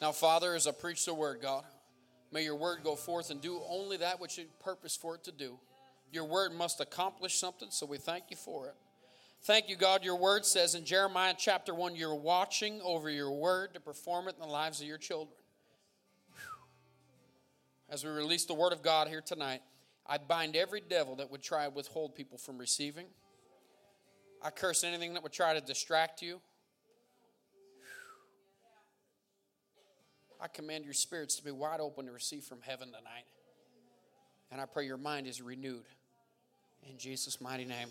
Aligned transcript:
Now, 0.00 0.12
Father, 0.12 0.54
as 0.54 0.66
I 0.66 0.72
preach 0.72 1.04
the 1.04 1.14
word, 1.14 1.40
God, 1.42 1.64
may 2.32 2.44
your 2.44 2.54
word 2.56 2.80
go 2.84 2.94
forth 2.94 3.30
and 3.30 3.40
do 3.40 3.60
only 3.68 3.96
that 3.96 4.20
which 4.20 4.38
you 4.38 4.44
purpose 4.60 4.96
for 4.96 5.16
it 5.16 5.24
to 5.24 5.32
do. 5.32 5.58
Your 6.12 6.24
word 6.24 6.52
must 6.52 6.80
accomplish 6.80 7.38
something, 7.38 7.68
so 7.70 7.84
we 7.84 7.98
thank 7.98 8.24
you 8.30 8.36
for 8.36 8.68
it. 8.68 8.74
Thank 9.42 9.68
you, 9.68 9.76
God. 9.76 10.04
Your 10.04 10.16
word 10.16 10.44
says 10.44 10.74
in 10.74 10.84
Jeremiah 10.84 11.34
chapter 11.36 11.74
1 11.74 11.96
you're 11.96 12.14
watching 12.14 12.80
over 12.82 13.10
your 13.10 13.30
word 13.30 13.74
to 13.74 13.80
perform 13.80 14.28
it 14.28 14.34
in 14.34 14.40
the 14.40 14.52
lives 14.52 14.80
of 14.80 14.86
your 14.86 14.98
children. 14.98 15.36
As 17.90 18.04
we 18.04 18.10
release 18.10 18.44
the 18.44 18.54
word 18.54 18.72
of 18.72 18.82
God 18.82 19.08
here 19.08 19.22
tonight, 19.22 19.62
I 20.06 20.18
bind 20.18 20.56
every 20.56 20.80
devil 20.80 21.16
that 21.16 21.30
would 21.30 21.42
try 21.42 21.64
to 21.64 21.70
withhold 21.70 22.14
people 22.14 22.38
from 22.38 22.58
receiving. 22.58 23.06
I 24.42 24.50
curse 24.50 24.84
anything 24.84 25.14
that 25.14 25.22
would 25.22 25.32
try 25.32 25.54
to 25.54 25.60
distract 25.60 26.22
you. 26.22 26.40
I 30.40 30.48
command 30.48 30.84
your 30.84 30.94
spirits 30.94 31.36
to 31.36 31.44
be 31.44 31.50
wide 31.50 31.80
open 31.80 32.06
to 32.06 32.12
receive 32.12 32.44
from 32.44 32.58
heaven 32.62 32.88
tonight. 32.88 33.24
And 34.50 34.60
I 34.60 34.66
pray 34.66 34.86
your 34.86 34.96
mind 34.96 35.26
is 35.26 35.42
renewed. 35.42 35.84
In 36.88 36.96
Jesus' 36.96 37.40
mighty 37.40 37.64
name. 37.64 37.88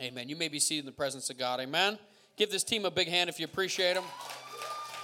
Amen. 0.00 0.28
You 0.28 0.36
may 0.36 0.48
be 0.48 0.58
seated 0.58 0.80
in 0.80 0.86
the 0.86 0.92
presence 0.92 1.28
of 1.30 1.38
God. 1.38 1.60
Amen. 1.60 1.98
Give 2.36 2.50
this 2.50 2.64
team 2.64 2.84
a 2.84 2.90
big 2.90 3.08
hand 3.08 3.28
if 3.28 3.38
you 3.38 3.44
appreciate 3.44 3.94
them. 3.94 4.04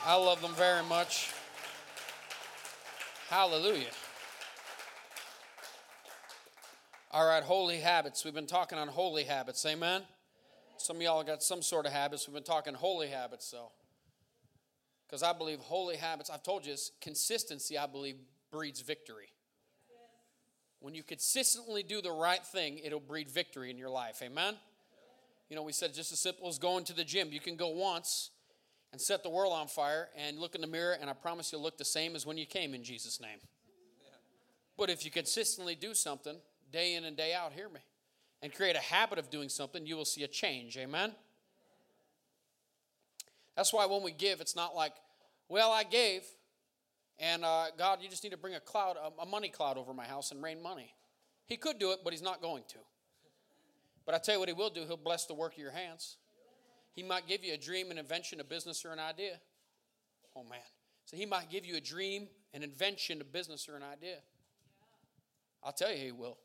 I 0.05 0.15
love 0.15 0.41
them 0.41 0.52
very 0.55 0.85
much. 0.85 1.30
Hallelujah. 3.29 3.91
All 7.10 7.27
right, 7.27 7.43
holy 7.43 7.79
habits. 7.79 8.24
We've 8.24 8.35
been 8.35 8.47
talking 8.47 8.79
on 8.79 8.88
holy 8.88 9.24
habits. 9.24 9.65
Amen. 9.66 10.02
Some 10.79 10.97
of 10.97 11.02
y'all 11.02 11.23
got 11.23 11.43
some 11.43 11.63
sort 11.63 11.87
of 11.87 11.93
habits. 11.93 12.27
We've 12.27 12.35
been 12.35 12.43
talking 12.43 12.74
holy 12.74 13.09
habits, 13.09 13.51
though. 13.51 13.71
Because 15.12 15.23
I 15.23 15.34
believe 15.34 15.59
holy 15.61 15.97
habits, 15.97 16.30
I've 16.30 16.43
told 16.43 16.65
you, 16.65 16.73
this, 16.73 16.91
consistency, 17.02 17.77
I 17.77 17.84
believe, 17.84 18.16
breeds 18.51 18.80
victory. 18.80 19.27
When 20.80 20.95
you 20.95 21.02
consistently 21.02 21.82
do 21.82 22.01
the 22.01 22.10
right 22.10 22.43
thing, 22.43 22.79
it'll 22.79 22.99
breed 22.99 23.30
victory 23.30 23.71
in 23.71 23.77
your 23.77 23.90
life. 23.90 24.23
Amen? 24.23 24.55
You 25.51 25.57
know, 25.57 25.65
we 25.65 25.73
said 25.73 25.93
just 25.93 26.13
as 26.13 26.18
simple 26.18 26.49
as 26.49 26.59
going 26.59 26.85
to 26.85 26.95
the 26.95 27.05
gym. 27.05 27.29
You 27.30 27.40
can 27.40 27.57
go 27.57 27.68
once 27.68 28.30
and 28.90 28.99
set 28.99 29.23
the 29.23 29.29
world 29.29 29.52
on 29.52 29.66
fire 29.68 30.09
and 30.16 30.38
look 30.38 30.55
in 30.55 30.63
the 30.63 30.66
mirror, 30.66 30.96
and 30.99 31.10
I 31.10 31.13
promise 31.13 31.52
you'll 31.52 31.60
look 31.60 31.77
the 31.77 31.85
same 31.85 32.16
as 32.16 32.24
when 32.24 32.38
you 32.38 32.46
came 32.46 32.73
in 32.73 32.83
Jesus' 32.83 33.21
name. 33.21 33.40
But 34.79 34.88
if 34.88 35.05
you 35.05 35.10
consistently 35.10 35.74
do 35.74 35.93
something 35.93 36.37
day 36.73 36.95
in 36.95 37.05
and 37.05 37.18
day 37.18 37.35
out, 37.35 37.52
hear 37.52 37.68
me, 37.68 37.80
and 38.40 38.51
create 38.51 38.77
a 38.77 38.80
habit 38.80 39.18
of 39.18 39.29
doing 39.29 39.51
something, 39.51 39.85
you 39.85 39.95
will 39.95 40.07
see 40.07 40.23
a 40.24 40.29
change. 40.29 40.79
Amen? 40.79 41.13
That's 43.57 43.73
why 43.73 43.87
when 43.87 44.03
we 44.03 44.13
give, 44.13 44.41
it's 44.41 44.57
not 44.57 44.75
like, 44.75 44.95
well, 45.49 45.71
I 45.71 45.85
gave, 45.85 46.23
and 47.19 47.45
uh, 47.45 47.67
God, 47.77 47.99
you 48.03 48.09
just 48.09 48.25
need 48.25 48.31
to 48.31 48.39
bring 48.39 48.55
a 48.55 48.61
cloud, 48.61 48.97
a 49.21 49.27
money 49.27 49.49
cloud 49.49 49.77
over 49.77 49.93
my 49.93 50.07
house 50.07 50.33
and 50.33 50.43
rain 50.43 50.63
money. 50.63 50.95
He 51.47 51.57
could 51.57 51.79
do 51.79 51.93
it, 51.93 51.99
but 52.03 52.13
he's 52.13 52.23
not 52.23 52.41
going 52.41 52.65
to. 52.69 52.79
But 54.07 54.15
I 54.15 54.19
tell 54.19 54.35
you 54.35 54.41
what 54.41 54.49
he 54.49 54.55
will 54.55 54.71
do, 54.71 54.85
he'll 54.87 54.97
bless 54.97 55.27
the 55.27 55.35
work 55.35 55.53
of 55.53 55.59
your 55.59 55.71
hands. 55.71 56.17
He 56.95 57.03
might 57.03 57.27
give 57.27 57.45
you 57.45 57.55
a 57.55 57.59
dream, 57.59 57.91
an 57.91 57.99
invention, 57.99 58.41
a 58.41 58.45
business, 58.45 58.85
or 58.85 58.93
an 58.93 58.99
idea. 58.99 59.39
Oh 60.35 60.45
man. 60.45 60.61
So 61.05 61.17
he 61.17 61.27
might 61.27 61.51
give 61.51 61.65
you 61.67 61.77
a 61.77 61.80
dream, 61.80 62.29
an 62.55 62.63
invention, 62.63 63.21
a 63.21 63.25
business, 63.25 63.69
or 63.69 63.77
an 63.77 63.83
idea. 63.83 64.17
I'll 65.62 65.73
tell 65.73 65.91
you 65.91 65.99
he 65.99 66.12
will. 66.12 66.39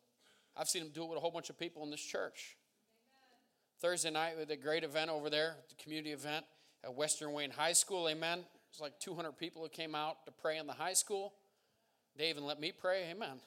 I've 0.56 0.68
seen 0.68 0.82
him 0.82 0.90
do 0.94 1.04
it 1.04 1.10
with 1.10 1.18
a 1.18 1.22
whole 1.22 1.32
bunch 1.32 1.50
of 1.50 1.58
people 1.58 1.84
in 1.84 1.92
this 1.92 2.02
church. 2.02 2.58
Thursday 3.80 4.10
night 4.10 4.38
with 4.38 4.50
a 4.52 4.58
great 4.58 4.84
event 4.84 5.10
over 5.10 5.30
there, 5.30 5.58
the 5.70 5.76
community 5.82 6.12
event 6.12 6.46
at 6.88 6.96
Western 6.96 7.34
Wayne 7.34 7.52
High 7.52 7.74
School, 7.74 8.08
amen. 8.08 8.46
There's 8.72 8.80
like 8.80 8.98
200 9.00 9.34
people 9.34 9.62
who 9.62 9.68
came 9.68 9.94
out 9.94 10.26
to 10.26 10.32
pray 10.32 10.58
in 10.58 10.68
the 10.68 10.74
high 10.74 10.94
school. 10.94 11.34
They 12.16 12.30
even 12.30 12.46
let 12.46 12.62
me 12.62 12.72
pray. 12.72 13.10
Amen. 13.12 13.42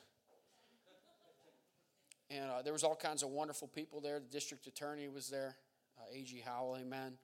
And 2.29 2.51
uh, 2.51 2.63
there 2.63 2.75
was 2.75 2.85
all 2.85 2.95
kinds 2.95 3.23
of 3.23 3.31
wonderful 3.31 3.67
people 3.67 4.01
there. 4.01 4.21
The 4.21 4.31
district 4.31 4.67
attorney 4.67 5.09
was 5.09 5.31
there, 5.31 5.57
uh, 5.99 6.15
A.G. 6.15 6.43
Howell, 6.45 6.77
amen. 6.83 7.15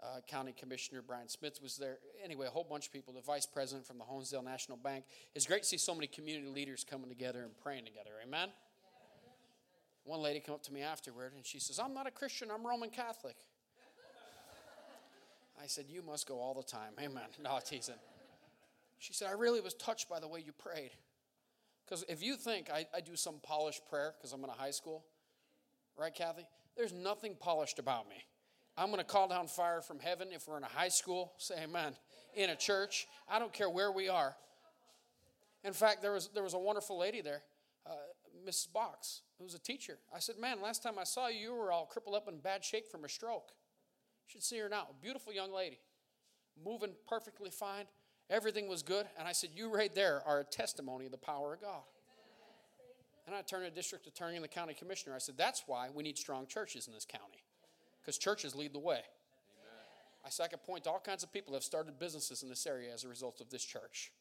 Uh, 0.00 0.20
County 0.28 0.54
Commissioner 0.56 1.02
Brian 1.02 1.28
Smith 1.28 1.58
was 1.60 1.76
there. 1.76 1.98
Anyway, 2.24 2.46
a 2.46 2.50
whole 2.50 2.64
bunch 2.64 2.86
of 2.86 2.92
people. 2.92 3.12
The 3.12 3.20
vice 3.20 3.44
president 3.44 3.86
from 3.86 3.98
the 3.98 4.04
Honesdale 4.04 4.44
National 4.44 4.78
Bank. 4.78 5.04
It's 5.34 5.46
great 5.46 5.64
to 5.64 5.68
see 5.68 5.76
so 5.76 5.94
many 5.94 6.06
community 6.06 6.48
leaders 6.48 6.86
coming 6.88 7.08
together 7.08 7.42
and 7.42 7.50
praying 7.60 7.84
together. 7.84 8.12
Amen. 8.24 8.48
One 10.04 10.22
lady 10.22 10.40
came 10.40 10.54
up 10.54 10.62
to 10.62 10.72
me 10.72 10.80
afterward 10.80 11.32
and 11.34 11.44
she 11.44 11.58
says, 11.58 11.78
I'm 11.78 11.92
not 11.92 12.06
a 12.06 12.10
Christian, 12.10 12.50
I'm 12.50 12.66
Roman 12.66 12.88
Catholic. 12.88 13.36
I 15.62 15.66
said, 15.66 15.86
You 15.88 16.02
must 16.02 16.26
go 16.26 16.40
all 16.40 16.54
the 16.54 16.62
time. 16.62 16.92
Amen. 17.00 17.24
No, 17.42 17.58
teasing. 17.64 17.94
She 18.98 19.12
said, 19.12 19.28
I 19.28 19.32
really 19.32 19.60
was 19.60 19.74
touched 19.74 20.08
by 20.08 20.20
the 20.20 20.28
way 20.28 20.42
you 20.44 20.52
prayed. 20.52 20.90
Because 21.84 22.04
if 22.08 22.22
you 22.22 22.36
think 22.36 22.70
I, 22.70 22.86
I 22.94 23.00
do 23.00 23.16
some 23.16 23.36
polished 23.42 23.82
prayer 23.88 24.14
because 24.16 24.32
I'm 24.32 24.44
in 24.44 24.50
a 24.50 24.54
high 24.54 24.70
school, 24.70 25.04
right, 25.98 26.14
Kathy? 26.14 26.46
There's 26.76 26.92
nothing 26.92 27.34
polished 27.38 27.78
about 27.78 28.08
me. 28.08 28.16
I'm 28.76 28.86
going 28.86 28.98
to 28.98 29.04
call 29.04 29.26
down 29.26 29.48
fire 29.48 29.80
from 29.80 29.98
heaven 29.98 30.28
if 30.30 30.46
we're 30.46 30.56
in 30.56 30.62
a 30.62 30.68
high 30.68 30.88
school, 30.88 31.32
say 31.38 31.56
amen, 31.64 31.94
in 32.34 32.50
a 32.50 32.56
church. 32.56 33.08
I 33.28 33.38
don't 33.38 33.52
care 33.52 33.68
where 33.68 33.90
we 33.90 34.08
are. 34.08 34.36
In 35.64 35.72
fact, 35.72 36.00
there 36.00 36.12
was, 36.12 36.30
there 36.32 36.44
was 36.44 36.54
a 36.54 36.58
wonderful 36.58 36.96
lady 36.96 37.20
there, 37.20 37.42
uh, 37.86 37.94
Mrs. 38.46 38.72
Box, 38.72 39.22
who 39.38 39.44
was 39.44 39.54
a 39.54 39.58
teacher. 39.58 39.98
I 40.14 40.20
said, 40.20 40.36
Man, 40.38 40.62
last 40.62 40.82
time 40.82 40.94
I 40.98 41.04
saw 41.04 41.26
you, 41.26 41.38
you 41.40 41.54
were 41.54 41.72
all 41.72 41.86
crippled 41.86 42.14
up 42.14 42.28
in 42.28 42.38
bad 42.38 42.64
shape 42.64 42.86
from 42.88 43.04
a 43.04 43.08
stroke 43.08 43.50
should 44.30 44.42
see 44.42 44.58
her 44.58 44.68
now. 44.68 44.86
A 44.90 45.02
beautiful 45.02 45.32
young 45.32 45.52
lady, 45.52 45.78
moving 46.64 46.92
perfectly 47.08 47.50
fine. 47.50 47.84
Everything 48.28 48.68
was 48.68 48.82
good. 48.82 49.06
And 49.18 49.26
I 49.26 49.32
said, 49.32 49.50
You 49.54 49.74
right 49.74 49.92
there 49.94 50.22
are 50.26 50.40
a 50.40 50.44
testimony 50.44 51.06
of 51.06 51.10
the 51.10 51.18
power 51.18 51.54
of 51.54 51.60
God. 51.60 51.82
And 53.26 53.34
I 53.34 53.42
turned 53.42 53.64
to 53.64 53.70
the 53.70 53.76
district 53.76 54.06
attorney 54.06 54.36
and 54.36 54.44
the 54.44 54.48
county 54.48 54.74
commissioner. 54.74 55.14
I 55.14 55.18
said, 55.18 55.36
That's 55.36 55.64
why 55.66 55.88
we 55.92 56.02
need 56.02 56.16
strong 56.16 56.46
churches 56.46 56.86
in 56.86 56.94
this 56.94 57.04
county, 57.04 57.44
because 58.00 58.18
churches 58.18 58.54
lead 58.54 58.72
the 58.72 58.78
way. 58.78 59.00
I 60.24 60.28
said, 60.28 60.44
I 60.44 60.48
could 60.48 60.62
point 60.62 60.84
to 60.84 60.90
all 60.90 61.00
kinds 61.00 61.22
of 61.22 61.32
people 61.32 61.52
that 61.52 61.58
have 61.58 61.64
started 61.64 61.98
businesses 61.98 62.42
in 62.42 62.50
this 62.50 62.66
area 62.66 62.92
as 62.92 63.04
a 63.04 63.08
result 63.08 63.40
of 63.40 63.48
this 63.48 63.64
church. 63.64 64.12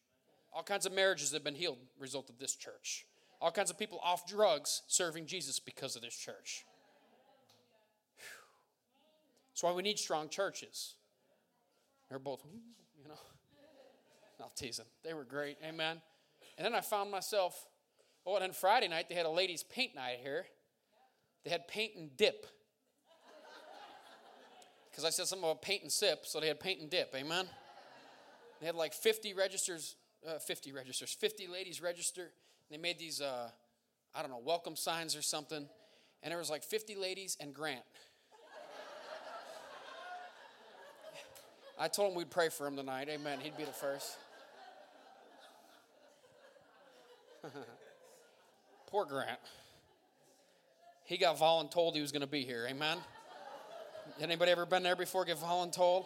All 0.54 0.64
kinds 0.64 0.86
of 0.86 0.94
marriages 0.94 1.34
have 1.34 1.44
been 1.44 1.56
healed 1.56 1.78
result 2.00 2.30
of 2.30 2.40
this 2.40 2.56
church. 2.56 3.06
All 3.42 3.52
kinds 3.52 3.70
of 3.70 3.78
people 3.78 4.00
off 4.04 4.26
drugs 4.26 4.82
serving 4.88 5.26
Jesus 5.26 5.60
because 5.60 5.96
of 5.96 6.02
this 6.02 6.16
church. 6.16 6.66
That's 9.60 9.74
why 9.74 9.76
we 9.76 9.84
need 9.84 10.00
strong 10.00 10.30
churches. 10.30 10.94
They're 12.08 12.18
both, 12.18 12.46
you 12.98 13.10
know, 13.10 13.20
not 14.40 14.56
teasing. 14.56 14.86
They 15.04 15.14
were 15.14 15.26
great. 15.26 15.58
Amen. 15.68 16.02
And 16.58 16.64
then 16.64 16.74
I 16.74 16.80
found 16.80 17.12
myself, 17.12 17.68
oh, 18.26 18.36
and 18.36 18.44
then 18.44 18.54
Friday 18.54 18.88
night 18.88 19.10
they 19.10 19.16
had 19.16 19.26
a 19.26 19.30
ladies' 19.30 19.64
paint 19.64 19.96
night 19.96 20.20
here. 20.24 20.46
They 21.44 21.50
had 21.50 21.68
paint 21.68 21.92
and 21.98 22.16
dip. 22.16 22.46
Because 24.90 25.04
I 25.04 25.10
said 25.10 25.28
something 25.28 25.44
about 25.44 25.62
paint 25.62 25.84
and 25.84 25.92
sip, 25.92 26.26
so 26.26 26.40
they 26.40 26.48
had 26.48 26.62
paint 26.62 26.80
and 26.80 26.90
dip. 26.90 27.14
Amen. 27.14 27.46
They 28.62 28.66
had 28.66 28.76
like 28.76 28.94
50 28.94 29.34
registers, 29.34 29.98
uh, 30.26 30.40
50 30.40 30.72
registers, 30.72 31.12
50 31.12 31.48
ladies 31.48 31.82
register. 31.82 32.32
They 32.72 32.78
made 32.78 32.98
these, 32.98 33.20
uh, 33.20 33.50
I 34.16 34.22
don't 34.22 34.32
know, 34.32 34.42
welcome 34.42 34.78
signs 34.78 35.18
or 35.18 35.22
something. 35.22 35.68
And 36.24 36.32
there 36.32 36.38
was 36.38 36.50
like 36.50 36.64
50 36.64 36.96
ladies 36.96 37.36
and 37.42 37.54
Grant. 37.54 37.84
I 41.80 41.88
told 41.88 42.12
him 42.12 42.18
we'd 42.18 42.30
pray 42.30 42.50
for 42.50 42.68
him 42.68 42.76
tonight. 42.76 43.08
Amen. 43.10 43.40
He'd 43.40 43.56
be 43.56 43.64
the 43.64 43.72
first. 43.72 44.18
Poor 48.88 49.06
Grant. 49.06 49.40
He 51.06 51.18
got 51.18 51.38
voluntold 51.38 51.96
he 51.96 52.02
was 52.02 52.12
going 52.12 52.20
to 52.22 52.28
be 52.28 52.44
here. 52.44 52.68
Amen. 52.70 52.98
Anybody 54.20 54.52
ever 54.52 54.66
been 54.66 54.84
there 54.84 54.98
before 54.98 55.24
get 55.24 55.38
voluntold? 55.38 56.06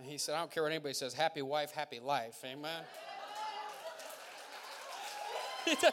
And 0.00 0.08
he 0.08 0.18
said, 0.18 0.34
I 0.34 0.40
don't 0.40 0.50
care 0.50 0.64
what 0.64 0.72
anybody 0.72 0.94
says. 0.94 1.14
Happy 1.14 1.42
wife, 1.42 1.70
happy 1.70 2.00
life. 2.00 2.44
Amen. 2.44 2.82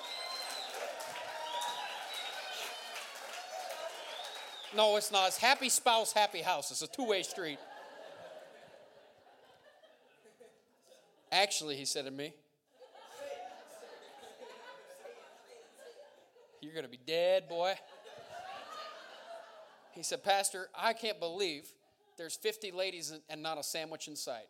no, 4.76 4.98
it's 4.98 5.12
not. 5.12 5.28
It's 5.28 5.38
happy 5.38 5.70
spouse, 5.70 6.12
happy 6.12 6.42
house. 6.42 6.72
It's 6.72 6.82
a 6.82 6.88
two 6.88 7.06
way 7.06 7.22
street. 7.22 7.60
Actually, 11.32 11.76
he 11.76 11.86
said 11.86 12.06
to 12.06 12.12
me, 12.12 12.34
You're 16.62 16.74
going 16.74 16.86
to 16.86 16.92
be 16.92 17.00
dead, 17.06 17.50
boy. 17.50 17.74
He 19.94 20.04
said, 20.04 20.24
Pastor, 20.24 20.70
I 20.76 20.94
can't 20.94 21.20
believe 21.20 21.66
there's 22.18 22.36
50 22.36 22.72
ladies 22.72 23.12
and 23.30 23.42
not 23.42 23.58
a 23.58 23.64
sandwich 23.64 24.08
in 24.08 24.16
sight. 24.16 24.48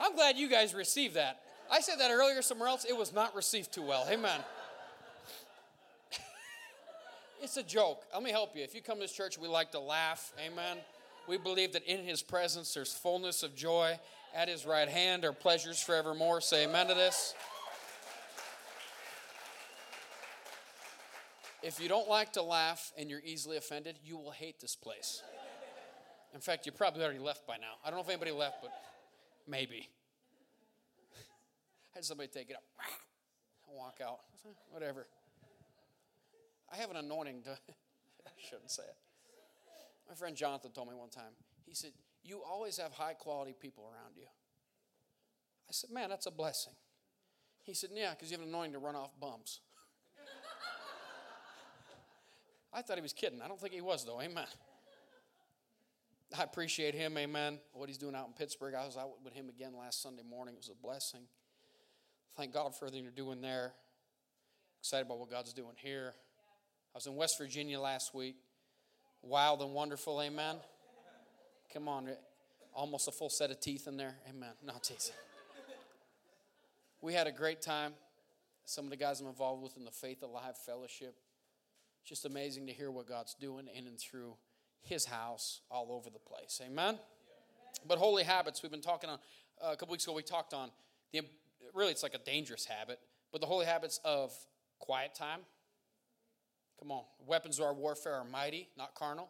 I'm 0.00 0.14
glad 0.14 0.36
you 0.36 0.48
guys 0.48 0.74
received 0.74 1.14
that. 1.14 1.40
I 1.70 1.80
said 1.80 1.96
that 1.98 2.10
earlier 2.10 2.42
somewhere 2.42 2.68
else. 2.68 2.84
It 2.84 2.96
was 2.96 3.12
not 3.12 3.34
received 3.34 3.72
too 3.72 3.82
well. 3.82 4.06
Amen. 4.08 4.40
It's 7.42 7.56
a 7.56 7.62
joke. 7.64 8.04
Let 8.14 8.22
me 8.22 8.30
help 8.30 8.54
you. 8.54 8.62
If 8.62 8.72
you 8.72 8.82
come 8.82 8.98
to 8.98 9.00
this 9.00 9.12
church, 9.12 9.36
we 9.36 9.48
like 9.48 9.72
to 9.72 9.80
laugh. 9.80 10.32
Amen. 10.38 10.78
We 11.28 11.38
believe 11.38 11.72
that 11.72 11.84
in 11.84 12.04
his 12.04 12.22
presence 12.22 12.74
there's 12.74 12.92
fullness 12.92 13.42
of 13.42 13.54
joy. 13.54 13.98
At 14.34 14.48
his 14.48 14.64
right 14.64 14.88
hand 14.88 15.24
are 15.24 15.32
pleasures 15.32 15.80
forevermore. 15.80 16.40
Say 16.40 16.64
amen 16.64 16.88
to 16.88 16.94
this. 16.94 17.34
If 21.62 21.78
you 21.78 21.88
don't 21.88 22.08
like 22.08 22.32
to 22.32 22.42
laugh 22.42 22.92
and 22.98 23.08
you're 23.08 23.22
easily 23.24 23.56
offended, 23.56 23.96
you 24.04 24.16
will 24.16 24.32
hate 24.32 24.60
this 24.60 24.74
place. 24.74 25.22
In 26.34 26.40
fact, 26.40 26.66
you 26.66 26.72
probably 26.72 27.04
already 27.04 27.20
left 27.20 27.46
by 27.46 27.56
now. 27.56 27.74
I 27.84 27.90
don't 27.90 27.98
know 27.98 28.02
if 28.02 28.08
anybody 28.08 28.32
left, 28.32 28.62
but 28.62 28.72
maybe. 29.46 29.88
I 31.94 31.98
had 31.98 32.04
somebody 32.04 32.28
take 32.28 32.50
it 32.50 32.56
up 32.56 32.64
and 33.68 33.76
walk 33.76 34.00
out. 34.04 34.20
Whatever. 34.70 35.06
I 36.72 36.76
have 36.78 36.90
an 36.90 36.96
anointing 36.96 37.42
to, 37.42 37.50
I 38.26 38.30
shouldn't 38.48 38.70
say 38.70 38.82
it. 38.82 38.96
My 40.12 40.16
friend 40.16 40.36
Jonathan 40.36 40.72
told 40.72 40.88
me 40.88 40.94
one 40.94 41.08
time, 41.08 41.32
he 41.64 41.72
said, 41.72 41.92
You 42.22 42.42
always 42.46 42.76
have 42.76 42.92
high 42.92 43.14
quality 43.14 43.54
people 43.58 43.84
around 43.84 44.14
you. 44.14 44.26
I 44.26 45.72
said, 45.72 45.88
Man, 45.88 46.10
that's 46.10 46.26
a 46.26 46.30
blessing. 46.30 46.74
He 47.62 47.72
said, 47.72 47.88
Yeah, 47.94 48.10
because 48.10 48.30
you 48.30 48.36
have 48.36 48.46
an 48.46 48.52
anointing 48.52 48.74
to 48.74 48.78
run 48.78 48.94
off 48.94 49.18
bumps. 49.18 49.60
I 52.74 52.82
thought 52.82 52.98
he 52.98 53.02
was 53.02 53.14
kidding. 53.14 53.40
I 53.40 53.48
don't 53.48 53.58
think 53.58 53.72
he 53.72 53.80
was, 53.80 54.04
though. 54.04 54.20
Amen. 54.20 54.44
I 56.38 56.42
appreciate 56.42 56.94
him, 56.94 57.16
amen. 57.16 57.58
What 57.72 57.88
he's 57.88 57.96
doing 57.96 58.14
out 58.14 58.26
in 58.26 58.34
Pittsburgh. 58.34 58.74
I 58.74 58.84
was 58.84 58.98
out 58.98 59.12
with 59.24 59.32
him 59.32 59.48
again 59.48 59.72
last 59.78 60.02
Sunday 60.02 60.24
morning. 60.28 60.56
It 60.56 60.58
was 60.58 60.68
a 60.68 60.86
blessing. 60.86 61.22
Thank 62.36 62.52
God 62.52 62.76
for 62.76 62.84
everything 62.84 63.02
you're 63.02 63.12
doing 63.12 63.40
there. 63.40 63.72
Excited 64.78 65.06
about 65.06 65.20
what 65.20 65.30
God's 65.30 65.54
doing 65.54 65.76
here. 65.76 66.12
I 66.94 66.98
was 66.98 67.06
in 67.06 67.16
West 67.16 67.36
Virginia 67.38 67.80
last 67.80 68.14
week. 68.14 68.36
Wild 69.22 69.62
and 69.62 69.72
wonderful, 69.72 70.20
amen. 70.20 70.56
Come 71.72 71.88
on, 71.88 72.08
almost 72.74 73.06
a 73.06 73.12
full 73.12 73.30
set 73.30 73.52
of 73.52 73.60
teeth 73.60 73.86
in 73.86 73.96
there, 73.96 74.16
amen. 74.28 74.50
No, 74.66 74.74
teasing. 74.82 75.14
We 77.00 77.14
had 77.14 77.28
a 77.28 77.32
great 77.32 77.62
time. 77.62 77.92
Some 78.64 78.84
of 78.84 78.90
the 78.90 78.96
guys 78.96 79.20
I'm 79.20 79.28
involved 79.28 79.62
with 79.62 79.76
in 79.76 79.84
the 79.84 79.92
Faith 79.92 80.22
Alive 80.22 80.56
Fellowship. 80.66 81.14
Just 82.04 82.24
amazing 82.24 82.66
to 82.66 82.72
hear 82.72 82.90
what 82.90 83.06
God's 83.06 83.34
doing 83.34 83.68
in 83.72 83.86
and 83.86 83.98
through 83.98 84.34
his 84.82 85.04
house 85.04 85.60
all 85.70 85.92
over 85.92 86.10
the 86.10 86.18
place. 86.18 86.60
Amen? 86.64 86.98
But 87.86 87.98
holy 87.98 88.24
habits, 88.24 88.62
we've 88.62 88.72
been 88.72 88.80
talking 88.80 89.08
on, 89.08 89.18
uh, 89.64 89.70
a 89.72 89.76
couple 89.76 89.92
weeks 89.92 90.04
ago, 90.04 90.14
we 90.14 90.22
talked 90.22 90.52
on 90.52 90.70
the, 91.12 91.22
really, 91.74 91.92
it's 91.92 92.02
like 92.02 92.14
a 92.14 92.18
dangerous 92.18 92.64
habit, 92.64 92.98
but 93.30 93.40
the 93.40 93.46
holy 93.46 93.66
habits 93.66 94.00
of 94.04 94.32
quiet 94.80 95.14
time. 95.14 95.40
Come 96.82 96.90
on. 96.90 97.04
Weapons 97.24 97.60
of 97.60 97.64
our 97.64 97.72
warfare 97.72 98.14
are 98.14 98.24
mighty, 98.24 98.68
not 98.76 98.96
carnal. 98.96 99.28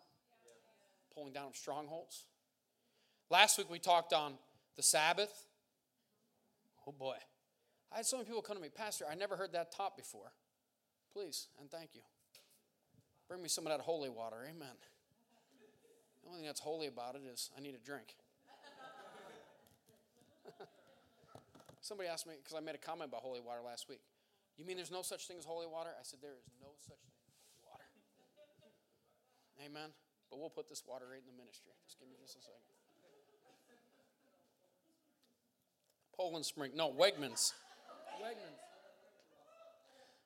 Pulling 1.15 1.35
down 1.35 1.49
of 1.49 1.57
strongholds. 1.57 2.25
Last 3.29 3.59
week 3.59 3.71
we 3.71 3.79
talked 3.79 4.15
on 4.15 4.39
the 4.75 4.83
Sabbath. 4.83 5.45
Oh 6.87 6.93
boy. 6.93 7.17
I 7.93 7.97
had 7.97 8.07
so 8.07 8.17
many 8.17 8.27
people 8.27 8.41
come 8.41 8.57
to 8.57 8.63
me, 8.63 8.71
Pastor, 8.71 9.05
I 9.11 9.15
never 9.15 9.37
heard 9.37 9.53
that 9.53 9.71
taught 9.71 9.99
before. 9.99 10.33
Please 11.13 11.49
and 11.61 11.71
thank 11.71 11.91
you. 11.95 12.01
Bring 13.29 13.43
me 13.43 13.51
some 13.51 13.67
of 13.67 13.73
that 13.73 13.81
holy 13.81 14.09
water. 14.09 14.37
Amen. 14.49 14.77
The 16.23 16.29
only 16.29 16.41
thing 16.41 16.47
that's 16.47 16.61
holy 16.61 16.87
about 16.87 17.17
it 17.17 17.23
is 17.31 17.51
I 17.57 17.61
need 17.61 17.75
a 17.75 17.85
drink. 17.85 18.15
Somebody 21.83 22.09
asked 22.09 22.27
me, 22.27 22.35
because 22.39 22.57
I 22.57 22.61
made 22.61 22.77
a 22.77 22.79
comment 22.79 23.11
about 23.11 23.21
holy 23.21 23.41
water 23.41 23.61
last 23.65 23.91
week. 23.91 24.01
You 24.57 24.65
mean 24.65 24.77
there's 24.77 24.91
no 24.91 25.03
such 25.03 25.27
thing 25.27 25.37
as 25.39 25.45
holy 25.45 25.67
water? 25.67 25.91
I 25.99 26.03
said, 26.03 26.21
there 26.23 26.33
is 26.33 26.45
no 26.61 26.69
such 26.79 27.01
thing 27.01 27.17
as 27.17 27.35
holy 27.35 27.65
water. 27.65 27.85
Amen. 29.65 29.91
But 30.31 30.41
we'll 30.41 30.51
put 30.51 30.69
this 30.69 30.83
water 30.87 31.07
right 31.11 31.21
in 31.21 31.27
the 31.27 31.37
ministry. 31.37 31.73
Just 31.87 31.99
give 31.99 32.09
me 32.09 32.17
just 32.21 32.37
a 32.37 32.43
second. 32.43 32.73
Poland 36.17 36.45
Spring. 36.45 36.73
No, 36.75 36.91
Wegmans. 36.91 37.53
Wegmans. 38.21 38.61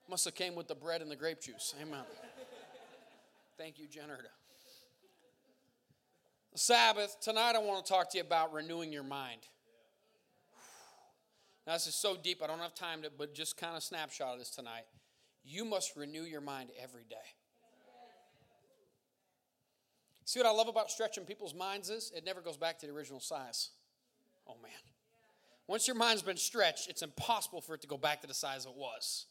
Must 0.08 0.24
have 0.24 0.34
came 0.34 0.54
with 0.54 0.68
the 0.68 0.74
bread 0.74 1.02
and 1.02 1.10
the 1.10 1.16
grape 1.16 1.40
juice. 1.40 1.74
Amen. 1.80 2.04
Thank 3.58 3.78
you, 3.78 3.86
Jennerda. 3.86 4.30
Sabbath, 6.54 7.16
tonight 7.20 7.54
I 7.54 7.58
want 7.58 7.84
to 7.84 7.92
talk 7.92 8.10
to 8.12 8.18
you 8.18 8.24
about 8.24 8.52
renewing 8.52 8.92
your 8.92 9.02
mind. 9.02 9.40
Now, 11.66 11.72
this 11.72 11.86
is 11.86 11.94
so 11.94 12.16
deep, 12.16 12.42
I 12.42 12.46
don't 12.46 12.60
have 12.60 12.74
time 12.74 13.02
to, 13.02 13.10
but 13.10 13.34
just 13.34 13.56
kind 13.56 13.76
of 13.76 13.82
snapshot 13.82 14.34
of 14.34 14.38
this 14.38 14.50
tonight. 14.50 14.84
You 15.44 15.64
must 15.64 15.96
renew 15.96 16.22
your 16.22 16.40
mind 16.40 16.70
every 16.80 17.04
day. 17.04 17.16
See 20.26 20.40
what 20.40 20.46
I 20.46 20.50
love 20.50 20.66
about 20.66 20.90
stretching 20.90 21.24
people's 21.24 21.54
minds 21.54 21.88
is 21.88 22.10
it 22.14 22.26
never 22.26 22.40
goes 22.40 22.56
back 22.56 22.80
to 22.80 22.86
the 22.86 22.92
original 22.92 23.20
size. 23.20 23.70
Oh 24.48 24.56
man. 24.60 24.72
Once 25.68 25.86
your 25.86 25.94
mind's 25.94 26.20
been 26.20 26.36
stretched, 26.36 26.90
it's 26.90 27.02
impossible 27.02 27.60
for 27.60 27.76
it 27.76 27.80
to 27.82 27.86
go 27.86 27.96
back 27.96 28.20
to 28.22 28.26
the 28.26 28.34
size 28.34 28.66
it 28.66 28.74
was. 28.76 29.26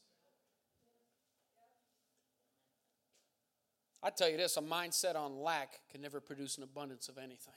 I 4.01 4.09
tell 4.09 4.29
you 4.29 4.37
this 4.37 4.55
a 4.55 4.61
mindset 4.61 5.17
on 5.17 5.37
lack 5.37 5.79
can 5.91 6.01
never 6.01 6.21
produce 6.21 6.57
an 6.57 6.63
abundance 6.63 7.09
of 7.09 7.17
anything. 7.17 7.53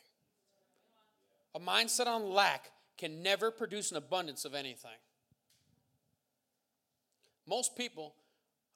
A 1.54 1.60
mindset 1.60 2.08
on 2.08 2.30
lack 2.30 2.72
can 2.96 3.22
never 3.22 3.52
produce 3.52 3.92
an 3.92 3.98
abundance 3.98 4.44
of 4.44 4.54
anything. 4.54 4.90
Most 7.46 7.76
people, 7.76 8.14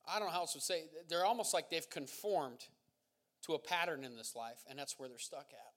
I 0.07 0.21
don't 0.21 0.29
know 0.29 0.33
how 0.33 0.41
else 0.41 0.53
to 0.53 0.61
say, 0.61 0.85
they're 1.09 1.25
almost 1.25 1.53
like 1.53 1.69
they've 1.69 1.91
conformed 1.91 2.67
to 3.47 3.55
a 3.55 3.59
pattern 3.59 4.05
in 4.05 4.17
this 4.17 4.35
life, 4.37 4.65
and 4.69 4.79
that's 4.79 4.99
where 4.99 5.09
they're 5.09 5.19
stuck 5.19 5.47
at. 5.53 5.73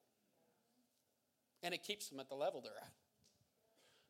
And 1.64 1.74
it 1.74 1.84
keeps 1.84 2.10
them 2.10 2.20
at 2.20 2.30
the 2.30 2.36
level 2.36 2.62
they're 2.62 2.72
at. 2.80 2.92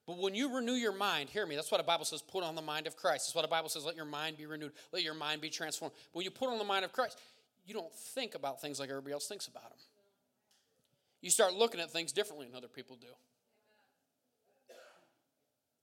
But 0.06 0.20
when 0.20 0.36
you 0.36 0.56
renew 0.56 0.74
your 0.74 0.92
mind, 0.92 1.30
hear 1.30 1.48
me, 1.48 1.56
that's 1.56 1.72
what 1.72 1.78
the 1.78 1.84
Bible 1.84 2.06
says, 2.06 2.22
put 2.22 2.44
on 2.44 2.54
the 2.56 2.62
mind 2.62 2.86
of 2.86 2.96
Christ. 2.96 3.28
That's 3.28 3.36
what 3.36 3.42
the 3.42 3.48
Bible 3.48 3.70
says, 3.70 3.86
let 3.86 3.96
your 3.96 4.06
mind 4.06 4.38
be 4.38 4.46
renewed, 4.46 4.74
let 4.92 5.02
your 5.02 5.16
mind 5.16 5.42
be 5.42 5.50
transformed. 5.50 5.94
But 6.12 6.18
when 6.18 6.26
you 6.26 6.32
put 6.32 6.50
on 6.50 6.60
the 6.60 6.64
mind 6.64 6.86
of 6.86 6.92
Christ, 6.92 7.20
you 7.66 7.74
don't 7.74 7.94
think 7.94 8.36
about 8.36 8.62
things 8.62 8.80
like 8.80 8.90
everybody 8.90 9.14
else 9.14 9.28
thinks 9.28 9.48
about 9.48 9.64
them. 9.64 9.80
You 11.22 11.32
start 11.32 11.56
looking 11.56 11.80
at 11.80 11.92
things 11.92 12.12
differently 12.12 12.46
than 12.46 12.56
other 12.56 12.68
people 12.68 12.98
do. 12.98 13.08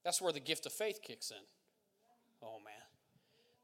That's 0.05 0.21
where 0.21 0.33
the 0.33 0.41
gift 0.41 0.67
of 0.67 0.73
faith 0.73 1.01
kicks 1.03 1.31
in. 1.31 1.37
Oh, 2.43 2.59
man. 2.65 2.75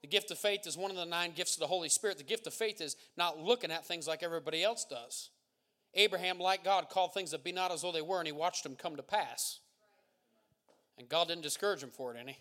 The 0.03 0.09
gift 0.09 0.31
of 0.31 0.39
faith 0.39 0.67
is 0.67 0.77
one 0.77 0.91
of 0.91 0.97
the 0.97 1.05
nine 1.05 1.33
gifts 1.35 1.55
of 1.55 1.61
the 1.61 1.67
Holy 1.67 1.89
Spirit. 1.89 2.19
The 2.19 2.25
gift 2.25 2.47
of 2.47 2.55
faith 2.55 2.81
is 2.81 2.97
not 3.17 3.39
looking 3.39 3.73
at 3.73 3.85
things 3.85 4.07
like 4.07 4.23
everybody 4.23 4.63
else 4.63 4.85
does. 4.89 5.31
Abraham, 5.95 6.39
like 6.39 6.63
God, 6.63 6.89
called 6.89 7.15
things 7.15 7.33
that 7.33 7.43
be 7.43 7.53
not 7.53 7.73
as 7.73 7.83
though 7.83 7.93
they 7.93 8.03
were, 8.03 8.19
and 8.19 8.27
he 8.27 8.33
watched 8.33 8.63
them 8.63 8.77
come 8.77 8.97
to 8.97 9.03
pass. 9.03 9.59
And 10.99 11.09
God 11.09 11.29
didn't 11.29 11.43
discourage 11.43 11.83
him 11.83 11.91
for 11.91 12.15
it 12.15 12.19
any. 12.21 12.39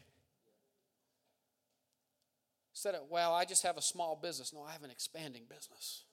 Said 2.74 2.94
it, 2.94 3.06
well, 3.10 3.34
I 3.34 3.44
just 3.46 3.64
have 3.64 3.78
a 3.78 3.82
small 3.82 4.20
business. 4.22 4.54
No, 4.54 4.62
I 4.62 4.72
have 4.72 4.84
an 4.84 4.92
expanding 4.92 5.44
business. 5.50 6.04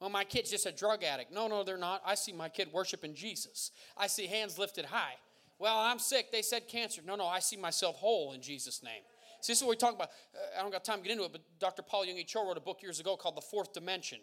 Well, 0.00 0.10
my 0.10 0.22
kid's 0.22 0.50
just 0.50 0.66
a 0.66 0.72
drug 0.72 1.02
addict. 1.02 1.32
No, 1.32 1.48
no, 1.48 1.64
they're 1.64 1.78
not. 1.78 2.02
I 2.06 2.14
see 2.14 2.32
my 2.32 2.48
kid 2.48 2.68
worshiping 2.72 3.14
Jesus. 3.14 3.72
I 3.96 4.06
see 4.06 4.26
hands 4.26 4.58
lifted 4.58 4.84
high. 4.84 5.14
Well, 5.58 5.78
I'm 5.78 5.98
sick. 5.98 6.30
They 6.30 6.42
said 6.42 6.68
cancer. 6.68 7.02
No, 7.04 7.16
no, 7.16 7.26
I 7.26 7.38
see 7.38 7.56
myself 7.56 7.96
whole 7.96 8.32
in 8.32 8.42
Jesus' 8.42 8.82
name. 8.82 9.02
See, 9.40 9.52
this 9.52 9.58
is 9.58 9.64
what 9.64 9.70
we 9.70 9.76
talk 9.76 9.94
about. 9.94 10.08
Uh, 10.34 10.58
I 10.58 10.62
don't 10.62 10.72
got 10.72 10.84
time 10.84 10.98
to 10.98 11.02
get 11.04 11.12
into 11.12 11.24
it, 11.24 11.32
but 11.32 11.42
Dr. 11.58 11.82
Paul 11.82 12.04
Yonggi 12.04 12.26
Cho 12.26 12.46
wrote 12.46 12.56
a 12.56 12.60
book 12.60 12.82
years 12.82 13.00
ago 13.00 13.16
called 13.16 13.36
The 13.36 13.42
Fourth 13.42 13.72
Dimension. 13.72 14.18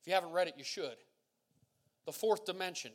If 0.00 0.06
you 0.06 0.14
haven't 0.14 0.32
read 0.32 0.48
it, 0.48 0.54
you 0.56 0.64
should. 0.64 0.96
The 2.06 2.12
Fourth 2.12 2.44
Dimension. 2.44 2.92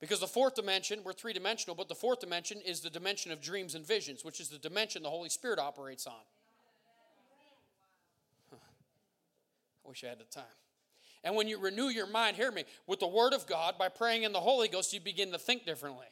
Because 0.00 0.20
the 0.20 0.26
fourth 0.26 0.54
dimension, 0.54 1.00
we're 1.02 1.14
three 1.14 1.32
dimensional, 1.32 1.74
but 1.74 1.88
the 1.88 1.94
fourth 1.94 2.20
dimension 2.20 2.60
is 2.60 2.80
the 2.80 2.90
dimension 2.90 3.32
of 3.32 3.40
dreams 3.40 3.74
and 3.74 3.86
visions, 3.86 4.22
which 4.22 4.38
is 4.38 4.50
the 4.50 4.58
dimension 4.58 5.02
the 5.02 5.08
Holy 5.08 5.30
Spirit 5.30 5.58
operates 5.58 6.06
on. 6.06 6.12
Huh. 8.50 8.56
I 9.82 9.88
wish 9.88 10.04
I 10.04 10.08
had 10.08 10.18
the 10.18 10.24
time. 10.24 10.44
And 11.24 11.34
when 11.34 11.48
you 11.48 11.58
renew 11.58 11.88
your 11.88 12.06
mind, 12.06 12.36
hear 12.36 12.52
me, 12.52 12.64
with 12.86 13.00
the 13.00 13.08
Word 13.08 13.32
of 13.32 13.46
God, 13.46 13.76
by 13.78 13.88
praying 13.88 14.22
in 14.22 14.32
the 14.32 14.40
Holy 14.40 14.68
Ghost, 14.68 14.92
you 14.92 15.00
begin 15.00 15.32
to 15.32 15.38
think 15.38 15.64
differently. 15.64 16.06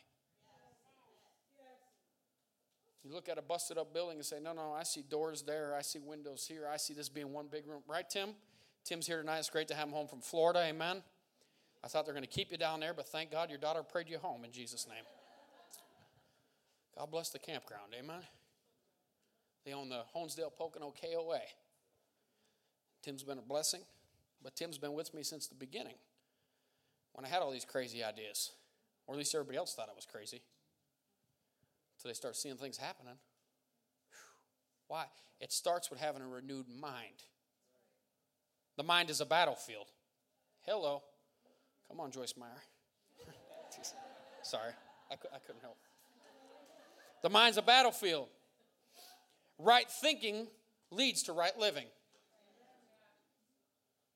You 3.04 3.12
look 3.12 3.28
at 3.28 3.36
a 3.36 3.42
busted 3.42 3.78
up 3.78 3.92
building 3.92 4.16
and 4.16 4.24
say, 4.24 4.38
No, 4.42 4.52
no, 4.52 4.72
I 4.72 4.84
see 4.84 5.02
doors 5.02 5.42
there. 5.42 5.74
I 5.76 5.82
see 5.82 5.98
windows 5.98 6.46
here. 6.48 6.68
I 6.72 6.76
see 6.76 6.94
this 6.94 7.08
being 7.08 7.32
one 7.32 7.48
big 7.50 7.66
room. 7.66 7.82
Right, 7.86 8.08
Tim? 8.08 8.30
Tim's 8.84 9.06
here 9.06 9.20
tonight. 9.20 9.38
It's 9.38 9.50
great 9.50 9.68
to 9.68 9.74
have 9.74 9.88
him 9.88 9.94
home 9.94 10.08
from 10.08 10.20
Florida. 10.20 10.60
Amen. 10.60 11.02
I 11.84 11.88
thought 11.88 12.06
they 12.06 12.10
were 12.10 12.16
going 12.16 12.24
to 12.24 12.30
keep 12.30 12.52
you 12.52 12.58
down 12.58 12.80
there, 12.80 12.94
but 12.94 13.08
thank 13.08 13.30
God 13.30 13.50
your 13.50 13.58
daughter 13.58 13.82
prayed 13.82 14.08
you 14.08 14.18
home 14.18 14.44
in 14.44 14.52
Jesus' 14.52 14.86
name. 14.88 15.04
God 16.96 17.10
bless 17.10 17.30
the 17.30 17.38
campground, 17.38 17.92
amen. 17.98 18.22
They 19.64 19.72
own 19.72 19.88
the 19.88 20.02
Honesdale 20.14 20.52
Pocono 20.56 20.92
KOA. 21.00 21.40
Tim's 23.02 23.24
been 23.24 23.38
a 23.38 23.42
blessing, 23.42 23.80
but 24.42 24.56
Tim's 24.56 24.78
been 24.78 24.92
with 24.92 25.14
me 25.14 25.22
since 25.22 25.46
the 25.46 25.54
beginning 25.54 25.94
when 27.12 27.24
I 27.24 27.28
had 27.28 27.42
all 27.42 27.50
these 27.50 27.64
crazy 27.64 28.02
ideas, 28.02 28.50
or 29.06 29.14
at 29.14 29.18
least 29.18 29.34
everybody 29.34 29.58
else 29.58 29.74
thought 29.74 29.88
I 29.90 29.94
was 29.94 30.06
crazy. 30.06 30.42
Until 31.96 32.10
they 32.10 32.14
start 32.14 32.36
seeing 32.36 32.56
things 32.56 32.78
happening. 32.78 33.14
Why? 34.88 35.04
It 35.40 35.52
starts 35.52 35.90
with 35.90 36.00
having 36.00 36.22
a 36.22 36.28
renewed 36.28 36.66
mind. 36.68 37.24
The 38.76 38.82
mind 38.82 39.10
is 39.10 39.20
a 39.20 39.26
battlefield. 39.26 39.86
Hello. 40.62 41.02
Come 41.88 42.00
on, 42.00 42.10
Joyce 42.10 42.34
Meyer. 42.38 42.48
Sorry, 44.42 44.72
I, 45.10 45.14
I 45.14 45.38
couldn't 45.46 45.60
help. 45.60 45.76
The 47.22 47.30
mind's 47.30 47.58
a 47.58 47.62
battlefield. 47.62 48.28
Right 49.58 49.88
thinking 49.88 50.48
leads 50.90 51.22
to 51.24 51.32
right 51.32 51.56
living. 51.58 51.86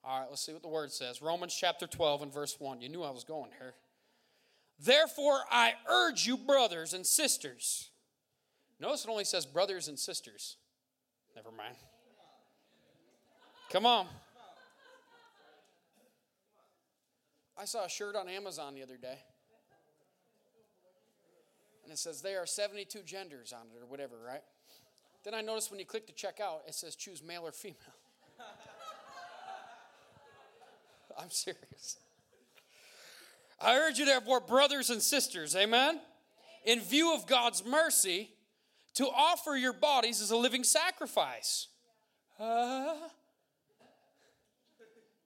All 0.07 0.21
right, 0.21 0.29
let's 0.31 0.47
see 0.47 0.53
what 0.53 0.63
the 0.63 0.69
word 0.69 0.93
says. 0.93 1.21
Romans 1.21 1.53
chapter 1.59 1.89
12 1.89 2.23
and 2.23 2.33
verse 2.33 2.57
1. 2.61 2.81
You 2.81 2.89
knew 2.89 3.03
I 3.03 3.11
was 3.11 3.25
going 3.25 3.51
here. 3.59 3.75
Therefore, 4.79 5.41
I 5.51 5.75
urge 5.91 6.27
you, 6.27 6.37
brothers 6.37 6.95
and 6.95 7.05
sisters. 7.05 7.91
Notice 8.79 9.05
it 9.05 9.11
only 9.11 9.25
says 9.25 9.47
brothers 9.47 9.89
and 9.89 9.99
sisters. 9.99 10.59
Never 11.35 11.51
mind. 11.51 11.75
Come 13.71 13.85
on. 13.85 14.07
I 17.59 17.65
saw 17.65 17.85
a 17.85 17.89
shirt 17.89 18.15
on 18.15 18.29
Amazon 18.29 18.77
the 18.77 18.83
other 18.85 18.97
day. 18.97 19.19
And 21.83 21.93
it 21.93 21.99
says 21.99 22.23
there 22.23 22.41
are 22.41 22.47
72 22.47 23.01
genders 23.05 23.53
on 23.53 23.63
it 23.75 23.83
or 23.83 23.87
whatever, 23.87 24.17
right? 24.25 24.43
Then 25.25 25.35
I 25.35 25.41
noticed 25.41 25.71
when 25.73 25.81
you 25.81 25.87
click 25.87 26.07
to 26.07 26.13
check 26.13 26.39
out, 26.39 26.63
it 26.69 26.75
says 26.75 26.95
choose 26.95 27.25
male 27.25 27.43
or 27.45 27.51
female. 27.51 27.77
I'm 31.21 31.31
serious. 31.31 31.99
I 33.61 33.77
urge 33.77 33.99
you, 33.99 34.05
therefore, 34.05 34.41
brothers 34.41 34.91
and 34.91 35.01
sisters, 35.01 35.57
amen, 35.57 36.01
in 36.65 36.81
view 36.81 37.15
of 37.15 37.27
God's 37.27 37.65
mercy, 37.65 38.31
to 38.95 39.07
offer 39.07 39.57
your 39.57 39.73
bodies 39.73 40.21
as 40.21 40.31
a 40.31 40.37
living 40.37 40.65
sacrifice. 40.65 41.69
Uh, 42.39 42.95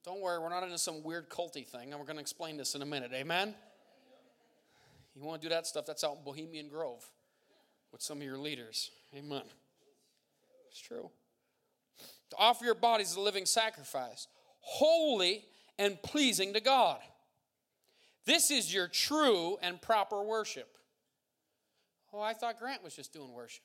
don't 0.05 0.21
worry, 0.21 0.39
we're 0.39 0.49
not 0.49 0.63
into 0.63 0.79
some 0.79 1.03
weird 1.03 1.29
culty 1.29 1.67
thing, 1.67 1.91
and 1.91 1.99
we're 1.99 2.07
going 2.07 2.17
to 2.17 2.23
explain 2.23 2.57
this 2.57 2.75
in 2.75 2.83
a 2.83 2.87
minute, 2.87 3.11
amen? 3.13 3.55
You 5.15 5.23
want 5.23 5.43
to 5.43 5.49
do 5.49 5.53
that 5.53 5.67
stuff, 5.67 5.87
that's 5.87 6.05
out 6.05 6.19
in 6.19 6.25
Bohemian 6.25 6.69
Grove 6.69 7.05
with 7.93 8.01
some 8.01 8.19
of 8.19 8.23
your 8.23 8.39
leaders, 8.39 8.91
amen. 9.13 9.43
It's 10.71 10.81
true. 10.81 11.11
To 12.31 12.37
offer 12.39 12.65
your 12.65 12.77
bodies 12.77 13.11
as 13.11 13.17
a 13.17 13.21
living 13.21 13.45
sacrifice, 13.45 14.29
holy 14.61 15.45
and 15.81 16.01
pleasing 16.03 16.53
to 16.53 16.61
God. 16.61 17.01
This 18.27 18.51
is 18.51 18.73
your 18.73 18.87
true 18.87 19.57
and 19.63 19.81
proper 19.81 20.23
worship. 20.23 20.77
Oh, 22.13 22.21
I 22.21 22.35
thought 22.35 22.59
Grant 22.59 22.85
was 22.85 22.95
just 22.95 23.15
doing 23.15 23.33
worship. 23.33 23.65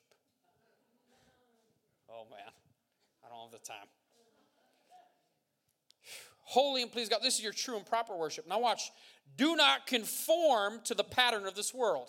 Oh, 2.10 2.24
man. 2.30 2.40
I 3.22 3.28
don't 3.28 3.42
have 3.42 3.60
the 3.60 3.66
time. 3.66 3.86
Holy 6.40 6.80
and 6.80 6.90
please 6.90 7.10
God. 7.10 7.20
This 7.22 7.36
is 7.36 7.42
your 7.42 7.52
true 7.52 7.76
and 7.76 7.84
proper 7.84 8.16
worship. 8.16 8.48
Now, 8.48 8.60
watch. 8.60 8.90
Do 9.36 9.54
not 9.54 9.86
conform 9.86 10.80
to 10.84 10.94
the 10.94 11.04
pattern 11.04 11.44
of 11.44 11.54
this 11.54 11.74
world. 11.74 12.08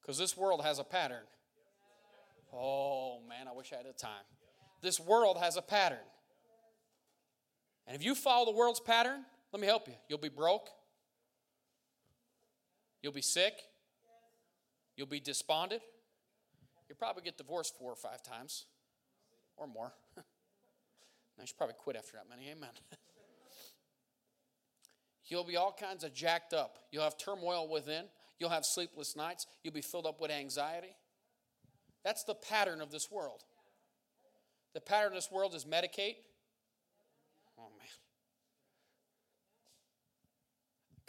Because 0.00 0.16
this 0.16 0.34
world 0.34 0.62
has 0.62 0.78
a 0.78 0.84
pattern. 0.84 1.24
Oh, 2.54 3.18
man, 3.28 3.48
I 3.48 3.52
wish 3.52 3.72
I 3.72 3.76
had 3.76 3.86
the 3.86 3.92
time. 3.92 4.24
This 4.80 4.98
world 4.98 5.36
has 5.38 5.56
a 5.56 5.62
pattern. 5.62 5.98
And 7.86 7.96
if 7.96 8.04
you 8.04 8.14
follow 8.14 8.46
the 8.46 8.56
world's 8.56 8.80
pattern, 8.80 9.24
let 9.52 9.60
me 9.60 9.66
help 9.66 9.88
you. 9.88 9.94
You'll 10.08 10.18
be 10.18 10.28
broke. 10.28 10.68
You'll 13.02 13.12
be 13.12 13.22
sick. 13.22 13.54
You'll 14.96 15.06
be 15.06 15.20
despondent. 15.20 15.82
You'll 16.88 16.98
probably 16.98 17.22
get 17.22 17.38
divorced 17.38 17.76
four 17.78 17.90
or 17.90 17.96
five 17.96 18.22
times 18.22 18.66
or 19.56 19.66
more. 19.66 19.92
you 20.16 21.46
should 21.46 21.56
probably 21.56 21.76
quit 21.78 21.96
after 21.96 22.16
that 22.16 22.28
many. 22.28 22.50
Amen. 22.50 22.70
You'll 25.26 25.44
be 25.44 25.56
all 25.56 25.72
kinds 25.72 26.02
of 26.02 26.12
jacked 26.12 26.52
up. 26.52 26.78
You'll 26.90 27.04
have 27.04 27.16
turmoil 27.16 27.68
within. 27.68 28.06
You'll 28.38 28.50
have 28.50 28.64
sleepless 28.64 29.14
nights. 29.16 29.46
You'll 29.62 29.74
be 29.74 29.80
filled 29.80 30.06
up 30.06 30.20
with 30.20 30.30
anxiety. 30.30 30.96
That's 32.04 32.24
the 32.24 32.34
pattern 32.34 32.80
of 32.80 32.90
this 32.90 33.10
world. 33.10 33.44
The 34.74 34.80
pattern 34.80 35.08
of 35.08 35.14
this 35.14 35.30
world 35.30 35.54
is 35.54 35.64
medicate. 35.64 36.16
Oh, 37.58 37.68
man. 37.78 37.88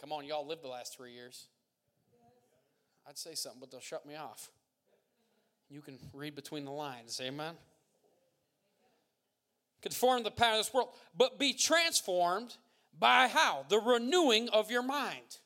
Come 0.02 0.12
on, 0.12 0.26
y'all 0.26 0.46
lived 0.46 0.64
the 0.64 0.68
last 0.68 0.96
three 0.96 1.12
years. 1.12 1.46
I'd 3.08 3.16
say 3.16 3.34
something, 3.34 3.60
but 3.60 3.70
they'll 3.70 3.80
shut 3.80 4.04
me 4.04 4.16
off. 4.16 4.50
You 5.70 5.80
can 5.80 5.98
read 6.12 6.34
between 6.34 6.64
the 6.64 6.72
lines. 6.72 7.20
Amen. 7.22 7.54
Conform 9.80 10.24
the 10.24 10.30
pattern 10.30 10.58
of 10.58 10.66
this 10.66 10.74
world, 10.74 10.90
but 11.16 11.38
be 11.38 11.54
transformed 11.54 12.56
by 12.98 13.28
how? 13.28 13.64
The 13.68 13.78
renewing 13.78 14.48
of 14.48 14.70
your 14.70 14.82
mind. 14.82 15.38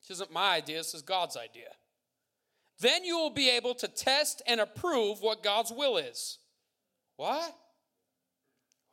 This 0.00 0.16
isn't 0.16 0.32
my 0.32 0.56
idea, 0.56 0.78
this 0.78 0.94
is 0.94 1.02
God's 1.02 1.36
idea. 1.36 1.70
Then 2.80 3.04
you 3.04 3.18
will 3.18 3.30
be 3.30 3.50
able 3.50 3.74
to 3.76 3.88
test 3.88 4.40
and 4.46 4.60
approve 4.60 5.20
what 5.20 5.42
God's 5.42 5.72
will 5.72 5.96
is. 5.96 6.38
What? 7.16 7.54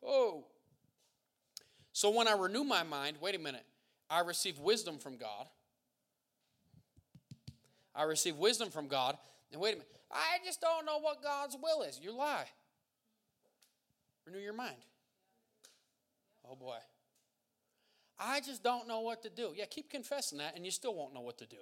Oh. 0.03 0.45
So 2.01 2.09
when 2.09 2.27
I 2.27 2.33
renew 2.33 2.63
my 2.63 2.81
mind, 2.81 3.17
wait 3.21 3.35
a 3.35 3.37
minute, 3.37 3.63
I 4.09 4.21
receive 4.21 4.57
wisdom 4.57 4.97
from 4.97 5.17
God. 5.17 5.45
I 7.93 8.05
receive 8.05 8.37
wisdom 8.37 8.71
from 8.71 8.87
God. 8.87 9.15
And 9.51 9.61
wait 9.61 9.75
a 9.75 9.77
minute, 9.77 9.91
I 10.09 10.39
just 10.43 10.59
don't 10.61 10.83
know 10.83 10.97
what 10.97 11.21
God's 11.21 11.55
will 11.61 11.83
is. 11.83 11.99
You 12.01 12.11
lie. 12.17 12.45
Renew 14.25 14.39
your 14.39 14.55
mind. 14.55 14.77
Oh 16.43 16.55
boy. 16.55 16.77
I 18.17 18.39
just 18.39 18.63
don't 18.63 18.87
know 18.87 19.01
what 19.01 19.21
to 19.21 19.29
do. 19.29 19.51
Yeah, 19.55 19.65
keep 19.65 19.91
confessing 19.91 20.39
that, 20.39 20.55
and 20.55 20.65
you 20.65 20.71
still 20.71 20.95
won't 20.95 21.13
know 21.13 21.21
what 21.21 21.37
to 21.37 21.45
do. 21.45 21.57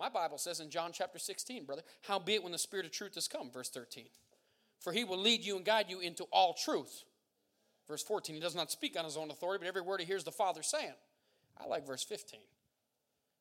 My 0.00 0.08
Bible 0.08 0.38
says 0.38 0.60
in 0.60 0.70
John 0.70 0.92
chapter 0.94 1.18
16, 1.18 1.66
brother, 1.66 1.82
howbeit 2.08 2.42
when 2.42 2.52
the 2.52 2.58
Spirit 2.58 2.86
of 2.86 2.92
truth 2.92 3.16
has 3.16 3.28
come, 3.28 3.50
verse 3.50 3.68
13. 3.68 4.06
For 4.80 4.94
he 4.94 5.04
will 5.04 5.18
lead 5.18 5.44
you 5.44 5.56
and 5.56 5.64
guide 5.66 5.90
you 5.90 6.00
into 6.00 6.24
all 6.32 6.54
truth. 6.54 7.04
Verse 7.88 8.02
14, 8.02 8.34
he 8.34 8.40
does 8.40 8.56
not 8.56 8.70
speak 8.70 8.98
on 8.98 9.04
his 9.04 9.16
own 9.16 9.30
authority, 9.30 9.62
but 9.62 9.68
every 9.68 9.82
word 9.82 10.00
he 10.00 10.06
hears 10.06 10.24
the 10.24 10.32
Father 10.32 10.62
saying. 10.62 10.94
I 11.58 11.66
like 11.66 11.86
verse 11.86 12.02
15. 12.02 12.40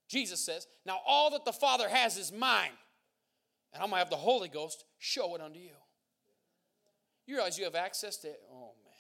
Jesus 0.08 0.40
says, 0.40 0.68
Now 0.86 1.00
all 1.06 1.32
that 1.32 1.46
the 1.46 1.54
Father 1.54 1.90
has 1.90 2.18
is 2.18 2.32
mine, 2.32 2.70
and 3.74 3.82
I'm 3.82 3.90
going 3.90 3.98
to 3.98 4.00
have 4.00 4.10
the 4.10 4.16
Holy 4.16 4.50
Ghost 4.50 4.86
show 5.00 5.36
it 5.36 5.42
unto 5.42 5.60
you. 5.60 5.72
You 7.26 7.36
realize 7.36 7.58
you 7.58 7.64
have 7.64 7.76
access 7.76 8.18
to, 8.18 8.28
oh 8.52 8.72
man. 8.86 8.94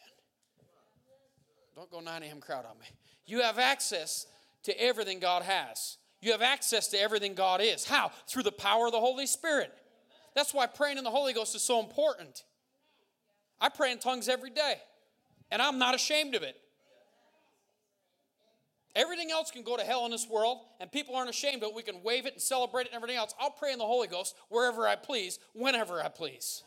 Don't 1.75 1.92
go 1.92 2.00
9 2.00 2.24
a.m. 2.24 2.40
crowd 2.40 2.66
on 2.66 2.80
me. 2.80 2.88
You 3.28 3.42
have 3.42 3.60
access 3.60 4.25
to 4.64 4.82
everything 4.82 5.20
God 5.20 5.44
has. 5.44 5.98
You 6.22 6.32
have 6.32 6.42
access 6.42 6.88
to 6.88 7.00
everything 7.00 7.36
God 7.36 7.62
is. 7.62 7.86
How? 7.86 8.12
Through 8.28 8.44
the 8.44 8.52
power 8.52 8.88
of 8.88 8.94
the 8.94 9.00
Holy 9.00 9.28
Spirit. 9.28 9.72
That's 10.34 10.54
why 10.54 10.66
praying 10.66 10.98
in 10.98 11.04
the 11.04 11.12
Holy 11.12 11.34
Ghost 11.34 11.56
is 11.56 11.62
so 11.62 11.80
important. 11.80 12.44
I 13.60 13.70
pray 13.70 13.92
in 13.92 14.00
tongues 14.00 14.28
every 14.28 14.50
day, 14.50 14.75
and 15.56 15.62
I'm 15.62 15.80
not 15.80 15.96
ashamed 15.96 16.36
of 16.36 16.44
it. 16.44 16.58
Everything 18.94 19.32
else 19.32 19.52
can 19.52 19.64
go 19.64 19.78
to 19.78 19.84
hell 19.84 20.04
in 20.04 20.12
this 20.12 20.28
world, 20.30 20.58
and 20.82 20.92
people 20.92 21.16
aren't 21.16 21.30
ashamed 21.30 21.64
of 21.64 21.70
it. 21.70 21.76
We 21.76 21.82
can 21.82 22.04
wave 22.04 22.26
it 22.26 22.34
and 22.34 22.42
celebrate 22.42 22.82
it 22.82 22.88
and 22.88 22.98
everything 22.98 23.16
else. 23.16 23.34
I'll 23.40 23.52
pray 23.52 23.72
in 23.72 23.80
the 23.80 23.86
Holy 23.86 24.10
Ghost 24.10 24.36
wherever 24.50 24.86
I 24.86 24.98
please, 24.98 25.40
whenever 25.54 26.04
I 26.04 26.10
please. 26.10 26.62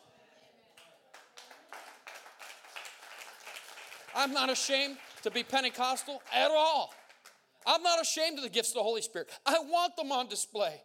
I'm 4.17 4.33
not 4.33 4.49
ashamed 4.49 4.97
to 5.23 5.31
be 5.31 5.43
Pentecostal 5.43 6.23
at 6.35 6.51
all. 6.51 6.95
I'm 7.67 7.83
not 7.83 8.01
ashamed 8.01 8.39
of 8.39 8.43
the 8.43 8.49
gifts 8.49 8.71
of 8.71 8.77
the 8.77 8.83
Holy 8.83 9.03
Spirit. 9.03 9.29
I 9.45 9.59
want 9.59 9.97
them 9.97 10.13
on 10.13 10.31
display. 10.31 10.81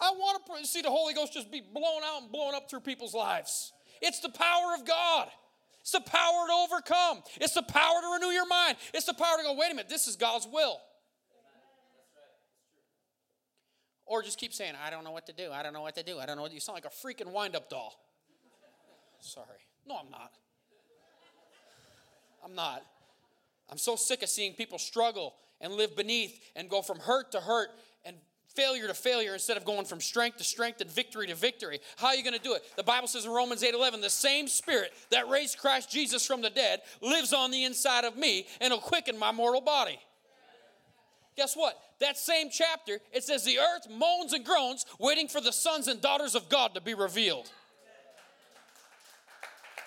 I 0.00 0.10
want 0.12 0.40
to 0.46 0.66
see 0.66 0.80
the 0.80 0.88
Holy 0.88 1.12
Ghost 1.12 1.34
just 1.34 1.52
be 1.52 1.60
blown 1.60 2.02
out 2.02 2.22
and 2.22 2.32
blown 2.32 2.54
up 2.54 2.70
through 2.70 2.80
people's 2.80 3.12
lives. 3.12 3.74
It's 4.00 4.20
the 4.20 4.30
power 4.30 4.74
of 4.74 4.86
God. 4.86 5.28
It's 5.82 5.90
the 5.90 6.00
power 6.00 6.46
to 6.46 6.52
overcome. 6.52 7.22
It's 7.40 7.54
the 7.54 7.62
power 7.62 8.00
to 8.00 8.12
renew 8.14 8.32
your 8.32 8.46
mind. 8.46 8.76
It's 8.94 9.06
the 9.06 9.14
power 9.14 9.36
to 9.36 9.42
go, 9.42 9.54
wait 9.54 9.72
a 9.72 9.74
minute, 9.74 9.88
this 9.88 10.06
is 10.06 10.16
God's 10.16 10.46
will. 10.50 10.78
Or 14.06 14.22
just 14.22 14.38
keep 14.38 14.52
saying, 14.52 14.74
I 14.84 14.90
don't 14.90 15.04
know 15.04 15.10
what 15.10 15.26
to 15.26 15.32
do. 15.32 15.50
I 15.52 15.62
don't 15.62 15.72
know 15.72 15.80
what 15.80 15.96
to 15.96 16.02
do. 16.02 16.18
I 16.18 16.26
don't 16.26 16.36
know 16.36 16.42
what 16.42 16.52
You 16.52 16.60
sound 16.60 16.74
like 16.74 16.84
a 16.84 16.88
freaking 16.88 17.32
wind 17.32 17.56
up 17.56 17.68
doll. 17.68 17.94
Sorry. 19.20 19.46
No, 19.86 19.96
I'm 19.96 20.10
not. 20.10 20.32
I'm 22.44 22.54
not. 22.54 22.82
I'm 23.70 23.78
so 23.78 23.96
sick 23.96 24.22
of 24.22 24.28
seeing 24.28 24.54
people 24.54 24.78
struggle 24.78 25.34
and 25.60 25.72
live 25.74 25.96
beneath 25.96 26.38
and 26.54 26.68
go 26.68 26.82
from 26.82 26.98
hurt 26.98 27.32
to 27.32 27.40
hurt 27.40 27.70
failure 28.54 28.86
to 28.86 28.94
failure 28.94 29.32
instead 29.32 29.56
of 29.56 29.64
going 29.64 29.84
from 29.84 30.00
strength 30.00 30.38
to 30.38 30.44
strength 30.44 30.80
and 30.80 30.90
victory 30.90 31.26
to 31.26 31.34
victory. 31.34 31.80
How 31.96 32.08
are 32.08 32.14
you 32.14 32.22
going 32.22 32.36
to 32.36 32.42
do 32.42 32.54
it? 32.54 32.62
The 32.76 32.82
Bible 32.82 33.08
says 33.08 33.24
in 33.24 33.30
Romans 33.30 33.62
8 33.62 33.74
11, 33.74 34.00
the 34.00 34.10
same 34.10 34.48
spirit 34.48 34.92
that 35.10 35.28
raised 35.28 35.58
Christ 35.58 35.90
Jesus 35.90 36.26
from 36.26 36.42
the 36.42 36.50
dead 36.50 36.82
lives 37.00 37.32
on 37.32 37.50
the 37.50 37.64
inside 37.64 38.04
of 38.04 38.16
me 38.16 38.46
and 38.60 38.72
will 38.72 38.80
quicken 38.80 39.18
my 39.18 39.32
mortal 39.32 39.60
body. 39.60 39.98
Guess 41.36 41.56
what? 41.56 41.78
That 42.00 42.18
same 42.18 42.50
chapter, 42.50 42.98
it 43.12 43.24
says 43.24 43.44
the 43.44 43.58
earth 43.58 43.88
moans 43.90 44.32
and 44.32 44.44
groans, 44.44 44.84
waiting 44.98 45.28
for 45.28 45.40
the 45.40 45.52
sons 45.52 45.88
and 45.88 46.00
daughters 46.00 46.34
of 46.34 46.48
God 46.48 46.74
to 46.74 46.80
be 46.80 46.94
revealed. 46.94 47.50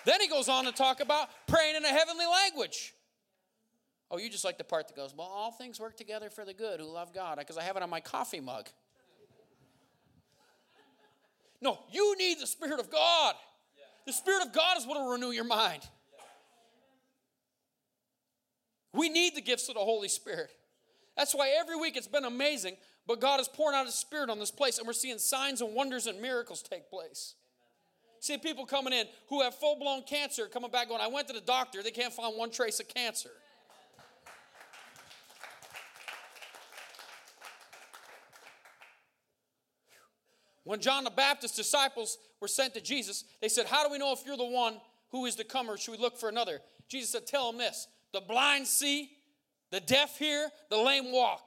Then 0.04 0.20
he 0.20 0.28
goes 0.28 0.48
on 0.48 0.64
to 0.64 0.72
talk 0.72 1.00
about 1.00 1.28
praying 1.46 1.76
in 1.76 1.84
a 1.84 1.88
heavenly 1.88 2.26
language. 2.26 2.94
Oh, 4.10 4.18
you 4.18 4.30
just 4.30 4.44
like 4.44 4.56
the 4.58 4.64
part 4.64 4.86
that 4.88 4.96
goes, 4.96 5.12
well, 5.16 5.26
all 5.26 5.50
things 5.50 5.80
work 5.80 5.96
together 5.96 6.30
for 6.30 6.44
the 6.44 6.54
good 6.54 6.80
who 6.80 6.86
love 6.86 7.12
God, 7.12 7.38
because 7.38 7.58
I 7.58 7.62
have 7.62 7.76
it 7.76 7.82
on 7.82 7.90
my 7.90 8.00
coffee 8.00 8.40
mug. 8.40 8.68
No, 11.60 11.78
you 11.90 12.16
need 12.16 12.38
the 12.38 12.46
Spirit 12.46 12.78
of 12.78 12.90
God. 12.90 13.34
The 14.06 14.12
Spirit 14.12 14.46
of 14.46 14.52
God 14.52 14.78
is 14.78 14.86
what 14.86 15.00
will 15.00 15.10
renew 15.10 15.30
your 15.30 15.44
mind. 15.44 15.82
We 18.92 19.08
need 19.08 19.34
the 19.34 19.40
gifts 19.40 19.68
of 19.68 19.74
the 19.74 19.80
Holy 19.80 20.08
Spirit. 20.08 20.50
That's 21.16 21.34
why 21.34 21.54
every 21.58 21.76
week 21.76 21.96
it's 21.96 22.06
been 22.06 22.24
amazing, 22.24 22.76
but 23.06 23.20
God 23.20 23.40
is 23.40 23.48
pouring 23.48 23.76
out 23.76 23.86
His 23.86 23.94
Spirit 23.94 24.30
on 24.30 24.38
this 24.38 24.50
place, 24.50 24.78
and 24.78 24.86
we're 24.86 24.92
seeing 24.92 25.18
signs 25.18 25.60
and 25.60 25.74
wonders 25.74 26.06
and 26.06 26.20
miracles 26.20 26.62
take 26.62 26.88
place. 26.88 27.34
See 28.20 28.38
people 28.38 28.66
coming 28.66 28.92
in 28.92 29.06
who 29.28 29.42
have 29.42 29.54
full 29.54 29.78
blown 29.78 30.02
cancer 30.02 30.46
coming 30.46 30.70
back 30.70 30.88
going, 30.88 31.00
I 31.00 31.08
went 31.08 31.26
to 31.28 31.34
the 31.34 31.40
doctor, 31.40 31.82
they 31.82 31.90
can't 31.90 32.12
find 32.12 32.36
one 32.36 32.50
trace 32.50 32.80
of 32.80 32.88
cancer. 32.88 33.30
When 40.66 40.80
John 40.80 41.04
the 41.04 41.10
Baptist's 41.10 41.56
disciples 41.56 42.18
were 42.40 42.48
sent 42.48 42.74
to 42.74 42.80
Jesus, 42.80 43.22
they 43.40 43.48
said, 43.48 43.66
How 43.66 43.86
do 43.86 43.92
we 43.92 43.98
know 43.98 44.12
if 44.12 44.26
you're 44.26 44.36
the 44.36 44.44
one 44.44 44.80
who 45.12 45.24
is 45.24 45.36
to 45.36 45.44
come, 45.44 45.70
or 45.70 45.76
should 45.76 45.92
we 45.92 45.98
look 45.98 46.18
for 46.18 46.28
another? 46.28 46.58
Jesus 46.88 47.10
said, 47.10 47.24
Tell 47.24 47.52
them 47.52 47.58
this 47.58 47.86
the 48.12 48.20
blind 48.20 48.66
see, 48.66 49.10
the 49.70 49.78
deaf 49.78 50.18
hear, 50.18 50.48
the 50.68 50.76
lame 50.76 51.12
walk. 51.12 51.44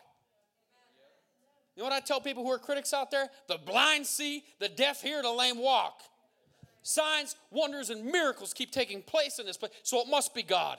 You 1.76 1.84
know 1.84 1.90
what 1.90 1.96
I 1.96 2.00
tell 2.00 2.22
people 2.22 2.46
who 2.46 2.52
are 2.52 2.60
critics 2.60 2.94
out 2.94 3.12
there? 3.12 3.30
The 3.50 3.58
blind 3.58 4.06
see, 4.06 4.46
the 4.60 4.70
deaf 4.70 5.02
hear, 5.02 5.22
the 5.22 5.34
lame 5.34 5.58
walk. 5.58 6.00
Signs, 6.82 7.36
wonders, 7.52 7.90
and 7.90 8.06
miracles 8.06 8.54
keep 8.54 8.72
taking 8.72 9.02
place 9.02 9.38
in 9.38 9.46
this 9.46 9.58
place, 9.58 9.74
so 9.84 10.00
it 10.00 10.08
must 10.08 10.34
be 10.34 10.44
God. 10.44 10.78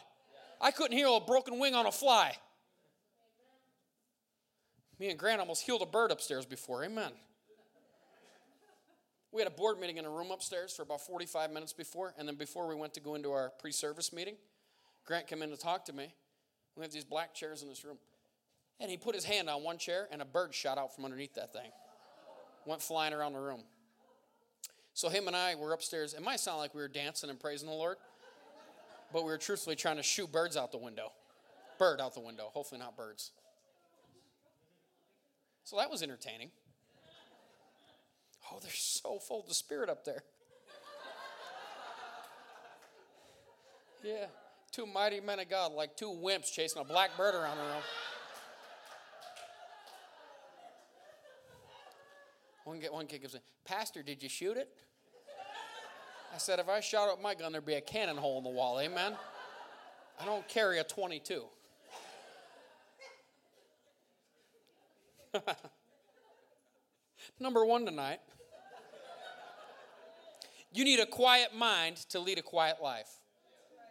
I 0.63 0.71
couldn't 0.71 0.97
heal 0.97 1.15
a 1.19 1.21
broken 1.21 1.59
wing 1.59 1.75
on 1.75 1.85
a 1.85 1.93
fly. 1.93 2.35
Me 4.99 5.11
and 5.11 5.19
Grant 5.19 5.41
almost 5.41 5.63
healed 5.63 5.83
a 5.83 5.87
bird 5.87 6.11
upstairs 6.11 6.47
before. 6.47 6.85
Amen. 6.85 7.13
We 9.33 9.41
had 9.41 9.47
a 9.47 9.55
board 9.55 9.79
meeting 9.79 9.97
in 9.97 10.05
a 10.05 10.11
room 10.11 10.31
upstairs 10.33 10.73
for 10.75 10.83
about 10.83 11.01
45 11.03 11.53
minutes 11.53 11.73
before, 11.73 12.15
and 12.19 12.27
then 12.27 12.35
before 12.35 12.67
we 12.67 12.75
went 12.75 12.95
to 12.95 13.01
go 13.01 13.15
into 13.15 13.31
our 13.31 13.51
pre 13.61 13.71
service 13.71 14.13
meeting, 14.13 14.35
Grant 15.05 15.27
came 15.27 15.43
in 15.43 15.51
to 15.51 15.57
talk 15.57 15.85
to 15.87 15.93
me. 15.93 16.13
We 16.77 16.83
have 16.83 16.93
these 16.93 17.05
black 17.05 17.35
chairs 17.35 17.63
in 17.63 17.69
this 17.69 17.85
room. 17.85 17.99
And 18.81 18.91
he 18.91 18.97
put 18.97 19.15
his 19.15 19.25
hand 19.25 19.49
on 19.49 19.63
one 19.63 19.79
chair, 19.79 20.09
and 20.11 20.23
a 20.23 20.25
bird 20.25 20.55
shot 20.55 20.79
out 20.79 20.95
from 20.95 21.05
underneath 21.05 21.35
that 21.35 21.53
thing. 21.53 21.71
Went 22.67 22.83
flying 22.83 23.13
around 23.13 23.35
the 23.35 23.41
room. 23.41 23.61
So 24.95 25.09
him 25.09 25.27
and 25.27 25.37
I 25.37 25.55
were 25.55 25.73
upstairs. 25.73 26.15
It 26.15 26.23
might 26.23 26.41
sound 26.41 26.59
like 26.59 26.75
we 26.75 26.81
were 26.81 26.89
dancing 26.89 27.31
and 27.31 27.39
praising 27.39 27.69
the 27.69 27.75
Lord, 27.75 27.97
but 29.13 29.25
we 29.25 29.31
were 29.31 29.39
truthfully 29.39 29.77
trying 29.77 29.97
to 29.97 30.03
shoot 30.03 30.31
birds 30.31 30.57
out 30.57 30.73
the 30.73 30.79
window. 30.79 31.13
Bird 31.79 32.01
out 32.01 32.15
the 32.15 32.21
window, 32.21 32.51
hopefully 32.53 32.81
not 32.81 32.97
birds. 32.97 33.33
So 35.65 35.77
that 35.77 35.91
was 35.91 36.03
entertaining. 36.03 36.51
Oh, 38.53 38.59
they're 38.61 38.71
so 38.73 39.19
full 39.19 39.41
of 39.41 39.49
the 39.49 39.55
Spirit 39.55 39.89
up 39.89 40.05
there. 40.05 40.23
Yeah, 44.03 44.27
two 44.73 44.87
mighty 44.87 45.21
men 45.21 45.41
of 45.41 45.51
God, 45.51 45.73
like 45.73 45.97
two 45.97 46.09
wimps 46.09 46.51
chasing 46.53 46.81
a 46.81 46.85
black 46.85 47.17
bird 47.17 47.35
around 47.35 47.59
the 47.59 47.65
room. 47.65 47.83
One, 52.65 52.79
get 52.79 52.93
one 52.93 53.07
kid 53.07 53.23
goes, 53.23 53.37
Pastor, 53.65 54.03
did 54.03 54.23
you 54.23 54.29
shoot 54.29 54.57
it? 54.57 54.69
I 56.35 56.39
said, 56.39 56.61
if 56.61 56.69
I 56.69 56.81
shot 56.81 57.11
up 57.11 57.21
my 57.21 57.35
gun, 57.35 57.53
there'd 57.53 57.67
be 57.67 57.75
a 57.75 57.81
cannon 57.81 58.17
hole 58.17 58.39
in 58.39 58.45
the 58.45 58.51
wall. 58.51 58.81
Amen. 58.81 59.15
I 60.21 60.25
don't 60.25 60.47
carry 60.49 60.79
a 60.79 60.85
22. 60.85 61.45
Number 67.41 67.65
one 67.65 67.85
tonight 67.85 68.21
you 70.73 70.85
need 70.85 71.01
a 71.01 71.07
quiet 71.07 71.55
mind 71.55 71.97
to 72.11 72.21
lead 72.21 72.39
a 72.39 72.43
quiet 72.43 72.77
life. 72.83 73.11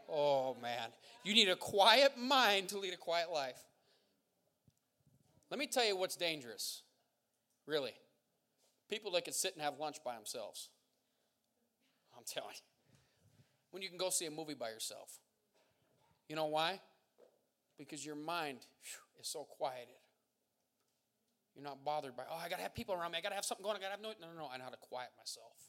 Oh, 0.10 0.56
man. 0.62 0.90
You 1.24 1.34
need 1.34 1.50
a 1.50 1.56
quiet 1.56 2.18
mind 2.18 2.70
to 2.70 2.80
lead 2.80 2.94
a 2.94 2.98
quiet 2.98 3.32
life. 3.32 3.62
Let 5.50 5.60
me 5.60 5.68
tell 5.68 5.86
you 5.86 5.96
what's 5.96 6.16
dangerous, 6.16 6.84
really. 7.66 7.94
People 8.90 9.12
that 9.12 9.26
can 9.26 9.34
sit 9.34 9.54
and 9.54 9.62
have 9.64 9.80
lunch 9.80 9.98
by 10.04 10.16
themselves. 10.16 10.70
I'm 12.18 12.24
telling 12.26 12.54
you. 12.54 12.62
When 13.72 13.84
you 13.84 13.90
can 13.90 13.98
go 13.98 14.10
see 14.10 14.26
a 14.26 14.32
movie 14.32 14.56
by 14.56 14.70
yourself. 14.70 15.20
You 16.28 16.36
know 16.36 16.46
why? 16.46 16.80
Because 17.78 18.06
your 18.06 18.16
mind 18.16 18.60
is 19.20 19.28
so 19.28 19.46
quieted. 19.58 19.96
You're 21.56 21.64
not 21.64 21.84
bothered 21.84 22.16
by, 22.16 22.24
oh, 22.32 22.40
I 22.44 22.50
got 22.50 22.58
to 22.58 22.62
have 22.62 22.74
people 22.74 22.96
around 22.96 23.12
me. 23.12 23.18
I 23.18 23.22
got 23.22 23.30
to 23.30 23.36
have 23.36 23.46
something 23.46 23.64
going. 23.64 23.76
I 23.78 23.80
got 23.80 23.88
to 23.88 23.92
have 23.92 24.02
no. 24.02 24.14
No, 24.22 24.34
no, 24.34 24.42
no. 24.42 24.50
I 24.52 24.58
know 24.58 24.64
how 24.64 24.70
to 24.70 24.78
quiet 24.78 25.10
myself. 25.18 25.69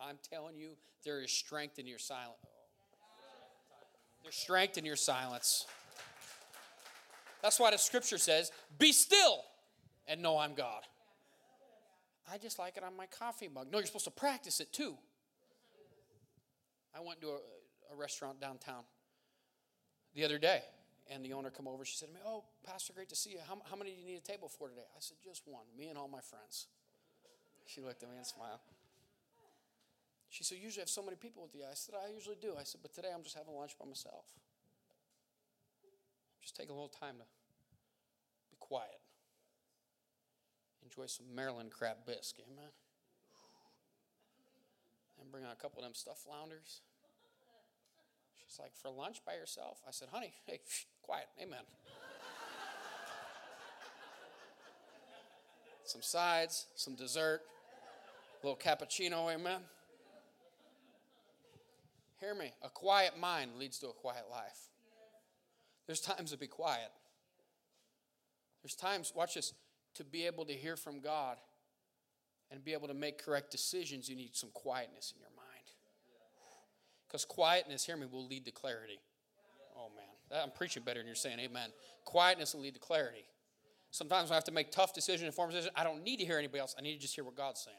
I'm 0.00 0.18
telling 0.30 0.56
you, 0.56 0.70
there 1.04 1.20
is 1.22 1.30
strength 1.30 1.78
in 1.78 1.86
your 1.86 1.98
silence. 1.98 2.38
There's 4.22 4.34
strength 4.34 4.76
in 4.76 4.84
your 4.84 4.96
silence. 4.96 5.66
That's 7.42 7.60
why 7.60 7.70
the 7.70 7.78
scripture 7.78 8.18
says, 8.18 8.50
Be 8.78 8.92
still 8.92 9.44
and 10.08 10.20
know 10.20 10.38
I'm 10.38 10.54
God. 10.54 10.82
I 12.30 12.38
just 12.38 12.58
like 12.58 12.76
it 12.76 12.82
on 12.82 12.96
my 12.96 13.06
coffee 13.06 13.48
mug. 13.48 13.68
No, 13.70 13.78
you're 13.78 13.86
supposed 13.86 14.06
to 14.06 14.10
practice 14.10 14.60
it 14.60 14.72
too. 14.72 14.96
I 16.94 17.00
went 17.00 17.20
to 17.20 17.28
a, 17.28 17.38
a 17.92 17.96
restaurant 17.96 18.40
downtown 18.40 18.82
the 20.14 20.24
other 20.24 20.38
day, 20.38 20.62
and 21.10 21.24
the 21.24 21.34
owner 21.34 21.50
come 21.50 21.68
over. 21.68 21.84
She 21.84 21.96
said 21.96 22.08
to 22.08 22.14
me, 22.14 22.20
"Oh, 22.26 22.44
Pastor, 22.64 22.92
great 22.94 23.10
to 23.10 23.16
see 23.16 23.30
you. 23.30 23.38
How, 23.46 23.58
how 23.70 23.76
many 23.76 23.92
do 23.92 24.00
you 24.00 24.06
need 24.06 24.16
a 24.16 24.20
table 24.20 24.48
for 24.48 24.68
today?" 24.68 24.86
I 24.96 24.98
said, 24.98 25.18
"Just 25.22 25.42
one. 25.46 25.66
Me 25.78 25.88
and 25.88 25.98
all 25.98 26.08
my 26.08 26.20
friends." 26.20 26.66
She 27.66 27.80
looked 27.80 28.02
at 28.02 28.10
me 28.10 28.16
and 28.16 28.26
smiled. 28.26 28.60
She 30.36 30.44
said, 30.44 30.58
usually 30.60 30.82
I 30.82 30.84
have 30.84 30.90
so 30.90 31.02
many 31.02 31.16
people 31.16 31.42
with 31.42 31.54
you. 31.54 31.62
I 31.62 31.72
said, 31.72 31.94
I 31.96 32.12
usually 32.12 32.36
do. 32.38 32.52
I 32.60 32.62
said, 32.62 32.82
but 32.82 32.92
today 32.92 33.08
I'm 33.08 33.22
just 33.22 33.34
having 33.34 33.54
lunch 33.54 33.74
by 33.78 33.86
myself. 33.86 34.26
Just 36.42 36.54
take 36.54 36.68
a 36.68 36.74
little 36.74 36.92
time 36.92 37.14
to 37.14 37.24
be 38.50 38.56
quiet. 38.60 39.00
Enjoy 40.84 41.06
some 41.06 41.24
Maryland 41.34 41.70
crab 41.70 42.04
bisque, 42.04 42.36
amen? 42.52 42.68
And 45.22 45.32
bring 45.32 45.44
out 45.44 45.54
a 45.54 45.56
couple 45.56 45.78
of 45.78 45.84
them 45.86 45.94
stuffed 45.94 46.18
flounders. 46.18 46.82
She's 48.44 48.58
like, 48.58 48.76
for 48.76 48.90
lunch 48.90 49.24
by 49.24 49.36
yourself? 49.36 49.80
I 49.88 49.90
said, 49.90 50.08
honey, 50.12 50.34
hey, 50.44 50.60
shh, 50.68 50.82
quiet, 51.00 51.28
amen. 51.40 51.64
some 55.84 56.02
sides, 56.02 56.66
some 56.74 56.94
dessert, 56.94 57.40
a 58.42 58.46
little 58.46 58.60
cappuccino, 58.60 59.32
amen. 59.32 59.62
Hear 62.20 62.34
me. 62.34 62.52
A 62.62 62.68
quiet 62.68 63.18
mind 63.18 63.52
leads 63.58 63.78
to 63.80 63.88
a 63.88 63.92
quiet 63.92 64.24
life. 64.30 64.58
There's 65.86 66.00
times 66.00 66.32
to 66.32 66.38
be 66.38 66.46
quiet. 66.46 66.90
There's 68.62 68.74
times, 68.74 69.12
watch 69.14 69.34
this, 69.34 69.54
to 69.94 70.04
be 70.04 70.26
able 70.26 70.44
to 70.46 70.52
hear 70.52 70.76
from 70.76 71.00
God 71.00 71.36
and 72.50 72.64
be 72.64 72.72
able 72.72 72.88
to 72.88 72.94
make 72.94 73.22
correct 73.22 73.50
decisions, 73.50 74.08
you 74.08 74.16
need 74.16 74.36
some 74.36 74.50
quietness 74.52 75.12
in 75.14 75.20
your 75.20 75.30
mind. 75.36 75.46
Because 77.06 77.24
quietness, 77.24 77.84
hear 77.84 77.96
me, 77.96 78.06
will 78.06 78.26
lead 78.26 78.44
to 78.46 78.50
clarity. 78.50 78.98
Oh, 79.76 79.88
man. 79.94 80.42
I'm 80.42 80.50
preaching 80.50 80.82
better 80.82 80.98
than 81.00 81.06
you're 81.06 81.14
saying 81.14 81.38
amen. 81.38 81.70
Quietness 82.04 82.54
will 82.54 82.62
lead 82.62 82.74
to 82.74 82.80
clarity. 82.80 83.24
Sometimes 83.90 84.30
I 84.30 84.34
have 84.34 84.44
to 84.44 84.52
make 84.52 84.72
tough 84.72 84.92
decisions, 84.92 85.26
informed 85.26 85.52
decisions. 85.52 85.72
I 85.76 85.84
don't 85.84 86.02
need 86.02 86.18
to 86.18 86.24
hear 86.24 86.38
anybody 86.38 86.58
else. 86.58 86.74
I 86.78 86.82
need 86.82 86.94
to 86.94 87.00
just 87.00 87.14
hear 87.14 87.24
what 87.24 87.36
God's 87.36 87.60
saying. 87.60 87.76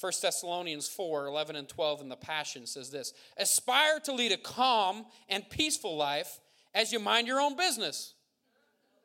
1 0.00 0.12
Thessalonians 0.22 0.88
4 0.88 1.26
11 1.26 1.56
and 1.56 1.68
12 1.68 2.00
in 2.00 2.08
the 2.08 2.16
Passion 2.16 2.66
says 2.66 2.90
this 2.90 3.12
Aspire 3.36 4.00
to 4.00 4.12
lead 4.12 4.32
a 4.32 4.38
calm 4.38 5.04
and 5.28 5.48
peaceful 5.50 5.96
life 5.96 6.40
as 6.74 6.92
you 6.92 6.98
mind 6.98 7.26
your 7.26 7.40
own 7.40 7.56
business. 7.56 8.14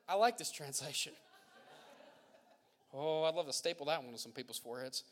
I 0.08 0.16
like 0.16 0.38
this 0.38 0.52
translation. 0.52 1.14
Oh, 2.94 3.24
I'd 3.24 3.36
love 3.36 3.48
to 3.48 3.54
staple 3.54 3.88
that 3.88 4.02
one 4.02 4.14
to 4.14 4.20
some 4.20 4.32
people's 4.32 4.60
foreheads. 4.60 5.04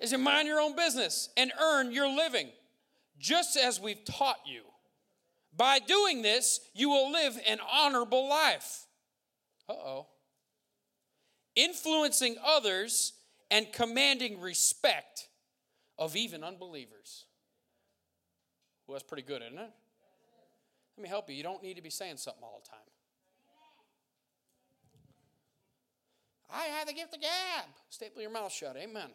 As 0.00 0.10
you 0.10 0.18
mind 0.18 0.48
your 0.48 0.60
own 0.60 0.74
business 0.74 1.28
and 1.36 1.52
earn 1.60 1.92
your 1.92 2.08
living, 2.08 2.48
just 3.18 3.56
as 3.56 3.80
we've 3.80 4.04
taught 4.04 4.40
you. 4.44 4.62
By 5.56 5.78
doing 5.78 6.22
this, 6.22 6.58
you 6.74 6.88
will 6.88 7.12
live 7.12 7.38
an 7.46 7.58
honorable 7.72 8.28
life. 8.28 8.86
Uh 9.68 9.74
oh. 9.74 10.06
Influencing 11.54 12.34
others 12.44 13.12
and 13.50 13.72
commanding 13.72 14.40
respect 14.40 15.28
of 15.98 16.16
even 16.16 16.42
unbelievers. 16.42 17.24
Well, 18.86 18.94
that's 18.94 19.04
pretty 19.04 19.22
good, 19.22 19.42
isn't 19.42 19.58
it? 19.58 19.70
Let 20.96 21.02
me 21.02 21.08
help 21.08 21.28
you. 21.28 21.36
You 21.36 21.42
don't 21.42 21.62
need 21.62 21.74
to 21.74 21.82
be 21.82 21.90
saying 21.90 22.18
something 22.18 22.42
all 22.42 22.60
the 22.62 22.68
time. 22.68 22.78
I 26.52 26.66
have 26.66 26.86
the 26.86 26.92
gift 26.92 27.14
of 27.14 27.20
gab. 27.20 27.64
Staple 27.90 28.22
your 28.22 28.30
mouth 28.30 28.52
shut. 28.52 28.76
Amen. 28.76 29.08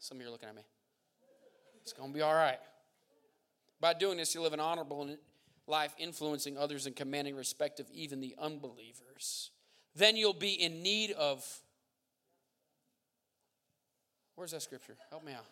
Some 0.00 0.16
of 0.16 0.22
you 0.22 0.28
are 0.28 0.32
looking 0.32 0.48
at 0.48 0.56
me. 0.56 0.62
It's 1.82 1.92
going 1.92 2.10
to 2.10 2.14
be 2.14 2.22
all 2.22 2.34
right. 2.34 2.58
By 3.80 3.94
doing 3.94 4.16
this, 4.16 4.34
you 4.34 4.40
live 4.42 4.52
an 4.52 4.60
honorable 4.60 5.08
life, 5.66 5.94
influencing 5.98 6.58
others 6.58 6.86
and 6.86 6.96
commanding 6.96 7.36
respect 7.36 7.78
of 7.78 7.88
even 7.92 8.20
the 8.20 8.34
unbelievers. 8.38 9.50
Then 9.94 10.16
you'll 10.16 10.32
be 10.32 10.52
in 10.52 10.82
need 10.82 11.12
of. 11.12 11.44
Where's 14.38 14.52
that 14.52 14.62
scripture? 14.62 14.94
Help 15.10 15.24
me 15.24 15.32
out. 15.32 15.46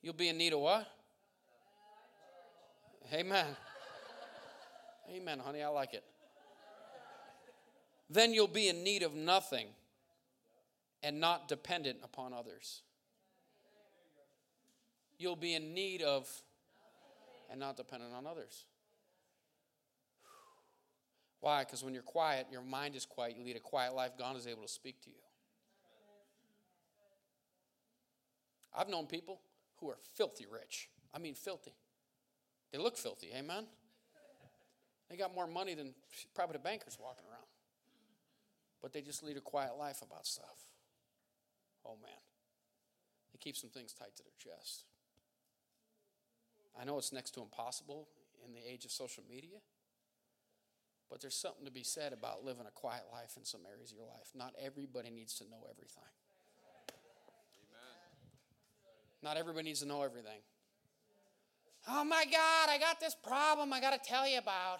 You'll 0.00 0.14
be 0.14 0.30
in 0.30 0.38
need 0.38 0.54
of 0.54 0.60
what? 0.60 0.90
Amen. 3.12 3.44
Amen, 5.14 5.38
honey. 5.38 5.62
I 5.62 5.68
like 5.68 5.92
it. 5.92 6.02
Then 8.08 8.32
you'll 8.32 8.48
be 8.48 8.70
in 8.70 8.82
need 8.82 9.02
of 9.02 9.14
nothing 9.14 9.66
and 11.02 11.20
not 11.20 11.46
dependent 11.46 11.98
upon 12.02 12.32
others. 12.32 12.80
You'll 15.18 15.36
be 15.36 15.52
in 15.54 15.74
need 15.74 16.00
of 16.00 16.26
and 17.50 17.60
not 17.60 17.76
dependent 17.76 18.14
on 18.14 18.26
others. 18.26 18.64
Why? 21.40 21.64
Because 21.64 21.84
when 21.84 21.92
you're 21.92 22.02
quiet, 22.02 22.46
your 22.50 22.62
mind 22.62 22.96
is 22.96 23.04
quiet, 23.04 23.36
you 23.36 23.44
lead 23.44 23.56
a 23.56 23.60
quiet 23.60 23.94
life, 23.94 24.12
God 24.18 24.38
is 24.38 24.46
able 24.46 24.62
to 24.62 24.68
speak 24.68 25.02
to 25.02 25.10
you. 25.10 25.16
I've 28.76 28.88
known 28.88 29.06
people 29.06 29.40
who 29.78 29.88
are 29.88 29.98
filthy 30.14 30.46
rich. 30.50 30.88
I 31.14 31.18
mean, 31.18 31.34
filthy. 31.34 31.74
They 32.72 32.78
look 32.78 32.96
filthy, 32.96 33.28
amen? 33.36 33.66
They 35.08 35.16
got 35.16 35.34
more 35.34 35.48
money 35.48 35.74
than 35.74 35.94
probably 36.34 36.52
the 36.52 36.60
bankers 36.60 36.96
walking 37.00 37.24
around. 37.28 37.46
But 38.80 38.92
they 38.92 39.00
just 39.02 39.24
lead 39.24 39.36
a 39.36 39.40
quiet 39.40 39.76
life 39.76 40.02
about 40.02 40.24
stuff. 40.24 40.68
Oh, 41.84 41.96
man. 42.00 42.10
They 43.32 43.38
keep 43.38 43.56
some 43.56 43.70
things 43.70 43.92
tight 43.92 44.14
to 44.16 44.22
their 44.22 44.32
chest. 44.38 44.84
I 46.80 46.84
know 46.84 46.96
it's 46.98 47.12
next 47.12 47.32
to 47.32 47.42
impossible 47.42 48.08
in 48.46 48.54
the 48.54 48.60
age 48.60 48.84
of 48.84 48.92
social 48.92 49.24
media, 49.28 49.58
but 51.10 51.20
there's 51.20 51.34
something 51.34 51.64
to 51.64 51.72
be 51.72 51.82
said 51.82 52.12
about 52.12 52.44
living 52.44 52.66
a 52.66 52.70
quiet 52.70 53.02
life 53.12 53.32
in 53.36 53.44
some 53.44 53.62
areas 53.70 53.90
of 53.90 53.98
your 53.98 54.06
life. 54.06 54.30
Not 54.34 54.54
everybody 54.62 55.10
needs 55.10 55.34
to 55.38 55.44
know 55.44 55.66
everything. 55.68 56.04
Not 59.22 59.36
everybody 59.36 59.66
needs 59.66 59.80
to 59.80 59.86
know 59.86 60.02
everything. 60.02 60.40
Oh 61.88 62.04
my 62.04 62.24
God, 62.24 62.68
I 62.68 62.78
got 62.78 63.00
this 63.00 63.14
problem 63.14 63.72
I 63.72 63.80
got 63.80 64.02
to 64.02 64.08
tell 64.08 64.28
you 64.28 64.38
about. 64.38 64.78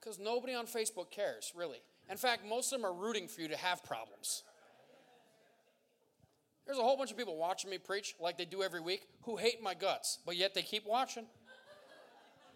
Because 0.00 0.18
nobody 0.18 0.54
on 0.54 0.66
Facebook 0.66 1.10
cares, 1.10 1.52
really. 1.56 1.78
In 2.10 2.16
fact, 2.16 2.46
most 2.46 2.72
of 2.72 2.80
them 2.80 2.90
are 2.90 2.92
rooting 2.92 3.26
for 3.26 3.40
you 3.40 3.48
to 3.48 3.56
have 3.56 3.82
problems. 3.84 4.42
There's 6.66 6.78
a 6.78 6.82
whole 6.82 6.96
bunch 6.96 7.10
of 7.10 7.16
people 7.16 7.36
watching 7.36 7.70
me 7.70 7.78
preach 7.78 8.14
like 8.20 8.38
they 8.38 8.44
do 8.44 8.62
every 8.62 8.80
week 8.80 9.06
who 9.22 9.36
hate 9.36 9.62
my 9.62 9.74
guts, 9.74 10.18
but 10.24 10.36
yet 10.36 10.54
they 10.54 10.62
keep 10.62 10.86
watching. 10.86 11.26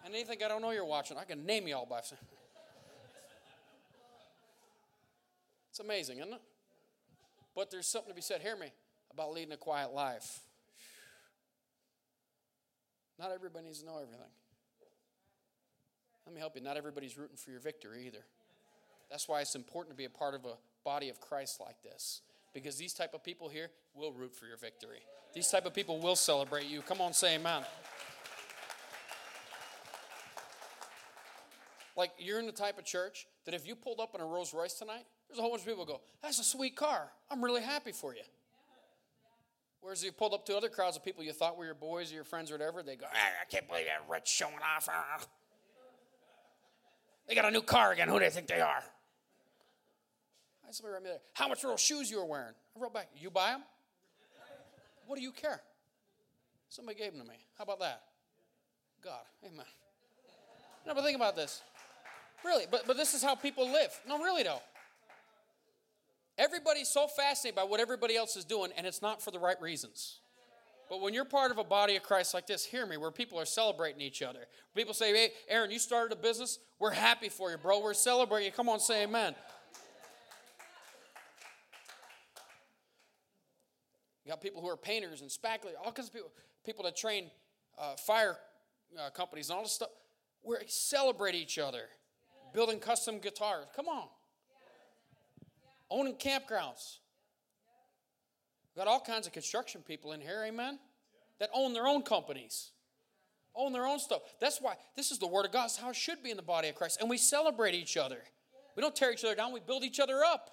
And 0.04 0.14
they 0.14 0.24
think 0.24 0.42
I 0.42 0.48
don't 0.48 0.62
know 0.62 0.70
you're 0.70 0.84
watching. 0.84 1.16
I 1.16 1.24
can 1.24 1.44
name 1.44 1.66
you 1.66 1.76
all 1.76 1.87
by 1.87 1.98
It's 5.70 5.80
amazing, 5.80 6.18
isn't 6.18 6.32
it? 6.32 6.40
But 7.54 7.70
there's 7.70 7.87
something 7.87 8.11
to 8.11 8.14
be 8.14 8.22
said, 8.22 8.40
hear 8.40 8.56
me, 8.56 8.72
about 9.12 9.32
leading 9.32 9.52
a 9.52 9.56
quiet 9.56 9.92
life. 9.92 10.40
Not 13.18 13.33
everybody 13.33 13.66
needs 13.66 13.81
to 13.81 13.87
know 13.87 13.96
everything. 13.96 14.31
Let 16.24 16.35
me 16.35 16.40
help 16.40 16.54
you. 16.57 16.62
Not 16.62 16.76
everybody's 16.76 17.16
rooting 17.16 17.37
for 17.37 17.50
your 17.50 17.61
victory 17.61 18.07
either. 18.07 18.24
That's 19.11 19.26
why 19.28 19.40
it's 19.40 19.54
important 19.54 19.94
to 19.94 19.96
be 19.96 20.04
a 20.04 20.11
part 20.11 20.35
of 20.35 20.44
a 20.44 20.57
body 20.85 21.09
of 21.09 21.20
Christ 21.20 21.61
like 21.61 21.83
this. 21.83 22.20
Because 22.52 22.76
these 22.76 22.92
type 22.92 23.14
of 23.14 23.24
people 23.24 23.48
here 23.48 23.70
will 23.94 24.12
root 24.12 24.35
for 24.35 24.46
your 24.46 24.57
victory. 24.57 25.00
These 25.35 25.48
type 25.48 25.66
of 25.66 25.74
people 25.74 25.98
will 25.98 26.16
celebrate 26.16 26.66
you. 26.66 26.83
Come 26.83 27.00
on, 27.00 27.12
say 27.12 27.37
amen. 27.37 27.64
Like 31.96 32.12
you're 32.18 32.38
in 32.38 32.46
the 32.46 32.52
type 32.52 32.78
of 32.78 32.85
church 32.85 33.26
that 33.44 33.54
if 33.54 33.66
you 33.66 33.74
pulled 33.74 33.98
up 33.98 34.14
in 34.14 34.20
a 34.20 34.24
Rolls 34.24 34.54
Royce 34.54 34.74
tonight, 34.74 35.04
there's 35.28 35.38
a 35.38 35.42
whole 35.42 35.50
bunch 35.50 35.62
of 35.62 35.68
people 35.68 35.85
go, 35.85 36.00
"That's 36.22 36.38
a 36.38 36.44
sweet 36.44 36.76
car. 36.76 37.11
I'm 37.31 37.44
really 37.44 37.62
happy 37.62 37.92
for 37.92 38.14
you." 38.14 38.22
Whereas 39.81 40.03
you 40.03 40.12
pulled 40.12 40.35
up 40.35 40.45
to 40.47 40.57
other 40.57 40.69
crowds 40.69 40.97
of 40.97 41.05
people 41.05 41.23
you 41.23 41.33
thought 41.33 41.57
were 41.57 41.64
your 41.64 41.75
boys 41.75 42.11
or 42.11 42.17
your 42.17 42.25
friends 42.25 42.51
or 42.51 42.55
whatever, 42.55 42.83
they 42.83 42.97
go, 42.97 43.07
ah, 43.09 43.17
I 43.41 43.45
can't 43.51 43.69
believe 43.69 43.87
that 43.87 44.12
rich 44.12 44.27
showing 44.27 44.55
off. 44.55 45.29
They 47.29 47.35
got 47.35 47.45
a 47.45 47.51
new 47.51 47.62
car 47.62 47.93
again. 47.93 48.09
Who 48.09 48.14
do 48.14 48.25
they 48.25 48.31
think 48.31 48.49
they 48.49 48.61
are? 48.61 48.83
I 50.67 50.73
somebody 50.73 51.05
there. 51.05 51.19
How 51.35 51.49
much 51.49 51.62
those 51.62 51.81
shoes 51.81 52.11
you 52.11 52.19
were 52.19 52.27
wearing? 52.27 52.55
I 52.77 52.81
wrote 52.81 52.93
back, 52.93 53.09
You 53.17 53.31
buy 53.31 53.53
them? 53.53 53.62
What 55.07 55.17
do 55.17 55.23
you 55.23 55.33
care? 55.33 55.61
Somebody 56.69 56.99
gave 56.99 57.12
them 57.12 57.23
to 57.23 57.29
me. 57.29 57.37
How 57.57 57.64
about 57.64 57.81
that? 57.81 58.03
God, 59.03 59.23
amen. 59.43 59.64
No, 60.87 60.95
but 60.95 61.05
think 61.05 61.17
about 61.17 61.37
this. 61.37 61.62
Really, 62.45 62.64
but, 62.71 62.87
but 62.87 62.97
this 62.97 63.14
is 63.14 63.23
how 63.23 63.35
people 63.35 63.71
live. 63.71 63.99
No, 64.07 64.19
really, 64.19 64.43
though. 64.43 64.61
Everybody's 66.38 66.88
so 66.88 67.09
fascinated 67.09 67.57
by 67.57 67.64
what 67.64 67.81
everybody 67.81 68.16
else 68.16 68.37
is 68.37 68.44
doing, 68.44 68.70
and 68.77 68.87
it's 68.87 69.03
not 69.03 69.20
for 69.20 69.33
the 69.33 69.40
right 69.40 69.61
reasons. 69.61 70.20
But 70.88 71.01
when 71.01 71.12
you're 71.12 71.24
part 71.24 71.51
of 71.51 71.59
a 71.59 71.64
body 71.64 71.96
of 71.96 72.05
Christ 72.05 72.33
like 72.33 72.46
this, 72.46 72.64
hear 72.64 72.87
me, 72.87 72.96
where 72.96 73.11
people 73.11 73.40
are 73.40 73.44
celebrating 73.44 74.01
each 74.01 74.22
other. 74.22 74.46
People 74.74 74.94
say, 74.94 75.12
hey, 75.12 75.33
Aaron, 75.48 75.70
you 75.70 75.81
started 75.81 76.16
a 76.16 76.20
business. 76.20 76.61
We're 76.79 76.92
happy 76.92 77.29
for 77.29 77.51
you, 77.51 77.59
bro. 77.59 77.83
We're 77.83 77.92
celebrating. 77.92 78.53
Come 78.53 78.68
on, 78.68 78.79
say 78.79 79.03
amen. 79.03 79.35
You 84.24 84.31
got 84.31 84.40
people 84.40 84.62
who 84.62 84.68
are 84.68 84.77
painters 84.77 85.20
and 85.20 85.31
spackler, 85.31 85.72
all 85.85 85.90
kinds 85.90 86.09
of 86.09 86.14
people, 86.14 86.31
people 86.64 86.85
that 86.85 86.96
train 86.96 87.31
uh, 87.79 87.96
fire 87.96 88.37
uh, 88.98 89.11
companies 89.11 89.51
and 89.51 89.57
all 89.57 89.64
this 89.64 89.72
stuff. 89.72 89.88
We 90.44 90.57
celebrate 90.68 91.35
each 91.35 91.59
other, 91.59 91.83
building 92.55 92.79
custom 92.79 93.18
guitars. 93.18 93.66
Come 93.74 93.88
on 93.88 94.09
owning 95.90 96.14
campgrounds. 96.14 96.98
We've 98.64 98.85
got 98.85 98.90
all 98.90 99.01
kinds 99.01 99.27
of 99.27 99.33
construction 99.33 99.83
people 99.87 100.12
in 100.12 100.20
here, 100.20 100.44
amen, 100.46 100.79
that 101.40 101.51
own 101.53 101.72
their 101.72 101.87
own 101.87 102.03
companies, 102.03 102.70
own 103.55 103.72
their 103.72 103.87
own 103.87 103.98
stuff. 103.98 104.20
That's 104.40 104.61
why 104.61 104.74
this 104.96 105.11
is 105.11 105.18
the 105.18 105.27
Word 105.27 105.46
of 105.46 105.53
God. 105.53 105.66
It's 105.66 105.77
how 105.77 105.90
it 105.90 105.96
should 105.96 106.22
be 106.22 106.31
in 106.31 106.37
the 106.37 106.42
body 106.42 106.68
of 106.68 106.74
Christ. 106.74 107.01
And 107.01 107.11
we 107.11 107.18
celebrate 107.18 107.74
each 107.74 107.96
other. 107.96 108.18
We 108.77 108.83
don't 108.83 108.94
tear 108.94 109.12
each 109.12 109.24
other 109.24 109.35
down, 109.35 109.53
we 109.53 109.61
build 109.61 109.83
each 109.83 110.01
other 110.01 110.22
up. 110.24 110.51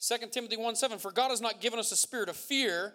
2 0.00 0.16
Timothy 0.30 0.56
1 0.56 0.76
7, 0.76 0.98
for 0.98 1.12
God 1.12 1.28
has 1.28 1.42
not 1.42 1.60
given 1.60 1.78
us 1.78 1.92
a 1.92 1.96
spirit 1.96 2.30
of 2.30 2.36
fear, 2.36 2.94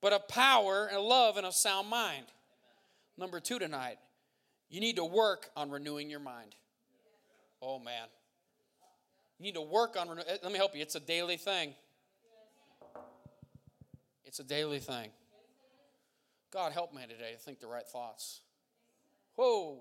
but 0.00 0.12
of 0.12 0.28
power 0.28 0.88
and 0.92 1.00
love 1.00 1.36
and 1.36 1.44
a 1.44 1.50
sound 1.50 1.88
mind. 1.88 2.26
Number 3.18 3.40
two 3.40 3.58
tonight, 3.58 3.98
you 4.68 4.80
need 4.80 4.96
to 4.96 5.04
work 5.04 5.50
on 5.56 5.70
renewing 5.70 6.10
your 6.10 6.20
mind. 6.20 6.54
Oh 7.60 7.78
man. 7.78 8.06
You 9.38 9.44
need 9.44 9.54
to 9.54 9.62
work 9.62 9.96
on, 9.98 10.18
eh, 10.18 10.36
let 10.42 10.52
me 10.52 10.58
help 10.58 10.74
you, 10.74 10.82
it's 10.82 10.94
a 10.94 11.00
daily 11.00 11.36
thing. 11.36 11.74
It's 14.24 14.38
a 14.40 14.44
daily 14.44 14.78
thing. 14.78 15.10
God, 16.50 16.72
help 16.72 16.94
me 16.94 17.02
today 17.02 17.32
to 17.32 17.38
think 17.38 17.60
the 17.60 17.66
right 17.66 17.86
thoughts. 17.86 18.40
Whoa. 19.34 19.80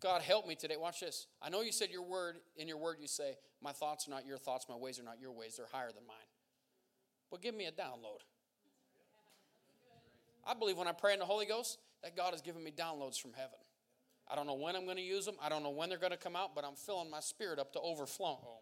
God, 0.00 0.22
help 0.22 0.46
me 0.46 0.54
today. 0.54 0.76
Watch 0.76 1.00
this. 1.00 1.26
I 1.42 1.48
know 1.48 1.62
you 1.62 1.72
said 1.72 1.90
your 1.90 2.02
word, 2.02 2.36
in 2.56 2.68
your 2.68 2.76
word, 2.76 2.98
you 3.00 3.08
say, 3.08 3.36
My 3.62 3.72
thoughts 3.72 4.06
are 4.06 4.10
not 4.10 4.26
your 4.26 4.38
thoughts, 4.38 4.66
my 4.68 4.76
ways 4.76 5.00
are 5.00 5.02
not 5.02 5.20
your 5.20 5.32
ways, 5.32 5.56
they're 5.56 5.66
higher 5.72 5.90
than 5.92 6.06
mine. 6.06 6.16
But 7.30 7.42
give 7.42 7.54
me 7.54 7.66
a 7.66 7.72
download. 7.72 8.22
I 10.46 10.54
believe 10.54 10.76
when 10.78 10.86
I 10.86 10.92
pray 10.92 11.12
in 11.12 11.18
the 11.18 11.24
Holy 11.24 11.46
Ghost 11.46 11.78
that 12.04 12.16
God 12.16 12.32
has 12.32 12.40
given 12.40 12.62
me 12.62 12.70
downloads 12.70 13.20
from 13.20 13.32
heaven. 13.32 13.58
I 14.28 14.34
don't 14.34 14.46
know 14.46 14.54
when 14.54 14.74
I'm 14.74 14.84
going 14.84 14.96
to 14.96 15.02
use 15.02 15.24
them. 15.24 15.36
I 15.40 15.48
don't 15.48 15.62
know 15.62 15.70
when 15.70 15.88
they're 15.88 15.98
going 15.98 16.12
to 16.12 16.18
come 16.18 16.34
out, 16.34 16.54
but 16.54 16.64
I'm 16.64 16.74
filling 16.74 17.10
my 17.10 17.20
spirit 17.20 17.58
up 17.58 17.72
to 17.74 17.80
overflowing. 17.80 18.38
Oh, 18.44 18.58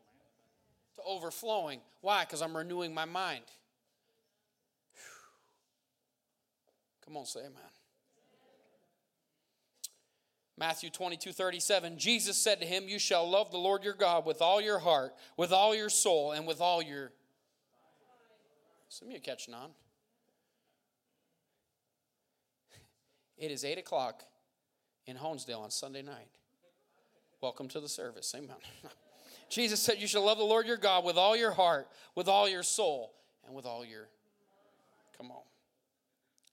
to 0.96 1.02
overflowing. 1.06 1.80
Why? 2.00 2.24
Because 2.24 2.42
I'm 2.42 2.56
renewing 2.56 2.92
my 2.92 3.06
mind. 3.06 3.44
Come 7.04 7.16
on, 7.16 7.26
say 7.26 7.40
amen. 7.40 7.52
Matthew 10.56 10.88
22, 10.90 11.32
37. 11.32 11.98
Jesus 11.98 12.36
said 12.36 12.60
to 12.60 12.66
him, 12.66 12.84
You 12.86 12.98
shall 12.98 13.28
love 13.28 13.50
the 13.50 13.58
Lord 13.58 13.82
your 13.82 13.94
God 13.94 14.24
with 14.24 14.40
all 14.40 14.60
your 14.60 14.78
heart, 14.78 15.14
with 15.36 15.52
all 15.52 15.74
your 15.74 15.88
soul, 15.88 16.32
and 16.32 16.46
with 16.46 16.60
all 16.60 16.80
your. 16.80 17.10
Some 18.88 19.08
of 19.08 19.14
you 19.14 19.20
catching 19.20 19.54
on. 19.54 19.70
It 23.36 23.50
is 23.50 23.64
8 23.64 23.78
o'clock 23.78 24.22
in 25.06 25.16
Honesdale 25.16 25.60
on 25.60 25.70
Sunday 25.70 26.02
night. 26.02 26.28
Welcome 27.40 27.68
to 27.68 27.80
the 27.80 27.88
service. 27.88 28.34
Amen. 28.36 28.56
Jesus 29.50 29.80
said, 29.80 29.96
You 29.98 30.06
shall 30.06 30.24
love 30.24 30.38
the 30.38 30.44
Lord 30.44 30.66
your 30.66 30.76
God 30.76 31.04
with 31.04 31.16
all 31.16 31.36
your 31.36 31.52
heart, 31.52 31.88
with 32.14 32.28
all 32.28 32.48
your 32.48 32.62
soul, 32.62 33.14
and 33.46 33.54
with 33.54 33.66
all 33.66 33.84
your. 33.84 34.08
Come 35.16 35.30
on. 35.30 35.42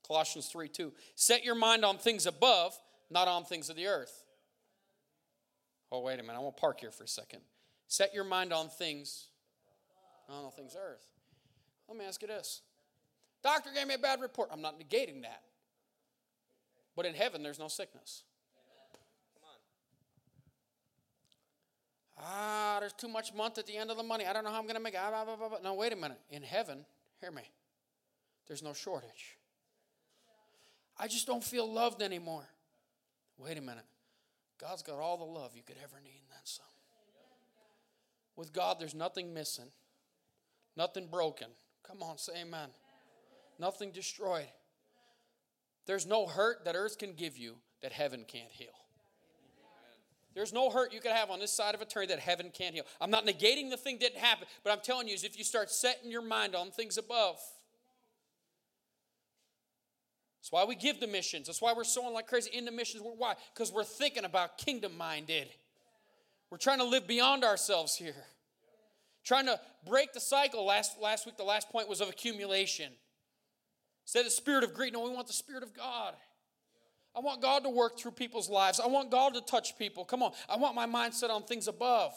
Colossians 0.05 0.47
3 0.47 0.67
2. 0.67 0.91
Set 1.15 1.43
your 1.43 1.55
mind 1.55 1.85
on 1.85 1.97
things 1.97 2.25
above, 2.25 2.77
not 3.09 3.27
on 3.27 3.45
things 3.45 3.69
of 3.69 3.75
the 3.75 3.87
earth. 3.87 4.25
Oh, 5.91 6.01
wait 6.01 6.19
a 6.19 6.23
minute. 6.23 6.35
I 6.35 6.39
want 6.39 6.57
to 6.57 6.61
park 6.61 6.79
here 6.79 6.91
for 6.91 7.03
a 7.03 7.07
second. 7.07 7.41
Set 7.87 8.13
your 8.13 8.23
mind 8.23 8.53
on 8.53 8.69
things, 8.69 9.27
not 10.29 10.43
on 10.43 10.51
things 10.51 10.75
earth. 10.79 11.03
Let 11.87 11.97
me 11.97 12.05
ask 12.05 12.21
you 12.21 12.27
this. 12.27 12.61
Doctor 13.43 13.69
gave 13.73 13.87
me 13.87 13.95
a 13.95 13.99
bad 13.99 14.21
report. 14.21 14.49
I'm 14.51 14.61
not 14.61 14.79
negating 14.79 15.23
that. 15.23 15.41
But 16.95 17.05
in 17.05 17.13
heaven, 17.13 17.43
there's 17.43 17.59
no 17.59 17.67
sickness. 17.67 18.23
Ah, 22.23 22.77
there's 22.79 22.93
too 22.93 23.07
much 23.07 23.33
month 23.33 23.57
at 23.57 23.65
the 23.65 23.75
end 23.75 23.89
of 23.89 23.97
the 23.97 24.03
money. 24.03 24.25
I 24.25 24.33
don't 24.33 24.43
know 24.43 24.51
how 24.51 24.59
I'm 24.59 24.65
going 24.65 24.75
to 24.75 24.81
make 24.81 24.93
it. 24.93 24.99
Ah, 25.01 25.23
blah, 25.25 25.35
blah, 25.35 25.49
blah. 25.49 25.57
No, 25.63 25.73
wait 25.73 25.91
a 25.91 25.95
minute. 25.95 26.19
In 26.29 26.43
heaven, 26.43 26.85
hear 27.19 27.31
me, 27.31 27.43
there's 28.47 28.61
no 28.61 28.73
shortage. 28.73 29.37
I 30.97 31.07
just 31.07 31.25
don't 31.25 31.43
feel 31.43 31.71
loved 31.71 32.01
anymore. 32.01 32.47
Wait 33.37 33.57
a 33.57 33.61
minute. 33.61 33.85
God's 34.59 34.83
got 34.83 34.99
all 34.99 35.17
the 35.17 35.23
love 35.23 35.55
you 35.55 35.63
could 35.63 35.77
ever 35.83 35.99
need 36.03 36.19
and 36.21 36.29
then 36.29 36.41
some. 36.43 36.65
With 38.35 38.53
God, 38.53 38.77
there's 38.79 38.93
nothing 38.93 39.33
missing, 39.33 39.71
nothing 40.77 41.07
broken. 41.07 41.47
Come 41.87 42.03
on, 42.03 42.19
say 42.19 42.41
amen. 42.41 42.69
Nothing 43.59 43.91
destroyed. 43.91 44.47
There's 45.87 46.05
no 46.05 46.27
hurt 46.27 46.65
that 46.65 46.75
earth 46.75 46.99
can 46.99 47.13
give 47.13 47.37
you 47.37 47.55
that 47.81 47.91
heaven 47.91 48.25
can't 48.27 48.51
heal. 48.51 48.69
There's 50.33 50.53
no 50.53 50.69
hurt 50.69 50.93
you 50.93 51.01
could 51.01 51.11
have 51.11 51.29
on 51.29 51.39
this 51.39 51.51
side 51.51 51.75
of 51.75 51.81
eternity 51.81 52.13
that 52.13 52.21
heaven 52.21 52.51
can't 52.53 52.73
heal. 52.73 52.85
I'm 53.01 53.11
not 53.11 53.25
negating 53.25 53.69
the 53.69 53.77
thing 53.77 53.97
didn't 53.97 54.19
happen, 54.19 54.47
but 54.63 54.71
I'm 54.71 54.79
telling 54.79 55.07
you 55.07 55.13
is 55.13 55.23
if 55.23 55.37
you 55.37 55.43
start 55.43 55.69
setting 55.69 56.09
your 56.09 56.21
mind 56.21 56.55
on 56.55 56.71
things 56.71 56.97
above. 56.97 57.37
That's 60.41 60.51
why 60.51 60.63
we 60.63 60.75
give 60.75 60.99
the 60.99 61.07
missions. 61.07 61.47
That's 61.47 61.61
why 61.61 61.73
we're 61.73 61.83
sowing 61.83 62.13
like 62.13 62.27
crazy 62.27 62.49
into 62.53 62.71
missions. 62.71 63.03
Why? 63.03 63.35
Because 63.53 63.71
we're 63.71 63.83
thinking 63.83 64.25
about 64.25 64.57
kingdom 64.57 64.97
minded. 64.97 65.49
We're 66.49 66.57
trying 66.57 66.79
to 66.79 66.85
live 66.85 67.07
beyond 67.07 67.43
ourselves 67.43 67.95
here. 67.95 68.15
Trying 69.23 69.45
to 69.45 69.59
break 69.87 70.13
the 70.13 70.19
cycle. 70.19 70.65
Last, 70.65 70.99
last 70.99 71.25
week, 71.25 71.37
the 71.37 71.43
last 71.43 71.69
point 71.69 71.87
was 71.87 72.01
of 72.01 72.09
accumulation. 72.09 72.91
Of 74.15 74.25
the 74.25 74.29
spirit 74.29 74.63
of 74.63 74.73
greed, 74.73 74.93
no, 74.93 75.01
we 75.01 75.09
want 75.09 75.27
the 75.27 75.33
spirit 75.33 75.63
of 75.63 75.73
God. 75.73 76.15
I 77.15 77.19
want 77.19 77.41
God 77.41 77.63
to 77.63 77.69
work 77.69 77.99
through 77.99 78.11
people's 78.11 78.49
lives. 78.49 78.79
I 78.79 78.87
want 78.87 79.11
God 79.11 79.33
to 79.33 79.41
touch 79.41 79.77
people. 79.77 80.05
Come 80.05 80.23
on. 80.23 80.31
I 80.49 80.57
want 80.57 80.75
my 80.75 80.87
mindset 80.87 81.29
on 81.29 81.43
things 81.43 81.67
above. 81.67 82.13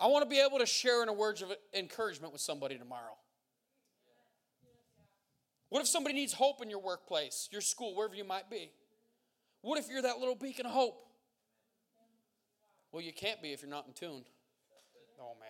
I 0.00 0.06
want 0.06 0.22
to 0.24 0.28
be 0.28 0.40
able 0.40 0.58
to 0.58 0.66
share 0.66 1.02
in 1.02 1.08
a 1.08 1.12
word 1.12 1.40
of 1.42 1.52
encouragement 1.72 2.32
with 2.32 2.40
somebody 2.40 2.78
tomorrow. 2.78 3.16
What 5.70 5.80
if 5.80 5.88
somebody 5.88 6.14
needs 6.14 6.32
hope 6.32 6.62
in 6.62 6.70
your 6.70 6.80
workplace, 6.80 7.48
your 7.50 7.60
school, 7.60 7.96
wherever 7.96 8.14
you 8.14 8.24
might 8.24 8.48
be? 8.48 8.70
What 9.62 9.78
if 9.78 9.88
you're 9.88 10.02
that 10.02 10.18
little 10.18 10.36
beacon 10.36 10.66
of 10.66 10.72
hope? 10.72 11.00
Well, 12.92 13.02
you 13.02 13.12
can't 13.12 13.42
be 13.42 13.52
if 13.52 13.62
you're 13.62 13.70
not 13.70 13.86
in 13.88 13.92
tune. 13.92 14.24
Oh, 15.20 15.34
man. 15.40 15.48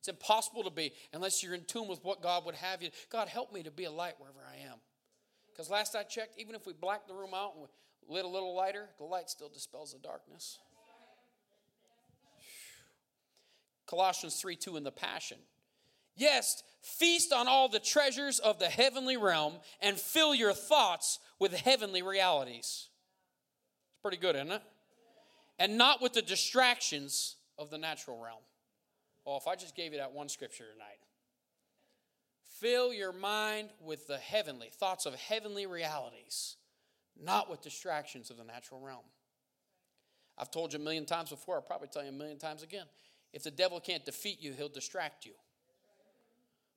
It's 0.00 0.08
impossible 0.08 0.64
to 0.64 0.70
be 0.70 0.92
unless 1.12 1.42
you're 1.42 1.54
in 1.54 1.64
tune 1.64 1.86
with 1.86 2.02
what 2.04 2.22
God 2.22 2.44
would 2.46 2.54
have 2.54 2.82
you. 2.82 2.90
God, 3.10 3.28
help 3.28 3.52
me 3.52 3.62
to 3.62 3.70
be 3.70 3.84
a 3.84 3.90
light 3.90 4.14
wherever. 4.18 4.37
Because 5.58 5.70
last 5.70 5.96
I 5.96 6.04
checked, 6.04 6.38
even 6.38 6.54
if 6.54 6.66
we 6.66 6.72
blacked 6.72 7.08
the 7.08 7.14
room 7.14 7.34
out 7.34 7.54
and 7.56 7.66
lit 8.08 8.24
a 8.24 8.28
little 8.28 8.54
lighter, 8.54 8.90
the 8.96 9.04
light 9.04 9.28
still 9.28 9.48
dispels 9.48 9.92
the 9.92 9.98
darkness. 9.98 10.60
Colossians 13.84 14.40
3 14.40 14.54
2 14.54 14.76
in 14.76 14.84
the 14.84 14.92
Passion. 14.92 15.38
Yes, 16.14 16.62
feast 16.80 17.32
on 17.32 17.48
all 17.48 17.68
the 17.68 17.80
treasures 17.80 18.38
of 18.38 18.60
the 18.60 18.68
heavenly 18.68 19.16
realm 19.16 19.54
and 19.82 19.98
fill 19.98 20.32
your 20.32 20.52
thoughts 20.52 21.18
with 21.40 21.52
heavenly 21.52 22.02
realities. 22.02 22.88
It's 23.88 24.00
pretty 24.00 24.16
good, 24.16 24.36
isn't 24.36 24.52
it? 24.52 24.62
And 25.58 25.76
not 25.76 26.00
with 26.00 26.12
the 26.12 26.22
distractions 26.22 27.34
of 27.58 27.70
the 27.70 27.78
natural 27.78 28.22
realm. 28.22 28.42
Well, 29.24 29.38
if 29.38 29.48
I 29.48 29.56
just 29.56 29.74
gave 29.74 29.90
you 29.90 29.98
that 29.98 30.12
one 30.12 30.28
scripture 30.28 30.66
tonight, 30.72 31.00
Fill 32.60 32.92
your 32.92 33.12
mind 33.12 33.70
with 33.80 34.06
the 34.06 34.16
heavenly, 34.16 34.70
thoughts 34.72 35.06
of 35.06 35.14
heavenly 35.14 35.66
realities, 35.66 36.56
not 37.20 37.48
with 37.48 37.62
distractions 37.62 38.30
of 38.30 38.36
the 38.36 38.44
natural 38.44 38.80
realm. 38.80 39.04
I've 40.36 40.50
told 40.50 40.72
you 40.72 40.80
a 40.80 40.82
million 40.82 41.04
times 41.04 41.30
before, 41.30 41.56
I'll 41.56 41.62
probably 41.62 41.88
tell 41.88 42.02
you 42.02 42.08
a 42.08 42.12
million 42.12 42.38
times 42.38 42.62
again. 42.62 42.86
If 43.32 43.42
the 43.42 43.50
devil 43.50 43.80
can't 43.80 44.04
defeat 44.04 44.40
you, 44.40 44.52
he'll 44.52 44.68
distract 44.68 45.24
you. 45.24 45.32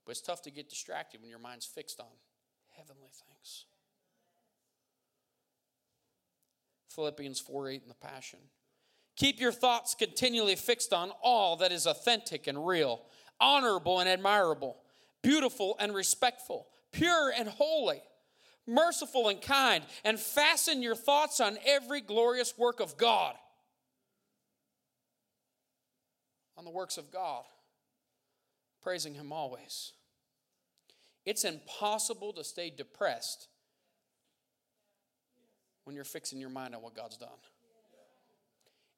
But 0.06 0.12
it's 0.12 0.22
tough 0.22 0.42
to 0.44 0.52
get 0.52 0.70
distracted 0.70 1.22
when 1.22 1.30
your 1.30 1.40
mind's 1.40 1.66
fixed 1.66 2.00
on 2.00 2.08
heavenly 2.76 3.10
things. 3.10 3.66
Philippians 6.90 7.40
4 7.40 7.70
8 7.70 7.82
in 7.84 7.88
the 7.88 7.96
Passion. 7.96 8.40
Keep 9.16 9.40
your 9.40 9.52
thoughts 9.52 9.96
continually 9.96 10.56
fixed 10.56 10.94
on 10.94 11.12
all 11.22 11.56
that 11.58 11.72
is 11.72 11.86
authentic 11.86 12.48
and 12.48 12.68
real, 12.68 13.02
honorable 13.40 14.00
and 14.00 14.10
admirable 14.10 14.81
beautiful 15.22 15.76
and 15.80 15.94
respectful, 15.94 16.68
pure 16.92 17.32
and 17.36 17.48
holy, 17.48 18.02
merciful 18.68 19.30
and 19.30 19.42
kind, 19.42 19.84
and 20.04 20.20
fasten 20.20 20.82
your 20.82 20.96
thoughts 20.96 21.40
on 21.40 21.58
every 21.66 22.02
glorious 22.02 22.58
work 22.58 22.80
of 22.80 22.98
God. 22.98 23.36
On 26.58 26.66
the 26.66 26.72
works 26.72 26.98
of 26.98 27.12
God, 27.12 27.44
praising 28.82 29.14
Him 29.14 29.32
always. 29.32 29.94
It's 31.26 31.44
impossible 31.44 32.34
to 32.34 32.44
stay 32.44 32.70
depressed 32.70 33.48
when 35.86 35.96
you're 35.96 36.06
fixing 36.06 36.40
your 36.40 36.50
mind 36.50 36.76
on 36.76 36.82
what 36.82 36.96
God's 36.96 37.18
done. 37.18 37.30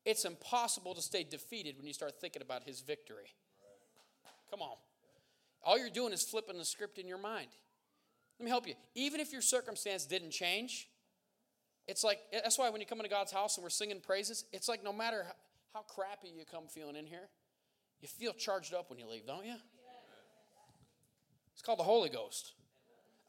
It's 0.05 0.25
impossible 0.25 0.95
to 0.95 1.01
stay 1.01 1.23
defeated 1.23 1.77
when 1.77 1.87
you 1.87 1.93
start 1.93 2.19
thinking 2.19 2.41
about 2.41 2.63
His 2.63 2.81
victory. 2.81 3.33
Come 4.49 4.61
on. 4.61 4.75
All 5.63 5.77
you're 5.77 5.89
doing 5.89 6.13
is 6.13 6.23
flipping 6.23 6.57
the 6.57 6.65
script 6.65 6.97
in 6.97 7.07
your 7.07 7.17
mind. 7.17 7.47
Let 8.39 8.45
me 8.45 8.49
help 8.49 8.67
you. 8.67 8.73
Even 8.95 9.19
if 9.19 9.31
your 9.31 9.41
circumstance 9.41 10.05
didn't 10.05 10.31
change, 10.31 10.89
it's 11.87 12.03
like, 12.03 12.19
that's 12.31 12.57
why 12.57 12.69
when 12.69 12.81
you 12.81 12.87
come 12.87 12.99
into 12.99 13.09
God's 13.09 13.31
house 13.31 13.57
and 13.57 13.63
we're 13.63 13.69
singing 13.69 14.01
praises, 14.01 14.45
it's 14.51 14.67
like 14.67 14.83
no 14.83 14.91
matter 14.91 15.25
how 15.73 15.81
crappy 15.81 16.27
you 16.27 16.43
come 16.49 16.67
feeling 16.67 16.95
in 16.95 17.05
here, 17.05 17.29
you 18.01 18.07
feel 18.07 18.33
charged 18.33 18.73
up 18.73 18.89
when 18.89 18.99
you 18.99 19.07
leave, 19.07 19.25
don't 19.25 19.45
you? 19.45 19.55
It's 21.53 21.61
called 21.61 21.79
the 21.79 21.83
Holy 21.83 22.09
Ghost. 22.09 22.53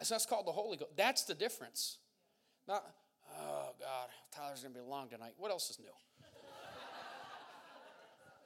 So 0.02 0.14
That's 0.14 0.26
called 0.26 0.46
the 0.46 0.52
Holy 0.52 0.76
Ghost. 0.76 0.92
That's 0.96 1.24
the 1.24 1.34
difference. 1.34 1.98
Not, 2.66 2.84
oh 3.38 3.70
God, 3.78 4.08
Tyler's 4.34 4.62
to 4.62 4.70
be 4.70 4.80
long 4.80 5.08
tonight. 5.08 5.34
What 5.36 5.50
else 5.50 5.70
is 5.70 5.78
new? 5.78 5.86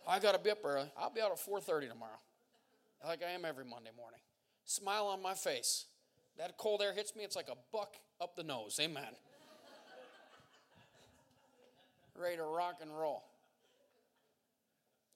I 0.09 0.19
got 0.19 0.33
to 0.33 0.39
be 0.39 0.51
up 0.51 0.59
early. 0.65 0.91
I'll 0.99 1.11
be 1.11 1.21
out 1.21 1.31
at 1.31 1.39
4.30 1.39 1.89
tomorrow 1.89 2.19
like 3.07 3.23
I 3.23 3.31
am 3.31 3.45
every 3.45 3.65
Monday 3.65 3.91
morning. 3.97 4.21
Smile 4.65 5.07
on 5.07 5.23
my 5.23 5.35
face. 5.35 5.87
That 6.37 6.57
cold 6.57 6.83
air 6.83 6.93
hits 6.93 7.17
me, 7.17 7.25
it's 7.25 7.37
like 7.37 7.49
a 7.49 7.57
buck 7.73 7.97
up 8.21 8.37
the 8.37 8.43
nose. 8.43 8.79
Amen. 8.81 9.15
Ready 12.15 12.37
to 12.37 12.45
rock 12.45 12.79
and 12.83 12.97
roll. 12.97 13.25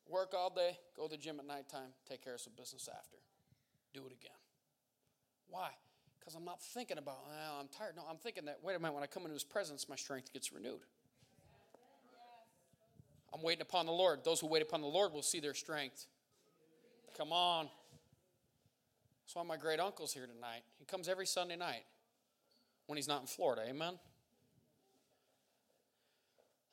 Work 0.08 0.34
all 0.36 0.50
day, 0.50 0.78
go 0.96 1.04
to 1.04 1.10
the 1.10 1.16
gym 1.16 1.38
at 1.40 1.46
nighttime, 1.46 1.90
take 2.08 2.22
care 2.22 2.34
of 2.34 2.40
some 2.40 2.52
business 2.56 2.88
after. 2.88 3.16
Do 3.94 4.00
it 4.06 4.12
again. 4.12 4.36
Why? 5.48 5.70
Because 6.18 6.34
I'm 6.34 6.44
not 6.44 6.62
thinking 6.62 6.98
about, 6.98 7.18
well, 7.26 7.58
I'm 7.60 7.68
tired. 7.68 7.94
No, 7.96 8.02
I'm 8.08 8.16
thinking 8.16 8.44
that, 8.44 8.58
wait 8.62 8.74
a 8.74 8.78
minute, 8.78 8.94
when 8.94 9.02
I 9.02 9.06
come 9.06 9.22
into 9.22 9.34
his 9.34 9.44
presence, 9.44 9.88
my 9.88 9.96
strength 9.96 10.32
gets 10.32 10.52
renewed. 10.52 10.80
I'm 13.34 13.42
waiting 13.42 13.62
upon 13.62 13.86
the 13.86 13.92
Lord. 13.92 14.20
Those 14.24 14.40
who 14.40 14.46
wait 14.46 14.62
upon 14.62 14.82
the 14.82 14.86
Lord 14.86 15.12
will 15.12 15.22
see 15.22 15.40
their 15.40 15.54
strength 15.54 16.06
Come 17.16 17.32
on. 17.32 17.68
That's 19.24 19.34
why 19.34 19.42
my 19.42 19.56
great 19.56 19.80
uncle's 19.80 20.12
here 20.12 20.26
tonight. 20.26 20.62
He 20.78 20.84
comes 20.84 21.08
every 21.08 21.26
Sunday 21.26 21.56
night 21.56 21.84
when 22.86 22.96
he's 22.96 23.08
not 23.08 23.20
in 23.20 23.26
Florida. 23.26 23.62
Amen? 23.68 23.98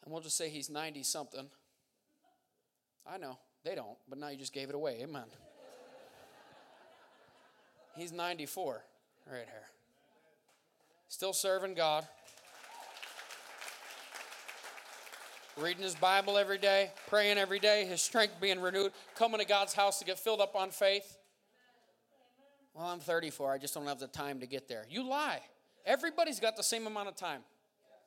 And 0.04 0.14
we'll 0.14 0.22
just 0.22 0.38
say 0.38 0.50
he's 0.50 0.70
90 0.70 1.04
something. 1.04 1.48
I 3.06 3.18
know. 3.18 3.38
They 3.64 3.76
don't, 3.76 3.98
but 4.08 4.18
now 4.18 4.30
you 4.30 4.38
just 4.38 4.54
gave 4.54 4.70
it 4.70 4.76
away. 4.76 5.00
Amen. 5.02 5.26
He's 7.98 8.12
94 8.12 8.82
right 9.30 9.36
here. 9.36 9.46
Still 11.10 11.34
serving 11.34 11.74
God. 11.74 12.08
Reading 15.60 15.84
his 15.84 15.96
Bible 15.96 16.38
every 16.38 16.58
day, 16.58 16.92
praying 17.08 17.38
every 17.38 17.60
day, 17.60 17.86
his 17.86 18.02
strength 18.02 18.36
being 18.42 18.60
renewed, 18.60 18.92
coming 19.16 19.40
to 19.40 19.46
God's 19.46 19.74
house 19.74 20.00
to 20.00 20.06
get 20.06 20.18
filled 20.18 20.42
up 20.42 20.56
on 20.56 20.72
faith. 20.72 21.18
Well, 22.74 22.88
I'm 22.88 23.00
34. 23.00 23.52
I 23.52 23.58
just 23.58 23.74
don't 23.74 23.88
have 23.88 24.00
the 24.00 24.08
time 24.08 24.40
to 24.40 24.48
get 24.48 24.68
there. 24.68 24.86
You 24.90 25.08
lie. 25.08 25.42
Everybody's 25.86 26.40
got 26.40 26.56
the 26.56 26.64
same 26.64 26.88
amount 26.88 27.10
of 27.10 27.16
time 27.16 27.42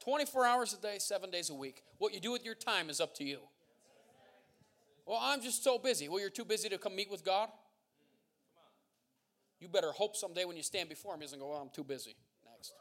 24 0.05 0.47
hours 0.47 0.73
a 0.73 0.81
day, 0.81 0.97
seven 0.99 1.31
days 1.31 1.51
a 1.51 1.55
week. 1.55 1.83
What 1.99 2.15
you 2.15 2.21
do 2.21 2.33
with 2.33 2.45
your 2.45 2.55
time 2.55 2.91
is 2.91 3.01
up 3.01 3.15
to 3.17 3.25
you. 3.25 3.38
Well, 5.07 5.19
I'm 5.21 5.43
just 5.43 5.62
so 5.62 5.79
busy. 5.79 6.09
Well, 6.09 6.21
you're 6.21 6.31
too 6.31 6.45
busy 6.45 6.69
to 6.69 6.79
come 6.79 6.97
meet 6.97 7.11
with 7.11 7.25
God? 7.25 7.49
You 9.61 9.69
better 9.69 9.93
hope 9.93 10.17
someday 10.17 10.45
when 10.45 10.57
you 10.57 10.62
stand 10.62 10.88
before 10.88 11.15
him, 11.15 11.21
he 11.21 11.27
doesn't 11.27 11.38
go, 11.38 11.51
Well, 11.51 11.59
I'm 11.59 11.71
too 11.71 11.85
busy. 11.85 12.17
Next. 12.53 12.73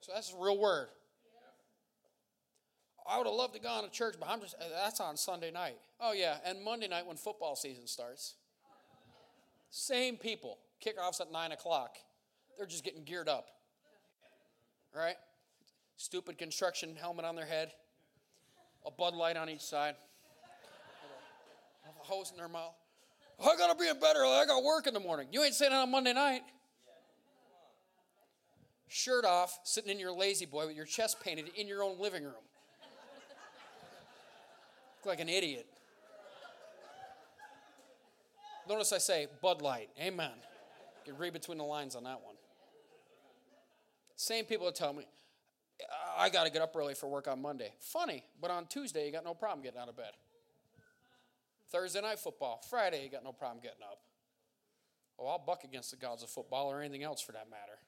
So 0.00 0.12
that's 0.12 0.32
a 0.32 0.42
real 0.42 0.58
word. 0.58 0.88
I 3.06 3.18
would 3.18 3.26
have 3.26 3.36
loved 3.36 3.54
to 3.54 3.60
go 3.60 3.68
on 3.68 3.84
to 3.84 3.90
church, 3.90 4.14
but 4.18 4.28
I'm 4.28 4.40
just, 4.40 4.54
uh, 4.54 4.64
that's 4.82 5.00
on 5.00 5.16
Sunday 5.16 5.50
night. 5.50 5.76
Oh, 6.00 6.12
yeah, 6.12 6.36
and 6.44 6.64
Monday 6.64 6.88
night 6.88 7.06
when 7.06 7.16
football 7.16 7.54
season 7.54 7.86
starts. 7.86 8.34
Same 9.70 10.16
people. 10.16 10.58
Kickoffs 10.84 11.20
at 11.20 11.30
9 11.30 11.52
o'clock. 11.52 11.96
They're 12.56 12.66
just 12.66 12.84
getting 12.84 13.04
geared 13.04 13.28
up. 13.28 13.48
Right? 14.94 15.16
Stupid 15.96 16.38
construction 16.38 16.96
helmet 16.96 17.24
on 17.24 17.36
their 17.36 17.46
head, 17.46 17.72
a 18.86 18.90
Bud 18.90 19.14
Light 19.14 19.36
on 19.36 19.48
each 19.48 19.62
side, 19.62 19.94
a 22.00 22.04
hose 22.04 22.30
in 22.30 22.36
their 22.36 22.48
mouth. 22.48 22.74
I 23.40 23.56
gotta 23.56 23.76
be 23.78 23.88
in 23.88 23.98
better. 23.98 24.24
I 24.24 24.44
got 24.46 24.62
work 24.62 24.86
in 24.86 24.94
the 24.94 25.00
morning. 25.00 25.28
You 25.32 25.42
ain't 25.42 25.58
that 25.58 25.72
on 25.72 25.90
Monday 25.90 26.12
night. 26.12 26.42
Shirt 28.88 29.24
off, 29.24 29.58
sitting 29.64 29.90
in 29.90 29.98
your 29.98 30.12
lazy 30.12 30.46
boy 30.46 30.66
with 30.66 30.76
your 30.76 30.84
chest 30.84 31.20
painted 31.20 31.50
in 31.56 31.66
your 31.66 31.82
own 31.82 31.98
living 31.98 32.22
room. 32.22 32.34
Look 35.04 35.18
like 35.18 35.20
an 35.20 35.28
idiot. 35.28 35.66
Notice 38.66 38.90
I 38.94 38.98
say 38.98 39.26
Bud 39.42 39.60
Light. 39.60 39.90
Amen. 40.00 40.30
You 41.04 41.12
can 41.12 41.20
read 41.20 41.34
between 41.34 41.58
the 41.58 41.64
lines 41.64 41.94
on 41.94 42.04
that 42.04 42.22
one. 42.24 42.36
Same 44.16 44.46
people 44.46 44.72
tell 44.72 44.94
me, 44.94 45.04
I 46.16 46.30
got 46.30 46.44
to 46.44 46.50
get 46.50 46.62
up 46.62 46.74
early 46.74 46.94
for 46.94 47.06
work 47.06 47.28
on 47.28 47.42
Monday. 47.42 47.74
Funny, 47.80 48.24
but 48.40 48.50
on 48.50 48.64
Tuesday, 48.64 49.04
you 49.04 49.12
got 49.12 49.24
no 49.24 49.34
problem 49.34 49.62
getting 49.62 49.78
out 49.78 49.90
of 49.90 49.96
bed. 49.96 50.12
Thursday 51.70 52.00
night 52.00 52.18
football. 52.18 52.62
Friday, 52.70 53.04
you 53.04 53.10
got 53.10 53.24
no 53.24 53.32
problem 53.32 53.60
getting 53.62 53.82
up. 53.82 53.98
Oh, 55.18 55.26
I'll 55.26 55.38
buck 55.38 55.64
against 55.64 55.90
the 55.90 55.98
gods 55.98 56.22
of 56.22 56.30
football 56.30 56.72
or 56.72 56.80
anything 56.80 57.02
else 57.02 57.20
for 57.20 57.32
that 57.32 57.50
matter. 57.50 57.78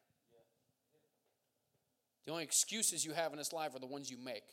The 2.26 2.32
only 2.32 2.44
excuses 2.44 3.06
you 3.06 3.12
have 3.12 3.32
in 3.32 3.38
this 3.38 3.54
life 3.54 3.74
are 3.74 3.78
the 3.78 3.86
ones 3.86 4.10
you 4.10 4.18
make. 4.18 4.44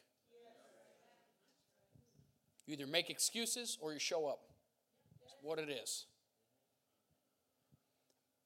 You 2.65 2.73
either 2.73 2.88
make 2.88 3.10
excuses 3.10 3.78
or 3.82 3.93
you 3.93 3.99
show 3.99 4.28
up. 4.28 4.39
It's 5.23 5.36
what 5.41 5.60
it 5.60 5.69
is. 5.69 6.06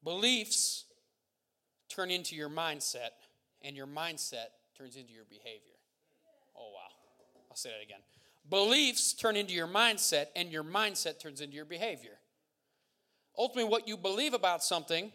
Beliefs 0.03 0.86
turn 1.89 2.12
into 2.12 2.36
your 2.36 2.49
mindset, 2.49 3.10
and 3.62 3.75
your 3.75 3.88
mindset 3.88 4.47
turns 4.77 4.95
into 4.95 5.13
your 5.13 5.25
behavior. 5.30 5.75
Oh, 6.56 6.71
wow. 6.73 6.89
I'll 7.49 7.58
say 7.58 7.69
that 7.69 7.84
again. 7.84 8.01
Beliefs 8.49 9.13
turn 9.13 9.36
into 9.36 9.53
your 9.53 9.67
mindset, 9.67 10.27
and 10.36 10.51
your 10.51 10.63
mindset 10.63 11.19
turns 11.19 11.41
into 11.41 11.56
your 11.56 11.65
behavior. 11.65 12.19
Ultimately, 13.38 13.69
what 13.69 13.88
you 13.88 13.97
believe 13.97 14.34
about 14.34 14.63
something 14.63 15.12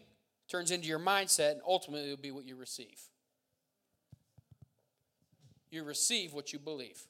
turns 0.49 0.71
into 0.71 0.87
your 0.87 0.99
mindset, 0.99 1.53
and 1.53 1.61
ultimately, 1.67 2.07
it 2.07 2.11
will 2.11 2.17
be 2.17 2.31
what 2.31 2.45
you 2.45 2.55
receive. 2.55 2.99
You 5.71 5.83
receive 5.83 6.33
what 6.33 6.53
you 6.53 6.59
believe. 6.59 7.01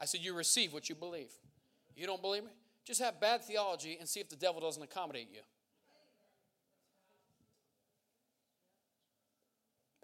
I 0.00 0.04
said, 0.04 0.20
You 0.20 0.34
receive 0.34 0.72
what 0.72 0.88
you 0.88 0.94
believe. 0.94 1.30
You 1.96 2.06
don't 2.06 2.22
believe 2.22 2.44
me? 2.44 2.50
Just 2.84 3.02
have 3.02 3.20
bad 3.20 3.42
theology 3.42 3.96
and 3.98 4.08
see 4.08 4.20
if 4.20 4.28
the 4.28 4.36
devil 4.36 4.60
doesn't 4.60 4.82
accommodate 4.82 5.28
you. 5.32 5.40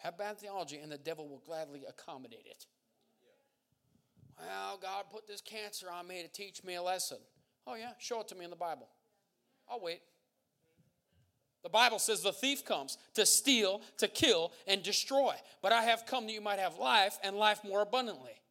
Have 0.00 0.18
bad 0.18 0.38
theology, 0.38 0.76
and 0.76 0.92
the 0.92 0.98
devil 0.98 1.26
will 1.26 1.42
gladly 1.46 1.84
accommodate 1.88 2.44
it. 2.44 2.66
Well, 4.38 4.78
God 4.82 5.06
put 5.10 5.26
this 5.26 5.40
cancer 5.40 5.86
on 5.90 6.06
me 6.06 6.22
to 6.22 6.28
teach 6.28 6.62
me 6.62 6.74
a 6.74 6.82
lesson. 6.82 7.16
Oh, 7.66 7.74
yeah, 7.74 7.92
show 7.98 8.20
it 8.20 8.28
to 8.28 8.34
me 8.34 8.44
in 8.44 8.50
the 8.50 8.56
Bible. 8.56 8.88
I'll 9.70 9.80
wait. 9.80 10.00
The 11.62 11.70
Bible 11.70 11.98
says 11.98 12.22
the 12.22 12.32
thief 12.32 12.66
comes 12.66 12.98
to 13.14 13.24
steal, 13.24 13.80
to 13.96 14.06
kill, 14.06 14.52
and 14.66 14.82
destroy. 14.82 15.34
But 15.62 15.72
I 15.72 15.84
have 15.84 16.04
come 16.04 16.26
that 16.26 16.32
you 16.32 16.42
might 16.42 16.58
have 16.58 16.76
life 16.76 17.18
and 17.24 17.36
life 17.36 17.64
more 17.64 17.80
abundantly. 17.80 18.42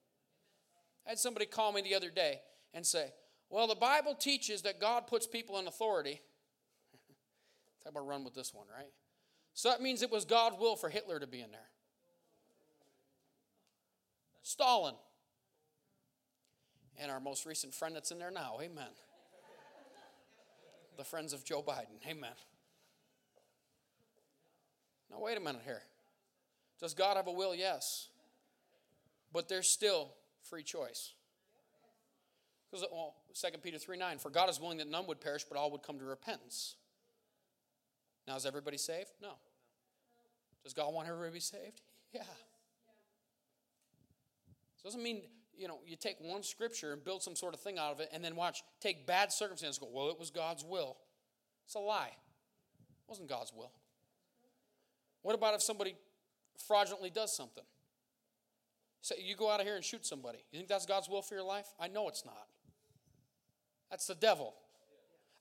I 1.06 1.10
had 1.10 1.20
somebody 1.20 1.46
call 1.46 1.72
me 1.74 1.82
the 1.82 1.96
other 1.96 2.10
day 2.10 2.40
and 2.74 2.86
say, 2.86 3.14
Well, 3.50 3.68
the 3.68 3.76
Bible 3.76 4.16
teaches 4.16 4.62
that 4.64 4.80
God 4.80 5.08
puts 5.08 5.28
people 5.28 5.60
in 5.60 5.68
authority. 5.68 6.22
About 7.86 8.08
run 8.08 8.24
with 8.24 8.34
this 8.34 8.54
one, 8.54 8.68
right? 8.76 8.92
So 9.54 9.70
that 9.70 9.82
means 9.82 10.02
it 10.02 10.12
was 10.12 10.26
God's 10.26 10.58
will 10.60 10.76
for 10.76 10.90
Hitler 10.90 11.20
to 11.20 11.28
be 11.28 11.42
in 11.42 11.52
there. 11.52 11.70
Stalin. 14.42 14.96
And 16.98 17.12
our 17.12 17.20
most 17.20 17.46
recent 17.46 17.74
friend 17.74 17.96
that's 17.96 18.12
in 18.12 18.20
there 18.20 18.32
now. 18.32 18.58
Amen. 18.62 18.90
The 20.98 21.04
friends 21.04 21.34
of 21.34 21.44
Joe 21.44 21.64
Biden. 21.64 22.00
Amen. 22.08 22.34
Now, 25.10 25.18
wait 25.20 25.38
a 25.38 25.40
minute 25.40 25.62
here. 25.66 25.82
Does 26.80 26.94
God 26.94 27.18
have 27.18 27.28
a 27.28 27.32
will? 27.32 27.56
Yes. 27.56 28.10
But 29.32 29.50
there's 29.50 29.70
still 29.70 30.14
free 30.44 30.64
choice. 30.64 31.14
Because, 32.70 32.86
well, 32.92 33.16
2 33.34 33.58
Peter 33.60 33.78
3 33.78 33.98
9, 33.98 34.18
for 34.18 34.30
God 34.30 34.50
is 34.50 34.60
willing 34.60 34.80
that 34.80 34.90
none 34.90 35.06
would 35.08 35.22
perish, 35.22 35.44
but 35.44 35.58
all 35.58 35.72
would 35.72 35.84
come 35.84 36.00
to 36.00 36.06
repentance. 36.06 36.76
Now, 38.28 38.36
is 38.36 38.46
everybody 38.46 38.78
saved? 38.78 39.12
No. 39.22 39.34
Does 40.64 40.74
God 40.74 40.94
want 40.94 41.08
everybody 41.08 41.30
to 41.30 41.34
be 41.34 41.40
saved? 41.40 41.82
Yeah. 42.14 42.22
It 44.80 44.84
doesn't 44.84 45.04
mean, 45.04 45.24
you 45.58 45.68
know, 45.68 45.80
you 45.86 45.96
take 45.96 46.18
one 46.20 46.44
scripture 46.44 46.94
and 46.94 47.04
build 47.04 47.22
some 47.22 47.36
sort 47.36 47.54
of 47.54 47.60
thing 47.60 47.78
out 47.78 47.92
of 47.92 48.00
it 48.00 48.10
and 48.14 48.24
then 48.24 48.36
watch, 48.36 48.64
take 48.82 49.06
bad 49.06 49.32
circumstances 49.32 49.78
go, 49.78 49.88
well, 49.92 50.10
it 50.10 50.20
was 50.20 50.30
God's 50.30 50.64
will. 50.64 50.98
It's 51.66 51.76
a 51.76 51.80
lie. 51.80 52.12
It 52.12 53.10
wasn't 53.10 53.30
God's 53.30 53.54
will. 53.56 53.72
What 55.22 55.36
about 55.36 55.54
if 55.54 55.62
somebody 55.62 55.96
fraudulently 56.68 57.10
does 57.10 57.36
something? 57.36 57.64
Say 59.04 59.16
you 59.22 59.36
go 59.36 59.52
out 59.52 59.60
of 59.60 59.66
here 59.66 59.76
and 59.76 59.84
shoot 59.84 60.06
somebody. 60.06 60.40
You 60.52 60.60
think 60.60 60.70
that's 60.70 60.86
God's 60.86 61.10
will 61.10 61.22
for 61.22 61.36
your 61.36 61.44
life? 61.44 61.68
I 61.78 61.90
know 61.90 62.08
it's 62.08 62.24
not. 62.26 62.48
That's 63.92 64.08
the 64.08 64.16
devil. 64.16 64.54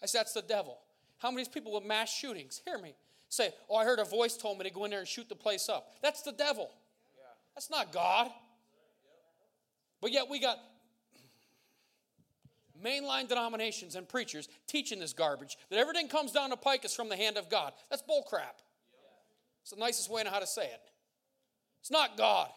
I 0.02 0.06
said 0.06 0.18
that's 0.18 0.34
the 0.34 0.42
devil. 0.42 0.78
How 1.18 1.30
many 1.30 1.48
people 1.48 1.72
with 1.72 1.84
mass 1.84 2.12
shootings? 2.12 2.60
Hear 2.66 2.76
me. 2.76 2.96
Say, 3.28 3.50
oh, 3.70 3.76
I 3.76 3.84
heard 3.84 4.00
a 4.00 4.04
voice 4.04 4.36
told 4.36 4.58
me 4.58 4.64
to 4.64 4.70
go 4.70 4.84
in 4.84 4.90
there 4.90 4.98
and 4.98 5.08
shoot 5.08 5.28
the 5.28 5.36
place 5.36 5.68
up. 5.68 5.92
That's 6.02 6.22
the 6.22 6.32
devil. 6.32 6.70
That's 7.54 7.70
not 7.70 7.92
God. 7.92 8.30
But 10.00 10.10
yet 10.10 10.24
we 10.28 10.40
got 10.40 10.58
mainline 12.84 13.28
denominations 13.28 13.94
and 13.94 14.08
preachers 14.08 14.48
teaching 14.66 14.98
this 14.98 15.12
garbage 15.12 15.56
that 15.70 15.78
everything 15.78 16.08
comes 16.08 16.32
down 16.32 16.50
the 16.50 16.56
pike 16.56 16.84
is 16.84 16.92
from 16.96 17.08
the 17.08 17.16
hand 17.16 17.36
of 17.36 17.48
God. 17.48 17.72
That's 17.90 18.02
bullcrap. 18.02 18.58
It's 19.62 19.70
the 19.70 19.78
nicest 19.78 20.10
way 20.10 20.24
to 20.24 20.30
how 20.30 20.40
to 20.40 20.48
say 20.48 20.64
it. 20.64 20.80
It's 21.80 21.92
not 21.92 22.16
God. 22.16 22.48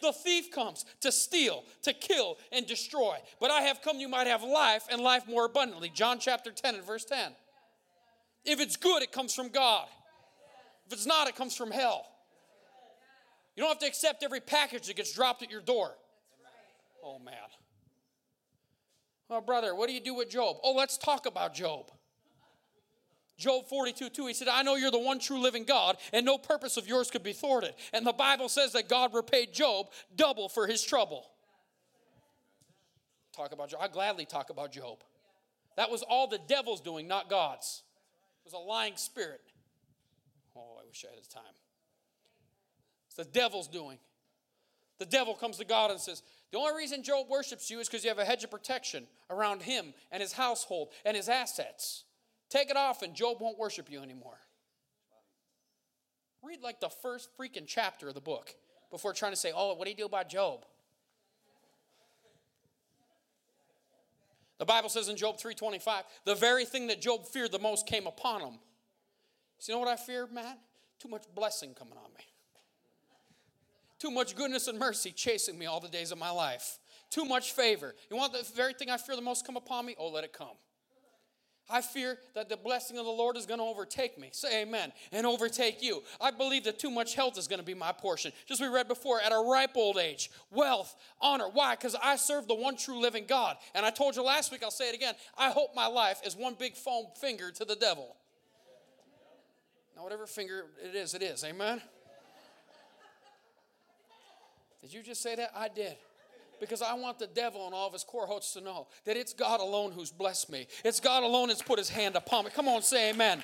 The 0.00 0.12
thief 0.12 0.50
comes 0.50 0.84
to 1.00 1.10
steal, 1.12 1.64
to 1.82 1.92
kill, 1.92 2.36
and 2.52 2.66
destroy. 2.66 3.16
But 3.40 3.50
I 3.50 3.62
have 3.62 3.82
come 3.82 3.98
you 3.98 4.08
might 4.08 4.26
have 4.26 4.42
life 4.42 4.84
and 4.90 5.00
life 5.00 5.26
more 5.28 5.46
abundantly. 5.46 5.90
John 5.92 6.18
chapter 6.18 6.50
10 6.50 6.76
and 6.76 6.84
verse 6.84 7.04
10. 7.04 7.32
If 8.44 8.60
it's 8.60 8.76
good, 8.76 9.02
it 9.02 9.12
comes 9.12 9.34
from 9.34 9.48
God. 9.48 9.86
If 10.86 10.92
it's 10.92 11.06
not, 11.06 11.28
it 11.28 11.36
comes 11.36 11.54
from 11.54 11.70
hell. 11.70 12.06
You 13.56 13.62
don't 13.62 13.70
have 13.70 13.78
to 13.80 13.86
accept 13.86 14.22
every 14.22 14.40
package 14.40 14.86
that 14.86 14.96
gets 14.96 15.12
dropped 15.12 15.42
at 15.42 15.50
your 15.50 15.60
door. 15.60 15.94
Oh, 17.04 17.18
man. 17.18 17.34
Oh, 19.30 19.40
brother, 19.40 19.74
what 19.74 19.88
do 19.88 19.94
you 19.94 20.00
do 20.00 20.14
with 20.14 20.30
Job? 20.30 20.56
Oh, 20.62 20.72
let's 20.72 20.96
talk 20.96 21.26
about 21.26 21.54
Job. 21.54 21.90
Job 23.38 23.68
42, 23.68 24.10
2, 24.10 24.26
he 24.26 24.34
said, 24.34 24.48
I 24.48 24.62
know 24.62 24.74
you're 24.74 24.90
the 24.90 24.98
one 24.98 25.20
true 25.20 25.40
living 25.40 25.64
God, 25.64 25.96
and 26.12 26.26
no 26.26 26.38
purpose 26.38 26.76
of 26.76 26.88
yours 26.88 27.08
could 27.08 27.22
be 27.22 27.32
thwarted. 27.32 27.72
And 27.92 28.04
the 28.04 28.12
Bible 28.12 28.48
says 28.48 28.72
that 28.72 28.88
God 28.88 29.14
repaid 29.14 29.54
Job 29.54 29.86
double 30.16 30.48
for 30.48 30.66
his 30.66 30.82
trouble. 30.82 31.30
Talk 33.36 33.52
about 33.52 33.70
Job. 33.70 33.80
I 33.80 33.86
gladly 33.86 34.24
talk 34.24 34.50
about 34.50 34.72
Job. 34.72 34.98
That 35.76 35.88
was 35.88 36.02
all 36.02 36.26
the 36.26 36.40
devil's 36.48 36.80
doing, 36.80 37.06
not 37.06 37.30
God's. 37.30 37.84
It 38.44 38.52
was 38.52 38.54
a 38.54 38.58
lying 38.58 38.96
spirit. 38.96 39.40
Oh, 40.56 40.80
I 40.82 40.86
wish 40.88 41.04
I 41.06 41.10
had 41.10 41.18
his 41.18 41.28
time. 41.28 41.42
It's 43.06 43.14
the 43.14 43.24
devil's 43.24 43.68
doing. 43.68 43.98
The 44.98 45.06
devil 45.06 45.34
comes 45.34 45.58
to 45.58 45.64
God 45.64 45.92
and 45.92 46.00
says, 46.00 46.24
The 46.50 46.58
only 46.58 46.76
reason 46.76 47.04
Job 47.04 47.28
worships 47.30 47.70
you 47.70 47.78
is 47.78 47.88
because 47.88 48.02
you 48.02 48.10
have 48.10 48.18
a 48.18 48.24
hedge 48.24 48.42
of 48.42 48.50
protection 48.50 49.06
around 49.30 49.62
him 49.62 49.94
and 50.10 50.20
his 50.20 50.32
household 50.32 50.88
and 51.04 51.16
his 51.16 51.28
assets. 51.28 52.02
Take 52.48 52.70
it 52.70 52.76
off, 52.76 53.02
and 53.02 53.14
Job 53.14 53.38
won't 53.40 53.58
worship 53.58 53.90
you 53.90 54.00
anymore. 54.00 54.38
Read 56.42 56.62
like 56.62 56.80
the 56.80 56.88
first 56.88 57.28
freaking 57.38 57.66
chapter 57.66 58.08
of 58.08 58.14
the 58.14 58.20
book 58.20 58.54
before 58.90 59.12
trying 59.12 59.32
to 59.32 59.36
say, 59.36 59.52
Oh, 59.54 59.74
what 59.74 59.84
do 59.84 59.90
you 59.90 59.96
do 59.96 60.06
about 60.06 60.28
Job? 60.28 60.64
The 64.58 64.64
Bible 64.64 64.88
says 64.88 65.08
in 65.08 65.16
Job 65.16 65.38
3:25, 65.38 66.02
the 66.24 66.34
very 66.34 66.64
thing 66.64 66.88
that 66.88 67.00
Job 67.00 67.26
feared 67.26 67.52
the 67.52 67.58
most 67.58 67.86
came 67.86 68.06
upon 68.06 68.40
him. 68.40 68.58
So 69.58 69.72
you 69.72 69.76
know 69.76 69.80
what 69.80 69.88
I 69.88 69.96
fear, 69.96 70.26
Matt? 70.26 70.58
Too 70.98 71.08
much 71.08 71.24
blessing 71.34 71.74
coming 71.74 71.96
on 71.96 72.12
me. 72.16 72.24
Too 73.98 74.10
much 74.10 74.36
goodness 74.36 74.68
and 74.68 74.78
mercy 74.78 75.10
chasing 75.10 75.58
me 75.58 75.66
all 75.66 75.80
the 75.80 75.88
days 75.88 76.12
of 76.12 76.18
my 76.18 76.30
life. 76.30 76.78
Too 77.10 77.24
much 77.24 77.52
favor. 77.52 77.94
You 78.10 78.16
want 78.16 78.32
the 78.32 78.44
very 78.54 78.72
thing 78.74 78.90
I 78.90 78.96
fear 78.96 79.16
the 79.16 79.22
most 79.22 79.46
come 79.46 79.56
upon 79.56 79.86
me? 79.86 79.96
Oh, 79.98 80.08
let 80.08 80.24
it 80.24 80.32
come. 80.32 80.56
I 81.70 81.82
fear 81.82 82.18
that 82.34 82.48
the 82.48 82.56
blessing 82.56 82.96
of 82.98 83.04
the 83.04 83.10
Lord 83.10 83.36
is 83.36 83.44
going 83.44 83.60
to 83.60 83.64
overtake 83.64 84.18
me. 84.18 84.30
Say 84.32 84.62
amen. 84.62 84.92
And 85.12 85.26
overtake 85.26 85.82
you. 85.82 86.02
I 86.20 86.30
believe 86.30 86.64
that 86.64 86.78
too 86.78 86.90
much 86.90 87.14
health 87.14 87.36
is 87.36 87.46
going 87.46 87.60
to 87.60 87.64
be 87.64 87.74
my 87.74 87.92
portion. 87.92 88.32
Just 88.46 88.62
we 88.62 88.68
read 88.68 88.88
before, 88.88 89.20
at 89.20 89.32
a 89.32 89.38
ripe 89.50 89.76
old 89.76 89.98
age, 89.98 90.30
wealth, 90.50 90.96
honor. 91.20 91.48
Why? 91.52 91.74
Because 91.74 91.94
I 92.02 92.16
serve 92.16 92.48
the 92.48 92.54
one 92.54 92.76
true 92.76 93.00
living 93.00 93.24
God. 93.28 93.56
And 93.74 93.84
I 93.84 93.90
told 93.90 94.16
you 94.16 94.22
last 94.22 94.50
week, 94.50 94.62
I'll 94.62 94.70
say 94.70 94.88
it 94.88 94.94
again. 94.94 95.14
I 95.36 95.50
hope 95.50 95.74
my 95.74 95.86
life 95.86 96.20
is 96.24 96.34
one 96.34 96.54
big 96.58 96.74
foam 96.74 97.06
finger 97.20 97.50
to 97.50 97.64
the 97.66 97.76
devil. 97.76 98.16
Now, 99.94 100.04
whatever 100.04 100.26
finger 100.26 100.66
it 100.82 100.94
is, 100.94 101.12
it 101.12 101.22
is. 101.22 101.44
Amen. 101.44 101.82
Did 104.80 104.94
you 104.94 105.02
just 105.02 105.20
say 105.20 105.34
that? 105.34 105.52
I 105.54 105.68
did 105.68 105.96
because 106.60 106.82
I 106.82 106.94
want 106.94 107.18
the 107.18 107.26
devil 107.26 107.66
and 107.66 107.74
all 107.74 107.86
of 107.86 107.92
his 107.92 108.04
cohorts 108.04 108.52
to 108.54 108.60
know 108.60 108.86
that 109.04 109.16
it's 109.16 109.32
God 109.32 109.60
alone 109.60 109.92
who's 109.92 110.10
blessed 110.10 110.50
me. 110.50 110.66
It's 110.84 111.00
God 111.00 111.22
alone 111.22 111.48
that's 111.48 111.62
put 111.62 111.78
his 111.78 111.88
hand 111.88 112.16
upon 112.16 112.44
me. 112.44 112.50
Come 112.54 112.68
on, 112.68 112.82
say 112.82 113.10
amen. 113.10 113.42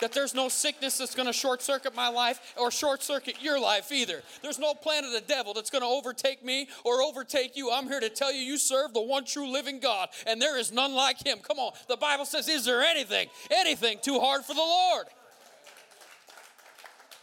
That 0.00 0.12
there's 0.12 0.34
no 0.34 0.48
sickness 0.48 0.98
that's 0.98 1.14
going 1.14 1.28
to 1.28 1.32
short 1.32 1.62
circuit 1.62 1.94
my 1.94 2.08
life 2.08 2.54
or 2.56 2.70
short 2.70 3.02
circuit 3.02 3.36
your 3.40 3.60
life 3.60 3.92
either. 3.92 4.22
There's 4.42 4.58
no 4.58 4.74
plan 4.74 5.04
of 5.04 5.12
the 5.12 5.20
devil 5.20 5.54
that's 5.54 5.70
going 5.70 5.82
to 5.82 5.88
overtake 5.88 6.44
me 6.44 6.68
or 6.84 7.00
overtake 7.00 7.56
you. 7.56 7.70
I'm 7.70 7.86
here 7.86 8.00
to 8.00 8.10
tell 8.10 8.32
you, 8.32 8.40
you 8.40 8.58
serve 8.58 8.92
the 8.92 9.00
one 9.00 9.24
true 9.24 9.50
living 9.50 9.78
God, 9.78 10.08
and 10.26 10.42
there 10.42 10.58
is 10.58 10.72
none 10.72 10.94
like 10.94 11.24
him. 11.24 11.38
Come 11.38 11.58
on. 11.58 11.72
The 11.88 11.96
Bible 11.96 12.24
says, 12.24 12.48
Is 12.48 12.64
there 12.64 12.82
anything, 12.82 13.28
anything 13.50 13.98
too 14.02 14.18
hard 14.18 14.44
for 14.44 14.54
the 14.54 14.60
Lord? 14.60 15.06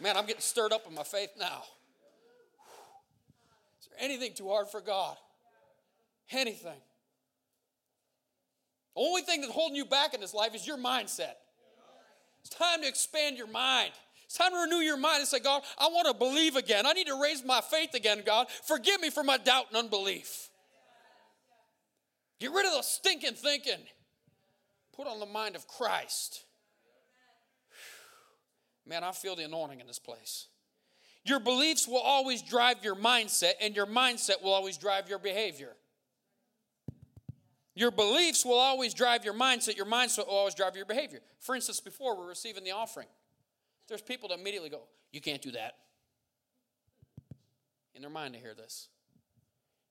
Man, 0.00 0.16
I'm 0.16 0.26
getting 0.26 0.40
stirred 0.40 0.72
up 0.72 0.86
in 0.88 0.94
my 0.94 1.04
faith 1.04 1.30
now 1.38 1.62
anything 4.02 4.34
too 4.34 4.48
hard 4.48 4.68
for 4.68 4.82
God? 4.82 5.16
Anything. 6.30 6.80
The 8.94 9.00
only 9.00 9.22
thing 9.22 9.40
that's 9.40 9.52
holding 9.52 9.76
you 9.76 9.86
back 9.86 10.12
in 10.12 10.20
this 10.20 10.34
life 10.34 10.54
is 10.54 10.66
your 10.66 10.76
mindset. 10.76 11.36
It's 12.44 12.54
time 12.54 12.82
to 12.82 12.88
expand 12.88 13.38
your 13.38 13.46
mind. 13.46 13.92
It's 14.24 14.36
time 14.36 14.52
to 14.52 14.58
renew 14.58 14.82
your 14.82 14.96
mind 14.96 15.20
and 15.20 15.28
say, 15.28 15.38
God, 15.38 15.62
I 15.78 15.86
want 15.88 16.08
to 16.08 16.14
believe 16.14 16.56
again. 16.56 16.86
I 16.86 16.92
need 16.92 17.06
to 17.06 17.20
raise 17.20 17.44
my 17.44 17.60
faith 17.60 17.94
again, 17.94 18.22
God. 18.24 18.48
Forgive 18.64 19.00
me 19.00 19.10
for 19.10 19.22
my 19.22 19.36
doubt 19.36 19.66
and 19.68 19.76
unbelief. 19.76 20.48
Get 22.40 22.50
rid 22.50 22.66
of 22.66 22.72
the 22.72 22.82
stinking 22.82 23.34
thinking. 23.34 23.78
Put 24.96 25.06
on 25.06 25.20
the 25.20 25.26
mind 25.26 25.54
of 25.54 25.68
Christ. 25.68 26.44
Man, 28.86 29.04
I 29.04 29.12
feel 29.12 29.36
the 29.36 29.44
anointing 29.44 29.80
in 29.80 29.86
this 29.86 29.98
place. 29.98 30.48
Your 31.24 31.38
beliefs 31.38 31.86
will 31.86 32.00
always 32.00 32.42
drive 32.42 32.82
your 32.82 32.96
mindset, 32.96 33.52
and 33.60 33.76
your 33.76 33.86
mindset 33.86 34.42
will 34.42 34.52
always 34.52 34.76
drive 34.76 35.08
your 35.08 35.18
behavior. 35.18 35.74
Your 37.74 37.90
beliefs 37.90 38.44
will 38.44 38.58
always 38.58 38.92
drive 38.92 39.24
your 39.24 39.34
mindset, 39.34 39.76
your 39.76 39.86
mindset 39.86 40.26
will 40.26 40.34
always 40.34 40.54
drive 40.54 40.76
your 40.76 40.84
behavior. 40.84 41.20
For 41.38 41.54
instance, 41.54 41.80
before 41.80 42.16
we're 42.16 42.28
receiving 42.28 42.64
the 42.64 42.72
offering, 42.72 43.06
there's 43.88 44.02
people 44.02 44.28
that 44.28 44.38
immediately 44.38 44.68
go, 44.68 44.82
You 45.12 45.20
can't 45.20 45.40
do 45.40 45.52
that. 45.52 45.76
In 47.94 48.02
their 48.02 48.10
mind, 48.10 48.34
to 48.34 48.40
hear 48.40 48.54
this. 48.54 48.88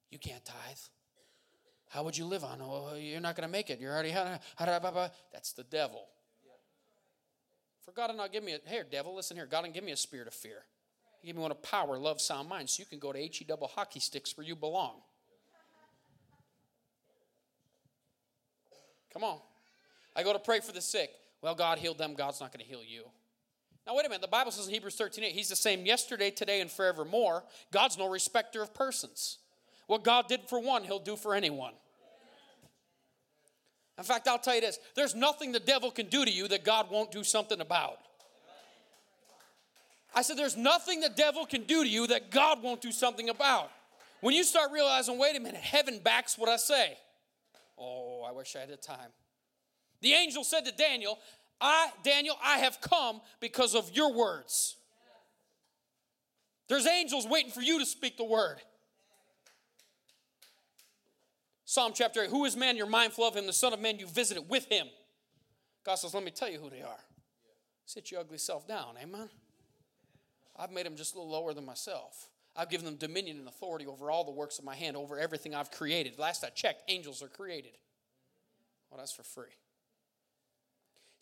You 0.10 0.20
can't 0.20 0.44
tithe. 0.44 0.78
How 1.90 2.04
would 2.04 2.18
you 2.18 2.26
live 2.26 2.44
on? 2.44 2.60
Oh, 2.62 2.96
you're 2.96 3.22
not 3.22 3.36
going 3.36 3.48
to 3.48 3.52
make 3.52 3.70
it. 3.70 3.80
You're 3.80 3.94
already. 3.94 4.12
That's 4.12 5.54
the 5.54 5.64
devil. 5.64 6.08
For 7.84 7.92
God 7.92 8.08
to 8.08 8.14
not 8.14 8.32
give 8.32 8.44
me 8.44 8.54
a, 8.54 8.70
here, 8.70 8.86
devil, 8.90 9.16
listen 9.16 9.36
here. 9.36 9.46
God 9.46 9.64
didn't 9.64 9.74
give 9.74 9.84
me 9.84 9.92
a 9.92 9.98
spirit 9.98 10.28
of 10.28 10.34
fear. 10.34 10.64
He 11.22 11.28
gave 11.28 11.36
me 11.36 11.42
one 11.42 11.52
of 11.52 11.62
power, 11.62 11.98
love, 11.98 12.20
sound 12.20 12.50
mind, 12.50 12.70
so 12.70 12.82
you 12.82 12.86
can 12.88 13.00
go 13.00 13.14
to 13.14 13.20
HE 13.20 13.46
double 13.48 13.68
hockey 13.68 14.00
sticks 14.00 14.36
where 14.36 14.46
you 14.46 14.56
belong. 14.56 15.02
Come 19.14 19.24
on. 19.24 19.38
I 20.16 20.24
go 20.24 20.34
to 20.34 20.40
pray 20.40 20.60
for 20.62 20.72
the 20.72 20.82
sick. 20.82 21.12
Well, 21.42 21.56
God 21.56 21.78
healed 21.78 21.98
them. 21.98 22.16
God's 22.16 22.40
not 22.40 22.52
going 22.52 22.64
to 22.64 22.70
heal 22.70 22.84
you. 22.86 23.04
Now, 23.86 23.96
wait 23.96 24.06
a 24.06 24.10
minute. 24.10 24.22
The 24.22 24.28
Bible 24.28 24.52
says 24.52 24.68
in 24.68 24.74
Hebrews 24.74 24.96
13 24.96 25.24
8, 25.24 25.32
He's 25.32 25.50
the 25.50 25.56
same 25.56 25.86
yesterday, 25.86 26.32
today, 26.32 26.62
and 26.62 26.72
forevermore. 26.72 27.44
God's 27.72 27.98
no 27.98 28.10
respecter 28.10 28.62
of 28.62 28.74
persons. 28.74 29.38
What 29.88 30.04
God 30.04 30.28
did 30.28 30.42
for 30.48 30.60
one, 30.60 30.84
He'll 30.84 31.00
do 31.00 31.16
for 31.16 31.36
anyone. 31.36 31.74
In 33.98 34.04
fact, 34.04 34.28
I'll 34.28 34.40
tell 34.40 34.56
you 34.56 34.62
this 34.62 34.80
there's 34.96 35.14
nothing 35.14 35.52
the 35.52 35.60
devil 35.60 35.92
can 35.92 36.08
do 36.08 36.26
to 36.26 36.32
you 36.32 36.48
that 36.48 36.64
God 36.64 36.90
won't 36.90 37.12
do 37.12 37.24
something 37.24 37.60
about. 37.62 38.00
I 40.14 40.22
said, 40.22 40.38
There's 40.38 40.58
nothing 40.58 41.02
the 41.02 41.10
devil 41.10 41.46
can 41.46 41.64
do 41.64 41.84
to 41.84 41.90
you 41.90 42.08
that 42.08 42.32
God 42.32 42.62
won't 42.62 42.82
do 42.82 42.92
something 42.92 43.30
about. 43.30 43.72
When 44.22 44.36
you 44.36 44.44
start 44.44 44.72
realizing, 44.72 45.18
wait 45.18 45.36
a 45.36 45.40
minute, 45.40 45.62
heaven 45.62 46.00
backs 46.04 46.38
what 46.38 46.48
I 46.48 46.58
say. 46.58 46.98
Oh, 47.78 48.24
I 48.28 48.32
wish 48.32 48.56
I 48.56 48.60
had 48.60 48.70
the 48.70 48.78
time. 48.78 49.10
The 50.02 50.14
angel 50.14 50.44
said 50.44 50.66
to 50.66 50.72
Daniel, 50.72 51.18
I, 51.60 51.90
Daniel, 52.04 52.36
I 52.44 52.60
have 52.60 52.80
come 52.82 53.22
because 53.40 53.76
of 53.76 53.92
your 53.94 54.14
words. 54.14 54.76
There's 56.68 56.88
angels 56.88 57.28
waiting 57.28 57.52
for 57.52 57.62
you 57.62 57.80
to 57.80 57.86
speak 57.86 58.18
the 58.18 58.24
word. 58.24 58.58
Psalm 61.66 61.94
chapter 61.96 62.24
8 62.24 62.30
Who 62.30 62.46
is 62.46 62.56
man? 62.56 62.78
You're 62.78 62.86
mindful 62.86 63.26
of 63.26 63.36
him. 63.36 63.46
The 63.46 63.54
Son 63.54 63.74
of 63.74 63.80
Man, 63.80 63.98
you 63.98 64.08
visited 64.08 64.50
with 64.50 64.68
him. 64.68 64.88
God 65.86 65.96
says, 65.96 66.14
Let 66.14 66.24
me 66.24 66.32
tell 66.32 66.50
you 66.50 66.60
who 66.60 66.70
they 66.70 66.82
are. 66.82 67.00
Sit 67.86 68.12
your 68.12 68.22
ugly 68.22 68.38
self 68.38 68.68
down. 68.68 68.96
Amen. 69.02 69.30
I've 70.58 70.72
made 70.72 70.86
them 70.86 70.96
just 70.96 71.16
a 71.16 71.18
little 71.18 71.32
lower 71.32 71.54
than 71.54 71.66
myself. 71.66 72.30
I've 72.56 72.70
given 72.70 72.86
them 72.86 72.96
dominion 72.96 73.38
and 73.40 73.48
authority 73.48 73.86
over 73.86 74.12
all 74.12 74.24
the 74.24 74.32
works 74.32 74.60
of 74.60 74.66
my 74.66 74.76
hand, 74.76 74.98
over 74.98 75.18
everything 75.18 75.56
I've 75.56 75.72
created. 75.72 76.20
Last 76.20 76.44
I 76.44 76.50
checked, 76.50 76.84
angels 76.90 77.24
are 77.24 77.30
created. 77.30 77.72
Well, 78.90 79.00
that's 79.00 79.14
for 79.14 79.24
free. 79.24 79.56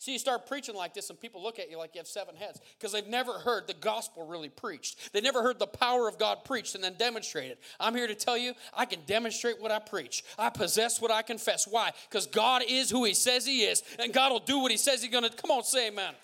See, 0.00 0.12
you 0.12 0.18
start 0.18 0.46
preaching 0.46 0.74
like 0.74 0.94
this, 0.94 1.10
and 1.10 1.20
people 1.20 1.42
look 1.42 1.58
at 1.58 1.70
you 1.70 1.76
like 1.76 1.94
you 1.94 1.98
have 1.98 2.08
seven 2.08 2.34
heads 2.34 2.58
because 2.78 2.90
they've 2.90 3.06
never 3.06 3.34
heard 3.34 3.66
the 3.66 3.74
gospel 3.74 4.26
really 4.26 4.48
preached. 4.48 5.12
They 5.12 5.20
never 5.20 5.42
heard 5.42 5.58
the 5.58 5.66
power 5.66 6.08
of 6.08 6.18
God 6.18 6.42
preached 6.42 6.74
and 6.74 6.82
then 6.82 6.94
demonstrated. 6.94 7.58
I'm 7.78 7.94
here 7.94 8.06
to 8.06 8.14
tell 8.14 8.38
you, 8.38 8.54
I 8.72 8.86
can 8.86 9.00
demonstrate 9.06 9.60
what 9.60 9.70
I 9.70 9.78
preach. 9.78 10.24
I 10.38 10.48
possess 10.48 11.02
what 11.02 11.10
I 11.10 11.20
confess. 11.20 11.68
Why? 11.68 11.90
Because 12.08 12.26
God 12.26 12.62
is 12.66 12.88
who 12.88 13.04
He 13.04 13.12
says 13.12 13.44
He 13.44 13.64
is, 13.64 13.82
and 13.98 14.10
God 14.10 14.32
will 14.32 14.40
do 14.40 14.60
what 14.60 14.70
He 14.70 14.78
says 14.78 15.02
He's 15.02 15.12
going 15.12 15.24
to. 15.24 15.36
Come 15.36 15.50
on, 15.50 15.64
say 15.64 15.88
amen. 15.88 16.14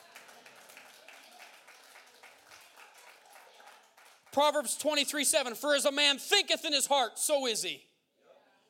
Proverbs 4.37 4.77
23 4.77 5.25
7 5.25 5.55
For 5.55 5.75
as 5.75 5.87
a 5.87 5.91
man 5.91 6.19
thinketh 6.19 6.67
in 6.67 6.75
his 6.75 6.85
heart, 6.85 7.19
so 7.19 7.47
is 7.47 7.63
he. 7.63 7.83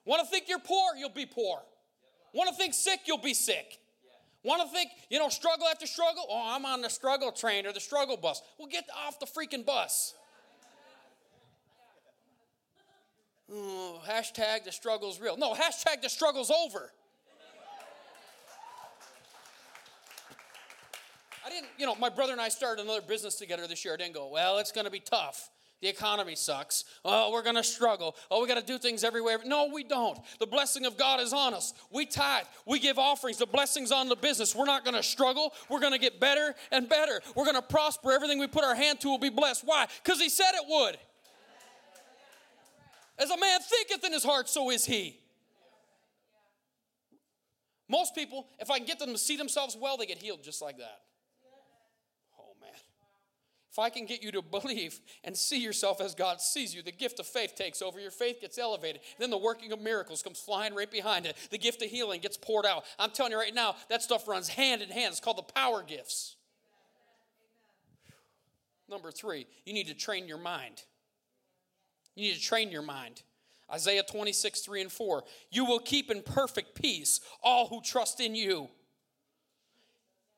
Want 0.05 0.23
to 0.23 0.29
think 0.29 0.49
you're 0.49 0.61
poor? 0.61 0.95
You'll 0.97 1.09
be 1.09 1.27
poor. 1.27 1.61
Want 2.33 2.49
to 2.49 2.55
think 2.55 2.73
sick? 2.73 3.01
You'll 3.05 3.19
be 3.19 3.35
sick. 3.35 3.81
Want 4.45 4.63
to 4.63 4.69
think, 4.69 4.91
you 5.11 5.19
know, 5.19 5.29
struggle 5.29 5.67
after 5.67 5.89
struggle? 5.89 6.25
Oh, 6.31 6.55
I'm 6.55 6.65
on 6.65 6.83
the 6.83 6.89
struggle 6.89 7.33
train 7.33 7.67
or 7.67 7.73
the 7.73 7.81
struggle 7.81 8.17
bus. 8.17 8.43
Well, 8.57 8.69
get 8.69 8.85
off 9.09 9.19
the 9.19 9.27
freaking 9.27 9.67
bus. 9.67 10.15
Oh, 13.53 14.01
hashtag 14.09 14.63
the 14.67 14.73
struggle's 14.73 15.21
real. 15.21 15.37
No, 15.37 15.53
hashtag 15.53 16.01
the 16.01 16.09
struggle's 16.09 16.53
over. 16.53 16.93
I 21.47 21.49
didn't, 21.49 21.69
you 21.79 21.87
know, 21.87 21.95
my 21.95 22.09
brother 22.09 22.33
and 22.33 22.41
I 22.41 22.49
started 22.49 22.83
another 22.83 23.01
business 23.01 23.37
together 23.37 23.69
this 23.69 23.85
year. 23.85 23.95
I 23.95 23.97
didn't 23.99 24.15
go, 24.15 24.29
well, 24.29 24.59
it's 24.59 24.73
going 24.73 24.85
to 24.85 24.91
be 24.91 24.99
tough. 24.99 25.49
The 25.81 25.87
economy 25.87 26.35
sucks. 26.35 26.85
Oh, 27.05 27.31
we're 27.31 27.45
going 27.45 27.55
to 27.55 27.63
struggle. 27.63 28.17
Oh, 28.31 28.43
we 28.43 28.49
got 28.49 28.59
to 28.59 28.67
do 28.67 28.79
things 28.79 29.05
everywhere. 29.05 29.39
No, 29.45 29.71
we 29.73 29.85
don't. 29.85 30.19
The 30.41 30.47
blessing 30.47 30.87
of 30.87 30.97
God 30.97 31.21
is 31.21 31.33
on 31.33 31.55
us. 31.55 31.73
We 31.93 32.05
tithe. 32.05 32.47
We 32.67 32.81
give 32.81 32.99
offerings. 32.99 33.37
The 33.37 33.47
blessing's 33.47 33.93
on 33.93 34.09
the 34.09 34.17
business. 34.17 34.57
We're 34.57 34.65
not 34.65 34.85
going 34.85 34.97
to 34.97 35.03
struggle. 35.05 35.53
We're 35.69 35.79
going 35.79 35.93
to 35.93 36.01
get 36.01 36.19
better 36.19 36.55
and 36.73 36.89
better. 36.89 37.21
We're 37.37 37.45
going 37.45 37.57
to 37.57 37.63
prosper. 37.63 38.11
Everything 38.11 38.41
we 38.41 38.49
put 38.49 38.65
our 38.65 38.75
hand 38.75 39.01
to 39.03 39.09
will 39.09 39.19
be 39.19 39.31
blessed. 39.31 39.63
Why? 39.65 39.87
Because 40.03 40.21
He 40.21 40.31
said 40.31 40.51
it 40.55 40.65
would. 40.67 40.97
As 43.19 43.31
a 43.31 43.39
man 43.39 43.61
thinketh 43.61 44.05
in 44.05 44.13
his 44.13 44.25
heart, 44.25 44.49
so 44.49 44.71
is 44.71 44.85
he. 44.85 45.21
Most 47.89 48.15
people, 48.17 48.49
if 48.59 48.71
I 48.71 48.79
can 48.79 48.87
get 48.87 48.99
them 48.99 49.13
to 49.13 49.19
see 49.19 49.37
themselves 49.37 49.77
well, 49.81 49.97
they 49.97 50.07
get 50.07 50.19
healed 50.19 50.43
just 50.43 50.61
like 50.61 50.79
that. 50.79 51.03
If 53.77 53.81
I 53.81 53.91
can 53.91 54.07
get 54.07 54.23
you 54.23 54.33
to 54.33 54.41
believe 54.41 55.01
and 55.23 55.37
see 55.37 55.61
yourself 55.61 56.01
as 56.01 56.15
God 56.15 56.41
sees 56.41 56.75
you, 56.75 56.81
the 56.81 56.91
gift 56.91 57.21
of 57.21 57.27
faith 57.27 57.55
takes 57.55 57.83
over. 57.83 58.01
Your 58.01 58.11
faith 58.11 58.41
gets 58.41 58.57
elevated. 58.57 59.03
Then 59.19 59.29
the 59.29 59.37
working 59.37 59.71
of 59.71 59.83
miracles 59.83 60.23
comes 60.23 60.41
flying 60.41 60.75
right 60.75 60.91
behind 60.91 61.27
it. 61.27 61.37
The 61.51 61.59
gift 61.59 61.83
of 61.83 61.91
healing 61.91 62.23
gets 62.23 62.39
poured 62.39 62.65
out. 62.65 62.85
I'm 62.99 63.11
telling 63.11 63.33
you 63.33 63.39
right 63.39 63.55
now, 63.55 63.77
that 63.91 64.01
stuff 64.01 64.27
runs 64.29 64.49
hand 64.49 64.81
in 64.81 64.89
hand. 64.89 65.11
It's 65.11 65.21
called 65.21 65.37
the 65.37 65.43
power 65.43 65.83
gifts. 65.87 66.37
Number 68.89 69.11
three, 69.11 69.47
you 69.67 69.75
need 69.75 69.89
to 69.89 69.95
train 69.95 70.27
your 70.27 70.39
mind. 70.39 70.85
You 72.15 72.29
need 72.29 72.37
to 72.37 72.41
train 72.41 72.71
your 72.71 72.81
mind. 72.81 73.25
Isaiah 73.71 74.05
26, 74.11 74.61
3 74.61 74.81
and 74.81 74.93
4. 74.93 75.23
You 75.51 75.67
will 75.67 75.81
keep 75.81 76.11
in 76.11 76.23
perfect 76.23 76.81
peace 76.81 77.21
all 77.43 77.69
who 77.69 77.83
trust 77.83 78.21
in 78.21 78.35
you 78.35 78.71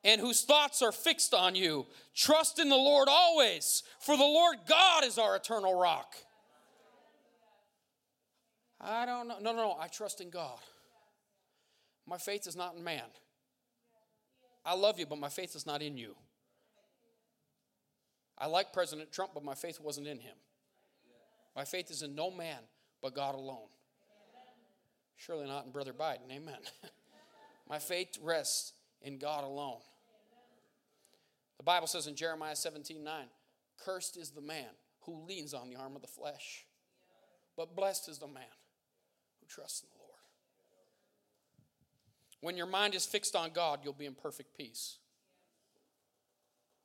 and 0.04 0.20
whose 0.20 0.42
thoughts 0.42 0.82
are 0.82 0.92
fixed 0.92 1.34
on 1.34 1.54
you. 1.54 1.86
Trust 2.14 2.58
in 2.58 2.68
the 2.68 2.76
Lord 2.76 3.08
always, 3.10 3.82
for 4.00 4.16
the 4.16 4.22
Lord 4.22 4.58
God 4.68 5.04
is 5.04 5.18
our 5.18 5.36
eternal 5.36 5.78
rock. 5.78 6.14
I 8.80 9.06
don't 9.06 9.26
know. 9.26 9.38
No, 9.40 9.52
no, 9.52 9.58
no. 9.58 9.76
I 9.80 9.88
trust 9.88 10.20
in 10.20 10.30
God. 10.30 10.58
My 12.06 12.16
faith 12.16 12.46
is 12.46 12.56
not 12.56 12.76
in 12.76 12.84
man. 12.84 13.02
I 14.64 14.74
love 14.74 14.98
you, 14.98 15.06
but 15.06 15.18
my 15.18 15.28
faith 15.28 15.56
is 15.56 15.66
not 15.66 15.82
in 15.82 15.96
you. 15.96 16.14
I 18.38 18.46
like 18.46 18.72
President 18.72 19.10
Trump, 19.10 19.32
but 19.34 19.44
my 19.44 19.54
faith 19.54 19.80
wasn't 19.80 20.06
in 20.06 20.20
him. 20.20 20.36
My 21.56 21.64
faith 21.64 21.90
is 21.90 22.02
in 22.02 22.14
no 22.14 22.30
man 22.30 22.58
but 23.02 23.14
God 23.14 23.34
alone. 23.34 23.68
Surely 25.16 25.46
not 25.46 25.66
in 25.66 25.72
Brother 25.72 25.92
Biden. 25.92 26.30
Amen. 26.30 26.58
my 27.68 27.78
faith 27.78 28.16
rests 28.22 28.72
in 29.02 29.18
God 29.18 29.44
alone. 29.44 29.80
The 31.56 31.64
Bible 31.64 31.86
says 31.86 32.06
in 32.06 32.14
Jeremiah 32.14 32.56
17 32.56 33.02
9, 33.02 33.24
cursed 33.84 34.16
is 34.16 34.30
the 34.30 34.40
man 34.40 34.68
who 35.00 35.24
leans 35.26 35.54
on 35.54 35.68
the 35.68 35.76
arm 35.76 35.96
of 35.96 36.02
the 36.02 36.08
flesh, 36.08 36.66
but 37.56 37.74
blessed 37.74 38.08
is 38.08 38.18
the 38.18 38.26
man 38.26 38.44
who 39.40 39.46
trusts 39.46 39.82
in 39.82 39.88
the 39.88 39.98
Lord. 39.98 40.08
When 42.40 42.56
your 42.56 42.66
mind 42.66 42.94
is 42.94 43.04
fixed 43.04 43.34
on 43.34 43.50
God, 43.50 43.80
you'll 43.82 43.92
be 43.92 44.06
in 44.06 44.14
perfect 44.14 44.56
peace. 44.56 44.98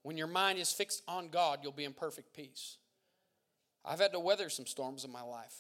When 0.01 0.17
your 0.17 0.27
mind 0.27 0.59
is 0.59 0.71
fixed 0.71 1.03
on 1.07 1.29
God, 1.29 1.59
you'll 1.61 1.71
be 1.71 1.85
in 1.85 1.93
perfect 1.93 2.35
peace. 2.35 2.77
I've 3.85 3.99
had 3.99 4.13
to 4.13 4.19
weather 4.19 4.49
some 4.49 4.65
storms 4.65 5.05
in 5.05 5.11
my 5.11 5.21
life. 5.21 5.55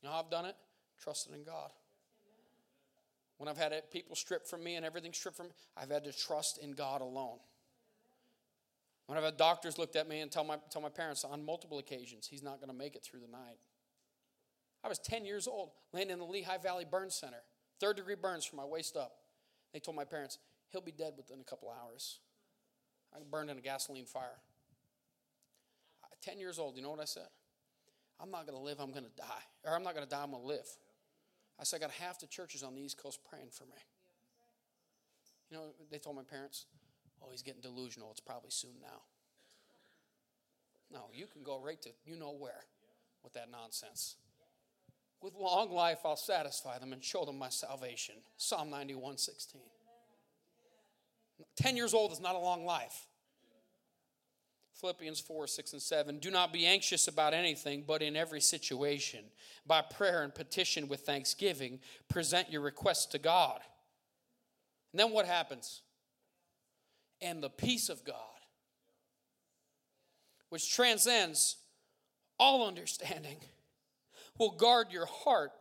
You 0.00 0.08
know 0.08 0.14
how 0.14 0.20
I've 0.20 0.30
done 0.30 0.44
it? 0.44 0.56
Trusted 1.02 1.34
in 1.34 1.44
God. 1.44 1.70
When 3.38 3.48
I've 3.48 3.58
had 3.58 3.74
people 3.90 4.16
stripped 4.16 4.48
from 4.48 4.64
me 4.64 4.76
and 4.76 4.84
everything 4.84 5.12
stripped 5.12 5.36
from 5.36 5.46
me, 5.46 5.52
I've 5.76 5.90
had 5.90 6.04
to 6.04 6.12
trust 6.12 6.58
in 6.62 6.72
God 6.72 7.00
alone. 7.00 7.38
When 9.06 9.18
I've 9.18 9.24
had 9.24 9.36
doctors 9.36 9.78
looked 9.78 9.94
at 9.94 10.08
me 10.08 10.20
and 10.20 10.32
tell 10.32 10.44
my, 10.44 10.56
tell 10.70 10.82
my 10.82 10.88
parents 10.88 11.24
on 11.24 11.44
multiple 11.44 11.78
occasions, 11.78 12.26
he's 12.26 12.42
not 12.42 12.56
going 12.56 12.70
to 12.70 12.76
make 12.76 12.96
it 12.96 13.04
through 13.04 13.20
the 13.20 13.30
night. 13.30 13.58
I 14.82 14.88
was 14.88 14.98
10 14.98 15.24
years 15.24 15.46
old, 15.46 15.70
laying 15.92 16.10
in 16.10 16.18
the 16.18 16.24
Lehigh 16.24 16.58
Valley 16.58 16.84
Burn 16.90 17.10
Center, 17.10 17.42
third 17.78 17.96
degree 17.96 18.14
burns 18.14 18.44
from 18.44 18.56
my 18.56 18.64
waist 18.64 18.96
up. 18.96 19.12
They 19.72 19.80
told 19.80 19.96
my 19.96 20.04
parents, 20.04 20.38
he'll 20.70 20.80
be 20.80 20.92
dead 20.92 21.14
within 21.16 21.40
a 21.40 21.44
couple 21.44 21.70
hours. 21.70 22.20
I 23.14 23.18
burned 23.30 23.50
in 23.50 23.58
a 23.58 23.60
gasoline 23.60 24.06
fire. 24.06 24.38
10 26.22 26.40
years 26.40 26.58
old, 26.58 26.76
you 26.76 26.82
know 26.82 26.90
what 26.90 27.00
I 27.00 27.04
said? 27.04 27.28
I'm 28.18 28.30
not 28.30 28.46
going 28.46 28.58
to 28.58 28.64
live, 28.64 28.80
I'm 28.80 28.90
going 28.90 29.04
to 29.04 29.16
die. 29.16 29.44
Or 29.64 29.74
I'm 29.76 29.82
not 29.82 29.94
going 29.94 30.04
to 30.04 30.10
die, 30.10 30.22
I'm 30.22 30.30
going 30.30 30.42
to 30.42 30.48
live. 30.48 30.66
I 31.58 31.64
said, 31.64 31.78
I 31.78 31.80
got 31.80 31.90
half 31.92 32.20
the 32.20 32.26
churches 32.26 32.62
on 32.62 32.74
the 32.74 32.82
East 32.82 32.98
Coast 32.98 33.20
praying 33.28 33.48
for 33.50 33.64
me. 33.64 33.80
You 35.50 35.56
know, 35.56 35.62
they 35.90 35.98
told 35.98 36.16
my 36.16 36.22
parents, 36.22 36.66
oh, 37.22 37.28
he's 37.30 37.42
getting 37.42 37.60
delusional. 37.60 38.10
It's 38.10 38.20
probably 38.20 38.50
soon 38.50 38.74
now. 38.80 39.02
No, 40.92 41.06
you 41.12 41.26
can 41.26 41.42
go 41.42 41.60
right 41.60 41.80
to 41.82 41.90
you 42.04 42.16
know 42.16 42.32
where 42.32 42.64
with 43.22 43.32
that 43.34 43.50
nonsense. 43.50 44.16
With 45.22 45.34
long 45.34 45.72
life, 45.72 46.00
I'll 46.04 46.16
satisfy 46.16 46.78
them 46.78 46.92
and 46.92 47.02
show 47.02 47.24
them 47.24 47.38
my 47.38 47.48
salvation. 47.48 48.16
Psalm 48.36 48.70
91 48.70 49.18
16. 49.18 49.60
10 51.56 51.76
years 51.76 51.94
old 51.94 52.12
is 52.12 52.20
not 52.20 52.34
a 52.34 52.38
long 52.38 52.64
life. 52.64 53.06
Philippians 54.80 55.20
4, 55.20 55.46
6, 55.46 55.72
and 55.72 55.82
7. 55.82 56.18
Do 56.18 56.30
not 56.30 56.52
be 56.52 56.66
anxious 56.66 57.08
about 57.08 57.32
anything, 57.32 57.84
but 57.86 58.02
in 58.02 58.14
every 58.14 58.40
situation, 58.40 59.20
by 59.66 59.80
prayer 59.80 60.22
and 60.22 60.34
petition 60.34 60.86
with 60.86 61.00
thanksgiving, 61.00 61.80
present 62.08 62.52
your 62.52 62.60
requests 62.60 63.06
to 63.06 63.18
God. 63.18 63.60
And 64.92 65.00
then 65.00 65.12
what 65.12 65.26
happens? 65.26 65.80
And 67.22 67.42
the 67.42 67.48
peace 67.48 67.88
of 67.88 68.04
God, 68.04 68.16
which 70.50 70.74
transcends 70.74 71.56
all 72.38 72.66
understanding, 72.66 73.38
will 74.38 74.52
guard 74.52 74.88
your 74.90 75.06
heart 75.06 75.52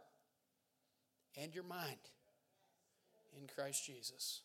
and 1.41 1.55
your 1.55 1.63
mind 1.63 1.99
in 3.39 3.47
Christ 3.47 3.85
Jesus. 3.85 4.41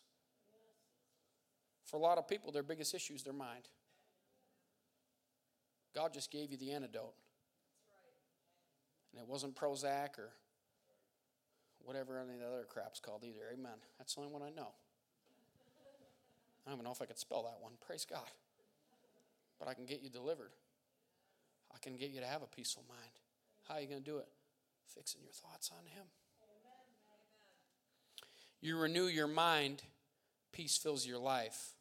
For 1.83 1.97
a 1.97 2.01
lot 2.01 2.17
of 2.17 2.27
people, 2.29 2.53
their 2.53 2.63
biggest 2.63 2.95
issue 2.95 3.13
is 3.13 3.23
their 3.23 3.33
mind. 3.33 3.67
God 5.95 6.13
just 6.13 6.31
gave 6.31 6.51
you 6.51 6.57
the 6.57 6.71
antidote. 6.71 7.13
And 9.11 9.21
it 9.21 9.27
wasn't 9.27 9.55
Prozac 9.55 10.17
or 10.17 10.29
whatever 11.83 12.19
any 12.19 12.35
of 12.35 12.39
the 12.39 12.47
other 12.47 12.65
crap's 12.69 12.99
called 12.99 13.23
either. 13.23 13.41
Amen. 13.51 13.77
That's 13.97 14.15
the 14.15 14.21
only 14.21 14.31
one 14.31 14.41
I 14.41 14.49
know. 14.49 14.69
I 16.65 16.69
don't 16.69 16.75
even 16.75 16.85
know 16.85 16.91
if 16.91 17.01
I 17.01 17.05
could 17.05 17.17
spell 17.17 17.43
that 17.43 17.61
one. 17.61 17.73
Praise 17.85 18.05
God. 18.09 18.29
But 19.59 19.67
I 19.67 19.73
can 19.73 19.85
get 19.85 20.01
you 20.01 20.09
delivered. 20.09 20.51
I 21.73 21.77
can 21.79 21.97
get 21.97 22.11
you 22.11 22.19
to 22.21 22.27
have 22.27 22.41
a 22.41 22.47
peaceful 22.47 22.83
mind. 22.87 23.11
How 23.67 23.75
are 23.75 23.81
you 23.81 23.87
going 23.87 24.03
to 24.03 24.05
do 24.09 24.17
it? 24.17 24.27
Fixing 24.95 25.21
your 25.23 25.33
thoughts 25.33 25.71
on 25.71 25.85
Him. 25.85 26.05
You 28.61 28.77
renew 28.77 29.05
your 29.05 29.27
mind, 29.27 29.81
peace 30.51 30.77
fills 30.77 31.07
your 31.07 31.17
life. 31.17 31.71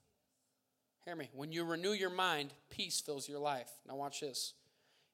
Hear 1.04 1.16
me. 1.16 1.30
When 1.32 1.50
you 1.52 1.64
renew 1.64 1.92
your 1.92 2.10
mind, 2.10 2.52
peace 2.68 3.00
fills 3.00 3.28
your 3.28 3.38
life. 3.38 3.70
Now, 3.88 3.96
watch 3.96 4.20
this. 4.20 4.54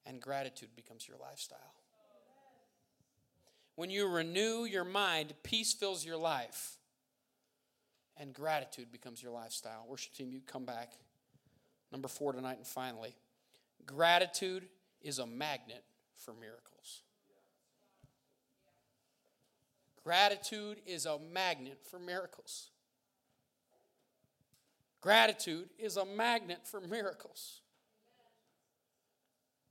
And 0.05 0.21
gratitude 0.21 0.71
becomes 0.77 1.07
your 1.07 1.17
lifestyle. 1.19 1.75
When 3.77 3.91
you 3.91 4.09
renew 4.09 4.65
your 4.65 4.85
mind, 4.85 5.35
peace 5.43 5.75
fills 5.75 6.05
your 6.05 6.17
life. 6.17 6.79
And 8.17 8.33
gratitude 8.33 8.91
becomes 8.91 9.23
your 9.23 9.33
lifestyle. 9.33 9.85
Worship 9.89 10.15
team, 10.15 10.31
you 10.31 10.41
come 10.47 10.65
back. 10.65 10.93
Number 11.93 12.09
four 12.09 12.33
tonight, 12.33 12.57
and 12.57 12.67
finally, 12.67 13.15
gratitude 13.85 14.65
is 15.03 15.19
a 15.19 15.27
magnet 15.27 15.85
for 16.15 16.33
miracles. 16.33 17.03
Gratitude 20.03 20.79
is 20.87 21.05
a 21.05 21.19
magnet 21.33 21.79
for 21.83 21.99
miracles. 21.99 22.71
Gratitude 25.01 25.69
is 25.79 25.97
a 25.97 26.05
magnet 26.05 26.61
for 26.65 26.81
miracles. 26.81 27.61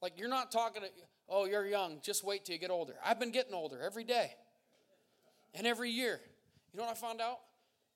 Like 0.01 0.13
you're 0.17 0.29
not 0.29 0.51
talking 0.51 0.83
to, 0.83 0.89
oh, 1.29 1.45
you're 1.45 1.65
young, 1.65 1.99
just 2.01 2.23
wait 2.23 2.45
till 2.45 2.53
you 2.53 2.59
get 2.59 2.71
older. 2.71 2.93
I've 3.03 3.19
been 3.19 3.31
getting 3.31 3.53
older 3.53 3.81
every 3.81 4.03
day 4.03 4.33
and 5.53 5.65
every 5.65 5.89
year. 5.89 6.19
You 6.73 6.79
know 6.79 6.85
what 6.85 6.91
I 6.91 6.99
found 6.99 7.21
out? 7.21 7.39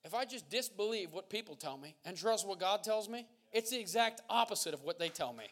If 0.04 0.14
I 0.14 0.24
just 0.24 0.48
disbelieve 0.48 1.12
what 1.12 1.28
people 1.28 1.54
tell 1.54 1.76
me 1.76 1.94
and 2.04 2.16
trust 2.16 2.46
what 2.46 2.58
God 2.58 2.82
tells 2.82 3.08
me, 3.08 3.26
it's 3.52 3.70
the 3.70 3.78
exact 3.78 4.22
opposite 4.30 4.74
of 4.74 4.82
what 4.82 4.98
they 4.98 5.08
tell 5.08 5.32
me. 5.32 5.44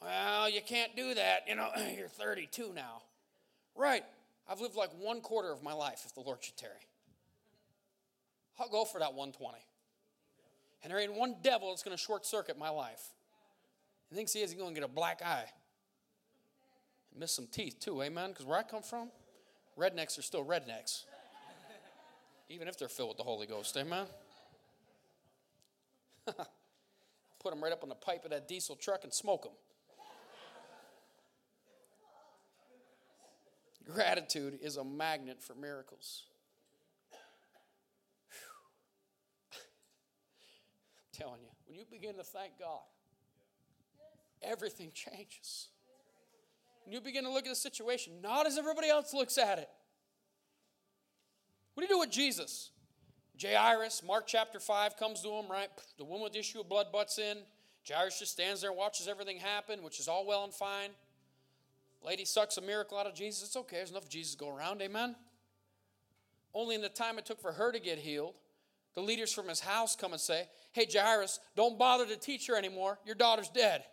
Well, 0.00 0.48
you 0.48 0.60
can't 0.60 0.94
do 0.94 1.14
that. 1.14 1.48
You 1.48 1.56
know, 1.56 1.68
you're 1.96 2.08
32 2.08 2.72
now. 2.74 3.02
Right. 3.74 4.04
I've 4.48 4.60
lived 4.60 4.76
like 4.76 4.90
one 4.98 5.20
quarter 5.20 5.50
of 5.50 5.62
my 5.62 5.72
life 5.72 6.02
if 6.06 6.14
the 6.14 6.20
Lord 6.20 6.38
should 6.42 6.56
tarry. 6.56 6.74
I'll 8.58 8.68
go 8.68 8.84
for 8.84 8.98
that 8.98 9.14
120. 9.14 9.58
And 10.82 10.90
there 10.90 11.00
ain't 11.00 11.14
one 11.14 11.36
devil 11.42 11.70
that's 11.70 11.82
going 11.82 11.96
to 11.96 12.02
short 12.02 12.24
circuit 12.24 12.58
my 12.58 12.70
life. 12.70 13.02
He 14.08 14.14
thinks 14.14 14.32
he 14.32 14.40
is, 14.40 14.50
he's 14.50 14.60
going 14.60 14.74
to 14.74 14.80
get 14.80 14.88
a 14.88 14.92
black 14.92 15.20
eye. 15.22 15.46
And 17.10 17.20
miss 17.20 17.32
some 17.32 17.46
teeth 17.46 17.80
too, 17.80 18.02
eh, 18.02 18.06
amen? 18.06 18.30
Because 18.30 18.46
where 18.46 18.58
I 18.58 18.62
come 18.62 18.82
from, 18.82 19.10
rednecks 19.78 20.18
are 20.18 20.22
still 20.22 20.44
rednecks. 20.44 21.04
Even 22.48 22.68
if 22.68 22.78
they're 22.78 22.88
filled 22.88 23.08
with 23.08 23.18
the 23.18 23.24
Holy 23.24 23.46
Ghost, 23.46 23.76
eh, 23.76 23.80
amen? 23.80 24.06
Put 27.40 27.50
them 27.50 27.62
right 27.62 27.72
up 27.72 27.82
on 27.82 27.88
the 27.88 27.94
pipe 27.94 28.24
of 28.24 28.30
that 28.30 28.48
diesel 28.48 28.76
truck 28.76 29.04
and 29.04 29.12
smoke 29.12 29.42
them. 29.42 29.52
Gratitude 33.92 34.58
is 34.62 34.76
a 34.76 34.84
magnet 34.84 35.40
for 35.40 35.54
miracles. 35.54 36.24
Telling 41.16 41.40
you, 41.40 41.48
when 41.66 41.76
you 41.76 41.84
begin 41.90 42.16
to 42.16 42.24
thank 42.24 42.58
God, 42.58 42.82
everything 44.42 44.90
changes. 44.92 45.68
When 46.84 46.92
you 46.92 47.00
begin 47.00 47.24
to 47.24 47.30
look 47.30 47.46
at 47.46 47.50
the 47.50 47.56
situation, 47.56 48.14
not 48.22 48.46
as 48.46 48.58
everybody 48.58 48.88
else 48.88 49.12
looks 49.12 49.38
at 49.38 49.58
it. 49.58 49.68
What 51.74 51.82
do 51.86 51.92
you 51.92 51.98
do 51.98 52.00
with 52.00 52.10
Jesus? 52.10 52.70
Jairus, 53.40 54.02
Mark 54.02 54.26
chapter 54.26 54.58
5 54.58 54.96
comes 54.96 55.20
to 55.22 55.28
him, 55.28 55.50
right? 55.50 55.68
The 55.98 56.04
woman 56.04 56.22
with 56.22 56.32
the 56.32 56.38
issue 56.38 56.60
of 56.60 56.68
blood 56.68 56.86
butts 56.92 57.18
in. 57.18 57.38
Jairus 57.88 58.18
just 58.18 58.32
stands 58.32 58.60
there 58.60 58.70
and 58.70 58.78
watches 58.78 59.08
everything 59.08 59.38
happen, 59.38 59.82
which 59.82 60.00
is 60.00 60.08
all 60.08 60.26
well 60.26 60.44
and 60.44 60.54
fine. 60.54 60.90
Lady 62.04 62.24
sucks 62.24 62.56
a 62.56 62.62
miracle 62.62 62.98
out 62.98 63.06
of 63.06 63.14
Jesus. 63.14 63.48
It's 63.48 63.56
okay, 63.56 63.76
there's 63.76 63.90
enough 63.90 64.08
Jesus 64.08 64.32
to 64.32 64.38
go 64.38 64.54
around, 64.54 64.80
amen? 64.80 65.16
Only 66.54 66.74
in 66.74 66.80
the 66.80 66.88
time 66.88 67.18
it 67.18 67.26
took 67.26 67.40
for 67.40 67.52
her 67.52 67.72
to 67.72 67.78
get 67.78 67.98
healed, 67.98 68.34
the 68.96 69.02
leaders 69.02 69.32
from 69.32 69.46
his 69.46 69.60
house 69.60 69.94
come 69.94 70.12
and 70.12 70.20
say, 70.20 70.48
Hey, 70.72 70.86
Jairus, 70.92 71.38
don't 71.54 71.78
bother 71.78 72.06
to 72.06 72.16
teach 72.16 72.48
her 72.48 72.56
anymore. 72.56 72.98
Your 73.04 73.14
daughter's 73.14 73.50
dead. 73.50 73.84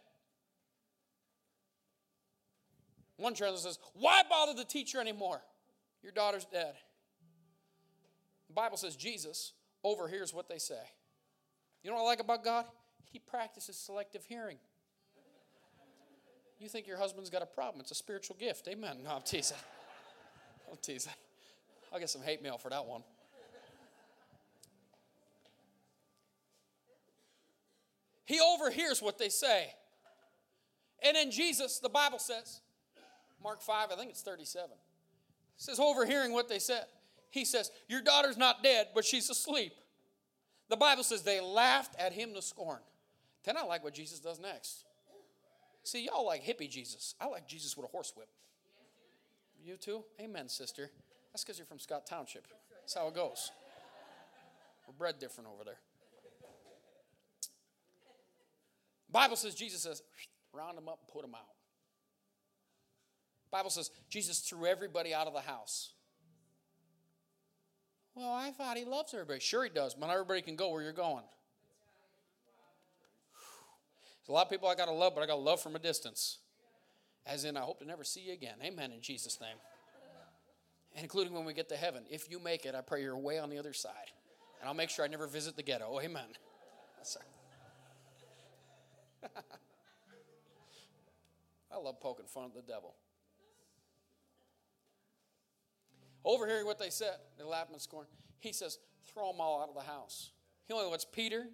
One 3.17 3.33
translation 3.35 3.63
says, 3.63 3.79
Why 3.93 4.23
bother 4.27 4.55
to 4.55 4.67
teach 4.67 4.93
her 4.93 5.01
anymore? 5.01 5.41
Your 6.01 6.13
daughter's 6.13 6.45
dead. 6.45 6.73
The 8.47 8.53
Bible 8.53 8.77
says 8.77 8.95
Jesus 8.95 9.53
overhears 9.83 10.33
what 10.33 10.47
they 10.47 10.57
say. 10.57 10.81
You 11.83 11.91
know 11.91 11.97
what 11.97 12.03
I 12.03 12.05
like 12.05 12.19
about 12.21 12.43
God? 12.43 12.65
He 13.11 13.19
practices 13.19 13.75
selective 13.75 14.23
hearing. 14.25 14.57
You 16.59 16.69
think 16.69 16.87
your 16.87 16.97
husband's 16.97 17.29
got 17.29 17.41
a 17.41 17.45
problem. 17.45 17.81
It's 17.81 17.91
a 17.91 17.95
spiritual 17.95 18.37
gift. 18.39 18.69
Amen. 18.69 18.99
No, 19.03 19.11
I'm 19.15 19.21
teasing. 19.21 19.57
I'm 20.71 20.77
teasing. 20.81 21.11
I'll 21.91 21.99
get 21.99 22.09
some 22.09 22.21
hate 22.21 22.41
mail 22.41 22.57
for 22.57 22.69
that 22.69 22.85
one. 22.85 23.03
He 28.33 28.39
overhears 28.41 28.99
what 28.99 29.19
they 29.19 29.29
say. 29.29 29.67
And 31.05 31.15
then 31.15 31.29
Jesus, 31.29 31.77
the 31.77 31.87
Bible 31.87 32.17
says, 32.17 32.61
Mark 33.43 33.61
5, 33.61 33.91
I 33.91 33.95
think 33.95 34.09
it's 34.09 34.23
37, 34.23 34.71
says, 35.55 35.79
overhearing 35.79 36.33
what 36.33 36.49
they 36.49 36.57
said, 36.57 36.85
he 37.29 37.45
says, 37.45 37.69
Your 37.87 38.01
daughter's 38.01 38.35
not 38.35 38.63
dead, 38.63 38.87
but 38.95 39.05
she's 39.05 39.29
asleep. 39.29 39.73
The 40.67 40.75
Bible 40.75 41.03
says 41.03 41.21
they 41.21 41.41
laughed 41.41 41.95
at 41.99 42.11
him 42.11 42.33
to 42.33 42.41
scorn. 42.41 42.79
Then 43.43 43.55
I 43.55 43.65
like 43.65 43.83
what 43.83 43.93
Jesus 43.93 44.19
does 44.19 44.39
next. 44.39 44.83
See, 45.83 46.05
y'all 46.05 46.25
like 46.25 46.43
hippie 46.43 46.67
Jesus. 46.67 47.13
I 47.21 47.27
like 47.27 47.47
Jesus 47.47 47.77
with 47.77 47.85
a 47.85 47.89
horsewhip. 47.89 48.29
You 49.63 49.77
too? 49.77 50.05
Amen, 50.19 50.49
sister. 50.49 50.89
That's 51.31 51.43
because 51.43 51.59
you're 51.59 51.67
from 51.67 51.77
Scott 51.77 52.07
Township. 52.07 52.47
That's 52.81 52.95
how 52.95 53.09
it 53.09 53.13
goes. 53.13 53.51
We're 54.87 54.93
bred 54.93 55.19
different 55.19 55.51
over 55.53 55.63
there. 55.63 55.77
Bible 59.13 59.37
says 59.37 59.55
Jesus 59.55 59.83
says, 59.83 60.01
round 60.51 60.77
them 60.77 60.89
up 60.89 60.99
and 60.99 61.07
put 61.07 61.21
them 61.21 61.35
out. 61.35 61.47
Bible 63.51 63.69
says 63.69 63.91
Jesus 64.09 64.39
threw 64.39 64.65
everybody 64.65 65.13
out 65.13 65.27
of 65.27 65.33
the 65.33 65.41
house. 65.41 65.91
Well, 68.15 68.31
I 68.31 68.51
thought 68.51 68.77
he 68.77 68.85
loves 68.85 69.13
everybody. 69.13 69.39
Sure, 69.39 69.63
he 69.63 69.69
does, 69.69 69.93
but 69.93 70.07
not 70.07 70.13
everybody 70.13 70.41
can 70.41 70.55
go 70.55 70.71
where 70.71 70.81
you're 70.81 70.91
going. 70.91 71.23
There's 74.21 74.29
a 74.29 74.31
lot 74.31 74.45
of 74.45 74.51
people 74.51 74.67
I 74.67 74.75
got 74.75 74.85
to 74.85 74.91
love, 74.91 75.13
but 75.15 75.21
I 75.21 75.27
got 75.27 75.35
to 75.35 75.41
love 75.41 75.61
from 75.61 75.75
a 75.75 75.79
distance. 75.79 76.39
As 77.25 77.45
in, 77.45 77.55
I 77.57 77.61
hope 77.61 77.79
to 77.79 77.85
never 77.85 78.03
see 78.03 78.21
you 78.21 78.33
again. 78.33 78.55
Amen 78.63 78.91
in 78.91 79.01
Jesus' 79.01 79.39
name. 79.39 79.57
And 80.95 81.03
including 81.03 81.33
when 81.33 81.45
we 81.45 81.53
get 81.53 81.69
to 81.69 81.75
heaven. 81.75 82.03
If 82.09 82.29
you 82.29 82.39
make 82.39 82.65
it, 82.65 82.75
I 82.75 82.81
pray 82.81 83.01
you're 83.01 83.17
way 83.17 83.39
on 83.39 83.49
the 83.49 83.57
other 83.57 83.73
side. 83.73 84.11
And 84.59 84.67
I'll 84.67 84.75
make 84.75 84.89
sure 84.89 85.03
I 85.05 85.07
never 85.07 85.27
visit 85.27 85.55
the 85.55 85.63
ghetto. 85.63 85.99
Amen. 85.99 86.27
I 91.71 91.77
love 91.77 91.99
poking 91.99 92.27
fun 92.27 92.45
at 92.45 92.53
the 92.53 92.61
devil. 92.61 92.95
Overhearing 96.25 96.65
what 96.65 96.79
they 96.79 96.89
said, 96.89 97.15
they 97.37 97.43
laughed 97.43 97.71
and 97.71 97.81
scorn. 97.81 98.05
He 98.39 98.53
says, 98.53 98.79
throw 99.13 99.31
them 99.31 99.41
all 99.41 99.61
out 99.61 99.69
of 99.69 99.75
the 99.75 99.81
house. 99.81 100.31
He 100.67 100.73
only 100.73 100.87
wants 100.87 101.05
Peter, 101.05 101.47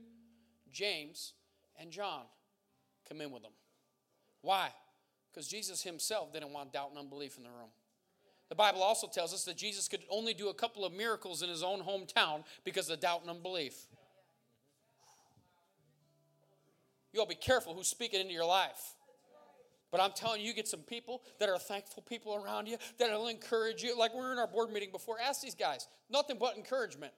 James, 0.71 1.33
and 1.79 1.91
John 1.91 2.23
come 3.07 3.21
in 3.21 3.31
with 3.31 3.41
them. 3.41 3.53
Why? 4.41 4.69
Because 5.31 5.47
Jesus 5.47 5.81
himself 5.83 6.31
didn't 6.33 6.51
want 6.51 6.73
doubt 6.73 6.89
and 6.89 6.99
unbelief 6.99 7.37
in 7.37 7.43
the 7.43 7.49
room. 7.49 7.69
The 8.49 8.55
Bible 8.55 8.81
also 8.81 9.07
tells 9.07 9.33
us 9.33 9.43
that 9.45 9.57
Jesus 9.57 9.87
could 9.87 10.01
only 10.09 10.33
do 10.33 10.49
a 10.49 10.53
couple 10.53 10.83
of 10.83 10.91
miracles 10.91 11.43
in 11.43 11.49
his 11.49 11.63
own 11.63 11.81
hometown 11.81 12.43
because 12.63 12.89
of 12.89 12.99
doubt 12.99 13.21
and 13.21 13.29
unbelief. 13.29 13.87
You 17.13 17.19
all 17.19 17.25
be 17.25 17.35
careful 17.35 17.73
who's 17.73 17.87
speaking 17.87 18.19
into 18.19 18.33
your 18.33 18.45
life. 18.45 18.95
But 19.91 20.01
I'm 20.01 20.11
telling 20.11 20.41
you, 20.41 20.47
you 20.47 20.53
get 20.53 20.67
some 20.67 20.81
people 20.81 21.23
that 21.39 21.49
are 21.49 21.57
thankful 21.57 22.03
people 22.03 22.35
around 22.35 22.67
you 22.67 22.77
that'll 22.99 23.27
encourage 23.27 23.81
you. 23.81 23.97
Like 23.97 24.13
we 24.13 24.19
were 24.19 24.31
in 24.31 24.37
our 24.37 24.47
board 24.47 24.71
meeting 24.71 24.91
before, 24.91 25.17
ask 25.19 25.41
these 25.41 25.55
guys. 25.55 25.87
Nothing 26.11 26.37
but 26.39 26.55
encouragement. 26.57 27.13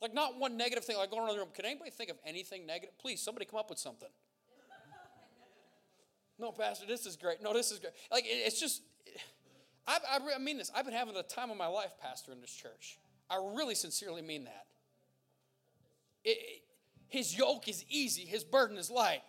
Like 0.00 0.14
not 0.14 0.38
one 0.38 0.56
negative 0.56 0.84
thing. 0.84 0.96
Like 0.96 1.10
going 1.10 1.22
around 1.22 1.34
the 1.34 1.40
room. 1.40 1.48
Can 1.52 1.64
anybody 1.64 1.90
think 1.90 2.10
of 2.10 2.16
anything 2.24 2.64
negative? 2.64 2.96
Please, 2.98 3.20
somebody 3.20 3.46
come 3.46 3.58
up 3.58 3.70
with 3.70 3.78
something. 3.78 4.08
no, 6.38 6.52
Pastor, 6.52 6.86
this 6.86 7.06
is 7.06 7.16
great. 7.16 7.42
No, 7.42 7.52
this 7.52 7.72
is 7.72 7.80
great. 7.80 7.92
Like 8.10 8.24
it's 8.26 8.60
just, 8.60 8.82
I, 9.86 9.98
I 10.36 10.38
mean 10.38 10.58
this. 10.58 10.70
I've 10.74 10.84
been 10.84 10.94
having 10.94 11.14
the 11.14 11.24
time 11.24 11.50
of 11.50 11.56
my 11.56 11.66
life, 11.66 11.92
Pastor, 12.00 12.30
in 12.30 12.40
this 12.40 12.52
church. 12.52 12.98
I 13.28 13.36
really 13.56 13.74
sincerely 13.74 14.22
mean 14.22 14.44
that. 14.44 14.66
It, 16.24 16.62
his 17.08 17.36
yoke 17.36 17.68
is 17.68 17.84
easy. 17.90 18.22
His 18.22 18.44
burden 18.44 18.78
is 18.78 18.90
light. 18.90 19.22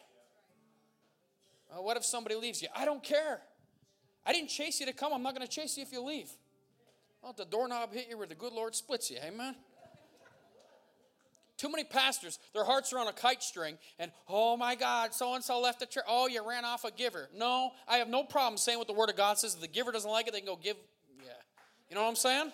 Uh, 1.74 1.82
what 1.82 1.98
if 1.98 2.06
somebody 2.06 2.36
leaves 2.36 2.62
you? 2.62 2.68
I 2.76 2.86
don't 2.86 3.04
care. 3.04 3.42
I 4.26 4.32
didn't 4.32 4.50
chase 4.50 4.80
you 4.80 4.86
to 4.86 4.94
come. 4.94 5.14
I'm 5.14 5.24
not 5.24 5.36
going 5.36 5.46
to 5.46 5.52
chase 5.52 5.78
you 5.78 5.84
if 5.84 5.92
you 5.92 6.02
leave. 6.02 6.30
Let 7.24 7.38
the 7.38 7.46
doorknob 7.46 7.94
hit 7.94 8.08
you 8.10 8.18
where 8.18 8.28
the 8.28 8.36
good 8.36 8.54
Lord 8.54 8.76
splits 8.76 9.10
you. 9.10 9.18
Amen. 9.26 9.56
Too 11.58 11.70
many 11.70 11.84
pastors, 11.84 12.40
their 12.54 12.66
hearts 12.66 12.92
are 12.92 13.00
on 13.00 13.08
a 13.08 13.14
kite 13.14 13.42
string, 13.42 13.78
and 14.00 14.12
oh 14.28 14.58
my 14.58 14.76
God, 14.76 15.14
so 15.14 15.34
and 15.36 15.44
so 15.44 15.62
left 15.62 15.80
the 15.80 15.86
church. 15.86 16.04
Oh, 16.08 16.28
you 16.28 16.46
ran 16.46 16.66
off 16.66 16.84
a 16.84 16.92
giver. 16.92 17.30
No, 17.34 17.72
I 17.88 17.98
have 17.98 18.10
no 18.10 18.24
problem 18.24 18.58
saying 18.58 18.80
what 18.80 18.88
the 18.88 18.94
Word 18.94 19.10
of 19.10 19.16
God 19.16 19.38
says. 19.38 19.54
If 19.54 19.62
the 19.62 19.68
giver 19.68 19.92
doesn't 19.92 20.10
like 20.10 20.28
it, 20.28 20.34
they 20.34 20.40
can 20.40 20.48
go 20.48 20.58
give. 20.62 20.76
Yeah. 21.24 21.32
You 21.90 21.96
know 21.96 22.02
what 22.02 22.10
I'm 22.10 22.16
saying? 22.16 22.52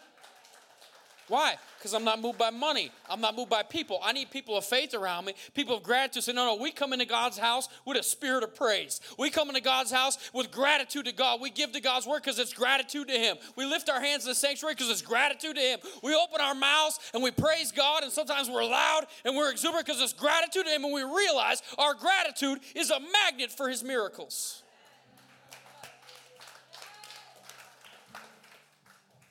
Why? 1.30 1.55
Because 1.77 1.93
I'm 1.93 2.03
not 2.03 2.19
moved 2.19 2.38
by 2.38 2.49
money. 2.49 2.91
I'm 3.09 3.21
not 3.21 3.36
moved 3.36 3.49
by 3.49 3.63
people. 3.63 3.99
I 4.03 4.11
need 4.11 4.32
people 4.32 4.57
of 4.57 4.65
faith 4.65 4.93
around 4.93 5.25
me, 5.25 5.34
people 5.53 5.77
of 5.77 5.84
gratitude. 5.84 6.23
Say, 6.23 6.34
no, 6.34 6.45
no, 6.45 6.61
we 6.61 6.71
come 6.71 6.91
into 6.91 7.05
God's 7.05 7.38
house 7.38 7.69
with 7.86 7.97
a 7.97 8.03
spirit 8.03 8.43
of 8.43 8.55
praise. 8.55 8.99
We 9.17 9.30
come 9.30 9.47
into 9.47 9.61
God's 9.61 9.91
house 9.91 10.17
with 10.34 10.51
gratitude 10.51 11.05
to 11.05 11.13
God. 11.13 11.39
We 11.39 11.51
give 11.51 11.71
to 11.73 11.82
God's 11.82 12.07
word 12.07 12.23
because 12.23 12.39
it's 12.39 12.53
gratitude 12.53 13.07
to 13.07 13.13
Him. 13.13 13.38
We 13.55 13.65
lift 13.65 13.89
our 13.89 14.01
hands 14.01 14.25
in 14.25 14.32
the 14.32 14.36
sanctuary 14.36 14.73
because 14.73 14.89
it's 14.89 15.01
gratitude 15.01 15.55
to 15.55 15.61
Him. 15.61 15.80
We 16.03 16.15
open 16.15 16.41
our 16.41 16.55
mouths 16.55 16.99
and 17.13 17.23
we 17.23 17.32
praise 17.32 17.71
God, 17.71 18.03
and 18.03 18.11
sometimes 18.11 18.49
we're 18.49 18.65
loud 18.65 19.05
and 19.23 19.38
we're 19.38 19.51
exuberant 19.51 19.86
because 19.86 20.01
it's 20.01 20.13
gratitude 20.13 20.65
to 20.65 20.71
Him, 20.71 20.84
and 20.84 20.93
we 20.93 21.03
realize 21.03 21.61
our 21.77 21.93
gratitude 21.93 22.59
is 22.75 22.89
a 22.89 22.99
magnet 22.99 23.51
for 23.51 23.69
His 23.69 23.84
miracles. 23.84 24.63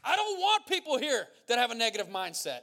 I 0.05 0.17
don't 0.17 0.39
want 0.39 0.67
people 0.67 0.99
here 0.99 1.27
that 1.49 1.59
have 1.59 1.71
a 1.71 1.75
negative 1.75 2.09
mindset. 2.09 2.61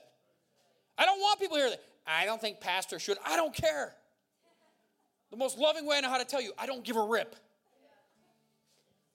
I 0.97 1.05
don't 1.05 1.19
want 1.19 1.39
people 1.39 1.57
here 1.57 1.69
that, 1.69 1.83
I 2.07 2.25
don't 2.25 2.39
think 2.39 2.61
pastor 2.61 2.99
should. 2.99 3.17
I 3.25 3.35
don't 3.35 3.53
care. 3.53 3.93
The 5.31 5.37
most 5.37 5.57
loving 5.57 5.85
way 5.85 5.97
I 5.97 6.01
know 6.01 6.09
how 6.09 6.17
to 6.17 6.25
tell 6.25 6.41
you, 6.41 6.53
I 6.57 6.65
don't 6.65 6.83
give 6.83 6.95
a 6.95 7.03
rip. 7.03 7.35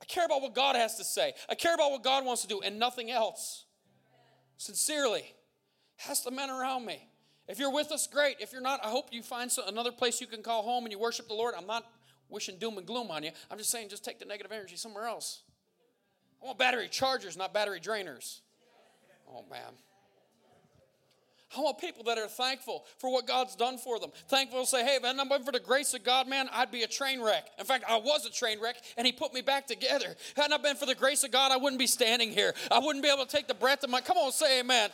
I 0.03 0.05
care 0.07 0.25
about 0.25 0.43
what 0.43 0.55
God 0.55 0.77
has 0.77 0.97
to 0.97 1.05
say. 1.05 1.33
I 1.49 1.55
care 1.55 1.75
about 1.75 1.93
what 1.93 2.03
God 2.03 2.25
wants 2.25 2.43
to 2.43 2.49
do 2.49 2.61
and 2.61 2.79
nothing 2.79 3.11
else. 3.11 3.65
Sincerely. 4.57 5.25
Ask 6.09 6.25
the 6.25 6.31
men 6.31 6.51
around 6.51 6.85
me. 6.85 7.07
If 7.49 7.59
you're 7.59 7.73
with 7.73 7.91
us, 7.93 8.07
great. 8.07 8.37
If 8.41 8.53
you're 8.53 8.63
not, 8.63 8.85
I 8.85 8.89
hope 8.89 9.09
you 9.13 9.23
find 9.23 9.51
another 9.67 9.93
place 9.93 10.21
you 10.21 10.27
can 10.27 10.43
call 10.43 10.63
home 10.63 10.85
and 10.85 10.93
you 10.93 10.99
worship 10.99 11.29
the 11.29 11.35
Lord. 11.35 11.55
I'm 11.57 11.67
not 11.67 11.85
wishing 12.29 12.59
doom 12.59 12.79
and 12.79 12.87
gloom 12.87 13.11
on 13.11 13.23
you. 13.23 13.31
I'm 13.51 13.59
just 13.59 13.71
saying, 13.71 13.89
just 13.89 14.05
take 14.05 14.19
the 14.19 14.25
negative 14.25 14.53
energy 14.53 14.77
somewhere 14.77 15.07
else. 15.07 15.43
I 16.43 16.47
want 16.47 16.59
battery 16.59 16.89
chargers, 16.89 17.37
not 17.37 17.53
battery 17.53 17.81
drainers. 17.81 18.41
Oh, 19.29 19.45
man. 19.51 19.73
I 21.57 21.61
want 21.61 21.79
people 21.79 22.05
that 22.05 22.17
are 22.17 22.29
thankful 22.29 22.85
for 22.99 23.13
what 23.13 23.27
God's 23.27 23.57
done 23.57 23.77
for 23.77 23.99
them. 23.99 24.11
Thankful 24.29 24.61
to 24.61 24.67
say, 24.67 24.85
hey, 24.85 24.99
man, 25.03 25.19
I'm 25.19 25.29
for 25.43 25.51
the 25.51 25.59
grace 25.59 25.95
of 25.95 26.05
God, 26.05 26.29
man, 26.29 26.49
I'd 26.53 26.71
be 26.71 26.85
a 26.85 26.87
train 26.87 27.21
wreck. 27.21 27.45
In 27.59 27.65
fact, 27.65 27.85
I 27.89 27.97
was 27.97 28.25
a 28.25 28.31
train 28.31 28.61
wreck, 28.61 28.77
and 28.97 29.05
He 29.05 29.13
put 29.13 29.35
me 29.35 29.41
back 29.41 29.67
together. 29.67 30.15
Had 30.37 30.51
not 30.51 30.63
been 30.63 30.77
for 30.77 30.87
the 30.87 30.95
grace 30.95 31.25
of 31.25 31.33
God, 31.33 31.51
I 31.51 31.57
wouldn't 31.57 31.81
be 31.81 31.89
standing 31.89 32.31
here. 32.31 32.55
I 32.71 32.79
wouldn't 32.79 33.03
be 33.03 33.11
able 33.11 33.27
to 33.27 33.31
take 33.31 33.49
the 33.49 33.55
breath 33.55 33.83
of 33.83 33.91
my. 33.91 34.01
Come 34.01 34.17
on, 34.17 34.31
say 34.31 34.61
amen. 34.61 34.91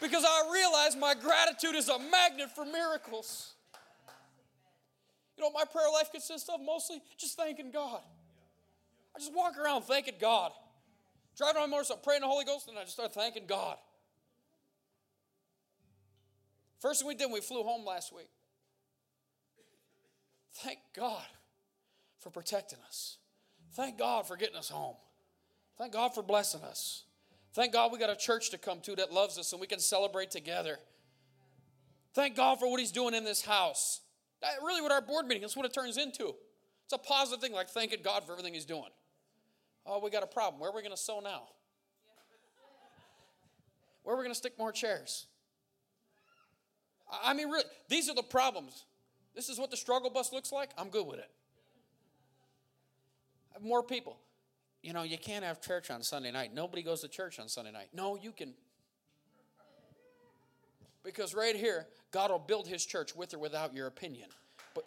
Because 0.00 0.24
I 0.26 0.50
realize 0.52 0.96
my 0.96 1.14
gratitude 1.14 1.74
is 1.74 1.88
a 1.88 1.98
magnet 1.98 2.50
for 2.54 2.64
miracles. 2.64 3.52
You 5.36 5.42
know 5.42 5.50
what 5.50 5.66
my 5.66 5.70
prayer 5.70 5.90
life 5.92 6.10
consists 6.10 6.48
of? 6.48 6.60
Mostly 6.64 7.02
just 7.18 7.36
thanking 7.36 7.70
God. 7.70 8.00
I 9.14 9.18
just 9.18 9.34
walk 9.34 9.58
around 9.58 9.82
thanking 9.82 10.14
God. 10.20 10.52
Driving 11.36 11.62
on 11.62 11.70
my 11.70 11.76
motorcycle, 11.76 12.02
praying 12.02 12.20
the 12.20 12.26
Holy 12.26 12.44
Ghost, 12.44 12.68
and 12.68 12.78
I 12.78 12.82
just 12.82 12.94
start 12.94 13.14
thanking 13.14 13.46
God. 13.46 13.76
First 16.80 17.00
thing 17.00 17.08
we 17.08 17.14
did, 17.14 17.26
when 17.26 17.34
we 17.34 17.40
flew 17.40 17.62
home 17.62 17.86
last 17.86 18.14
week. 18.14 18.28
Thank 20.54 20.78
God 20.94 21.24
for 22.18 22.30
protecting 22.30 22.78
us. 22.86 23.18
Thank 23.74 23.98
God 23.98 24.26
for 24.26 24.36
getting 24.36 24.56
us 24.56 24.68
home. 24.68 24.96
Thank 25.78 25.92
God 25.92 26.14
for 26.14 26.22
blessing 26.22 26.62
us. 26.62 27.04
Thank 27.54 27.72
God 27.72 27.92
we 27.92 27.98
got 27.98 28.10
a 28.10 28.16
church 28.16 28.50
to 28.50 28.58
come 28.58 28.80
to 28.80 28.96
that 28.96 29.12
loves 29.12 29.38
us 29.38 29.52
and 29.52 29.60
we 29.60 29.66
can 29.66 29.78
celebrate 29.78 30.30
together. 30.30 30.78
Thank 32.14 32.36
God 32.36 32.58
for 32.58 32.70
what 32.70 32.80
He's 32.80 32.92
doing 32.92 33.14
in 33.14 33.24
this 33.24 33.42
house. 33.42 34.00
That 34.42 34.54
really, 34.62 34.82
what 34.82 34.92
our 34.92 35.00
board 35.00 35.26
meeting, 35.26 35.42
that's 35.42 35.56
what 35.56 35.66
it 35.66 35.72
turns 35.72 35.96
into. 35.96 36.34
It's 36.84 36.92
a 36.92 36.98
positive 36.98 37.40
thing, 37.40 37.52
like 37.52 37.68
thanking 37.70 38.00
God 38.02 38.24
for 38.24 38.32
everything 38.32 38.54
He's 38.54 38.64
doing. 38.64 38.90
Oh, 39.84 40.00
we 40.02 40.10
got 40.10 40.22
a 40.22 40.26
problem. 40.26 40.60
Where 40.60 40.70
are 40.70 40.74
we 40.74 40.82
going 40.82 40.94
to 40.94 41.00
sew 41.00 41.20
now? 41.20 41.42
Where 44.02 44.14
are 44.14 44.18
we 44.18 44.24
going 44.24 44.34
to 44.34 44.38
stick 44.38 44.58
more 44.58 44.72
chairs? 44.72 45.26
I 47.22 47.34
mean, 47.34 47.48
really, 47.48 47.64
these 47.88 48.08
are 48.08 48.14
the 48.14 48.22
problems. 48.22 48.84
This 49.34 49.48
is 49.48 49.58
what 49.58 49.70
the 49.70 49.76
struggle 49.76 50.10
bus 50.10 50.32
looks 50.32 50.52
like. 50.52 50.70
I'm 50.78 50.88
good 50.88 51.06
with 51.06 51.18
it. 51.18 51.30
More 53.60 53.82
people. 53.82 54.18
You 54.82 54.92
know, 54.92 55.02
you 55.02 55.18
can't 55.18 55.44
have 55.44 55.60
church 55.60 55.90
on 55.90 56.02
Sunday 56.02 56.32
night. 56.32 56.52
Nobody 56.52 56.82
goes 56.82 57.02
to 57.02 57.08
church 57.08 57.38
on 57.38 57.48
Sunday 57.48 57.70
night. 57.70 57.88
No, 57.94 58.16
you 58.16 58.32
can. 58.32 58.54
Because 61.04 61.34
right 61.34 61.54
here, 61.54 61.86
God 62.10 62.30
will 62.30 62.38
build 62.38 62.66
his 62.66 62.84
church 62.84 63.14
with 63.14 63.34
or 63.34 63.38
without 63.38 63.74
your 63.74 63.86
opinion. 63.86 64.28
But 64.74 64.84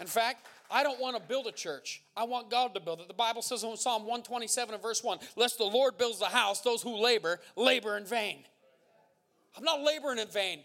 in 0.00 0.06
fact, 0.06 0.46
I 0.72 0.82
don't 0.82 0.98
want 0.98 1.16
to 1.16 1.22
build 1.22 1.46
a 1.46 1.52
church. 1.52 2.02
I 2.16 2.24
want 2.24 2.50
God 2.50 2.74
to 2.74 2.80
build 2.80 3.00
it. 3.00 3.08
The 3.08 3.14
Bible 3.14 3.42
says 3.42 3.62
in 3.62 3.76
Psalm 3.76 4.02
127 4.02 4.74
and 4.74 4.82
verse 4.82 5.04
1 5.04 5.18
Lest 5.36 5.58
the 5.58 5.64
Lord 5.64 5.98
builds 5.98 6.18
the 6.18 6.26
house, 6.26 6.62
those 6.62 6.82
who 6.82 6.96
labor, 6.96 7.40
labor 7.56 7.98
in 7.98 8.06
vain. 8.06 8.38
I'm 9.56 9.64
not 9.64 9.82
laboring 9.82 10.18
in 10.18 10.28
vain. 10.28 10.60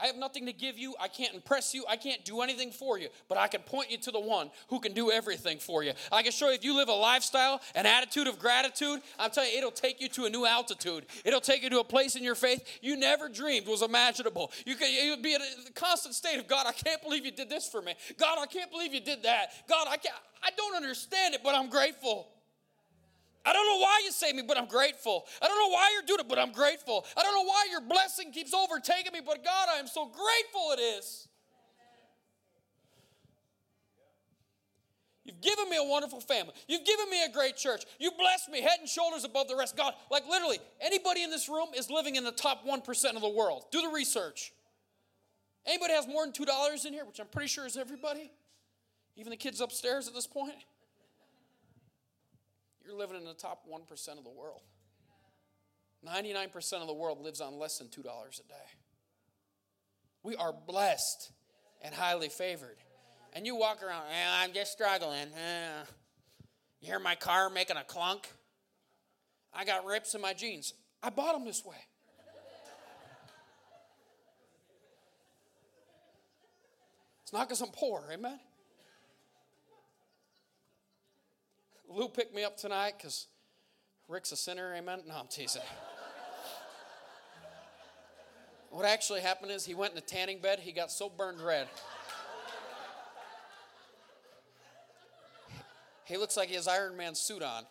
I 0.00 0.06
have 0.06 0.16
nothing 0.16 0.46
to 0.46 0.52
give 0.52 0.76
you. 0.76 0.94
I 1.00 1.08
can't 1.08 1.34
impress 1.34 1.74
you. 1.74 1.84
I 1.88 1.96
can't 1.96 2.24
do 2.24 2.40
anything 2.40 2.70
for 2.70 2.98
you. 2.98 3.08
But 3.28 3.38
I 3.38 3.46
can 3.46 3.62
point 3.62 3.90
you 3.90 3.98
to 3.98 4.10
the 4.10 4.20
one 4.20 4.50
who 4.68 4.80
can 4.80 4.92
do 4.92 5.10
everything 5.10 5.58
for 5.58 5.82
you. 5.82 5.92
I 6.10 6.22
can 6.22 6.32
show 6.32 6.48
you 6.48 6.54
if 6.54 6.64
you 6.64 6.76
live 6.76 6.88
a 6.88 6.92
lifestyle, 6.92 7.60
an 7.74 7.86
attitude 7.86 8.26
of 8.26 8.38
gratitude, 8.38 9.00
I'm 9.18 9.30
telling 9.30 9.50
you, 9.50 9.58
it'll 9.58 9.70
take 9.70 10.00
you 10.00 10.08
to 10.10 10.24
a 10.24 10.30
new 10.30 10.46
altitude. 10.46 11.06
It'll 11.24 11.40
take 11.40 11.62
you 11.62 11.70
to 11.70 11.80
a 11.80 11.84
place 11.84 12.16
in 12.16 12.22
your 12.22 12.34
faith 12.34 12.64
you 12.82 12.96
never 12.96 13.28
dreamed 13.28 13.66
was 13.66 13.82
imaginable. 13.82 14.52
You 14.66 14.74
could 14.76 14.88
you'd 14.88 15.22
be 15.22 15.34
in 15.34 15.40
a 15.40 15.72
constant 15.72 16.14
state 16.14 16.38
of 16.38 16.46
God, 16.46 16.66
I 16.66 16.72
can't 16.72 17.02
believe 17.02 17.24
you 17.24 17.32
did 17.32 17.48
this 17.48 17.68
for 17.68 17.80
me. 17.82 17.94
God, 18.18 18.38
I 18.40 18.46
can't 18.46 18.70
believe 18.70 18.92
you 18.92 19.00
did 19.00 19.22
that. 19.22 19.52
God, 19.68 19.86
I 19.88 19.96
can't 19.96 20.14
I 20.42 20.50
don't 20.56 20.76
understand 20.76 21.34
it, 21.34 21.40
but 21.42 21.54
I'm 21.54 21.70
grateful. 21.70 22.28
I 23.44 23.52
don't 23.52 23.66
know 23.66 23.78
why 23.78 24.00
you 24.04 24.10
saved 24.10 24.36
me, 24.36 24.42
but 24.46 24.56
I'm 24.56 24.66
grateful. 24.66 25.26
I 25.42 25.48
don't 25.48 25.58
know 25.58 25.74
why 25.74 25.90
you're 25.92 26.06
doing 26.06 26.20
it, 26.20 26.28
but 26.28 26.38
I'm 26.38 26.52
grateful. 26.52 27.04
I 27.16 27.22
don't 27.22 27.34
know 27.34 27.48
why 27.48 27.66
your 27.70 27.82
blessing 27.82 28.32
keeps 28.32 28.54
overtaking 28.54 29.12
me, 29.12 29.20
but 29.24 29.44
God, 29.44 29.68
I 29.74 29.78
am 29.78 29.86
so 29.86 30.06
grateful 30.06 30.72
it 30.72 30.80
is. 30.80 31.28
You've 35.24 35.40
given 35.40 35.70
me 35.70 35.76
a 35.78 35.84
wonderful 35.84 36.20
family. 36.20 36.52
You've 36.68 36.84
given 36.84 37.08
me 37.08 37.24
a 37.24 37.32
great 37.32 37.56
church. 37.56 37.84
You 37.98 38.10
blessed 38.18 38.50
me 38.50 38.60
head 38.60 38.78
and 38.80 38.88
shoulders 38.88 39.24
above 39.24 39.48
the 39.48 39.56
rest. 39.56 39.76
God, 39.76 39.94
like 40.10 40.26
literally, 40.28 40.58
anybody 40.80 41.22
in 41.22 41.30
this 41.30 41.48
room 41.48 41.68
is 41.74 41.90
living 41.90 42.16
in 42.16 42.24
the 42.24 42.32
top 42.32 42.66
1% 42.66 43.16
of 43.16 43.22
the 43.22 43.28
world. 43.28 43.64
Do 43.72 43.80
the 43.80 43.88
research. 43.88 44.52
Anybody 45.66 45.94
has 45.94 46.06
more 46.06 46.24
than 46.24 46.32
$2 46.32 46.86
in 46.86 46.92
here, 46.92 47.06
which 47.06 47.20
I'm 47.20 47.26
pretty 47.26 47.48
sure 47.48 47.66
is 47.66 47.78
everybody? 47.78 48.30
Even 49.16 49.30
the 49.30 49.36
kids 49.36 49.62
upstairs 49.62 50.08
at 50.08 50.14
this 50.14 50.26
point? 50.26 50.54
You're 52.84 52.96
living 52.96 53.16
in 53.16 53.24
the 53.24 53.34
top 53.34 53.66
1% 53.70 54.18
of 54.18 54.24
the 54.24 54.30
world. 54.30 54.60
99% 56.06 56.72
of 56.74 56.86
the 56.86 56.94
world 56.94 57.20
lives 57.22 57.40
on 57.40 57.58
less 57.58 57.78
than 57.78 57.88
$2 57.88 58.00
a 58.00 58.48
day. 58.48 58.54
We 60.22 60.36
are 60.36 60.52
blessed 60.52 61.32
and 61.80 61.94
highly 61.94 62.28
favored. 62.28 62.76
And 63.32 63.46
you 63.46 63.56
walk 63.56 63.82
around, 63.82 64.04
eh, 64.10 64.42
I'm 64.42 64.52
just 64.52 64.72
struggling. 64.72 65.28
Eh. 65.34 65.84
You 66.80 66.88
hear 66.88 66.98
my 66.98 67.14
car 67.14 67.48
making 67.48 67.76
a 67.76 67.84
clunk? 67.84 68.28
I 69.52 69.64
got 69.64 69.86
rips 69.86 70.14
in 70.14 70.20
my 70.20 70.34
jeans. 70.34 70.74
I 71.02 71.10
bought 71.10 71.34
them 71.34 71.44
this 71.44 71.64
way. 71.64 71.76
It's 77.22 77.32
not 77.32 77.48
because 77.48 77.62
I'm 77.62 77.70
poor, 77.72 78.04
amen? 78.12 78.38
Lou 81.94 82.08
picked 82.08 82.34
me 82.34 82.42
up 82.42 82.56
tonight 82.56 82.94
because 82.98 83.28
Rick's 84.08 84.32
a 84.32 84.36
sinner, 84.36 84.74
amen? 84.74 85.02
No, 85.06 85.14
I'm 85.14 85.28
teasing. 85.28 85.62
what 88.70 88.84
actually 88.84 89.20
happened 89.20 89.52
is 89.52 89.64
he 89.64 89.74
went 89.74 89.92
in 89.92 89.94
the 89.94 90.00
tanning 90.00 90.40
bed, 90.40 90.58
he 90.58 90.72
got 90.72 90.90
so 90.90 91.08
burned 91.08 91.40
red. 91.40 91.68
He 96.06 96.16
looks 96.16 96.36
like 96.36 96.48
he 96.48 96.56
has 96.56 96.66
Iron 96.66 96.96
Man 96.96 97.14
suit 97.14 97.42
on. 97.42 97.62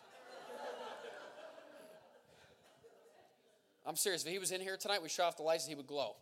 I'm 3.86 3.96
serious. 3.96 4.24
If 4.24 4.32
he 4.32 4.38
was 4.38 4.50
in 4.50 4.62
here 4.62 4.78
tonight, 4.78 5.02
we 5.02 5.10
shut 5.10 5.26
off 5.26 5.36
the 5.36 5.42
lights 5.42 5.64
and 5.64 5.70
he 5.70 5.76
would 5.76 5.86
glow. 5.86 6.16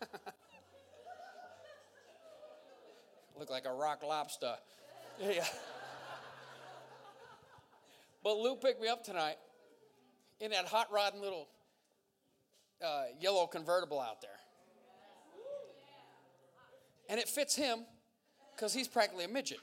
Look 3.38 3.50
like 3.50 3.66
a 3.66 3.72
rock 3.72 4.02
lobster. 4.02 4.56
Yeah. 5.20 5.44
But 8.22 8.36
Lou 8.36 8.56
picked 8.56 8.80
me 8.80 8.88
up 8.88 9.04
tonight 9.04 9.36
in 10.40 10.50
that 10.50 10.66
hot 10.66 10.92
rodding 10.92 11.20
little 11.20 11.48
uh, 12.84 13.04
yellow 13.20 13.46
convertible 13.46 14.00
out 14.00 14.20
there. 14.20 14.30
And 17.08 17.18
it 17.18 17.28
fits 17.28 17.56
him 17.56 17.86
because 18.54 18.74
he's 18.74 18.86
practically 18.86 19.24
a 19.24 19.28
midget. 19.28 19.60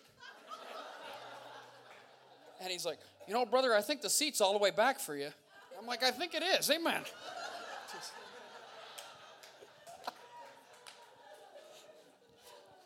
And 2.62 2.72
he's 2.72 2.86
like, 2.86 3.00
You 3.28 3.34
know, 3.34 3.46
brother, 3.46 3.76
I 3.76 3.82
think 3.82 4.02
the 4.02 4.10
seat's 4.10 4.42
all 4.42 4.54
the 4.54 4.60
way 4.60 4.72
back 4.72 5.00
for 5.00 5.16
you. 5.16 5.30
I'm 5.78 5.86
like, 5.86 6.04
I 6.04 6.12
think 6.12 6.34
it 6.34 6.42
is. 6.42 6.72
Amen. 6.72 7.02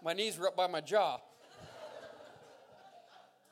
my 0.03 0.13
knees 0.13 0.37
were 0.37 0.47
up 0.47 0.57
by 0.57 0.67
my 0.67 0.81
jaw. 0.81 1.19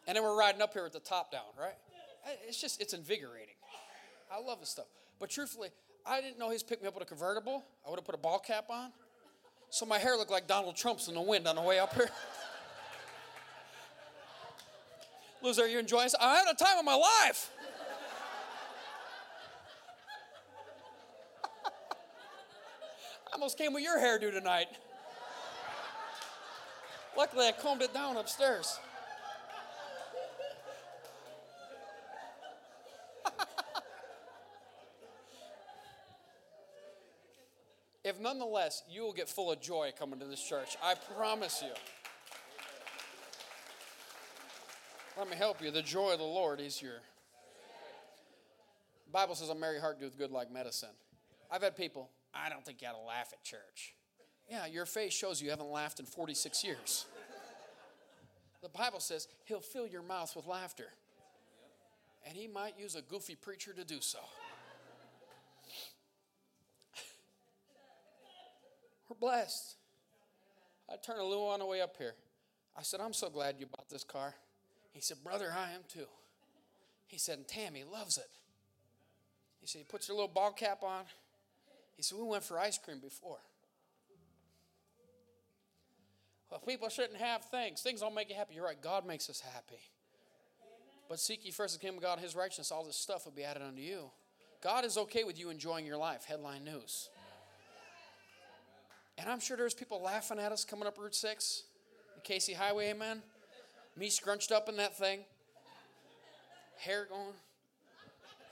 And 0.08 0.16
then 0.16 0.24
we're 0.24 0.38
riding 0.38 0.62
up 0.62 0.74
here 0.74 0.84
with 0.84 0.94
the 0.94 1.02
top 1.02 1.32
down, 1.32 1.42
right? 1.60 1.76
It's 2.48 2.60
just, 2.60 2.82
it's 2.82 2.94
invigorating. 2.94 3.56
I 4.32 4.40
love 4.42 4.62
this 4.62 4.70
stuff. 4.70 4.86
But 5.20 5.30
truthfully, 5.30 5.70
I 6.06 6.22
didn't 6.22 6.40
know 6.40 6.50
he's 6.50 6.64
picked 6.64 6.82
me 6.82 6.88
up 6.88 6.94
with 6.94 7.04
a 7.04 7.06
convertible. 7.06 7.64
I 7.86 7.90
would 7.90 8.00
have 8.00 8.06
put 8.06 8.16
a 8.16 8.20
ball 8.20 8.40
cap 8.40 8.70
on. 8.70 8.92
So 9.70 9.86
my 9.86 9.98
hair 9.98 10.16
looked 10.16 10.32
like 10.32 10.48
Donald 10.48 10.78
Trump's 10.78 11.10
in 11.10 11.14
the 11.14 11.22
wind 11.22 11.46
on 11.48 11.58
the 11.58 11.62
way 11.62 11.78
up 11.80 11.94
here. 11.94 12.10
Loser, 15.44 15.64
are 15.64 15.68
you 15.68 15.80
enjoying 15.80 16.06
this? 16.06 16.16
I'm 16.20 16.38
having 16.38 16.54
a 16.54 16.56
time 16.56 16.80
of 16.80 16.86
my 16.86 16.96
life. 16.96 17.52
I 21.66 23.34
almost 23.34 23.58
came 23.58 23.74
with 23.74 23.84
your 23.84 23.98
hairdo 24.00 24.32
tonight. 24.32 24.68
Luckily, 27.18 27.48
I 27.48 27.52
combed 27.52 27.82
it 27.82 27.94
down 27.94 28.16
upstairs. 28.16 28.80
If 38.08 38.22
nonetheless, 38.22 38.84
you 38.90 39.02
will 39.02 39.12
get 39.12 39.28
full 39.28 39.52
of 39.52 39.60
joy 39.60 39.92
coming 40.00 40.18
to 40.20 40.26
this 40.26 40.42
church. 40.42 40.78
I 40.82 40.96
promise 41.18 41.62
you. 41.62 41.74
Let 45.18 45.30
me 45.30 45.36
help 45.36 45.62
you. 45.62 45.72
The 45.72 45.82
joy 45.82 46.14
of 46.14 46.20
the 46.20 46.24
Lord 46.24 46.62
is 46.62 46.82
your. 46.82 47.02
The 49.06 49.12
Bible 49.12 49.36
says 49.36 49.50
a 49.50 49.56
merry 49.56 49.80
heart 49.80 50.00
doeth 50.00 50.18
good 50.18 50.32
like 50.32 50.50
medicine. 50.50 50.96
I've 51.52 51.62
had 51.62 51.76
people, 51.76 52.10
I 52.34 52.50
don't 52.50 52.66
think 52.66 52.82
you 52.82 52.88
ought 52.88 52.94
to 52.94 53.06
laugh 53.06 53.30
at 53.34 53.44
church. 53.44 53.94
Yeah, 54.50 54.66
your 54.68 54.86
face 54.86 55.14
shows 55.14 55.42
you 55.42 55.50
haven't 55.50 55.70
laughed 55.70 56.00
in 56.00 56.06
46 56.06 56.64
years. 56.64 57.06
The 58.62 58.70
Bible 58.70 59.02
says 59.02 59.28
he'll 59.44 59.60
fill 59.60 59.86
your 59.86 60.02
mouth 60.02 60.34
with 60.34 60.46
laughter. 60.46 60.88
And 62.26 62.38
he 62.38 62.48
might 62.48 62.80
use 62.80 62.96
a 62.96 63.02
goofy 63.02 63.36
preacher 63.36 63.74
to 63.74 63.84
do 63.84 63.98
so. 64.00 64.20
We're 69.10 69.18
blessed. 69.20 69.76
I 70.90 70.96
turned 70.98 71.20
to 71.20 71.26
Lou 71.26 71.48
on 71.48 71.60
the 71.60 71.66
way 71.66 71.82
up 71.82 71.96
here. 71.98 72.16
I 72.78 72.84
said, 72.84 73.00
I'm 73.00 73.14
so 73.14 73.30
glad 73.30 73.56
you 73.60 73.66
bought 73.66 73.90
this 73.90 74.04
car. 74.04 74.36
He 74.92 75.02
said, 75.02 75.18
Brother, 75.24 75.54
I 75.56 75.74
am 75.74 75.82
too. 75.92 76.08
He 77.08 77.18
said, 77.18 77.38
and 77.38 77.48
Tammy 77.48 77.84
loves 77.84 78.18
it. 78.18 78.30
He 79.60 79.68
said, 79.68 79.80
He 79.80 79.86
puts 79.86 80.08
your 80.08 80.16
little 80.16 80.32
ball 80.32 80.52
cap 80.52 80.84
on. 80.84 81.04
He 81.96 82.04
said, 82.04 82.18
We 82.18 82.26
went 82.26 82.44
for 82.44 82.60
ice 82.60 82.78
cream 82.78 83.00
before. 83.00 83.40
Well, 86.50 86.62
people 86.62 86.88
shouldn't 86.90 87.20
have 87.20 87.44
things. 87.46 87.82
Things 87.82 88.02
don't 88.02 88.16
make 88.16 88.30
you 88.30 88.36
happy. 88.36 88.56
You're 88.56 88.66
right. 88.66 88.82
God 88.82 89.06
makes 89.06 89.30
us 89.30 89.42
happy. 89.42 89.82
But 91.10 91.20
seek 91.20 91.46
ye 91.46 91.52
first 91.52 91.74
the 91.74 91.80
kingdom 91.80 91.98
of 91.98 92.04
God 92.04 92.20
his 92.20 92.36
righteousness, 92.36 92.72
all 92.72 92.84
this 92.84 92.96
stuff 92.96 93.26
will 93.26 93.32
be 93.32 93.44
added 93.44 93.64
unto 93.64 93.82
you. 93.82 94.12
God 94.62 94.86
is 94.86 94.98
okay 94.98 95.24
with 95.24 95.40
you 95.40 95.50
enjoying 95.50 95.86
your 95.86 95.98
life. 95.98 96.26
Headline 96.26 96.64
news. 96.64 97.10
And 99.18 99.30
I'm 99.30 99.40
sure 99.40 99.58
there's 99.58 99.74
people 99.74 100.02
laughing 100.02 100.40
at 100.40 100.52
us 100.52 100.64
coming 100.64 100.88
up 100.88 100.98
Route 100.98 101.16
6, 101.16 101.64
the 102.16 102.22
Casey 102.22 102.54
Highway, 102.54 102.92
amen. 102.92 103.22
Me 103.96 104.10
scrunched 104.10 104.52
up 104.52 104.70
in 104.70 104.78
that 104.78 104.96
thing, 104.96 105.22
hair 106.78 107.08
going. 107.10 107.34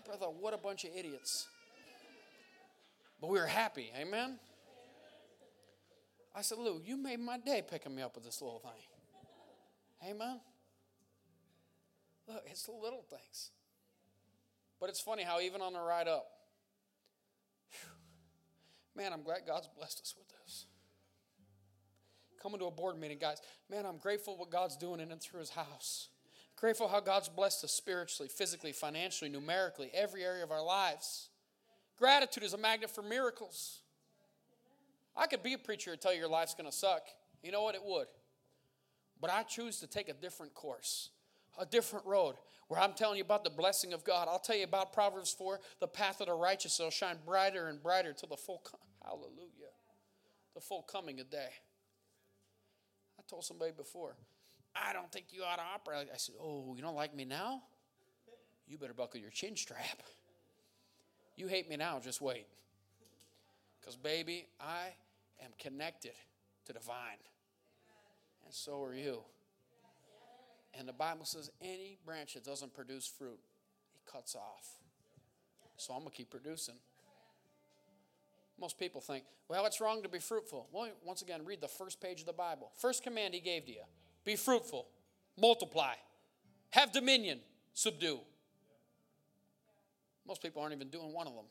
Brother, 0.06 0.26
what 0.26 0.54
a 0.54 0.58
bunch 0.58 0.84
of 0.84 0.92
idiots. 0.96 1.48
But 3.22 3.30
we 3.30 3.40
were 3.40 3.46
happy, 3.46 3.92
amen. 4.00 4.40
I 6.36 6.42
said, 6.42 6.58
Lou, 6.58 6.82
you 6.84 6.98
made 6.98 7.20
my 7.20 7.38
day 7.38 7.64
picking 7.68 7.96
me 7.96 8.02
up 8.02 8.16
with 8.16 8.26
this 8.26 8.42
little 8.42 8.60
thing. 8.60 10.10
Amen. 10.12 10.40
Look, 12.28 12.44
it's 12.48 12.64
the 12.64 12.72
little 12.72 13.04
things. 13.10 13.52
But 14.80 14.90
it's 14.90 15.00
funny 15.00 15.24
how 15.24 15.40
even 15.40 15.62
on 15.62 15.74
the 15.74 15.80
ride 15.80 16.08
up, 16.08 16.26
man, 18.96 19.14
I'm 19.14 19.24
glad 19.24 19.42
God's 19.46 19.68
blessed 19.78 20.02
us 20.02 20.16
with 20.18 20.28
this. 20.30 20.66
Coming 22.42 22.60
to 22.60 22.66
a 22.66 22.72
board 22.72 23.00
meeting, 23.00 23.18
guys, 23.20 23.42
man, 23.70 23.86
I'm 23.86 23.98
grateful 23.98 24.38
what 24.38 24.52
God's 24.52 24.78
doing 24.78 25.00
in 25.00 25.12
and 25.12 25.22
through 25.22 25.40
his 25.40 25.50
house. 25.50 26.10
Grateful 26.56 26.88
how 26.88 27.00
God's 27.00 27.28
blessed 27.28 27.64
us 27.64 27.72
spiritually, 27.72 28.30
physically, 28.30 28.72
financially, 28.72 29.30
numerically, 29.30 29.90
every 29.94 30.24
area 30.24 30.44
of 30.44 30.52
our 30.52 30.64
lives. 30.64 31.30
Gratitude 31.98 32.44
is 32.44 32.54
a 32.54 32.58
magnet 32.58 32.90
for 32.90 33.02
miracles. 33.02 33.80
I 35.16 35.28
could 35.28 35.44
be 35.44 35.54
a 35.54 35.58
preacher 35.58 35.92
and 35.92 36.00
tell 36.00 36.14
you 36.14 36.20
your 36.20 36.30
life's 36.30 36.54
going 36.54 36.70
to 36.70 36.76
suck. 36.76 37.04
You 37.42 37.52
know 37.52 37.64
what? 37.64 37.76
It 37.76 37.84
would. 37.84 38.08
But 39.20 39.32
I 39.32 39.44
choose 39.44 39.80
to 39.80 39.88
take 39.88 40.10
a 40.10 40.14
different 40.14 40.54
course, 40.54 41.10
a 41.58 41.66
different 41.66 42.06
road, 42.06 42.36
where 42.68 42.80
I'm 42.80 42.94
telling 42.94 43.18
you 43.18 43.24
about 43.24 43.44
the 43.44 43.50
blessing 43.50 43.94
of 43.94 44.04
God. 44.04 44.28
I'll 44.30 44.40
tell 44.40 44.56
you 44.56 44.64
about 44.64 44.94
Proverbs 44.94 45.32
4 45.34 45.60
the 45.80 45.88
path 45.88 46.22
of 46.22 46.28
the 46.28 46.34
righteous 46.34 46.80
will 46.80 46.90
shine 46.90 47.18
brighter 47.26 47.68
and 47.68 47.82
brighter 47.82 48.14
till 48.14 48.30
the 48.30 48.38
full, 48.38 48.62
hallelujah, 49.04 49.74
the 50.54 50.62
full 50.62 50.82
coming 50.82 51.20
of 51.20 51.30
day. 51.30 51.50
I 53.20 53.24
told 53.30 53.44
somebody 53.44 53.72
before, 53.72 54.16
I 54.76 54.94
don't 54.94 55.12
think 55.12 55.28
you 55.32 55.44
ought 55.44 55.58
to 55.58 55.62
operate. 55.62 56.08
I 56.14 56.18
said, 56.18 56.36
Oh, 56.40 56.74
you 56.76 56.82
don't 56.82 56.96
like 56.96 57.16
me 57.16 57.26
now? 57.26 57.64
You 58.68 58.78
better 58.78 58.94
buckle 58.94 59.20
your 59.20 59.30
chin 59.30 59.56
strap. 59.56 60.02
You 61.36 61.48
hate 61.48 61.70
me 61.70 61.76
now, 61.76 62.00
just 62.00 62.22
wait. 62.22 62.48
Because, 63.80 63.96
baby, 63.96 64.48
I 64.60 64.94
am 65.44 65.52
connected 65.60 66.14
to 66.66 66.74
the 66.74 66.80
vine. 66.80 67.22
And 68.46 68.54
so 68.54 68.82
are 68.82 68.96
you. 68.96 69.22
And 70.78 70.88
the 70.88 70.94
Bible 70.94 71.26
says 71.26 71.50
any 71.62 71.98
branch 72.06 72.34
that 72.34 72.44
doesn't 72.44 72.74
produce 72.74 73.08
fruit, 73.08 73.40
he 73.92 74.00
cuts 74.12 74.36
off. 74.36 74.68
So 75.78 75.94
I'm 75.94 76.00
going 76.00 76.12
to 76.12 76.18
keep 76.18 76.30
producing. 76.30 76.76
Most 78.60 78.80
people 78.80 79.02
think, 79.02 79.26
well, 79.50 79.66
it's 79.66 79.82
wrong 79.82 80.02
to 80.04 80.10
be 80.10 80.20
fruitful. 80.20 80.68
Well, 80.72 80.90
once 81.04 81.22
again, 81.22 81.42
read 81.46 81.62
the 81.62 81.68
first 81.68 82.02
page 82.02 82.22
of 82.22 82.26
the 82.26 82.34
Bible. 82.34 82.72
First 82.80 83.04
command 83.04 83.34
he 83.34 83.40
gave 83.40 83.66
to 83.66 83.72
you 83.72 83.82
be 84.24 84.36
fruitful, 84.36 84.88
multiply, 85.38 85.94
have 86.72 86.92
dominion, 86.92 87.40
subdue. 87.74 88.20
Most 90.28 90.42
people 90.42 90.62
aren't 90.62 90.74
even 90.74 90.90
doing 90.90 91.14
one 91.14 91.28
of 91.28 91.36
them. 91.36 91.46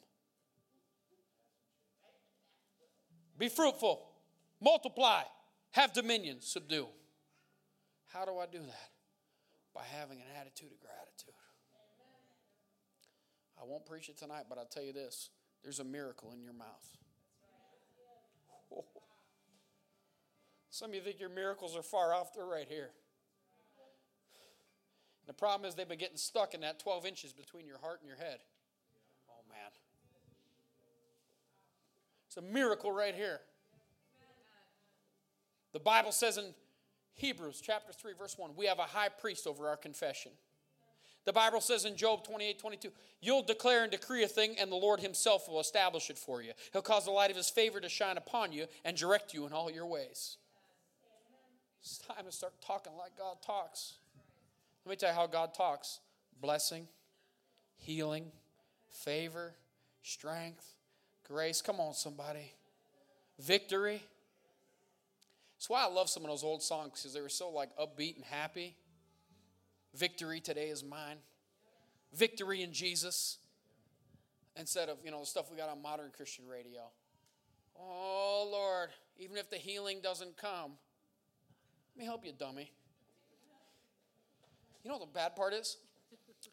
Be 3.38 3.48
fruitful, 3.48 4.06
multiply, 4.60 5.22
have 5.72 5.92
dominion, 5.92 6.38
subdue. 6.40 6.86
How 8.06 8.24
do 8.24 8.38
I 8.38 8.46
do 8.46 8.58
that? 8.60 8.93
By 9.74 9.82
having 9.98 10.18
an 10.18 10.26
attitude 10.40 10.70
of 10.72 10.80
gratitude. 10.80 11.34
I 13.60 13.64
won't 13.66 13.86
preach 13.86 14.08
it 14.08 14.16
tonight, 14.16 14.44
but 14.48 14.58
I'll 14.58 14.66
tell 14.66 14.82
you 14.82 14.92
this 14.92 15.30
there's 15.62 15.80
a 15.80 15.84
miracle 15.84 16.32
in 16.32 16.42
your 16.42 16.52
mouth. 16.52 16.96
Some 20.70 20.90
of 20.90 20.94
you 20.94 21.00
think 21.00 21.20
your 21.20 21.28
miracles 21.28 21.76
are 21.76 21.82
far 21.82 22.14
off, 22.14 22.34
they're 22.34 22.44
right 22.44 22.68
here. 22.68 22.90
And 25.20 25.28
the 25.28 25.32
problem 25.32 25.66
is 25.68 25.74
they've 25.74 25.88
been 25.88 25.98
getting 25.98 26.18
stuck 26.18 26.52
in 26.52 26.60
that 26.60 26.78
12 26.80 27.06
inches 27.06 27.32
between 27.32 27.66
your 27.66 27.78
heart 27.78 28.00
and 28.00 28.08
your 28.08 28.18
head. 28.18 28.40
Oh, 29.30 29.40
man. 29.48 29.70
It's 32.26 32.36
a 32.36 32.42
miracle 32.42 32.92
right 32.92 33.14
here. 33.14 33.40
The 35.72 35.80
Bible 35.80 36.12
says 36.12 36.36
in 36.36 36.52
Hebrews 37.14 37.60
chapter 37.64 37.92
3, 37.92 38.12
verse 38.18 38.36
1, 38.36 38.50
we 38.56 38.66
have 38.66 38.78
a 38.78 38.82
high 38.82 39.08
priest 39.08 39.46
over 39.46 39.68
our 39.68 39.76
confession. 39.76 40.32
The 41.24 41.32
Bible 41.32 41.60
says 41.60 41.84
in 41.84 41.96
Job 41.96 42.24
28 42.24 42.58
22, 42.58 42.90
you'll 43.20 43.42
declare 43.42 43.82
and 43.82 43.90
decree 43.90 44.24
a 44.24 44.28
thing, 44.28 44.56
and 44.58 44.70
the 44.70 44.76
Lord 44.76 45.00
Himself 45.00 45.48
will 45.48 45.60
establish 45.60 46.10
it 46.10 46.18
for 46.18 46.42
you. 46.42 46.52
He'll 46.72 46.82
cause 46.82 47.06
the 47.06 47.12
light 47.12 47.30
of 47.30 47.36
His 47.36 47.48
favor 47.48 47.80
to 47.80 47.88
shine 47.88 48.18
upon 48.18 48.52
you 48.52 48.66
and 48.84 48.96
direct 48.96 49.32
you 49.32 49.46
in 49.46 49.52
all 49.52 49.70
your 49.70 49.86
ways. 49.86 50.36
It's 51.80 51.98
time 51.98 52.24
to 52.26 52.32
start 52.32 52.54
talking 52.66 52.92
like 52.98 53.16
God 53.16 53.36
talks. 53.44 53.94
Let 54.84 54.90
me 54.90 54.96
tell 54.96 55.10
you 55.10 55.14
how 55.14 55.26
God 55.26 55.54
talks 55.54 56.00
blessing, 56.40 56.88
healing, 57.78 58.26
favor, 58.90 59.54
strength, 60.02 60.74
grace. 61.26 61.62
Come 61.62 61.80
on, 61.80 61.94
somebody. 61.94 62.52
Victory. 63.38 64.02
That's 65.64 65.70
why 65.70 65.82
I 65.82 65.88
love 65.88 66.10
some 66.10 66.22
of 66.24 66.28
those 66.28 66.44
old 66.44 66.62
songs 66.62 66.90
because 66.92 67.14
they 67.14 67.22
were 67.22 67.30
so 67.30 67.48
like 67.48 67.70
upbeat 67.78 68.16
and 68.16 68.24
happy. 68.26 68.76
Victory 69.94 70.38
today 70.38 70.68
is 70.68 70.84
mine. 70.84 71.16
Victory 72.12 72.62
in 72.62 72.74
Jesus. 72.74 73.38
Instead 74.56 74.90
of, 74.90 74.98
you 75.02 75.10
know, 75.10 75.20
the 75.20 75.24
stuff 75.24 75.50
we 75.50 75.56
got 75.56 75.70
on 75.70 75.80
modern 75.80 76.10
Christian 76.14 76.46
radio. 76.46 76.82
Oh, 77.80 78.46
Lord, 78.52 78.90
even 79.16 79.38
if 79.38 79.48
the 79.48 79.56
healing 79.56 80.00
doesn't 80.02 80.36
come, 80.36 80.72
let 81.96 81.98
me 81.98 82.04
help 82.04 82.26
you, 82.26 82.32
dummy. 82.38 82.70
You 84.82 84.90
know 84.90 84.98
what 84.98 85.10
the 85.10 85.18
bad 85.18 85.34
part 85.34 85.54
is? 85.54 85.78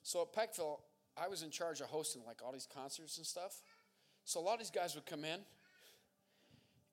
So 0.04 0.22
at 0.22 0.32
Peckville, 0.32 0.80
I 1.18 1.28
was 1.28 1.44
in 1.44 1.50
charge 1.50 1.82
of 1.82 1.88
hosting 1.88 2.22
like 2.26 2.38
all 2.46 2.54
these 2.54 2.66
concerts 2.74 3.18
and 3.18 3.28
stuff. 3.28 3.58
So 4.24 4.40
a 4.40 4.44
lot 4.44 4.54
of 4.54 4.60
these 4.60 4.72
guys 4.72 4.96
would 4.96 5.06
come 5.06 5.26
in, 5.26 5.42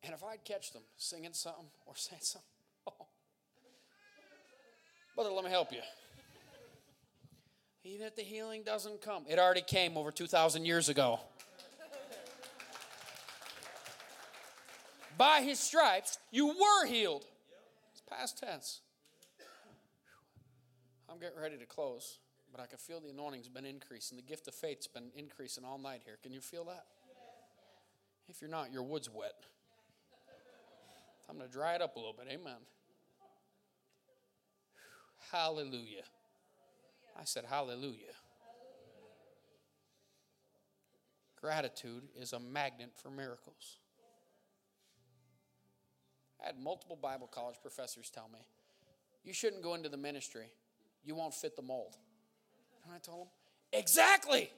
and 0.02 0.14
if 0.14 0.22
I'd 0.24 0.44
catch 0.44 0.72
them 0.72 0.82
singing 0.96 1.32
something 1.32 1.66
or 1.86 1.94
saying 1.96 2.22
something, 2.22 2.48
oh, 2.86 3.06
brother, 5.14 5.30
let 5.30 5.44
me 5.44 5.50
help 5.50 5.72
you. 5.72 5.80
Even 7.84 8.06
if 8.06 8.16
the 8.16 8.22
healing 8.22 8.62
doesn't 8.64 9.00
come, 9.00 9.24
it 9.28 9.38
already 9.38 9.62
came 9.62 9.96
over 9.96 10.10
2,000 10.10 10.64
years 10.64 10.88
ago. 10.88 11.20
By 15.16 15.40
his 15.40 15.58
stripes, 15.58 16.18
you 16.30 16.48
were 16.48 16.86
healed. 16.86 17.24
It's 17.92 18.02
past 18.08 18.38
tense. 18.38 18.80
I'm 21.10 21.18
getting 21.18 21.40
ready 21.40 21.56
to 21.56 21.66
close, 21.66 22.18
but 22.52 22.60
I 22.60 22.66
can 22.66 22.78
feel 22.78 23.00
the 23.00 23.08
anointing's 23.08 23.48
been 23.48 23.64
increasing. 23.64 24.16
The 24.16 24.22
gift 24.22 24.46
of 24.46 24.54
faith's 24.54 24.86
been 24.86 25.10
increasing 25.16 25.64
all 25.64 25.78
night 25.78 26.02
here. 26.04 26.18
Can 26.22 26.32
you 26.32 26.40
feel 26.40 26.64
that? 26.66 26.84
If 28.28 28.40
you're 28.40 28.50
not, 28.50 28.70
your 28.70 28.82
wood's 28.82 29.08
wet. 29.08 29.32
I'm 31.28 31.36
going 31.36 31.48
to 31.48 31.52
dry 31.52 31.74
it 31.74 31.82
up 31.82 31.96
a 31.96 31.98
little 31.98 32.14
bit. 32.14 32.26
Amen. 32.32 32.56
Hallelujah. 35.30 36.04
I 37.18 37.24
said, 37.24 37.44
Hallelujah. 37.44 38.14
Gratitude 41.40 42.04
is 42.18 42.32
a 42.32 42.40
magnet 42.40 42.90
for 42.96 43.10
miracles. 43.10 43.78
I 46.42 46.46
had 46.46 46.58
multiple 46.58 46.98
Bible 47.00 47.26
college 47.26 47.56
professors 47.60 48.10
tell 48.10 48.28
me, 48.32 48.40
You 49.24 49.32
shouldn't 49.32 49.62
go 49.62 49.74
into 49.74 49.88
the 49.88 49.96
ministry. 49.96 50.46
You 51.04 51.14
won't 51.14 51.34
fit 51.34 51.56
the 51.56 51.62
mold. 51.62 51.96
And 52.84 52.94
I 52.94 52.98
told 52.98 53.26
them, 53.26 53.28
Exactly. 53.72 54.50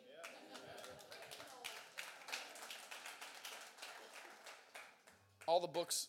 All 5.46 5.60
the 5.60 5.66
books 5.66 6.08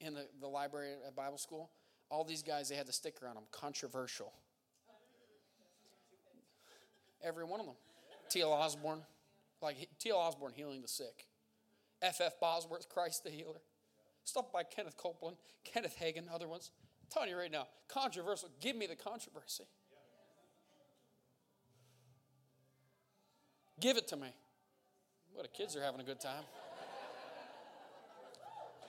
in 0.00 0.14
the, 0.14 0.26
the 0.40 0.46
library 0.46 0.92
at 1.06 1.16
Bible 1.16 1.38
school, 1.38 1.70
all 2.10 2.24
these 2.24 2.42
guys, 2.42 2.68
they 2.68 2.76
had 2.76 2.86
the 2.86 2.92
sticker 2.92 3.26
on 3.26 3.34
them 3.34 3.44
controversial. 3.50 4.32
Every 7.22 7.44
one 7.44 7.60
of 7.60 7.66
them. 7.66 7.74
T.L. 8.30 8.52
Osborn, 8.52 9.00
like 9.60 9.76
T.L. 9.98 10.16
Osborn 10.16 10.52
healing 10.54 10.82
the 10.82 10.88
sick. 10.88 11.26
F.F. 12.00 12.38
Bosworth, 12.40 12.88
Christ 12.88 13.24
the 13.24 13.30
healer. 13.30 13.60
Stuff 14.24 14.52
by 14.52 14.62
Kenneth 14.62 14.96
Copeland, 14.96 15.36
Kenneth 15.64 15.96
Hagin, 16.00 16.32
other 16.32 16.46
ones. 16.46 16.70
I'm 17.02 17.08
telling 17.10 17.30
you 17.30 17.36
right 17.36 17.50
now, 17.50 17.66
controversial. 17.88 18.50
Give 18.60 18.76
me 18.76 18.86
the 18.86 18.94
controversy. 18.94 19.64
Give 23.80 23.96
it 23.96 24.06
to 24.08 24.16
me. 24.16 24.28
What 25.32 25.42
the 25.42 25.48
kids 25.48 25.76
are 25.76 25.82
having 25.82 26.00
a 26.00 26.04
good 26.04 26.20
time. 26.20 26.42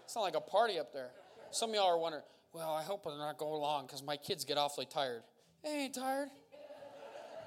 It's 0.09 0.15
not 0.15 0.23
like 0.23 0.35
a 0.35 0.41
party 0.41 0.79
up 0.79 0.91
there. 0.91 1.11
Some 1.51 1.69
of 1.69 1.75
y'all 1.75 1.85
are 1.85 1.97
wondering, 1.99 2.23
well, 2.51 2.73
I 2.73 2.81
hope 2.81 3.03
they're 3.03 3.15
not 3.15 3.37
going 3.37 3.61
long 3.61 3.85
because 3.85 4.01
my 4.01 4.17
kids 4.17 4.43
get 4.43 4.57
awfully 4.57 4.87
tired. 4.87 5.21
They 5.63 5.69
ain't 5.69 5.93
tired. 5.93 6.29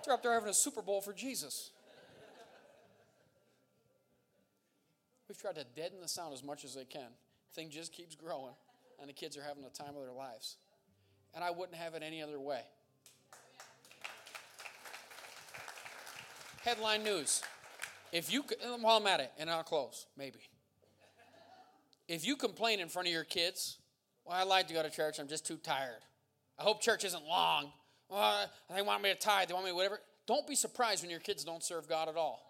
They're 0.04 0.14
up 0.14 0.22
there 0.22 0.32
having 0.32 0.48
a 0.48 0.54
Super 0.54 0.80
Bowl 0.80 1.00
for 1.00 1.12
Jesus. 1.12 1.72
We've 5.26 5.36
tried 5.36 5.56
to 5.56 5.64
deaden 5.74 6.00
the 6.00 6.06
sound 6.06 6.34
as 6.34 6.44
much 6.44 6.64
as 6.64 6.76
they 6.76 6.84
can. 6.84 7.08
Thing 7.52 7.68
just 7.68 7.92
keeps 7.92 8.14
growing, 8.14 8.54
and 9.00 9.08
the 9.08 9.12
kids 9.12 9.36
are 9.36 9.42
having 9.42 9.64
the 9.64 9.70
time 9.70 9.96
of 9.96 10.02
their 10.04 10.12
lives. 10.12 10.56
And 11.34 11.42
I 11.42 11.50
wouldn't 11.50 11.76
have 11.76 11.94
it 11.94 12.04
any 12.04 12.22
other 12.22 12.38
way. 12.38 12.60
Headline 16.62 17.02
news. 17.02 17.42
If 18.12 18.32
you, 18.32 18.44
while 18.80 18.98
I'm 18.98 19.06
at 19.08 19.18
it, 19.18 19.32
and 19.36 19.50
I'll 19.50 19.64
close, 19.64 20.06
maybe. 20.16 20.38
If 22.08 22.26
you 22.26 22.36
complain 22.36 22.80
in 22.80 22.88
front 22.88 23.08
of 23.08 23.14
your 23.14 23.24
kids, 23.24 23.78
well, 24.24 24.36
I 24.36 24.44
like 24.44 24.68
to 24.68 24.74
go 24.74 24.82
to 24.82 24.90
church, 24.90 25.18
I'm 25.18 25.28
just 25.28 25.46
too 25.46 25.56
tired. 25.56 26.02
I 26.58 26.62
hope 26.62 26.80
church 26.82 27.04
isn't 27.04 27.24
long 27.24 27.72
well, 28.12 28.46
they 28.74 28.82
want 28.82 29.02
me 29.02 29.08
to 29.08 29.14
tithe, 29.14 29.48
they 29.48 29.54
want 29.54 29.64
me 29.64 29.70
to 29.70 29.74
whatever. 29.74 29.98
Don't 30.26 30.46
be 30.46 30.54
surprised 30.54 31.02
when 31.02 31.10
your 31.10 31.18
kids 31.18 31.44
don't 31.44 31.62
serve 31.62 31.88
God 31.88 32.10
at 32.10 32.16
all. 32.16 32.42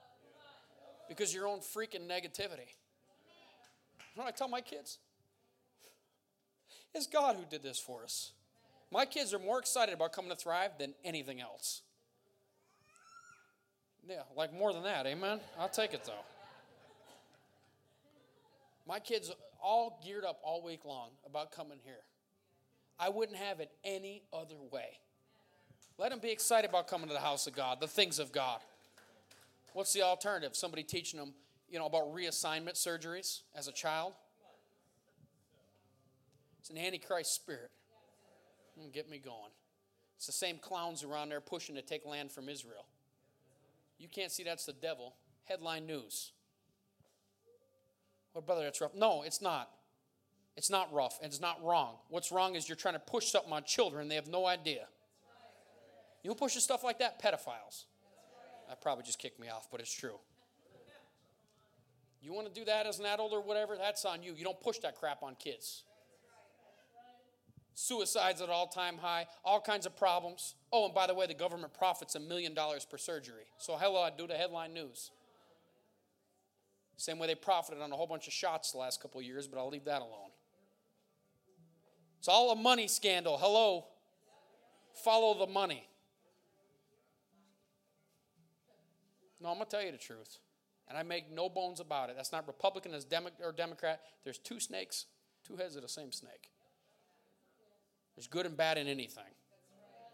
Because 1.09 1.32
your 1.32 1.46
own 1.46 1.61
freaking 1.61 2.09
negativity. 2.09 2.66
You 2.66 4.16
know 4.16 4.24
what 4.24 4.26
I 4.26 4.30
tell 4.32 4.48
my 4.48 4.61
kids? 4.61 4.98
It's 6.92 7.07
God 7.07 7.36
who 7.36 7.44
did 7.48 7.62
this 7.62 7.78
for 7.78 8.03
us. 8.03 8.32
My 8.90 9.07
kids 9.07 9.32
are 9.32 9.38
more 9.38 9.61
excited 9.61 9.94
about 9.94 10.12
coming 10.12 10.30
to 10.30 10.36
Thrive 10.36 10.72
than 10.78 10.94
anything 11.05 11.40
else. 11.40 11.82
Yeah, 14.07 14.22
like 14.36 14.53
more 14.53 14.72
than 14.72 14.82
that, 14.82 15.07
amen? 15.07 15.38
I'll 15.61 15.68
take 15.68 15.94
it 15.94 16.05
though. 16.05 16.24
My 18.87 18.99
kids 18.99 19.30
all 19.62 20.01
geared 20.05 20.24
up 20.24 20.41
all 20.43 20.62
week 20.62 20.85
long 20.85 21.11
about 21.24 21.53
coming 21.53 21.78
here. 21.85 22.03
I 22.99 23.09
wouldn't 23.09 23.39
have 23.39 23.61
it 23.61 23.70
any 23.85 24.22
other 24.33 24.57
way. 24.70 24.99
Let 25.99 26.11
them 26.11 26.20
be 26.20 26.30
excited 26.30 26.68
about 26.68 26.89
coming 26.89 27.09
to 27.09 27.14
the 27.14 27.20
house 27.20 27.47
of 27.47 27.55
God, 27.55 27.80
the 27.80 27.87
things 27.87 28.18
of 28.18 28.33
God. 28.33 28.61
What's 29.72 29.93
the 29.93 30.03
alternative? 30.03 30.57
Somebody 30.57 30.83
teaching 30.83 31.18
them, 31.18 31.33
you 31.68 31.78
know, 31.78 31.87
about 31.87 32.12
reassignment 32.14 32.74
surgeries 32.74 33.41
as 33.55 33.68
a 33.68 33.72
child? 33.72 34.12
It's 36.61 36.70
an 36.70 36.78
antichrist 36.78 37.35
spirit. 37.35 37.70
Mm, 38.80 38.93
get 38.93 39.09
me 39.11 39.18
going. 39.18 39.51
It's 40.16 40.26
the 40.26 40.33
same 40.33 40.59
clowns 40.59 41.03
around 41.03 41.30
there 41.30 41.41
pushing 41.41 41.74
to 41.74 41.83
take 41.83 42.07
land 42.07 42.30
from 42.30 42.49
Israel. 42.49 42.87
You 43.99 44.09
can't 44.09 44.30
see 44.30 44.45
that's 44.45 44.66
the 44.66 44.72
devil. 44.72 45.14
Headline 45.45 45.87
news. 45.87 46.33
Well, 48.35 48.43
brother, 48.43 48.62
that's 48.64 48.80
rough. 48.80 48.95
No, 48.95 49.22
it's 49.22 49.43
not. 49.43 49.70
It's 50.57 50.70
not 50.70 50.93
rough 50.93 51.18
and 51.22 51.30
it's 51.30 51.41
not 51.41 51.62
wrong. 51.62 51.97
What's 52.09 52.30
wrong 52.30 52.55
is 52.57 52.68
you're 52.68 52.76
trying 52.76 52.95
to 52.95 53.01
push 53.01 53.30
something 53.30 53.53
on 53.53 53.64
children, 53.64 54.09
they 54.09 54.16
have 54.16 54.28
no 54.28 54.47
idea. 54.47 54.87
You 56.22 56.30
know 56.30 56.35
pushes 56.35 56.62
stuff 56.62 56.85
like 56.85 56.99
that? 57.01 57.20
Pedophiles. 57.20 57.85
That 58.68 58.80
probably 58.80 59.05
just 59.05 59.18
kicked 59.18 59.41
me 59.41 59.49
off, 59.49 59.68
but 59.70 59.80
it's 59.80 59.93
true. 59.93 60.18
You 62.20 62.33
want 62.33 62.47
to 62.47 62.55
do 62.55 62.64
that 62.66 62.87
as 62.87 63.01
an 63.01 63.07
adult 63.07 63.33
or 63.33 63.41
whatever? 63.41 63.76
That's 63.76 64.05
on 64.05 64.22
you. 64.22 64.35
You 64.35 64.45
don't 64.45 64.61
push 64.61 64.78
that 64.78 64.97
crap 64.97 65.24
on 65.24 65.35
kids. 65.35 65.83
Suicides 67.74 68.41
at 68.41 68.49
all 68.49 68.68
time 68.68 68.99
high, 68.99 69.26
all 69.45 69.61
kinds 69.61 69.87
of 69.87 69.97
problems. 69.97 70.55
Oh, 70.72 70.85
and 70.85 70.95
by 70.95 71.07
the 71.07 71.14
way, 71.14 71.26
the 71.26 71.35
government 71.35 71.74
profits 71.74 72.14
a 72.14 72.20
million 72.20 72.55
dollars 72.55 72.85
per 72.85 72.99
surgery. 72.99 73.47
So, 73.59 73.76
hello, 73.76 74.03
I 74.03 74.11
do 74.11 74.28
the 74.28 74.35
headline 74.35 74.74
news. 74.74 75.11
Same 76.97 77.18
way 77.18 77.26
they 77.26 77.34
profited 77.34 77.82
on 77.82 77.90
a 77.90 77.97
whole 77.97 78.07
bunch 78.07 78.26
of 78.26 78.32
shots 78.32 78.72
the 78.72 78.78
last 78.78 79.03
couple 79.03 79.20
years, 79.20 79.49
but 79.49 79.59
I'll 79.59 79.68
leave 79.68 79.86
that 79.86 80.03
alone. 80.03 80.30
It's 82.18 82.28
all 82.28 82.53
a 82.53 82.57
money 82.57 82.86
scandal. 82.86 83.38
Hello. 83.38 83.86
Follow 85.03 85.45
the 85.45 85.53
money. 85.53 85.88
No, 89.40 89.49
I'm 89.49 89.57
going 89.57 89.66
to 89.66 89.70
tell 89.70 89.84
you 89.84 89.90
the 89.90 89.99
truth. 89.99 90.38
And 90.88 90.97
I 90.97 91.03
make 91.03 91.32
no 91.32 91.49
bones 91.49 91.80
about 91.80 92.11
it. 92.11 92.16
That's 92.16 92.30
not 92.30 92.47
Republican 92.47 92.93
or 93.43 93.53
Democrat. 93.53 94.03
There's 94.22 94.38
two 94.38 94.61
snakes, 94.61 95.07
two 95.45 95.57
heads 95.57 95.74
of 95.74 95.82
the 95.82 95.88
same 95.88 96.12
snake. 96.12 96.51
There's 98.14 98.28
good 98.28 98.47
and 98.47 98.57
bad 98.57 98.78
in 98.78 98.86
anything. 98.86 99.24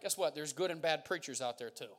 Guess 0.01 0.17
what? 0.17 0.33
There's 0.33 0.53
good 0.53 0.71
and 0.71 0.81
bad 0.81 1.05
preachers 1.05 1.41
out 1.41 1.59
there 1.59 1.69
too. 1.69 1.91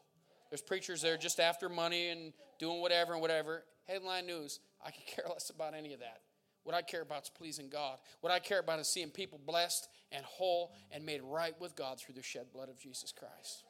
There's 0.51 0.63
preachers 0.63 1.03
that 1.03 1.11
are 1.13 1.19
just 1.19 1.39
after 1.39 1.69
money 1.69 2.09
and 2.09 2.33
doing 2.59 2.81
whatever 2.81 3.13
and 3.13 3.21
whatever. 3.21 3.65
Headline 3.87 4.27
news. 4.27 4.59
I 4.85 4.91
could 4.91 5.07
care 5.07 5.27
less 5.29 5.51
about 5.51 5.75
any 5.75 5.93
of 5.93 6.01
that. 6.01 6.21
What 6.63 6.75
I 6.75 6.83
care 6.83 7.03
about 7.03 7.23
is 7.23 7.31
pleasing 7.31 7.69
God. 7.71 7.99
What 8.21 8.33
I 8.33 8.39
care 8.39 8.61
about 8.61 8.81
is 8.81 8.89
seeing 8.89 9.11
people 9.11 9.41
blessed 9.45 9.89
and 10.13 10.25
whole 10.25 10.73
and 10.93 11.05
made 11.05 11.23
right 11.23 11.59
with 11.61 11.75
God 11.75 11.99
through 11.99 12.15
the 12.15 12.23
shed 12.23 12.47
blood 12.53 12.69
of 12.69 12.79
Jesus 12.79 13.13
Christ. 13.13 13.65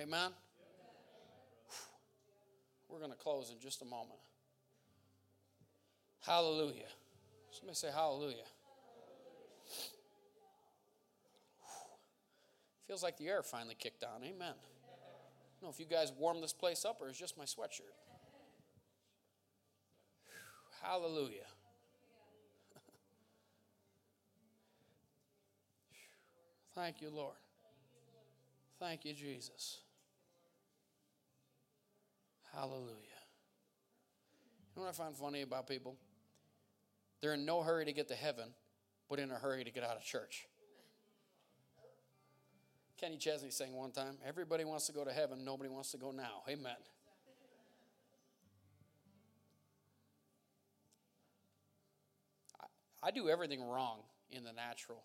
Amen. 0.00 0.30
We're 2.88 2.98
going 2.98 3.10
to 3.10 3.16
close 3.16 3.50
in 3.50 3.60
just 3.60 3.82
a 3.82 3.84
moment. 3.84 4.18
Hallelujah. 6.26 6.88
Somebody 7.50 7.76
say 7.76 7.88
hallelujah. 7.94 8.36
Feels 12.86 13.02
like 13.02 13.16
the 13.18 13.28
air 13.28 13.42
finally 13.42 13.76
kicked 13.78 14.02
on. 14.02 14.24
Amen. 14.24 14.54
I 14.54 15.60
don't 15.60 15.62
know 15.62 15.68
if 15.68 15.78
you 15.78 15.86
guys 15.86 16.12
warmed 16.18 16.42
this 16.42 16.52
place 16.52 16.84
up 16.84 17.00
or 17.00 17.08
it's 17.08 17.18
just 17.18 17.38
my 17.38 17.44
sweatshirt. 17.44 17.94
Hallelujah. 20.82 21.46
Thank 26.74 27.02
you, 27.02 27.10
Lord. 27.10 27.36
Thank 28.78 29.04
you, 29.04 29.12
Jesus. 29.12 29.78
Hallelujah. 32.54 32.86
You 34.74 34.82
know 34.82 34.82
what 34.82 34.88
I 34.88 34.92
find 34.92 35.14
funny 35.14 35.42
about 35.42 35.68
people? 35.68 35.96
They're 37.20 37.34
in 37.34 37.44
no 37.44 37.62
hurry 37.62 37.84
to 37.84 37.92
get 37.92 38.08
to 38.08 38.14
heaven, 38.14 38.48
but 39.08 39.18
in 39.18 39.30
a 39.30 39.34
hurry 39.34 39.64
to 39.64 39.70
get 39.70 39.84
out 39.84 39.96
of 39.96 40.02
church. 40.02 40.46
Kenny 42.98 43.16
Chesney 43.16 43.50
sang 43.50 43.74
one 43.74 43.92
time, 43.92 44.16
Everybody 44.26 44.64
wants 44.64 44.86
to 44.86 44.92
go 44.92 45.04
to 45.04 45.12
heaven, 45.12 45.44
nobody 45.44 45.68
wants 45.68 45.90
to 45.92 45.98
go 45.98 46.10
now. 46.10 46.42
Amen. 46.48 46.76
I 53.02 53.10
do 53.10 53.28
everything 53.28 53.62
wrong 53.62 54.00
in 54.30 54.44
the 54.44 54.52
natural 54.52 55.04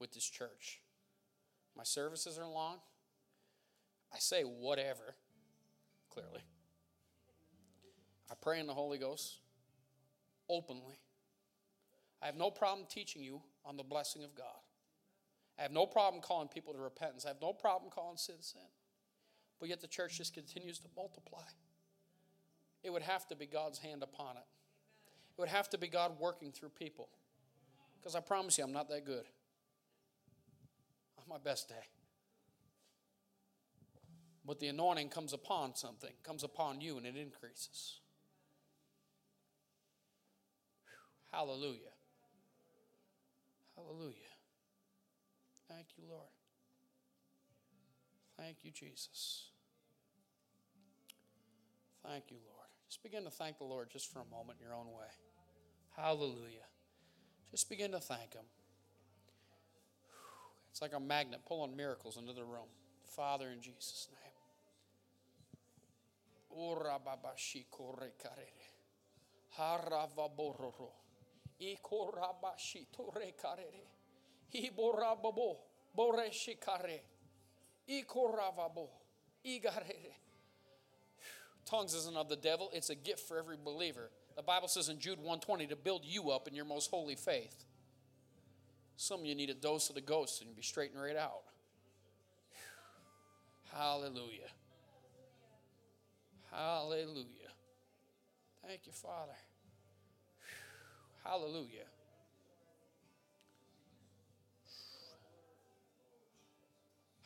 with 0.00 0.12
this 0.12 0.24
church. 0.24 0.80
My 1.76 1.84
services 1.84 2.38
are 2.38 2.48
long. 2.48 2.78
I 4.12 4.18
say 4.18 4.42
whatever, 4.42 5.14
clearly. 6.10 6.42
I 8.30 8.34
pray 8.40 8.60
in 8.60 8.66
the 8.66 8.74
Holy 8.74 8.98
Ghost 8.98 9.38
openly. 10.48 10.98
I 12.22 12.26
have 12.26 12.36
no 12.36 12.50
problem 12.50 12.86
teaching 12.90 13.22
you 13.22 13.40
on 13.64 13.76
the 13.76 13.84
blessing 13.84 14.24
of 14.24 14.34
God. 14.34 14.46
I 15.58 15.62
have 15.62 15.72
no 15.72 15.86
problem 15.86 16.22
calling 16.22 16.48
people 16.48 16.72
to 16.72 16.78
repentance. 16.78 17.24
I 17.24 17.28
have 17.28 17.42
no 17.42 17.52
problem 17.52 17.90
calling 17.92 18.16
sin 18.16 18.36
sin. 18.40 18.62
But 19.60 19.68
yet 19.68 19.80
the 19.80 19.88
church 19.88 20.18
just 20.18 20.34
continues 20.34 20.78
to 20.80 20.88
multiply. 20.96 21.42
It 22.82 22.90
would 22.90 23.02
have 23.02 23.26
to 23.28 23.36
be 23.36 23.46
God's 23.46 23.78
hand 23.78 24.02
upon 24.02 24.36
it. 24.36 24.46
It 25.36 25.40
would 25.40 25.48
have 25.48 25.68
to 25.70 25.78
be 25.78 25.88
God 25.88 26.18
working 26.20 26.52
through 26.52 26.70
people. 26.70 27.08
Because 27.98 28.14
I 28.14 28.20
promise 28.20 28.58
you, 28.58 28.64
I'm 28.64 28.72
not 28.72 28.88
that 28.88 29.04
good. 29.04 29.24
On 31.18 31.24
my 31.28 31.38
best 31.38 31.68
day. 31.68 31.74
But 34.46 34.60
the 34.60 34.68
anointing 34.68 35.10
comes 35.10 35.32
upon 35.34 35.74
something, 35.74 36.12
comes 36.22 36.42
upon 36.42 36.80
you, 36.80 36.96
and 36.96 37.06
it 37.06 37.16
increases. 37.16 38.00
Hallelujah. 41.30 41.92
Hallelujah. 43.76 44.14
Thank 45.68 45.88
you, 45.98 46.04
Lord. 46.08 46.30
Thank 48.38 48.58
you, 48.62 48.70
Jesus. 48.70 49.50
Thank 52.02 52.30
you, 52.30 52.38
Lord. 52.46 52.68
Just 52.88 53.02
begin 53.02 53.24
to 53.24 53.30
thank 53.30 53.58
the 53.58 53.64
Lord 53.64 53.90
just 53.90 54.10
for 54.10 54.20
a 54.20 54.24
moment 54.24 54.58
in 54.60 54.66
your 54.66 54.74
own 54.74 54.86
way. 54.86 55.10
Hallelujah. 55.94 56.64
Just 57.50 57.68
begin 57.68 57.92
to 57.92 58.00
thank 58.00 58.34
Him. 58.34 58.44
It's 60.70 60.82
like 60.82 60.92
a 60.94 61.00
magnet 61.00 61.40
pulling 61.46 61.76
miracles 61.76 62.16
into 62.16 62.32
the 62.32 62.44
room. 62.44 62.68
Father, 63.04 63.48
in 63.48 63.60
Jesus' 63.60 64.08
name. 64.12 64.18
Haravabororo. 69.58 70.92
Ikorabashitore 71.60 73.34
karere. 73.42 73.88
Iborababo. 74.54 75.56
Boreshikare. 75.96 77.00
Ikoravabo. 77.88 78.88
Igarere. 79.44 80.14
Tongues 81.64 81.94
isn't 81.94 82.16
of 82.16 82.28
the 82.28 82.36
devil, 82.36 82.70
it's 82.72 82.90
a 82.90 82.94
gift 82.94 83.20
for 83.28 83.36
every 83.36 83.56
believer. 83.62 84.10
The 84.38 84.44
Bible 84.44 84.68
says 84.68 84.88
in 84.88 85.00
Jude 85.00 85.18
120 85.18 85.66
to 85.66 85.74
build 85.74 86.02
you 86.04 86.30
up 86.30 86.46
in 86.46 86.54
your 86.54 86.64
most 86.64 86.92
holy 86.92 87.16
faith. 87.16 87.64
Some 88.96 89.18
of 89.18 89.26
you 89.26 89.34
need 89.34 89.50
a 89.50 89.54
dose 89.54 89.88
of 89.88 89.96
the 89.96 90.00
ghost 90.00 90.40
and 90.40 90.46
you'll 90.48 90.54
be 90.54 90.62
straightened 90.62 91.02
right 91.02 91.16
out. 91.16 91.42
Hallelujah. 93.74 94.46
Hallelujah. 96.52 97.50
Thank 98.64 98.82
you, 98.86 98.92
Father. 98.92 99.32
Hallelujah. 101.24 101.88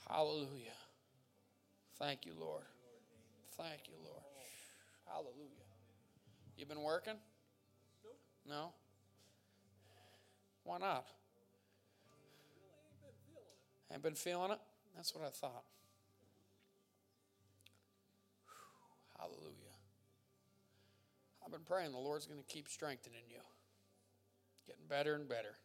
Hallelujah. 0.08 0.78
Thank 1.98 2.24
you, 2.24 2.32
Lord. 2.40 2.64
Thank 3.58 3.82
you, 3.86 3.96
Lord. 4.02 4.22
Hallelujah. 5.06 5.61
You 6.56 6.66
been 6.66 6.82
working? 6.82 7.16
No? 8.48 8.72
Why 10.64 10.78
not? 10.78 11.06
Ain't 13.92 14.02
been 14.02 14.14
feeling 14.14 14.52
it? 14.52 14.58
That's 14.96 15.14
what 15.14 15.24
I 15.24 15.30
thought. 15.30 15.64
Hallelujah. 19.18 19.52
I've 21.44 21.52
been 21.52 21.60
praying 21.60 21.92
the 21.92 21.98
Lord's 21.98 22.26
going 22.26 22.40
to 22.40 22.46
keep 22.46 22.68
strengthening 22.68 23.24
you, 23.28 23.40
getting 24.66 24.86
better 24.88 25.14
and 25.14 25.28
better. 25.28 25.56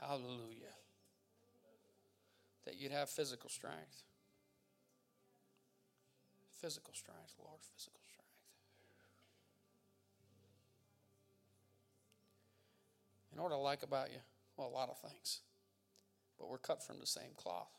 Hallelujah. 0.00 0.74
That 2.64 2.76
you'd 2.76 2.92
have 2.92 3.08
physical 3.08 3.50
strength. 3.50 4.02
Physical 6.66 6.94
strength, 6.94 7.32
Lord, 7.38 7.60
physical 7.62 8.00
strength. 8.10 8.26
You 13.30 13.36
know 13.36 13.44
what 13.44 13.52
I 13.52 13.54
like 13.54 13.84
about 13.84 14.10
you? 14.10 14.18
Well, 14.56 14.66
a 14.66 14.74
lot 14.74 14.88
of 14.88 14.98
things. 14.98 15.42
But 16.36 16.48
we're 16.48 16.58
cut 16.58 16.82
from 16.82 16.98
the 16.98 17.06
same 17.06 17.30
cloth. 17.36 17.70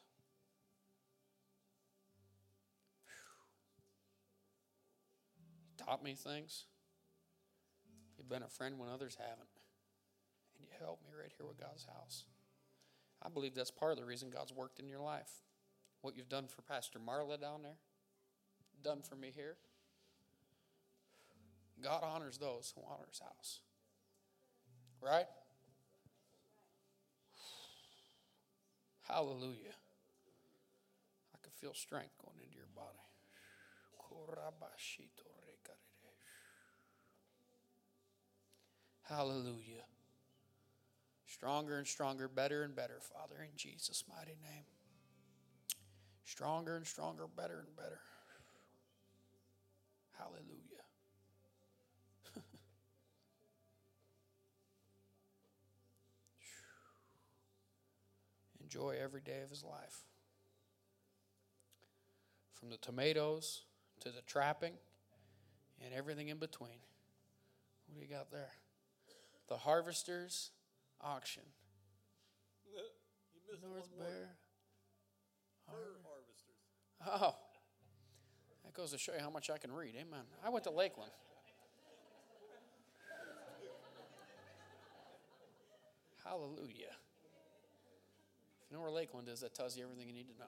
You 5.67 5.85
taught 5.85 6.01
me 6.01 6.15
things. 6.15 6.63
You've 8.17 8.29
been 8.29 8.43
a 8.43 8.47
friend 8.47 8.79
when 8.79 8.87
others 8.87 9.17
haven't. 9.19 9.49
And 10.55 10.63
you 10.63 10.69
helped 10.79 11.03
me 11.03 11.11
right 11.11 11.33
here 11.37 11.45
with 11.45 11.59
God's 11.59 11.85
house. 11.93 12.23
I 13.21 13.27
believe 13.27 13.53
that's 13.53 13.69
part 13.69 13.91
of 13.91 13.97
the 13.97 14.05
reason 14.05 14.29
God's 14.29 14.53
worked 14.53 14.79
in 14.79 14.87
your 14.87 15.01
life. 15.01 15.43
What 15.99 16.15
you've 16.15 16.29
done 16.29 16.47
for 16.47 16.61
Pastor 16.61 16.99
Marla 16.99 17.37
down 17.41 17.63
there, 17.63 17.79
done 18.83 19.01
for 19.01 19.15
me 19.15 19.31
here. 19.35 19.57
God 21.83 22.03
honors 22.03 22.37
those 22.37 22.73
who 22.75 22.81
honor 22.89 23.05
his 23.09 23.19
house. 23.19 23.59
Right? 25.01 25.27
Hallelujah. 29.07 29.77
I 31.33 31.37
can 31.43 31.51
feel 31.55 31.73
strength 31.73 32.17
going 32.23 32.37
into 32.43 32.55
your 32.55 32.67
body. 32.75 32.97
Hallelujah. 39.09 39.85
Stronger 41.25 41.77
and 41.77 41.87
stronger, 41.87 42.27
better 42.27 42.63
and 42.63 42.75
better, 42.75 42.99
Father, 42.99 43.41
in 43.41 43.55
Jesus' 43.55 44.03
mighty 44.09 44.35
name. 44.41 44.65
Stronger 46.25 46.75
and 46.75 46.85
stronger, 46.85 47.25
better 47.27 47.59
and 47.65 47.75
better. 47.75 47.99
Hallelujah. 50.17 50.83
Enjoy 58.61 58.95
every 59.01 59.21
day 59.21 59.41
of 59.43 59.49
his 59.49 59.63
life. 59.63 60.05
From 62.53 62.69
the 62.69 62.77
tomatoes 62.77 63.63
to 64.01 64.09
the 64.09 64.21
trapping 64.25 64.73
and 65.83 65.93
everything 65.93 66.29
in 66.29 66.37
between. 66.37 66.79
What 67.87 67.95
do 67.99 68.01
you 68.05 68.07
got 68.13 68.31
there? 68.31 68.51
The 69.47 69.57
harvester's 69.57 70.51
auction. 70.99 71.43
You 73.61 73.73
missed 73.75 73.91
North. 73.97 74.09
Bear. 74.09 74.35
Fur 75.65 75.99
harvesters. 76.03 76.55
Oh, 77.05 77.35
that 77.35 77.46
goes 78.77 78.91
to 78.91 78.97
show 78.99 79.13
you 79.13 79.19
how 79.19 79.31
much 79.31 79.49
I 79.49 79.57
can 79.57 79.71
read. 79.71 79.95
Amen. 79.95 80.21
I 80.45 80.49
went 80.49 80.63
to 80.65 80.71
Lakeland. 80.71 81.11
Hallelujah. 86.23 86.93
If 88.61 88.69
you 88.69 88.77
know 88.77 88.83
where 88.83 88.91
Lakeland 88.91 89.27
is, 89.29 89.39
that 89.39 89.55
tells 89.55 89.75
you 89.75 89.83
everything 89.83 90.07
you 90.07 90.13
need 90.13 90.27
to 90.27 90.37
know. 90.37 90.45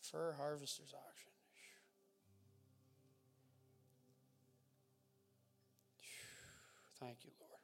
Fur 0.00 0.34
harvester's 0.38 0.94
auction. 0.94 1.30
Thank 6.98 7.18
you, 7.24 7.30
Lord. 7.38 7.60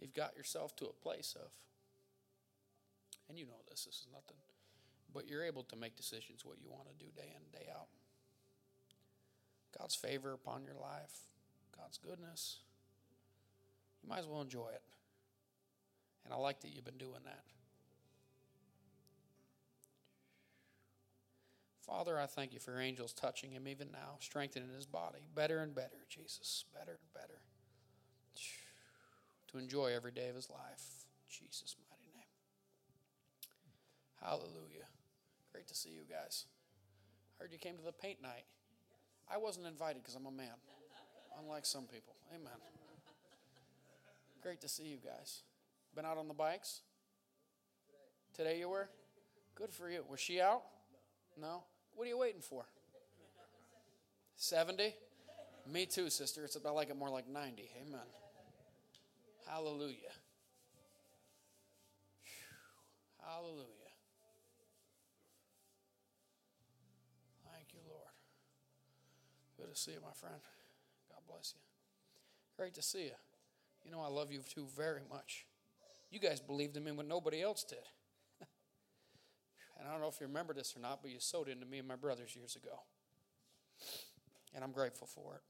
You've 0.00 0.14
got 0.14 0.34
yourself 0.36 0.74
to 0.76 0.86
a 0.86 0.92
place 0.92 1.36
of, 1.38 1.50
and 3.30 3.38
you 3.38 3.46
know 3.46 3.62
this, 3.70 3.84
this 3.84 3.94
is 3.94 4.06
nothing, 4.12 4.36
but 5.14 5.26
you're 5.26 5.44
able 5.44 5.62
to 5.62 5.76
make 5.76 5.96
decisions 5.96 6.44
what 6.44 6.58
you 6.60 6.68
want 6.68 6.88
to 6.88 7.04
do 7.04 7.10
day 7.16 7.32
in 7.34 7.58
day 7.58 7.70
out. 7.70 7.86
God's 9.78 9.94
favor 9.94 10.32
upon 10.32 10.64
your 10.64 10.74
life, 10.74 11.30
God's 11.76 11.96
goodness. 11.96 12.58
You 14.02 14.08
might 14.08 14.18
as 14.18 14.26
well 14.26 14.42
enjoy 14.42 14.68
it. 14.74 14.82
And 16.24 16.34
I 16.34 16.36
like 16.36 16.60
that 16.60 16.74
you've 16.74 16.84
been 16.84 16.98
doing 16.98 17.22
that. 17.24 17.44
Father, 21.86 22.18
I 22.18 22.26
thank 22.26 22.52
you 22.52 22.60
for 22.60 22.72
your 22.72 22.80
angels 22.80 23.12
touching 23.12 23.50
him 23.50 23.66
even 23.66 23.90
now, 23.90 24.16
strengthening 24.20 24.68
his 24.74 24.86
body 24.86 25.20
better 25.34 25.60
and 25.60 25.74
better, 25.74 26.06
Jesus, 26.08 26.64
better 26.72 26.92
and 26.92 27.14
better. 27.14 27.40
To 29.52 29.58
enjoy 29.58 29.92
every 29.94 30.12
day 30.12 30.28
of 30.28 30.36
his 30.36 30.48
life. 30.48 31.06
Jesus' 31.28 31.74
name. 31.78 31.89
Hallelujah. 34.22 34.86
Great 35.52 35.66
to 35.68 35.74
see 35.74 35.90
you 35.90 36.02
guys. 36.08 36.46
Heard 37.38 37.52
you 37.52 37.58
came 37.58 37.76
to 37.76 37.82
the 37.82 37.92
paint 37.92 38.22
night. 38.22 38.44
I 39.32 39.38
wasn't 39.38 39.66
invited 39.66 40.02
because 40.02 40.14
I'm 40.14 40.26
a 40.26 40.30
man, 40.30 40.54
unlike 41.38 41.64
some 41.64 41.84
people. 41.84 42.14
Amen. 42.34 42.52
Great 44.42 44.60
to 44.60 44.68
see 44.68 44.84
you 44.84 44.96
guys. 44.96 45.42
Been 45.94 46.04
out 46.04 46.18
on 46.18 46.28
the 46.28 46.34
bikes? 46.34 46.80
Today 48.34 48.58
you 48.58 48.68
were? 48.68 48.88
Good 49.54 49.72
for 49.72 49.90
you. 49.90 50.04
Was 50.08 50.20
she 50.20 50.40
out? 50.40 50.62
No? 51.40 51.64
What 51.94 52.04
are 52.06 52.08
you 52.08 52.18
waiting 52.18 52.40
for? 52.40 52.64
70? 54.36 54.94
Me 55.70 55.86
too, 55.86 56.10
sister. 56.10 56.44
It's 56.44 56.56
about 56.56 56.74
like 56.74 56.90
it 56.90 56.96
more 56.96 57.10
like 57.10 57.28
90. 57.28 57.68
Amen. 57.86 58.00
Hallelujah. 59.46 59.96
Hallelujah. 63.22 63.79
Good 69.60 69.74
to 69.74 69.78
see 69.78 69.90
you, 69.92 69.98
my 70.00 70.14
friend. 70.14 70.40
God 71.10 71.20
bless 71.28 71.52
you. 71.54 71.60
Great 72.56 72.72
to 72.74 72.82
see 72.82 73.04
you. 73.04 73.18
You 73.84 73.90
know, 73.90 74.00
I 74.00 74.08
love 74.08 74.32
you 74.32 74.40
too 74.40 74.66
very 74.74 75.02
much. 75.10 75.44
You 76.10 76.18
guys 76.18 76.40
believed 76.40 76.78
in 76.78 76.84
me 76.84 76.92
when 76.92 77.08
nobody 77.08 77.42
else 77.42 77.62
did. 77.64 77.78
and 78.40 79.86
I 79.86 79.92
don't 79.92 80.00
know 80.00 80.08
if 80.08 80.18
you 80.18 80.26
remember 80.26 80.54
this 80.54 80.74
or 80.74 80.80
not, 80.80 81.00
but 81.02 81.10
you 81.10 81.20
sowed 81.20 81.48
into 81.48 81.66
me 81.66 81.78
and 81.78 81.86
my 81.86 81.96
brothers 81.96 82.34
years 82.34 82.56
ago. 82.56 82.80
And 84.54 84.64
I'm 84.64 84.72
grateful 84.72 85.06
for 85.06 85.34
it. 85.34 85.42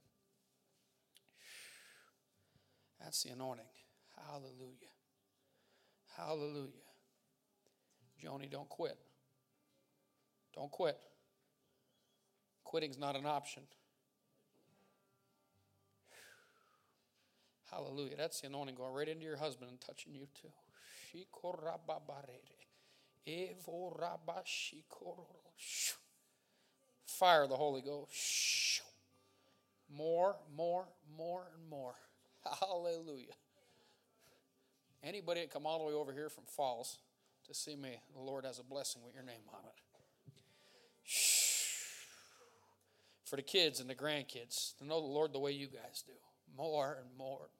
That's 3.00 3.22
the 3.22 3.30
anointing. 3.30 3.64
Hallelujah. 4.26 4.90
Hallelujah. 6.16 6.70
Joni, 8.22 8.50
don't 8.50 8.68
quit. 8.68 8.98
Don't 10.54 10.70
quit. 10.70 10.98
Quitting's 12.64 12.98
not 12.98 13.14
an 13.16 13.24
option. 13.24 13.62
Hallelujah. 17.70 18.16
That's 18.16 18.40
the 18.40 18.48
anointing 18.48 18.74
going 18.74 18.92
right 18.92 19.08
into 19.08 19.24
your 19.24 19.36
husband 19.36 19.70
and 19.70 19.80
touching 19.80 20.14
you 20.14 20.26
too. 20.40 20.48
Fire 27.06 27.46
the 27.46 27.56
Holy 27.56 27.82
Ghost. 27.82 28.82
More, 29.94 30.36
more, 30.56 30.86
more, 31.16 31.46
and 31.54 31.68
more. 31.68 31.94
Hallelujah. 32.60 33.34
Anybody 35.02 35.40
that 35.40 35.50
come 35.50 35.66
all 35.66 35.78
the 35.78 35.84
way 35.86 35.94
over 35.94 36.12
here 36.12 36.28
from 36.28 36.44
Falls 36.44 36.98
to 37.46 37.54
see 37.54 37.74
me, 37.74 38.00
the 38.14 38.20
Lord 38.20 38.44
has 38.44 38.58
a 38.58 38.64
blessing 38.64 39.02
with 39.04 39.14
your 39.14 39.24
name 39.24 39.42
on 39.52 39.60
it. 39.64 39.74
For 43.24 43.36
the 43.36 43.42
kids 43.42 43.80
and 43.80 43.88
the 43.88 43.94
grandkids 43.94 44.76
to 44.78 44.84
know 44.86 45.00
the 45.00 45.06
Lord 45.06 45.32
the 45.32 45.38
way 45.38 45.52
you 45.52 45.66
guys 45.66 46.02
do. 46.06 46.12
More 46.56 46.98
and 47.00 47.16
more 47.16 47.38
and 47.38 47.50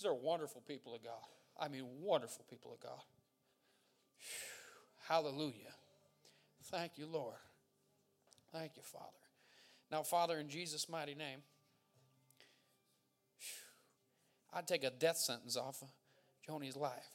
These 0.00 0.06
are 0.06 0.14
wonderful 0.14 0.62
people 0.66 0.94
of 0.94 1.04
God. 1.04 1.12
I 1.58 1.68
mean, 1.68 1.84
wonderful 2.00 2.46
people 2.48 2.72
of 2.72 2.80
God. 2.80 3.02
Hallelujah. 5.06 5.74
Thank 6.70 6.92
you, 6.96 7.06
Lord. 7.06 7.36
Thank 8.50 8.76
you, 8.76 8.82
Father. 8.82 9.04
Now, 9.92 10.02
Father, 10.02 10.38
in 10.38 10.48
Jesus' 10.48 10.88
mighty 10.88 11.14
name, 11.14 11.40
I'd 14.54 14.66
take 14.66 14.84
a 14.84 14.90
death 14.90 15.18
sentence 15.18 15.58
off 15.58 15.82
of 15.82 15.88
Joni's 16.48 16.76
life. 16.76 17.10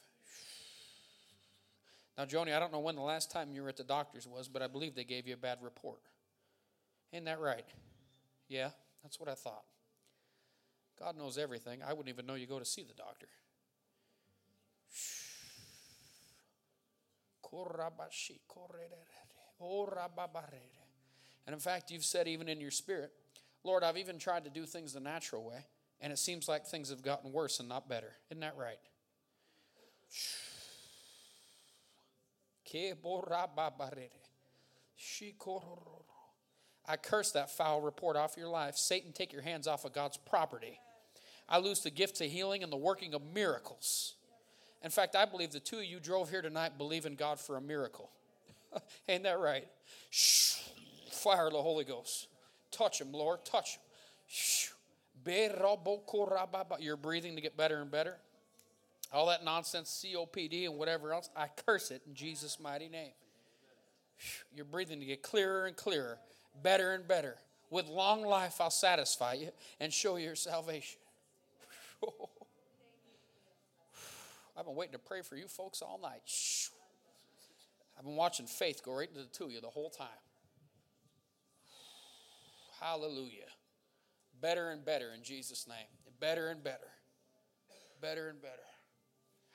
Now, 2.16 2.24
Joni, 2.24 2.54
I 2.54 2.60
don't 2.60 2.72
know 2.72 2.78
when 2.78 2.94
the 2.94 3.02
last 3.02 3.32
time 3.32 3.52
you 3.52 3.62
were 3.62 3.68
at 3.68 3.76
the 3.76 3.82
doctor's 3.82 4.28
was, 4.28 4.46
but 4.46 4.62
I 4.62 4.68
believe 4.68 4.94
they 4.94 5.02
gave 5.02 5.26
you 5.26 5.34
a 5.34 5.38
bad 5.38 5.58
report. 5.60 5.98
Ain't 7.12 7.24
that 7.24 7.40
right? 7.40 7.66
Yeah, 8.48 8.70
that's 9.02 9.18
what 9.18 9.28
I 9.28 9.34
thought. 9.34 9.64
God 10.98 11.16
knows 11.16 11.38
everything. 11.38 11.80
I 11.86 11.92
wouldn't 11.92 12.08
even 12.08 12.26
know 12.26 12.34
you 12.34 12.46
go 12.46 12.58
to 12.58 12.64
see 12.64 12.82
the 12.82 12.94
doctor. 12.94 13.28
And 21.46 21.54
in 21.54 21.60
fact, 21.60 21.90
you've 21.90 22.04
said 22.04 22.26
even 22.28 22.48
in 22.48 22.60
your 22.60 22.70
spirit, 22.70 23.12
Lord, 23.62 23.82
I've 23.84 23.96
even 23.96 24.18
tried 24.18 24.44
to 24.44 24.50
do 24.50 24.64
things 24.64 24.92
the 24.92 25.00
natural 25.00 25.44
way, 25.44 25.64
and 26.00 26.12
it 26.12 26.18
seems 26.18 26.48
like 26.48 26.66
things 26.66 26.90
have 26.90 27.02
gotten 27.02 27.32
worse 27.32 27.60
and 27.60 27.68
not 27.68 27.88
better. 27.88 28.12
Isn't 28.30 28.40
that 28.40 28.56
right? 28.56 28.78
I 36.86 36.96
curse 36.96 37.32
that 37.32 37.50
foul 37.50 37.80
report 37.80 38.16
off 38.16 38.36
your 38.36 38.48
life. 38.48 38.76
Satan, 38.76 39.12
take 39.12 39.32
your 39.32 39.42
hands 39.42 39.66
off 39.66 39.84
of 39.84 39.92
God's 39.92 40.16
property. 40.16 40.78
I 41.48 41.58
lose 41.58 41.80
the 41.80 41.90
gift 41.90 42.20
of 42.20 42.30
healing 42.30 42.62
and 42.62 42.72
the 42.72 42.76
working 42.76 43.14
of 43.14 43.22
miracles. 43.34 44.14
In 44.82 44.90
fact, 44.90 45.16
I 45.16 45.24
believe 45.24 45.52
the 45.52 45.60
two 45.60 45.78
of 45.78 45.84
you 45.84 46.00
drove 46.00 46.30
here 46.30 46.42
tonight 46.42 46.78
believing 46.78 47.14
God 47.14 47.40
for 47.40 47.56
a 47.56 47.60
miracle. 47.60 48.10
Ain't 49.08 49.22
that 49.24 49.38
right? 49.38 49.66
Shh. 50.10 50.58
Fire 51.10 51.50
the 51.50 51.62
Holy 51.62 51.84
Ghost. 51.84 52.28
Touch 52.70 53.00
him, 53.00 53.12
Lord. 53.12 53.44
Touch 53.44 53.76
him. 53.76 53.80
You're 56.80 56.96
breathing 56.96 57.34
to 57.36 57.40
get 57.40 57.56
better 57.56 57.80
and 57.80 57.90
better. 57.90 58.16
All 59.12 59.26
that 59.26 59.44
nonsense, 59.44 60.04
COPD 60.04 60.66
and 60.66 60.76
whatever 60.76 61.12
else, 61.12 61.30
I 61.36 61.48
curse 61.64 61.90
it 61.90 62.02
in 62.06 62.14
Jesus' 62.14 62.58
mighty 62.60 62.88
name. 62.88 63.12
You're 64.54 64.64
breathing 64.64 65.00
to 65.00 65.06
get 65.06 65.22
clearer 65.22 65.66
and 65.66 65.76
clearer, 65.76 66.18
better 66.62 66.92
and 66.92 67.06
better. 67.06 67.36
With 67.70 67.88
long 67.88 68.22
life, 68.24 68.60
I'll 68.60 68.70
satisfy 68.70 69.34
you 69.34 69.50
and 69.80 69.92
show 69.92 70.16
you 70.16 70.26
your 70.26 70.36
salvation. 70.36 70.98
I've 74.56 74.64
been 74.64 74.74
waiting 74.74 74.92
to 74.92 74.98
pray 74.98 75.22
for 75.22 75.36
you 75.36 75.48
folks 75.48 75.82
all 75.82 75.98
night. 76.02 76.22
I've 77.98 78.04
been 78.04 78.16
watching 78.16 78.46
faith 78.46 78.82
go 78.84 78.94
right 78.94 79.08
into 79.08 79.20
the 79.20 79.28
two 79.28 79.44
of 79.44 79.52
you 79.52 79.60
the 79.60 79.68
whole 79.68 79.90
time. 79.90 80.08
Hallelujah. 82.80 83.50
Better 84.40 84.70
and 84.70 84.84
better 84.84 85.12
in 85.14 85.22
Jesus' 85.22 85.66
name. 85.68 85.88
Better 86.20 86.48
and 86.48 86.62
better. 86.62 86.88
Better 88.00 88.28
and 88.28 88.40
better. 88.40 88.52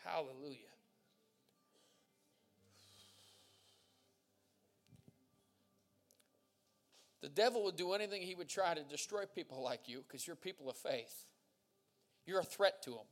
Hallelujah. 0.04 0.58
The 7.22 7.30
devil 7.30 7.64
would 7.66 7.76
do 7.76 7.94
anything 7.94 8.24
he 8.24 8.34
would 8.34 8.50
try 8.50 8.74
to 8.74 8.82
destroy 8.84 9.26
people 9.26 9.62
like 9.62 9.88
you 9.88 10.04
because 10.08 10.26
you're 10.26 10.36
people 10.36 10.70
of 10.70 10.76
faith. 10.76 11.26
You're 12.26 12.40
a 12.40 12.44
threat 12.44 12.82
to 12.84 12.92
him. 12.92 13.06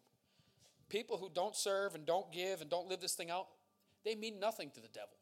People 0.90 1.18
who 1.18 1.30
don't 1.34 1.56
serve 1.56 1.95
and 1.95 2.06
don't 2.06 2.31
give 2.31 2.61
and 2.61 2.69
don't 2.69 2.88
live 2.88 2.99
this 2.99 3.14
thing 3.14 3.30
out, 3.30 3.48
they 4.03 4.15
mean 4.15 4.40
nothing 4.40 4.72
to 4.72 4.81
the 4.81 4.88
devil 4.88 5.18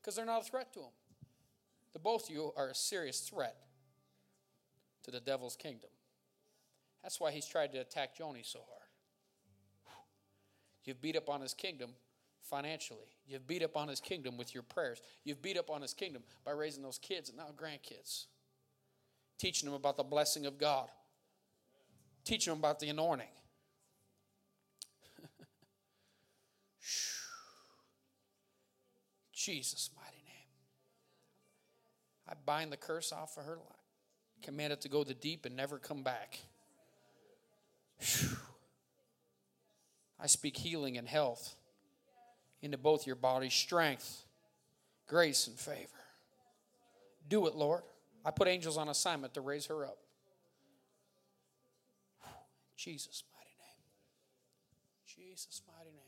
because 0.00 0.14
they're 0.14 0.26
not 0.26 0.42
a 0.42 0.44
threat 0.44 0.72
to 0.74 0.80
him. 0.80 0.92
The 1.92 1.98
both 1.98 2.28
of 2.28 2.34
you 2.34 2.52
are 2.56 2.68
a 2.68 2.74
serious 2.74 3.20
threat 3.20 3.56
to 5.02 5.10
the 5.10 5.20
devil's 5.20 5.56
kingdom. 5.56 5.90
That's 7.02 7.20
why 7.20 7.30
he's 7.30 7.46
tried 7.46 7.72
to 7.72 7.78
attack 7.78 8.16
Joni 8.18 8.44
so 8.44 8.60
hard. 8.68 8.82
You've 10.84 11.00
beat 11.00 11.16
up 11.16 11.28
on 11.28 11.40
his 11.40 11.54
kingdom 11.54 11.90
financially. 12.42 13.08
You've 13.26 13.46
beat 13.46 13.62
up 13.62 13.76
on 13.76 13.88
his 13.88 14.00
kingdom 14.00 14.36
with 14.36 14.54
your 14.54 14.62
prayers. 14.62 15.00
You've 15.24 15.42
beat 15.42 15.58
up 15.58 15.70
on 15.70 15.82
his 15.82 15.92
kingdom 15.92 16.22
by 16.44 16.52
raising 16.52 16.82
those 16.82 16.98
kids 16.98 17.28
and 17.28 17.38
now 17.38 17.48
grandkids, 17.56 18.26
teaching 19.38 19.66
them 19.66 19.74
about 19.74 19.96
the 19.96 20.04
blessing 20.04 20.46
of 20.46 20.58
God, 20.58 20.88
teaching 22.26 22.52
them 22.52 22.58
about 22.58 22.78
the 22.80 22.88
anointing. 22.90 23.28
Jesus' 29.32 29.88
mighty 29.96 30.22
name. 30.24 30.24
I 32.28 32.34
bind 32.44 32.72
the 32.72 32.76
curse 32.76 33.12
off 33.12 33.38
of 33.38 33.44
her 33.44 33.56
life. 33.56 33.62
Command 34.42 34.74
it 34.74 34.80
to 34.82 34.88
go 34.88 35.04
the 35.04 35.14
deep 35.14 35.46
and 35.46 35.56
never 35.56 35.78
come 35.78 36.02
back. 36.02 36.40
I 40.20 40.26
speak 40.26 40.56
healing 40.56 40.98
and 40.98 41.06
health 41.06 41.54
into 42.60 42.76
both 42.76 43.06
your 43.06 43.16
bodies, 43.16 43.54
strength, 43.54 44.24
grace, 45.06 45.46
and 45.46 45.56
favor. 45.56 45.88
Do 47.28 47.46
it, 47.46 47.54
Lord. 47.54 47.82
I 48.24 48.32
put 48.32 48.48
angels 48.48 48.76
on 48.76 48.88
assignment 48.88 49.34
to 49.34 49.40
raise 49.40 49.66
her 49.66 49.84
up. 49.84 49.98
Jesus' 52.76 53.24
mighty 53.34 53.54
name. 53.58 53.82
Jesus' 55.06 55.62
mighty 55.66 55.90
name. 55.90 56.02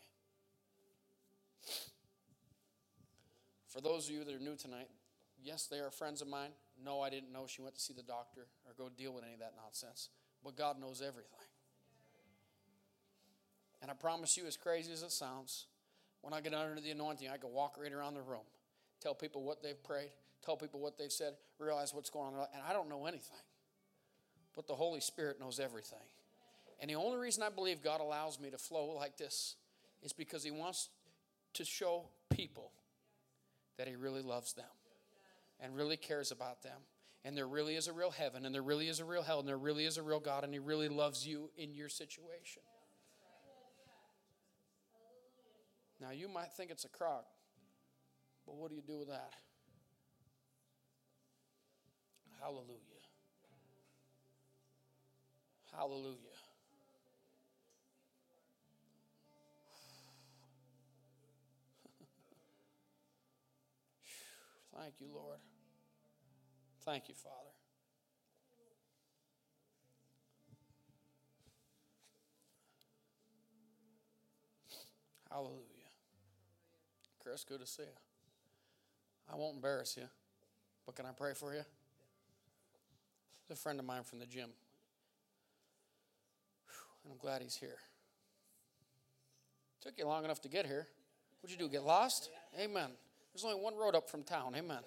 For 3.67 3.81
those 3.81 4.09
of 4.09 4.15
you 4.15 4.25
that 4.25 4.35
are 4.35 4.39
new 4.39 4.57
tonight, 4.57 4.89
yes, 5.43 5.67
they 5.67 5.79
are 5.79 5.91
friends 5.91 6.23
of 6.23 6.29
mine. 6.29 6.51
No, 6.85 7.01
I 7.01 7.11
didn't 7.11 7.33
know 7.33 7.47
she 7.47 7.63
went 7.63 7.75
to 7.75 7.81
see 7.81 7.93
the 7.93 8.03
doctor 8.03 8.47
or 8.67 8.73
go 8.77 8.89
deal 8.89 9.13
with 9.13 9.25
any 9.25 9.35
of 9.35 9.41
that 9.41 9.55
nonsense. 9.63 10.09
But 10.43 10.57
God 10.57 10.81
knows 10.81 11.03
everything. 11.03 11.47
And 13.81 13.91
I 13.91 13.95
promise 13.95 14.37
you, 14.37 14.47
as 14.47 14.57
crazy 14.57 14.93
as 14.93 15.03
it 15.03 15.13
sounds, 15.13 15.67
when 16.21 16.33
I 16.33 16.41
get 16.41 16.55
under 16.55 16.81
the 16.81 16.91
anointing, 16.91 17.29
I 17.29 17.37
can 17.37 17.53
walk 17.53 17.77
right 17.81 17.93
around 17.93 18.15
the 18.15 18.23
room, 18.23 18.45
tell 19.01 19.15
people 19.15 19.43
what 19.43 19.63
they've 19.63 19.83
prayed, 19.85 20.11
tell 20.45 20.57
people 20.57 20.81
what 20.81 20.99
they've 20.99 21.13
said, 21.13 21.35
realize 21.59 21.95
what's 21.95 22.11
going 22.11 22.35
on. 22.35 22.47
And 22.53 22.63
I 22.69 22.73
don't 22.73 22.89
know 22.89 23.07
anything. 23.07 23.39
But 24.57 24.67
the 24.67 24.75
Holy 24.75 25.01
Spirit 25.01 25.39
knows 25.39 25.61
everything. 25.61 25.99
And 26.81 26.91
the 26.91 26.95
only 26.95 27.19
reason 27.19 27.43
I 27.43 27.49
believe 27.49 27.83
God 27.83 28.01
allows 28.01 28.39
me 28.39 28.51
to 28.51 28.59
flow 28.59 28.95
like 28.97 29.17
this 29.17 29.57
is 30.03 30.13
because 30.13 30.45
He 30.45 30.51
wants 30.51 30.91
to 31.55 31.65
show 31.65 32.05
people 32.31 32.73
that 33.77 33.89
He 33.89 33.97
really 33.97 34.23
loves 34.23 34.53
them 34.53 34.65
and 35.61 35.75
really 35.75 35.97
cares 35.97 36.31
about 36.31 36.63
them. 36.63 36.79
And 37.25 37.37
there 37.37 37.49
really 37.49 37.75
is 37.75 37.89
a 37.89 37.93
real 37.93 38.13
heaven, 38.13 38.47
and 38.47 38.55
there 38.55 38.63
really 38.63 38.89
is 38.89 39.01
a 39.01 39.05
real 39.05 39.23
hell, 39.23 39.41
and 39.41 39.49
there 39.49 39.59
really 39.59 39.85
is 39.85 39.99
a 39.99 40.03
real 40.03 40.21
God, 40.21 40.45
and 40.45 40.53
He 40.53 40.61
really 40.61 40.89
loves 40.89 41.27
you 41.27 41.51
in 41.57 41.75
your 41.75 41.89
situation. 41.89 42.63
Now, 46.01 46.11
you 46.13 46.29
might 46.29 46.53
think 46.53 46.71
it's 46.71 46.85
a 46.85 46.89
crock, 46.89 47.27
but 48.47 48.55
what 48.55 48.71
do 48.71 48.77
you 48.77 48.83
do 48.87 48.99
with 48.99 49.09
that? 49.09 49.33
Hallelujah. 52.41 52.79
Hallelujah. 55.77 56.28
Thank 64.81 64.95
you, 65.01 65.09
Lord. 65.13 65.39
Thank 66.85 67.09
you, 67.09 67.15
Father. 67.15 67.35
Hallelujah. 75.31 75.63
Chris, 77.23 77.45
good 77.45 77.61
to 77.61 77.67
see 77.67 77.83
you. 77.83 77.89
I 79.31 79.37
won't 79.37 79.57
embarrass 79.57 79.97
you, 79.97 80.05
but 80.87 80.95
can 80.95 81.05
I 81.07 81.11
pray 81.11 81.35
for 81.35 81.53
you? 81.53 81.63
He's 83.47 83.59
a 83.59 83.61
friend 83.61 83.79
of 83.81 83.85
mine 83.85 84.05
from 84.05 84.21
the 84.21 84.27
gym. 84.27 84.51
And 87.05 87.13
I'm 87.13 87.19
glad 87.19 87.43
he's 87.43 87.57
here. 87.57 87.79
Took 89.83 89.99
you 89.99 90.07
long 90.07 90.25
enough 90.25 90.41
to 90.43 90.49
get 90.49 90.67
here. 90.67 90.87
What'd 91.41 91.59
you 91.59 91.67
do? 91.67 91.71
Get 91.71 91.83
lost? 91.83 92.31
Amen. 92.59 92.91
There's 93.39 93.55
only 93.55 93.63
one 93.63 93.77
road 93.77 93.95
up 93.95 94.11
from 94.11 94.25
town. 94.25 94.55
Amen. 94.57 94.81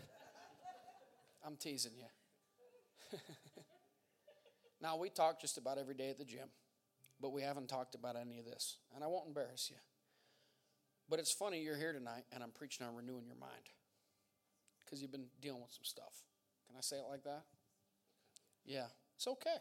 I'm 1.46 1.56
teasing 1.56 1.94
you. 1.96 3.18
now, 4.82 4.98
we 4.98 5.10
talk 5.10 5.40
just 5.40 5.58
about 5.58 5.78
every 5.78 5.96
day 5.96 6.10
at 6.10 6.18
the 6.18 6.26
gym, 6.26 6.50
but 7.22 7.32
we 7.32 7.44
haven't 7.44 7.70
talked 7.70 7.96
about 7.96 8.18
any 8.18 8.40
of 8.40 8.46
this. 8.46 8.80
And 8.94 9.06
I 9.06 9.08
won't 9.08 9.26
embarrass 9.26 9.70
you. 9.70 9.78
But 11.10 11.20
it's 11.20 11.32
funny 11.32 11.62
you're 11.62 11.78
here 11.78 11.94
tonight 11.94 12.26
and 12.34 12.44
I'm 12.44 12.52
preaching 12.52 12.86
on 12.86 12.94
renewing 12.94 13.26
your 13.26 13.38
mind 13.38 13.70
because 14.84 15.02
you've 15.02 15.14
been 15.14 15.28
dealing 15.42 15.62
with 15.62 15.72
some 15.72 15.86
stuff. 15.86 16.26
Can 16.68 16.76
I 16.78 16.82
say 16.82 16.98
it 16.98 17.06
like 17.10 17.24
that? 17.24 17.44
Yeah, 18.66 18.88
it's 19.16 19.28
okay. 19.28 19.60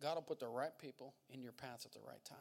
God 0.00 0.14
will 0.14 0.22
put 0.22 0.40
the 0.40 0.48
right 0.48 0.72
people 0.78 1.12
in 1.28 1.42
your 1.42 1.52
path 1.52 1.82
at 1.84 1.92
the 1.92 2.00
right 2.00 2.24
time. 2.24 2.38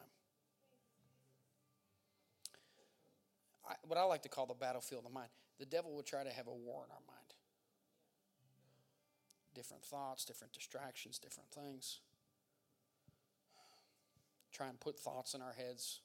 I, 3.69 3.75
what 3.85 3.97
I 3.99 4.03
like 4.03 4.23
to 4.23 4.29
call 4.29 4.47
the 4.47 4.55
battlefield 4.55 5.05
of 5.05 5.13
mind. 5.13 5.29
The 5.59 5.65
devil 5.65 5.93
will 5.93 6.03
try 6.03 6.23
to 6.23 6.31
have 6.31 6.47
a 6.47 6.53
war 6.53 6.83
in 6.85 6.91
our 6.91 7.03
mind. 7.07 7.33
Different 9.53 9.83
thoughts, 9.83 10.25
different 10.25 10.53
distractions, 10.53 11.19
different 11.19 11.49
things. 11.51 11.99
Try 14.51 14.67
and 14.67 14.79
put 14.79 14.99
thoughts 14.99 15.33
in 15.33 15.41
our 15.41 15.53
heads 15.53 16.01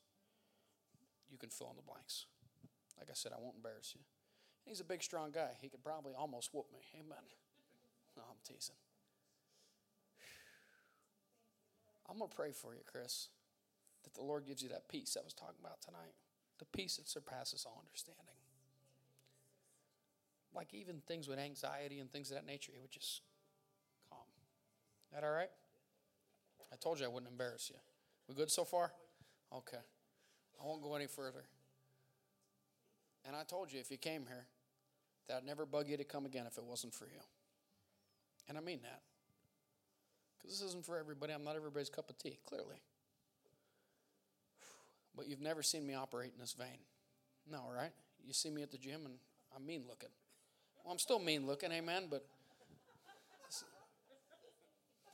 you 1.31 1.39
can 1.39 1.51
fill 1.51 1.71
in 1.71 1.77
the 1.77 1.83
blanks. 1.83 2.27
Like 2.99 3.09
I 3.11 3.15
said, 3.15 3.33
I 3.33 3.41
won't 3.41 3.57
embarrass 3.57 3.93
you. 3.95 4.01
He's 4.65 4.81
a 4.81 4.85
big, 4.85 5.03
strong 5.03 5.31
guy. 5.33 5.51
He 5.61 5.69
could 5.69 5.83
probably 5.83 6.15
almost 6.17 6.51
whoop 6.55 6.67
me. 6.73 6.79
Amen. 6.95 7.25
No, 8.17 8.23
I'm 8.23 8.39
teasing. 8.47 8.77
I'm 12.09 12.19
going 12.19 12.31
to 12.31 12.37
pray 12.37 12.53
for 12.53 12.75
you, 12.75 12.81
Chris, 12.87 13.29
that 14.05 14.15
the 14.15 14.23
Lord 14.23 14.47
gives 14.47 14.63
you 14.63 14.69
that 14.69 14.89
peace 14.89 15.17
I 15.19 15.25
was 15.25 15.33
talking 15.33 15.59
about 15.61 15.81
tonight. 15.83 16.15
The 16.59 16.65
peace 16.67 16.97
that 16.97 17.09
surpasses 17.09 17.65
all 17.67 17.83
understanding. 17.85 18.23
Like 20.55 20.73
even 20.73 21.03
things 21.07 21.27
with 21.27 21.39
anxiety 21.39 21.99
and 21.99 22.11
things 22.11 22.31
of 22.31 22.37
that 22.37 22.47
nature, 22.47 22.73
it 22.75 22.81
would 22.81 22.93
just 22.93 23.23
calm. 24.09 24.21
That 25.13 25.25
all 25.25 25.33
right? 25.33 25.51
I 26.73 26.77
told 26.77 27.01
you 27.01 27.07
I 27.07 27.09
wouldn't 27.09 27.31
embarrass 27.31 27.71
you. 27.71 27.77
We 28.29 28.35
good 28.35 28.51
so 28.51 28.65
far? 28.65 28.93
Okay. 29.53 29.79
I 30.61 30.67
won't 30.67 30.83
go 30.83 30.95
any 30.95 31.07
further. 31.07 31.45
And 33.27 33.35
I 33.35 33.43
told 33.43 33.73
you 33.73 33.81
if 33.81 33.91
you 33.91 33.97
came 33.97 34.27
here, 34.27 34.47
that 35.29 35.39
I'd 35.39 35.47
never 35.47 35.65
bug 35.65 35.89
you 35.89 35.97
to 35.97 36.05
come 36.05 36.27
again 36.27 36.45
if 36.47 36.59
it 36.59 36.65
wasn't 36.65 36.95
for 36.95 37.07
you. 37.07 37.21
And 38.49 38.59
I 38.59 38.61
mean 38.61 38.81
that. 38.83 39.01
Because 40.37 40.61
this 40.61 40.69
isn't 40.69 40.85
for 40.85 40.99
everybody. 40.99 41.33
I'm 41.33 41.45
not 41.45 41.57
everybody's 41.57 41.89
cup 41.89 42.11
of 42.11 42.19
tea, 42.19 42.39
clearly. 42.47 42.77
But 45.17 45.29
you've 45.29 45.41
never 45.41 45.63
seen 45.63 45.87
me 45.87 45.95
operate 45.95 46.33
in 46.35 46.41
this 46.41 46.55
vein. 46.55 46.79
No, 47.51 47.65
right? 47.75 47.93
You 48.25 48.33
see 48.33 48.51
me 48.51 48.63
at 48.63 48.71
the 48.71 48.79
gym 48.79 49.03
and 49.05 49.15
I'm 49.55 49.67
mean 49.67 49.85
looking. 49.89 50.09
Well, 50.83 50.93
I'm 50.93 50.99
still 50.99 51.19
mean 51.19 51.47
looking, 51.47 51.73
amen, 51.73 52.09
but. 52.11 52.25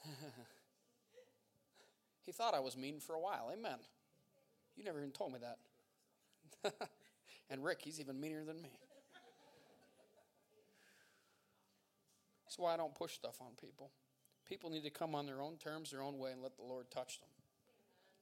he 2.24 2.32
thought 2.32 2.54
I 2.54 2.60
was 2.60 2.76
mean 2.76 3.00
for 3.00 3.14
a 3.14 3.20
while, 3.20 3.50
amen. 3.52 3.78
You 4.76 4.84
never 4.84 4.98
even 4.98 5.10
told 5.10 5.32
me 5.32 5.38
that. 5.40 5.58
and 7.50 7.64
Rick, 7.64 7.80
he's 7.82 8.00
even 8.00 8.20
meaner 8.20 8.44
than 8.44 8.60
me. 8.62 8.70
That's 12.44 12.58
why 12.58 12.74
I 12.74 12.76
don't 12.76 12.94
push 12.94 13.12
stuff 13.12 13.36
on 13.40 13.52
people. 13.60 13.92
People 14.48 14.70
need 14.70 14.82
to 14.82 14.90
come 14.90 15.14
on 15.14 15.26
their 15.26 15.40
own 15.40 15.56
terms, 15.56 15.92
their 15.92 16.02
own 16.02 16.18
way, 16.18 16.32
and 16.32 16.42
let 16.42 16.56
the 16.56 16.64
Lord 16.64 16.90
touch 16.90 17.20
them. 17.20 17.29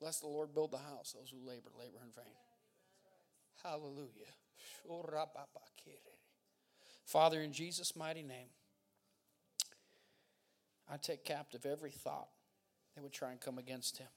Lest 0.01 0.21
the 0.21 0.29
Lord 0.29 0.55
build 0.55 0.71
the 0.71 0.79
house, 0.79 1.15
those 1.19 1.31
who 1.31 1.47
labor, 1.47 1.71
labor 1.79 1.99
in 2.05 2.13
vain. 2.13 2.35
Hallelujah. 3.63 4.33
Father, 7.05 7.41
in 7.41 7.53
Jesus' 7.53 7.97
mighty 7.97 8.23
name, 8.23 8.49
I 10.91 10.97
take 10.97 11.25
captive 11.25 11.67
every 11.67 11.91
thought 11.91 12.29
that 12.95 13.03
would 13.03 13.13
try 13.13 13.31
and 13.31 13.41
come 13.41 13.59
against 13.59 13.99
him. 13.99 14.09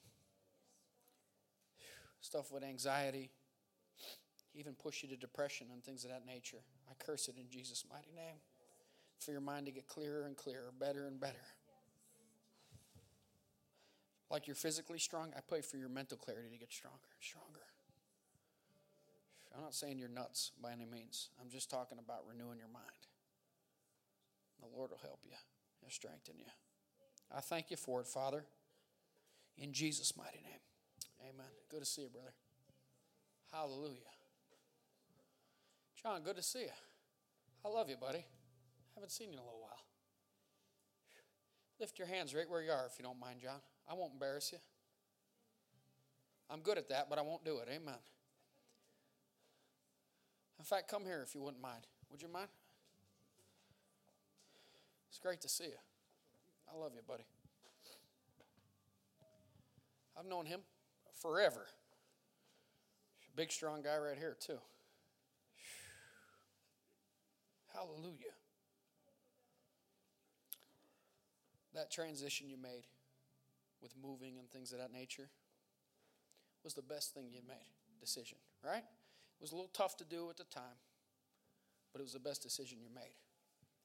Stuff 2.21 2.51
with 2.51 2.63
anxiety, 2.63 3.31
even 4.53 4.73
push 4.73 5.01
you 5.01 5.09
to 5.09 5.17
depression 5.17 5.67
and 5.73 5.83
things 5.83 6.03
of 6.03 6.11
that 6.11 6.25
nature. 6.25 6.61
I 6.89 6.93
curse 7.03 7.27
it 7.27 7.35
in 7.37 7.49
Jesus' 7.49 7.83
mighty 7.89 8.11
name 8.15 8.37
for 9.19 9.31
your 9.31 9.41
mind 9.41 9.65
to 9.65 9.71
get 9.71 9.87
clearer 9.87 10.25
and 10.25 10.35
clearer, 10.37 10.71
better 10.79 11.07
and 11.07 11.19
better. 11.19 11.35
Like 14.31 14.47
you're 14.47 14.55
physically 14.55 14.97
strong, 14.97 15.33
I 15.35 15.41
pray 15.45 15.59
for 15.59 15.75
your 15.75 15.89
mental 15.89 16.17
clarity 16.17 16.47
to 16.49 16.57
get 16.57 16.71
stronger 16.71 17.11
and 17.13 17.21
stronger. 17.21 17.67
I'm 19.53 19.61
not 19.61 19.75
saying 19.75 19.99
you're 19.99 20.07
nuts 20.07 20.51
by 20.63 20.71
any 20.71 20.85
means. 20.85 21.27
I'm 21.41 21.49
just 21.49 21.69
talking 21.69 21.97
about 21.99 22.23
renewing 22.25 22.57
your 22.57 22.69
mind. 22.69 22.85
The 24.61 24.67
Lord 24.73 24.91
will 24.91 25.01
help 25.03 25.19
you 25.25 25.35
and 25.83 25.91
strengthen 25.91 26.35
you. 26.39 26.45
I 27.35 27.41
thank 27.41 27.71
you 27.71 27.75
for 27.75 27.99
it, 27.99 28.07
Father. 28.07 28.45
In 29.57 29.73
Jesus' 29.73 30.15
mighty 30.15 30.39
name. 30.43 30.61
Amen. 31.21 31.51
Good 31.69 31.81
to 31.81 31.85
see 31.85 32.03
you, 32.03 32.09
brother. 32.09 32.33
Hallelujah. 33.51 34.15
John, 36.01 36.21
good 36.23 36.37
to 36.37 36.43
see 36.43 36.61
you. 36.61 36.77
I 37.65 37.67
love 37.67 37.89
you, 37.89 37.97
buddy. 37.97 38.25
Haven't 38.95 39.11
seen 39.11 39.27
you 39.27 39.33
in 39.33 39.39
a 39.39 39.43
little 39.43 39.59
while. 39.59 39.83
Lift 41.81 41.99
your 41.99 42.07
hands 42.07 42.33
right 42.33 42.49
where 42.49 42.61
you 42.61 42.71
are 42.71 42.85
if 42.85 42.97
you 42.97 43.03
don't 43.03 43.19
mind, 43.19 43.41
John. 43.41 43.59
I 43.91 43.93
won't 43.93 44.13
embarrass 44.13 44.53
you. 44.53 44.59
I'm 46.49 46.61
good 46.61 46.77
at 46.77 46.87
that, 46.89 47.09
but 47.09 47.19
I 47.19 47.21
won't 47.21 47.43
do 47.43 47.57
it. 47.57 47.67
Amen. 47.69 47.99
In 50.59 50.65
fact, 50.65 50.87
come 50.87 51.03
here 51.03 51.23
if 51.27 51.35
you 51.35 51.41
wouldn't 51.41 51.61
mind. 51.61 51.87
Would 52.09 52.21
you 52.21 52.29
mind? 52.29 52.47
It's 55.09 55.19
great 55.19 55.41
to 55.41 55.49
see 55.49 55.65
you. 55.65 55.79
I 56.73 56.77
love 56.77 56.91
you, 56.95 57.01
buddy. 57.05 57.25
I've 60.17 60.25
known 60.25 60.45
him 60.45 60.61
forever. 61.21 61.65
Big, 63.35 63.51
strong 63.51 63.81
guy 63.81 63.97
right 63.97 64.17
here, 64.17 64.37
too. 64.39 64.59
Hallelujah. 67.73 68.35
that 71.73 71.89
transition 71.89 72.49
you 72.49 72.57
made 72.61 72.83
with 73.81 73.93
moving 74.01 74.37
and 74.37 74.49
things 74.49 74.71
of 74.71 74.79
that 74.79 74.91
nature 74.91 75.29
was 76.63 76.73
the 76.73 76.81
best 76.81 77.13
thing 77.13 77.25
you 77.31 77.41
made 77.47 77.71
decision, 77.99 78.37
right? 78.63 78.83
It 78.83 79.41
was 79.41 79.51
a 79.51 79.55
little 79.55 79.69
tough 79.73 79.95
to 79.97 80.03
do 80.03 80.29
at 80.29 80.37
the 80.37 80.43
time, 80.45 80.77
but 81.93 81.99
it 81.99 82.03
was 82.03 82.13
the 82.13 82.19
best 82.19 82.41
decision 82.41 82.79
you 82.81 82.89
made. 82.93 83.15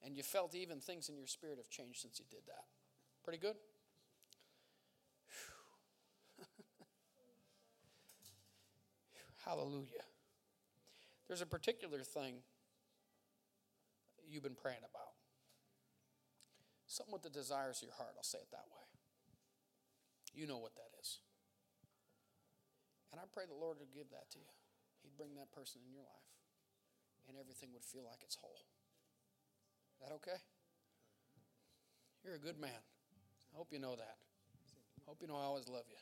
And 0.03 0.15
you 0.17 0.23
felt 0.23 0.53
even 0.55 0.79
things 0.79 1.09
in 1.09 1.17
your 1.17 1.27
spirit 1.27 1.57
have 1.57 1.69
changed 1.69 2.01
since 2.01 2.19
you 2.19 2.25
did 2.29 2.41
that. 2.47 2.65
Pretty 3.23 3.39
good? 3.39 3.55
Hallelujah. 9.45 10.05
There's 11.27 11.41
a 11.41 11.45
particular 11.45 11.99
thing 11.99 12.35
you've 14.29 14.43
been 14.43 14.55
praying 14.55 14.79
about. 14.79 15.13
Something 16.85 17.13
with 17.13 17.23
the 17.23 17.29
desires 17.29 17.77
of 17.81 17.87
your 17.89 17.95
heart, 17.95 18.13
I'll 18.17 18.23
say 18.23 18.39
it 18.39 18.51
that 18.51 18.65
way. 18.71 18.96
You 20.37 20.45
know 20.45 20.61
what 20.61 20.77
that 20.77 20.93
is. 21.01 21.17
And 23.09 23.17
I 23.17 23.25
pray 23.25 23.49
the 23.49 23.57
Lord 23.57 23.81
would 23.81 23.89
give 23.89 24.13
that 24.13 24.29
to 24.31 24.37
you. 24.37 24.53
He'd 25.01 25.17
bring 25.17 25.33
that 25.33 25.49
person 25.49 25.81
in 25.81 25.89
your 25.89 26.05
life, 26.05 26.29
and 27.25 27.33
everything 27.41 27.73
would 27.73 27.83
feel 27.83 28.05
like 28.05 28.21
it's 28.21 28.37
whole. 28.37 28.61
That 29.97 30.13
okay? 30.21 30.37
You're 32.23 32.35
a 32.35 32.39
good 32.39 32.61
man. 32.61 32.77
I 33.49 33.57
hope 33.57 33.73
you 33.73 33.79
know 33.79 33.95
that. 33.95 34.17
I 35.01 35.09
hope 35.09 35.17
you 35.21 35.27
know 35.27 35.41
I 35.41 35.49
always 35.49 35.67
love 35.67 35.89
you. 35.89 35.97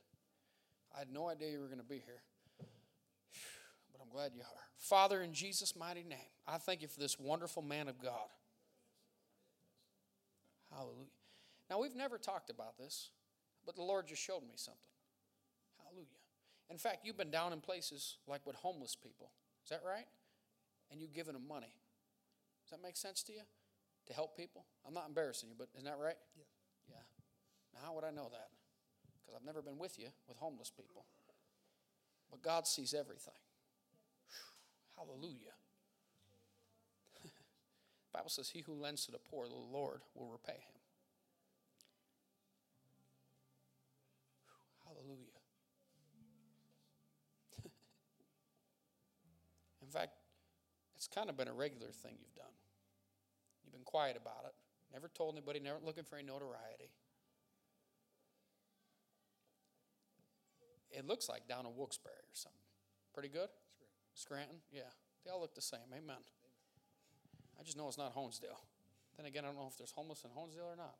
I 0.93 0.99
had 0.99 1.07
no 1.13 1.29
idea 1.29 1.51
you 1.51 1.59
were 1.59 1.71
going 1.71 1.79
to 1.79 1.87
be 1.87 2.03
here, 2.03 2.19
but 2.59 4.01
I'm 4.01 4.09
glad 4.09 4.31
you 4.35 4.41
are. 4.41 4.63
Father, 4.77 5.21
in 5.21 5.33
Jesus' 5.33 5.75
mighty 5.77 6.03
name, 6.03 6.33
I 6.45 6.57
thank 6.57 6.81
you 6.81 6.89
for 6.89 6.99
this 6.99 7.17
wonderful 7.17 7.61
man 7.61 7.87
of 7.87 8.01
God. 8.01 8.27
Hallelujah. 10.73 11.15
Now, 11.69 11.79
we've 11.79 11.95
never 11.95 12.17
talked 12.17 12.49
about 12.49 12.77
this, 12.77 13.11
but 13.65 13.75
the 13.75 13.81
Lord 13.81 14.07
just 14.07 14.21
showed 14.21 14.43
me 14.43 14.53
something. 14.55 14.79
Hallelujah. 15.83 16.21
In 16.69 16.77
fact, 16.77 16.99
you've 17.03 17.17
been 17.17 17.31
down 17.31 17.53
in 17.53 17.61
places 17.61 18.17
like 18.27 18.45
with 18.45 18.55
homeless 18.55 18.95
people. 18.95 19.31
Is 19.63 19.69
that 19.69 19.81
right? 19.85 20.05
And 20.91 21.01
you've 21.01 21.13
given 21.13 21.33
them 21.33 21.47
money. 21.47 21.73
Does 22.63 22.71
that 22.71 22.81
make 22.81 22.97
sense 22.97 23.23
to 23.23 23.33
you? 23.33 23.41
To 24.07 24.13
help 24.13 24.37
people? 24.37 24.65
I'm 24.87 24.93
not 24.93 25.07
embarrassing 25.07 25.49
you, 25.49 25.55
but 25.57 25.69
isn't 25.75 25.85
that 25.85 25.97
right? 25.99 26.17
Yeah. 26.35 26.43
Yeah. 26.89 27.03
Now, 27.73 27.79
how 27.85 27.93
would 27.93 28.03
I 28.03 28.11
know 28.11 28.29
that? 28.31 28.49
Because 29.21 29.35
I've 29.35 29.45
never 29.45 29.61
been 29.61 29.77
with 29.77 29.97
you 29.99 30.07
with 30.27 30.37
homeless 30.37 30.71
people. 30.75 31.05
But 32.29 32.41
God 32.41 32.67
sees 32.67 32.93
everything. 32.93 33.33
Hallelujah. 34.95 35.55
Bible 38.13 38.29
says, 38.29 38.49
He 38.49 38.61
who 38.61 38.73
lends 38.73 39.05
to 39.05 39.11
the 39.11 39.19
poor, 39.19 39.47
the 39.47 39.55
Lord 39.55 40.01
will 40.13 40.29
repay 40.29 40.53
him. 40.53 40.75
Hallelujah. 44.85 45.35
In 49.85 49.91
fact, 49.91 50.13
it's 50.95 51.07
kind 51.07 51.29
of 51.29 51.37
been 51.37 51.47
a 51.47 51.53
regular 51.53 51.91
thing 51.91 52.15
you've 52.19 52.33
done. 52.33 52.53
You've 53.63 53.73
been 53.73 53.85
quiet 53.85 54.17
about 54.19 54.45
it, 54.45 54.53
never 54.91 55.07
told 55.07 55.35
anybody, 55.35 55.59
never 55.59 55.77
looking 55.83 56.03
for 56.03 56.17
any 56.17 56.25
notoriety. 56.25 56.89
It 60.89 61.05
looks 61.05 61.29
like 61.29 61.47
down 61.47 61.65
in 61.65 61.75
Wilkes-Barre 61.75 62.13
or 62.13 62.33
something. 62.33 62.57
Pretty 63.13 63.29
good? 63.29 63.49
Scranton? 64.15 64.57
Yeah. 64.71 64.89
They 65.23 65.31
all 65.31 65.41
look 65.41 65.53
the 65.53 65.61
same. 65.61 65.91
Amen. 65.91 66.23
I 67.59 67.63
just 67.63 67.77
know 67.77 67.87
it's 67.87 67.97
not 67.97 68.15
Honesdale. 68.15 68.63
Then 69.17 69.25
again, 69.25 69.43
I 69.43 69.47
don't 69.47 69.57
know 69.57 69.67
if 69.69 69.77
there's 69.77 69.91
homeless 69.91 70.23
in 70.23 70.31
Honesdale 70.31 70.73
or 70.73 70.77
not. 70.77 70.95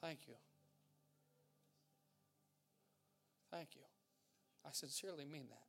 Thank 0.00 0.20
you. 0.28 0.34
Thank 3.50 3.70
you. 3.74 3.89
I 4.66 4.70
sincerely 4.72 5.24
mean 5.24 5.46
that. 5.48 5.66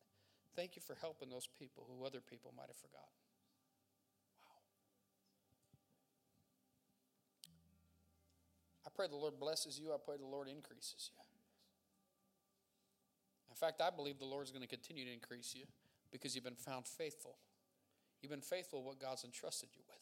Thank 0.55 0.76
you 0.76 0.81
for 0.81 0.95
helping 0.99 1.30
those 1.30 1.47
people 1.47 1.88
who 1.88 2.05
other 2.05 2.19
people 2.19 2.53
might 2.55 2.68
have 2.68 2.77
forgotten. 2.77 3.15
Wow. 4.43 4.61
I 8.85 8.89
pray 8.93 9.07
the 9.07 9.15
Lord 9.15 9.39
blesses 9.39 9.80
you. 9.80 9.93
I 9.93 9.97
pray 10.03 10.18
the 10.18 10.26
Lord 10.26 10.49
increases 10.49 11.09
you. 11.13 11.23
In 13.49 13.55
fact, 13.55 13.81
I 13.81 13.89
believe 13.89 14.19
the 14.19 14.26
Lord's 14.26 14.51
going 14.51 14.63
to 14.63 14.68
continue 14.68 15.05
to 15.05 15.13
increase 15.13 15.53
you 15.55 15.63
because 16.11 16.35
you've 16.35 16.43
been 16.43 16.55
found 16.55 16.85
faithful. 16.88 17.38
You've 18.22 18.31
been 18.31 18.41
faithful 18.41 18.84
what 18.84 18.99
God's 18.99 19.23
entrusted 19.23 19.69
you 19.73 19.81
with. 19.88 19.97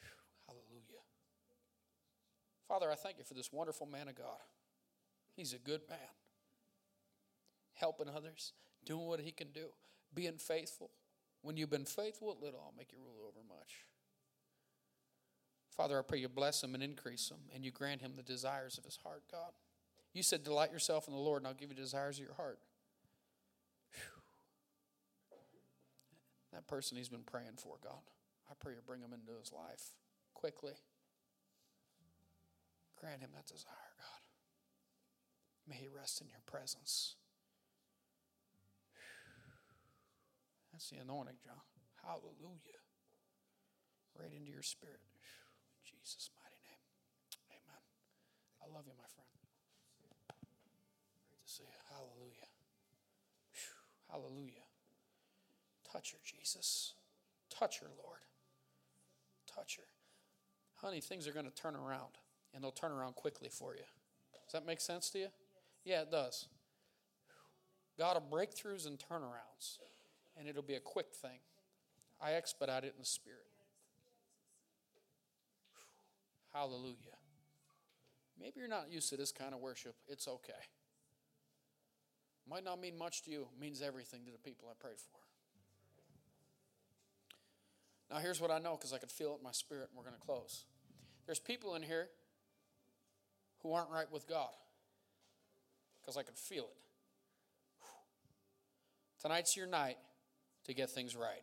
Whew, 0.00 0.08
hallelujah. 0.48 1.04
Father, 2.66 2.90
I 2.90 2.94
thank 2.94 3.18
you 3.18 3.24
for 3.24 3.34
this 3.34 3.52
wonderful 3.52 3.86
man 3.86 4.08
of 4.08 4.16
God. 4.16 4.42
He's 5.36 5.52
a 5.52 5.58
good 5.58 5.82
man. 5.88 5.98
Helping 7.76 8.08
others, 8.08 8.52
doing 8.84 9.06
what 9.06 9.20
he 9.20 9.30
can 9.32 9.48
do, 9.52 9.66
being 10.14 10.38
faithful. 10.38 10.90
When 11.42 11.56
you've 11.56 11.70
been 11.70 11.84
faithful 11.84 12.36
little, 12.40 12.60
I'll 12.60 12.74
make 12.76 12.92
you 12.92 12.98
rule 12.98 13.28
over 13.28 13.40
much. 13.48 13.84
Father, 15.76 15.98
I 15.98 16.02
pray 16.02 16.18
you 16.18 16.28
bless 16.28 16.62
him 16.62 16.74
and 16.74 16.82
increase 16.82 17.30
him, 17.30 17.38
and 17.54 17.64
you 17.64 17.70
grant 17.70 18.00
him 18.00 18.14
the 18.16 18.22
desires 18.22 18.78
of 18.78 18.84
his 18.84 18.98
heart, 19.04 19.22
God. 19.30 19.52
You 20.14 20.22
said, 20.22 20.42
Delight 20.42 20.72
yourself 20.72 21.06
in 21.06 21.14
the 21.14 21.20
Lord, 21.20 21.42
and 21.42 21.48
I'll 21.48 21.54
give 21.54 21.68
you 21.70 21.76
desires 21.76 22.18
of 22.18 22.24
your 22.24 22.34
heart. 22.34 22.58
That 26.56 26.66
person 26.66 26.96
he's 26.96 27.10
been 27.10 27.20
praying 27.20 27.58
for, 27.58 27.76
God, 27.84 28.00
I 28.50 28.54
pray 28.58 28.72
you 28.72 28.78
bring 28.86 29.02
him 29.02 29.12
into 29.12 29.38
his 29.38 29.52
life 29.52 29.90
quickly. 30.32 30.72
Grant 32.98 33.20
him 33.20 33.28
that 33.34 33.44
desire, 33.44 33.92
God. 33.98 34.22
May 35.68 35.74
he 35.76 35.88
rest 35.88 36.22
in 36.22 36.28
your 36.30 36.40
presence. 36.46 37.16
That's 40.76 40.92
the 40.92 41.00
anointing, 41.00 41.40
John. 41.40 41.64
Hallelujah. 42.04 42.84
Right 44.12 44.28
into 44.28 44.52
your 44.52 44.60
spirit. 44.60 45.00
In 45.00 45.80
Jesus' 45.88 46.28
mighty 46.36 46.60
name. 46.68 46.84
Amen. 47.48 47.80
I 48.60 48.68
love 48.68 48.84
you, 48.84 48.92
my 48.92 49.08
friend. 49.08 49.32
Great 51.32 51.40
to 51.40 51.48
see 51.48 51.64
you. 51.64 51.80
Hallelujah. 51.88 52.52
Hallelujah. 54.12 54.68
Touch 55.90 56.12
her, 56.12 56.18
Jesus. 56.22 56.92
Touch 57.48 57.80
her, 57.80 57.88
Lord. 58.04 58.20
Touch 59.48 59.78
her. 59.78 59.88
Honey, 60.84 61.00
things 61.00 61.26
are 61.26 61.32
going 61.32 61.48
to 61.48 61.54
turn 61.54 61.74
around, 61.74 62.20
and 62.52 62.62
they'll 62.62 62.70
turn 62.70 62.92
around 62.92 63.14
quickly 63.14 63.48
for 63.48 63.74
you. 63.74 63.88
Does 64.44 64.52
that 64.52 64.66
make 64.66 64.82
sense 64.82 65.08
to 65.12 65.20
you? 65.20 65.28
Yeah, 65.86 66.02
it 66.02 66.10
does. 66.10 66.48
God 67.98 68.18
of 68.18 68.28
breakthroughs 68.28 68.86
and 68.86 68.98
turnarounds, 68.98 69.78
and 70.38 70.48
it'll 70.48 70.62
be 70.62 70.74
a 70.74 70.80
quick 70.80 71.12
thing. 71.14 71.38
I 72.20 72.32
expedite 72.32 72.84
it 72.84 72.94
in 72.94 73.00
the 73.00 73.06
Spirit. 73.06 73.40
Hallelujah. 76.52 77.16
Maybe 78.40 78.54
you're 78.56 78.68
not 78.68 78.90
used 78.90 79.10
to 79.10 79.16
this 79.16 79.32
kind 79.32 79.54
of 79.54 79.60
worship. 79.60 79.94
It's 80.08 80.28
okay. 80.28 80.52
Might 82.48 82.64
not 82.64 82.80
mean 82.80 82.96
much 82.96 83.22
to 83.24 83.30
you, 83.30 83.42
it 83.42 83.60
means 83.60 83.82
everything 83.82 84.24
to 84.24 84.30
the 84.30 84.38
people 84.38 84.68
I 84.70 84.74
prayed 84.78 84.98
for. 84.98 85.18
Now, 88.10 88.18
here's 88.20 88.40
what 88.40 88.52
I 88.52 88.58
know 88.58 88.76
because 88.76 88.92
I 88.92 88.98
could 88.98 89.10
feel 89.10 89.32
it 89.32 89.38
in 89.38 89.44
my 89.44 89.52
spirit, 89.52 89.88
and 89.90 89.98
we're 89.98 90.08
going 90.08 90.14
to 90.14 90.24
close. 90.24 90.64
There's 91.26 91.40
people 91.40 91.74
in 91.74 91.82
here 91.82 92.08
who 93.62 93.72
aren't 93.72 93.90
right 93.90 94.10
with 94.12 94.28
God 94.28 94.50
because 96.00 96.16
I 96.16 96.22
could 96.22 96.38
feel 96.38 96.64
it. 96.64 97.86
Tonight's 99.20 99.56
your 99.56 99.66
night 99.66 99.96
to 100.66 100.74
get 100.74 100.90
things 100.90 101.16
right. 101.16 101.42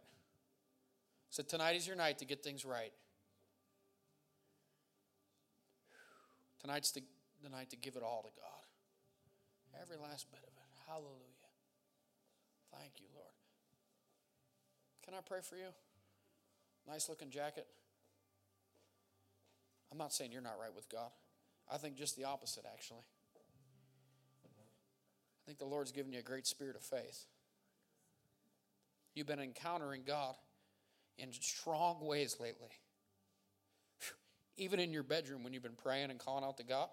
So, 1.30 1.42
tonight 1.44 1.76
is 1.76 1.88
your 1.88 1.96
night 1.96 2.20
to 2.20 2.26
get 2.26 2.44
things 2.44 2.64
right. 2.64 2.94
Tonight's 6.62 6.92
the, 6.92 7.02
the 7.42 7.50
night 7.50 7.70
to 7.72 7.76
give 7.76 7.96
it 7.96 8.04
all 8.04 8.22
to 8.22 8.30
God. 8.40 9.82
Every 9.82 9.98
last 9.98 10.30
bit 10.32 10.40
of 10.40 10.50
it. 10.50 10.70
Hallelujah. 10.88 11.50
Thank 12.72 12.94
you, 13.00 13.08
Lord. 13.16 13.34
Can 15.04 15.14
I 15.14 15.22
pray 15.26 15.40
for 15.42 15.56
you? 15.56 15.74
Nice 16.88 17.10
looking 17.10 17.30
jacket. 17.30 17.68
I'm 19.92 19.98
not 19.98 20.14
saying 20.14 20.32
you're 20.32 20.42
not 20.42 20.58
right 20.60 20.74
with 20.74 20.90
God. 20.90 21.10
I 21.72 21.78
think 21.78 21.96
just 21.96 22.18
the 22.18 22.26
opposite, 22.26 22.66
actually. 22.72 23.04
I 24.46 25.42
think 25.46 25.60
the 25.60 25.66
Lord's 25.66 25.92
given 25.92 26.14
you 26.14 26.20
a 26.20 26.24
great 26.24 26.48
spirit 26.48 26.76
of 26.76 26.82
faith. 26.82 27.26
You've 29.16 29.28
been 29.28 29.40
encountering 29.40 30.04
God 30.06 30.36
in 31.18 31.32
strong 31.32 32.00
ways 32.02 32.38
lately. 32.40 32.70
Even 34.58 34.80
in 34.80 34.92
your 34.92 35.04
bedroom 35.04 35.44
when 35.44 35.54
you've 35.54 35.64
been 35.64 35.78
praying 35.82 36.12
and 36.12 36.20
calling 36.20 36.44
out 36.44 36.58
to 36.58 36.64
God, 36.64 36.90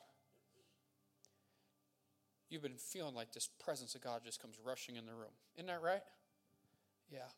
you've 2.49 2.63
been 2.63 2.79
feeling 2.79 3.15
like 3.15 3.33
this 3.33 3.49
presence 3.63 3.95
of 3.95 4.03
God 4.03 4.23
just 4.25 4.41
comes 4.41 4.57
rushing 4.65 4.97
in 4.97 5.07
the 5.07 5.15
room. 5.15 5.33
Isn't 5.57 5.67
that 5.67 5.83
right? 5.83 6.03
Yeah. 7.11 7.29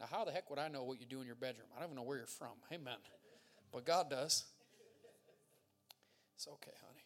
Now, 0.00 0.06
how 0.10 0.24
the 0.24 0.32
heck 0.32 0.50
would 0.50 0.58
I 0.58 0.68
know 0.68 0.84
what 0.84 1.00
you 1.00 1.06
do 1.06 1.20
in 1.20 1.26
your 1.26 1.36
bedroom? 1.36 1.68
I 1.74 1.80
don't 1.80 1.90
even 1.90 1.96
know 1.96 2.02
where 2.02 2.18
you're 2.18 2.26
from. 2.26 2.52
Amen. 2.72 2.96
But 3.72 3.84
God 3.84 4.10
does. 4.10 4.44
It's 6.36 6.48
okay, 6.48 6.72
honey. 6.86 7.03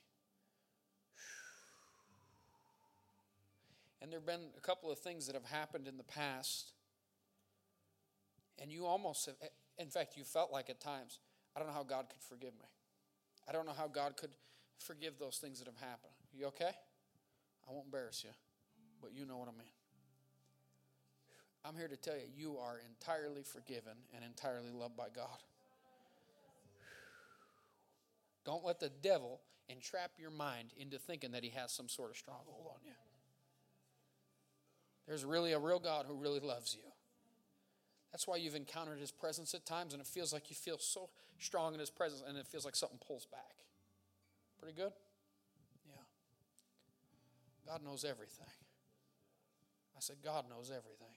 And 4.01 4.13
there 4.13 4.21
have 4.21 4.27
been 4.27 4.51
a 4.57 4.61
couple 4.61 4.91
of 4.91 4.99
things 4.99 5.27
that 5.27 5.35
have 5.35 5.45
happened 5.45 5.89
in 5.89 5.97
the 5.97 6.05
past, 6.05 6.73
and 8.61 8.71
you 8.71 8.87
almost 8.87 9.27
have, 9.27 9.35
in 9.79 9.89
fact, 9.89 10.17
you 10.17 10.25
felt 10.25 10.53
like 10.53 10.71
at 10.71 10.81
times, 10.81 11.19
I 11.57 11.59
don't 11.59 11.69
know 11.69 11.75
how 11.75 11.83
God 11.83 12.07
could 12.09 12.23
forgive 12.23 12.55
me. 12.55 12.69
I 13.49 13.53
don't 13.53 13.67
know 13.67 13.73
how 13.73 13.89
God 13.89 14.17
could 14.17 14.31
forgive 14.79 15.19
those 15.19 15.39
things 15.39 15.59
that 15.59 15.67
have 15.67 15.77
happened. 15.77 16.13
You 16.33 16.47
okay? 16.47 16.71
I 17.69 17.73
won't 17.73 17.87
embarrass 17.87 18.23
you, 18.23 18.31
but 19.03 19.13
you 19.13 19.25
know 19.27 19.37
what 19.37 19.49
I 19.49 19.53
mean. 19.53 19.73
I'm 21.65 21.77
here 21.77 21.89
to 21.89 21.97
tell 21.97 22.15
you, 22.15 22.23
you 22.37 22.57
are 22.59 22.81
entirely 22.89 23.43
forgiven 23.43 23.95
and 24.15 24.25
entirely 24.25 24.71
loved 24.73 24.97
by 24.97 25.09
God. 25.15 25.43
Don't 28.45 28.65
let 28.65 28.81
the 28.81 28.91
devil 29.03 29.41
entrap 29.69 30.13
your 30.19 30.31
mind 30.31 30.73
into 30.79 30.99
thinking 30.99 31.33
that 31.33 31.45
he 31.45 31.51
has 31.51 31.73
some 31.73 31.89
sort 31.89 32.11
of 32.11 32.17
stronghold 32.17 32.67
on 32.71 32.79
you. 32.87 32.93
There's 35.09 35.25
really 35.25 35.53
a 35.53 35.59
real 35.59 35.79
God 35.79 36.05
who 36.07 36.15
really 36.15 36.39
loves 36.39 36.75
you. 36.75 36.85
That's 38.13 38.29
why 38.29 38.37
you've 38.37 38.55
encountered 38.55 38.99
his 39.01 39.11
presence 39.11 39.55
at 39.55 39.65
times, 39.65 39.95
and 39.95 40.03
it 40.03 40.07
feels 40.07 40.35
like 40.35 40.51
you 40.51 40.57
feel 40.57 40.77
so 40.79 41.09
strong 41.39 41.73
in 41.73 41.81
his 41.81 41.89
presence, 41.89 42.23
and 42.29 42.37
it 42.37 42.47
feels 42.47 42.67
like 42.67 42.77
something 42.77 42.99
pulls 43.07 43.25
back. 43.25 43.55
Pretty 44.61 44.77
good? 44.77 44.93
Yeah. 45.89 46.03
God 47.67 47.83
knows 47.83 48.05
everything. 48.05 48.47
I 49.97 50.01
said, 50.01 50.17
God 50.23 50.45
knows 50.51 50.71
everything. 50.71 51.17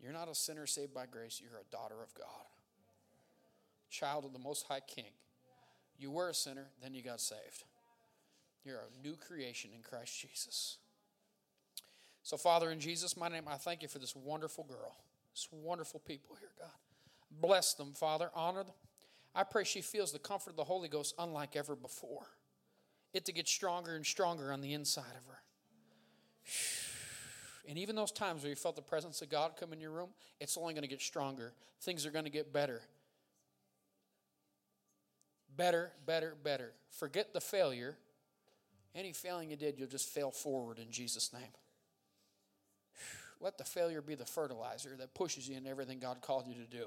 You're 0.00 0.12
not 0.12 0.28
a 0.28 0.34
sinner 0.34 0.66
saved 0.66 0.94
by 0.94 1.06
grace, 1.06 1.42
you're 1.42 1.58
a 1.58 1.70
daughter 1.72 1.96
of 2.00 2.14
God, 2.14 2.46
child 3.90 4.24
of 4.24 4.32
the 4.32 4.38
Most 4.38 4.66
High 4.68 4.80
King. 4.86 5.10
You 5.98 6.12
were 6.12 6.28
a 6.28 6.34
sinner, 6.34 6.68
then 6.80 6.94
you 6.94 7.02
got 7.02 7.20
saved. 7.20 7.64
You're 8.66 8.80
a 8.80 9.06
new 9.06 9.14
creation 9.14 9.70
in 9.72 9.80
Christ 9.80 10.20
Jesus. 10.20 10.78
So, 12.24 12.36
Father, 12.36 12.72
in 12.72 12.80
Jesus' 12.80 13.16
my 13.16 13.28
name, 13.28 13.44
I 13.46 13.54
thank 13.54 13.82
you 13.82 13.88
for 13.88 14.00
this 14.00 14.16
wonderful 14.16 14.64
girl, 14.64 14.96
this 15.32 15.46
wonderful 15.52 16.00
people 16.00 16.36
here, 16.40 16.50
God. 16.58 16.72
Bless 17.30 17.74
them, 17.74 17.92
Father. 17.92 18.30
Honor 18.34 18.64
them. 18.64 18.74
I 19.36 19.44
pray 19.44 19.62
she 19.62 19.82
feels 19.82 20.10
the 20.10 20.18
comfort 20.18 20.50
of 20.50 20.56
the 20.56 20.64
Holy 20.64 20.88
Ghost 20.88 21.14
unlike 21.16 21.54
ever 21.54 21.76
before. 21.76 22.26
It 23.14 23.24
to 23.26 23.32
get 23.32 23.46
stronger 23.46 23.94
and 23.94 24.04
stronger 24.04 24.52
on 24.52 24.60
the 24.60 24.72
inside 24.72 25.04
of 25.16 25.26
her. 25.28 25.38
And 27.68 27.78
even 27.78 27.94
those 27.94 28.10
times 28.10 28.42
where 28.42 28.50
you 28.50 28.56
felt 28.56 28.74
the 28.74 28.82
presence 28.82 29.22
of 29.22 29.30
God 29.30 29.52
come 29.58 29.72
in 29.72 29.80
your 29.80 29.92
room, 29.92 30.08
it's 30.40 30.56
only 30.56 30.74
going 30.74 30.82
to 30.82 30.88
get 30.88 31.00
stronger. 31.00 31.52
Things 31.82 32.04
are 32.04 32.10
going 32.10 32.24
to 32.24 32.30
get 32.30 32.52
better. 32.52 32.82
Better, 35.56 35.92
better, 36.04 36.34
better. 36.42 36.72
Forget 36.90 37.32
the 37.32 37.40
failure. 37.40 37.96
Any 38.96 39.12
failing 39.12 39.50
you 39.50 39.56
did, 39.56 39.78
you'll 39.78 39.88
just 39.88 40.08
fail 40.08 40.30
forward 40.30 40.78
in 40.78 40.90
Jesus' 40.90 41.30
name. 41.32 41.52
Let 43.40 43.58
the 43.58 43.64
failure 43.64 44.00
be 44.00 44.14
the 44.14 44.24
fertilizer 44.24 44.96
that 44.98 45.12
pushes 45.14 45.46
you 45.46 45.56
in 45.56 45.66
everything 45.66 45.98
God 45.98 46.22
called 46.22 46.46
you 46.48 46.54
to 46.54 46.66
do 46.66 46.86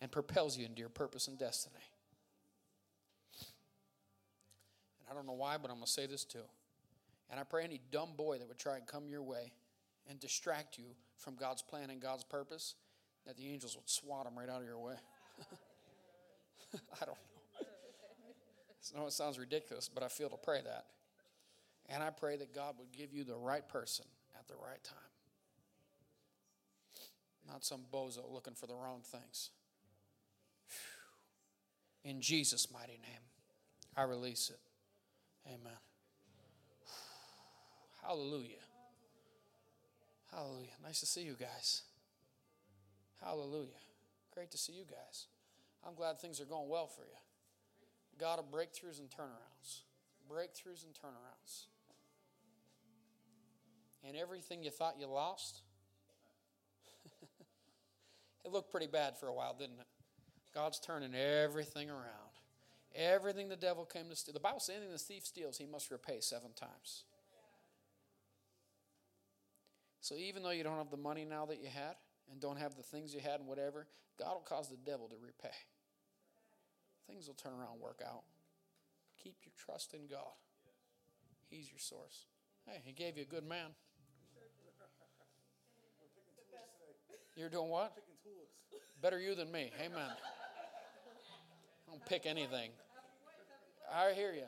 and 0.00 0.10
propels 0.10 0.56
you 0.56 0.64
into 0.64 0.80
your 0.80 0.88
purpose 0.88 1.28
and 1.28 1.38
destiny. 1.38 1.84
And 5.00 5.10
I 5.10 5.14
don't 5.14 5.26
know 5.26 5.34
why, 5.34 5.58
but 5.58 5.70
I'm 5.70 5.76
going 5.76 5.84
to 5.84 5.92
say 5.92 6.06
this 6.06 6.24
too. 6.24 6.44
And 7.30 7.38
I 7.38 7.42
pray 7.42 7.64
any 7.64 7.80
dumb 7.92 8.10
boy 8.16 8.38
that 8.38 8.48
would 8.48 8.58
try 8.58 8.76
and 8.76 8.86
come 8.86 9.08
your 9.10 9.22
way 9.22 9.52
and 10.08 10.18
distract 10.18 10.78
you 10.78 10.84
from 11.18 11.34
God's 11.34 11.60
plan 11.60 11.90
and 11.90 12.00
God's 12.00 12.24
purpose, 12.24 12.74
that 13.26 13.36
the 13.36 13.46
angels 13.46 13.76
would 13.76 13.88
swat 13.88 14.26
him 14.26 14.38
right 14.38 14.48
out 14.48 14.62
of 14.62 14.66
your 14.66 14.78
way. 14.78 14.94
I 16.74 17.04
don't 17.04 17.08
know. 17.08 17.66
I 18.94 18.98
know 18.98 19.06
it 19.06 19.12
sounds 19.12 19.38
ridiculous, 19.38 19.88
but 19.92 20.02
I 20.02 20.08
feel 20.08 20.28
to 20.30 20.36
pray 20.36 20.60
that. 20.64 20.86
And 21.88 22.02
I 22.02 22.10
pray 22.10 22.36
that 22.36 22.54
God 22.54 22.74
would 22.78 22.92
give 22.92 23.12
you 23.12 23.24
the 23.24 23.36
right 23.36 23.66
person 23.68 24.06
at 24.38 24.48
the 24.48 24.54
right 24.54 24.82
time. 24.82 24.98
Not 27.46 27.64
some 27.64 27.82
bozo 27.92 28.30
looking 28.32 28.54
for 28.54 28.66
the 28.66 28.74
wrong 28.74 29.02
things. 29.04 29.50
In 32.04 32.20
Jesus' 32.20 32.70
mighty 32.72 32.98
name, 33.02 33.22
I 33.96 34.02
release 34.02 34.50
it. 34.50 34.60
Amen. 35.46 35.78
Hallelujah. 38.02 38.64
Hallelujah. 40.30 40.76
Nice 40.82 41.00
to 41.00 41.06
see 41.06 41.22
you 41.22 41.34
guys. 41.38 41.82
Hallelujah. 43.22 43.80
Great 44.34 44.50
to 44.50 44.58
see 44.58 44.72
you 44.72 44.84
guys. 44.84 45.26
I'm 45.86 45.94
glad 45.94 46.18
things 46.18 46.40
are 46.40 46.44
going 46.44 46.68
well 46.68 46.86
for 46.86 47.02
you. 47.02 47.16
God 48.18 48.38
of 48.38 48.50
breakthroughs 48.50 48.98
and 48.98 49.08
turnarounds. 49.10 49.82
Breakthroughs 50.30 50.84
and 50.84 50.94
turnarounds. 50.94 51.66
And 54.06 54.16
everything 54.16 54.62
you 54.62 54.70
thought 54.70 54.96
you 54.98 55.06
lost, 55.06 55.62
it 58.44 58.52
looked 58.52 58.70
pretty 58.70 58.86
bad 58.86 59.16
for 59.16 59.28
a 59.28 59.34
while, 59.34 59.54
didn't 59.58 59.80
it? 59.80 59.86
God's 60.54 60.78
turning 60.78 61.14
everything 61.14 61.90
around. 61.90 62.34
Everything 62.94 63.48
the 63.48 63.56
devil 63.56 63.84
came 63.84 64.08
to 64.08 64.16
steal. 64.16 64.34
The 64.34 64.40
Bible 64.40 64.60
says 64.60 64.76
anything 64.76 64.92
the 64.92 64.98
thief 64.98 65.26
steals, 65.26 65.58
he 65.58 65.66
must 65.66 65.90
repay 65.90 66.18
seven 66.20 66.52
times. 66.54 67.04
So 70.00 70.16
even 70.16 70.42
though 70.42 70.50
you 70.50 70.62
don't 70.62 70.76
have 70.76 70.90
the 70.90 70.96
money 70.96 71.24
now 71.24 71.46
that 71.46 71.62
you 71.62 71.68
had 71.68 71.96
and 72.30 72.40
don't 72.40 72.58
have 72.58 72.76
the 72.76 72.82
things 72.82 73.14
you 73.14 73.20
had 73.20 73.40
and 73.40 73.48
whatever, 73.48 73.86
God 74.18 74.34
will 74.34 74.46
cause 74.46 74.68
the 74.68 74.76
devil 74.76 75.08
to 75.08 75.16
repay. 75.16 75.56
Things 77.08 77.26
will 77.26 77.34
turn 77.34 77.52
around 77.52 77.80
work 77.80 78.00
out. 78.06 78.22
Keep 79.22 79.36
your 79.44 79.52
trust 79.56 79.94
in 79.94 80.06
God. 80.06 80.36
He's 81.48 81.70
your 81.70 81.78
source. 81.78 82.26
Hey, 82.66 82.80
he 82.84 82.92
gave 82.92 83.16
you 83.16 83.22
a 83.22 83.26
good 83.26 83.46
man. 83.46 83.70
You're 87.36 87.48
doing 87.48 87.68
what? 87.68 87.92
Better 89.02 89.18
you 89.20 89.34
than 89.34 89.50
me. 89.50 89.72
Amen. 89.80 89.98
I 89.98 91.90
don't 91.90 92.04
pick 92.06 92.26
anything. 92.26 92.70
I 93.92 94.12
hear 94.12 94.32
you. 94.32 94.46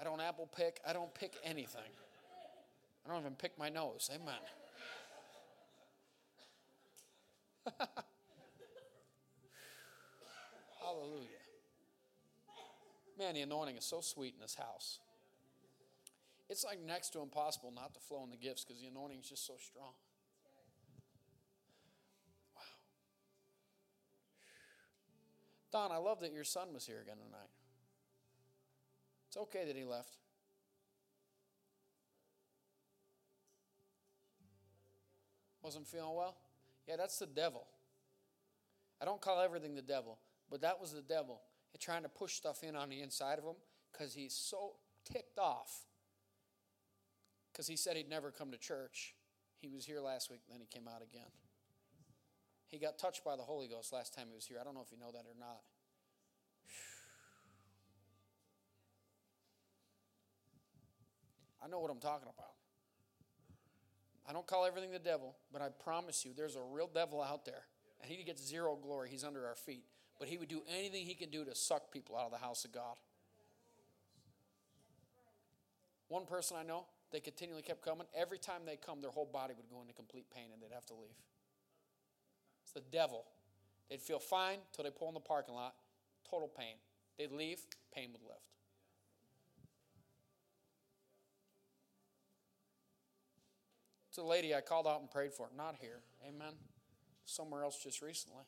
I 0.00 0.04
don't 0.04 0.20
apple 0.20 0.48
pick. 0.56 0.80
I 0.86 0.92
don't 0.92 1.12
pick 1.14 1.32
anything. 1.44 1.80
I 3.04 3.10
don't 3.10 3.20
even 3.20 3.34
pick 3.34 3.58
my 3.58 3.68
nose. 3.68 4.10
Amen. 4.14 4.34
Hallelujah. 10.80 11.26
Man, 13.18 13.34
the 13.34 13.40
anointing 13.40 13.76
is 13.76 13.84
so 13.84 14.00
sweet 14.00 14.34
in 14.34 14.40
this 14.40 14.54
house. 14.54 15.00
It's 16.48 16.64
like 16.64 16.80
next 16.80 17.10
to 17.10 17.20
impossible 17.20 17.72
not 17.74 17.92
to 17.94 18.00
flow 18.00 18.22
in 18.24 18.30
the 18.30 18.36
gifts 18.36 18.64
because 18.64 18.80
the 18.80 18.88
anointing 18.88 19.18
is 19.18 19.28
just 19.28 19.46
so 19.46 19.54
strong. 19.58 19.92
Don, 25.72 25.92
I 25.92 25.98
love 25.98 26.20
that 26.20 26.32
your 26.32 26.44
son 26.44 26.68
was 26.72 26.86
here 26.86 27.00
again 27.00 27.16
tonight. 27.16 27.50
It's 29.28 29.36
okay 29.36 29.64
that 29.66 29.76
he 29.76 29.84
left. 29.84 30.16
Wasn't 35.62 35.86
feeling 35.86 36.14
well? 36.14 36.36
Yeah, 36.86 36.96
that's 36.96 37.18
the 37.18 37.26
devil. 37.26 37.66
I 39.02 39.04
don't 39.04 39.20
call 39.20 39.40
everything 39.40 39.74
the 39.74 39.82
devil, 39.82 40.18
but 40.50 40.62
that 40.62 40.80
was 40.80 40.92
the 40.92 41.02
devil 41.02 41.40
trying 41.78 42.02
to 42.02 42.08
push 42.08 42.34
stuff 42.34 42.62
in 42.62 42.74
on 42.74 42.88
the 42.88 43.00
inside 43.00 43.38
of 43.38 43.44
him 43.44 43.54
because 43.92 44.14
he's 44.14 44.34
so 44.34 44.72
ticked 45.04 45.38
off. 45.38 45.84
Because 47.52 47.66
he 47.66 47.76
said 47.76 47.96
he'd 47.96 48.08
never 48.08 48.30
come 48.30 48.50
to 48.50 48.58
church. 48.58 49.14
He 49.60 49.68
was 49.68 49.84
here 49.84 50.00
last 50.00 50.30
week, 50.30 50.40
then 50.50 50.60
he 50.60 50.66
came 50.66 50.88
out 50.88 51.02
again. 51.02 51.30
He 52.68 52.78
got 52.78 52.98
touched 52.98 53.24
by 53.24 53.36
the 53.36 53.42
Holy 53.42 53.66
Ghost 53.66 53.92
last 53.92 54.14
time 54.14 54.26
he 54.28 54.34
was 54.34 54.44
here. 54.44 54.58
I 54.60 54.64
don't 54.64 54.74
know 54.74 54.82
if 54.84 54.92
you 54.92 54.98
know 54.98 55.10
that 55.10 55.24
or 55.24 55.34
not. 55.38 55.60
I 61.64 61.68
know 61.68 61.80
what 61.80 61.90
I'm 61.90 61.98
talking 61.98 62.28
about. 62.28 62.52
I 64.28 64.32
don't 64.32 64.46
call 64.46 64.66
everything 64.66 64.92
the 64.92 64.98
devil, 64.98 65.34
but 65.52 65.62
I 65.62 65.70
promise 65.70 66.24
you 66.24 66.32
there's 66.36 66.56
a 66.56 66.62
real 66.62 66.90
devil 66.92 67.22
out 67.22 67.46
there, 67.46 67.62
and 68.02 68.10
he 68.10 68.22
gets 68.22 68.46
zero 68.46 68.76
glory. 68.76 69.08
He's 69.10 69.24
under 69.24 69.46
our 69.46 69.54
feet. 69.54 69.84
But 70.18 70.28
he 70.28 70.36
would 70.36 70.48
do 70.48 70.62
anything 70.68 71.06
he 71.06 71.14
can 71.14 71.30
do 71.30 71.44
to 71.44 71.54
suck 71.54 71.92
people 71.92 72.16
out 72.16 72.26
of 72.26 72.32
the 72.32 72.38
house 72.38 72.64
of 72.64 72.72
God. 72.72 72.96
One 76.08 76.26
person 76.26 76.56
I 76.58 76.64
know, 76.64 76.86
they 77.12 77.20
continually 77.20 77.62
kept 77.62 77.82
coming. 77.82 78.06
Every 78.14 78.38
time 78.38 78.62
they 78.66 78.76
come, 78.76 79.00
their 79.00 79.10
whole 79.10 79.28
body 79.30 79.54
would 79.56 79.70
go 79.70 79.80
into 79.80 79.94
complete 79.94 80.26
pain 80.34 80.46
and 80.52 80.60
they'd 80.60 80.74
have 80.74 80.86
to 80.86 80.94
leave. 80.94 81.16
The 82.78 82.96
devil. 82.96 83.24
They'd 83.90 84.00
feel 84.00 84.20
fine 84.20 84.58
till 84.72 84.84
they 84.84 84.90
pull 84.90 85.08
in 85.08 85.14
the 85.14 85.20
parking 85.20 85.52
lot, 85.52 85.74
total 86.30 86.46
pain. 86.46 86.76
They'd 87.18 87.32
leave, 87.32 87.58
pain 87.92 88.10
would 88.12 88.22
lift. 88.22 88.44
It's 94.08 94.18
a 94.18 94.22
lady 94.22 94.54
I 94.54 94.60
called 94.60 94.86
out 94.86 95.00
and 95.00 95.10
prayed 95.10 95.32
for, 95.32 95.48
not 95.56 95.74
here. 95.80 96.02
Amen. 96.24 96.52
Somewhere 97.24 97.64
else 97.64 97.82
just 97.82 98.00
recently. 98.00 98.44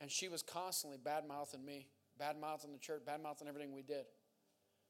And 0.00 0.10
she 0.10 0.26
was 0.26 0.42
constantly 0.42 0.98
bad 0.98 1.28
mouthing 1.28 1.64
me, 1.64 1.86
bad 2.18 2.40
mouthing 2.40 2.72
the 2.72 2.78
church, 2.80 3.02
bad 3.06 3.22
mouthing 3.22 3.46
everything 3.46 3.72
we 3.72 3.82
did. 3.82 4.06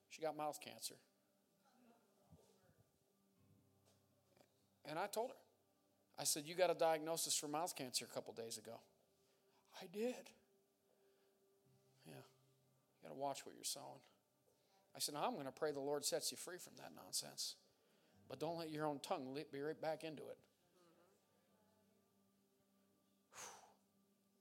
She 0.09 0.23
got 0.23 0.39
mouth 0.39 0.59
cancer. 0.65 0.95
And 4.87 4.99
I 4.99 5.07
told 5.07 5.33
her, 5.33 5.37
I 6.19 6.25
said, 6.25 6.45
You 6.47 6.55
got 6.55 6.71
a 6.71 6.75
diagnosis 6.75 7.37
for 7.37 7.49
mouth 7.49 7.75
cancer 7.77 8.07
a 8.11 8.15
couple 8.15 8.33
days 8.33 8.59
ago. 8.59 8.79
I 9.81 9.87
did. 9.93 10.31
Yeah. 12.07 12.15
You 12.15 13.03
got 13.09 13.15
to 13.15 13.21
watch 13.21 13.45
what 13.45 13.55
you're 13.55 13.65
sowing. 13.65 14.01
I 14.95 15.01
said, 15.01 15.17
I'm 15.17 15.33
going 15.35 15.47
to 15.47 15.53
pray 15.53 15.73
the 15.73 15.81
Lord 15.81 16.05
sets 16.05 16.31
you 16.31 16.37
free 16.37 16.59
from 16.59 16.75
that 16.77 16.93
nonsense. 16.95 17.57
But 18.29 18.39
don't 18.39 18.57
let 18.57 18.71
your 18.71 18.87
own 18.87 19.01
tongue 19.01 19.37
be 19.53 19.61
right 19.61 19.81
back 19.81 20.05
into 20.05 20.23
it. 20.23 20.39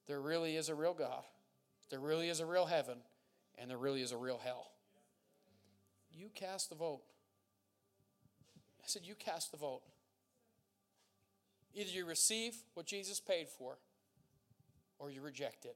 There 0.08 0.22
really 0.22 0.56
is 0.58 0.70
a 0.70 0.76
real 0.76 0.94
God. 0.94 1.24
There 1.90 2.00
really 2.00 2.30
is 2.30 2.40
a 2.40 2.46
real 2.46 2.66
heaven. 2.66 2.98
And 3.58 3.70
there 3.70 3.78
really 3.78 4.02
is 4.02 4.12
a 4.12 4.18
real 4.18 4.40
hell. 4.44 4.68
You 6.12 6.30
cast 6.34 6.70
the 6.70 6.76
vote. 6.76 7.02
I 8.80 8.86
said, 8.86 9.04
You 9.06 9.16
cast 9.16 9.52
the 9.52 9.58
vote. 9.58 9.82
Either 11.74 11.90
you 11.90 12.06
receive 12.06 12.56
what 12.74 12.86
Jesus 12.86 13.20
paid 13.20 13.50
for 13.50 13.78
or 15.00 15.10
you 15.10 15.22
reject 15.22 15.66
it. 15.66 15.76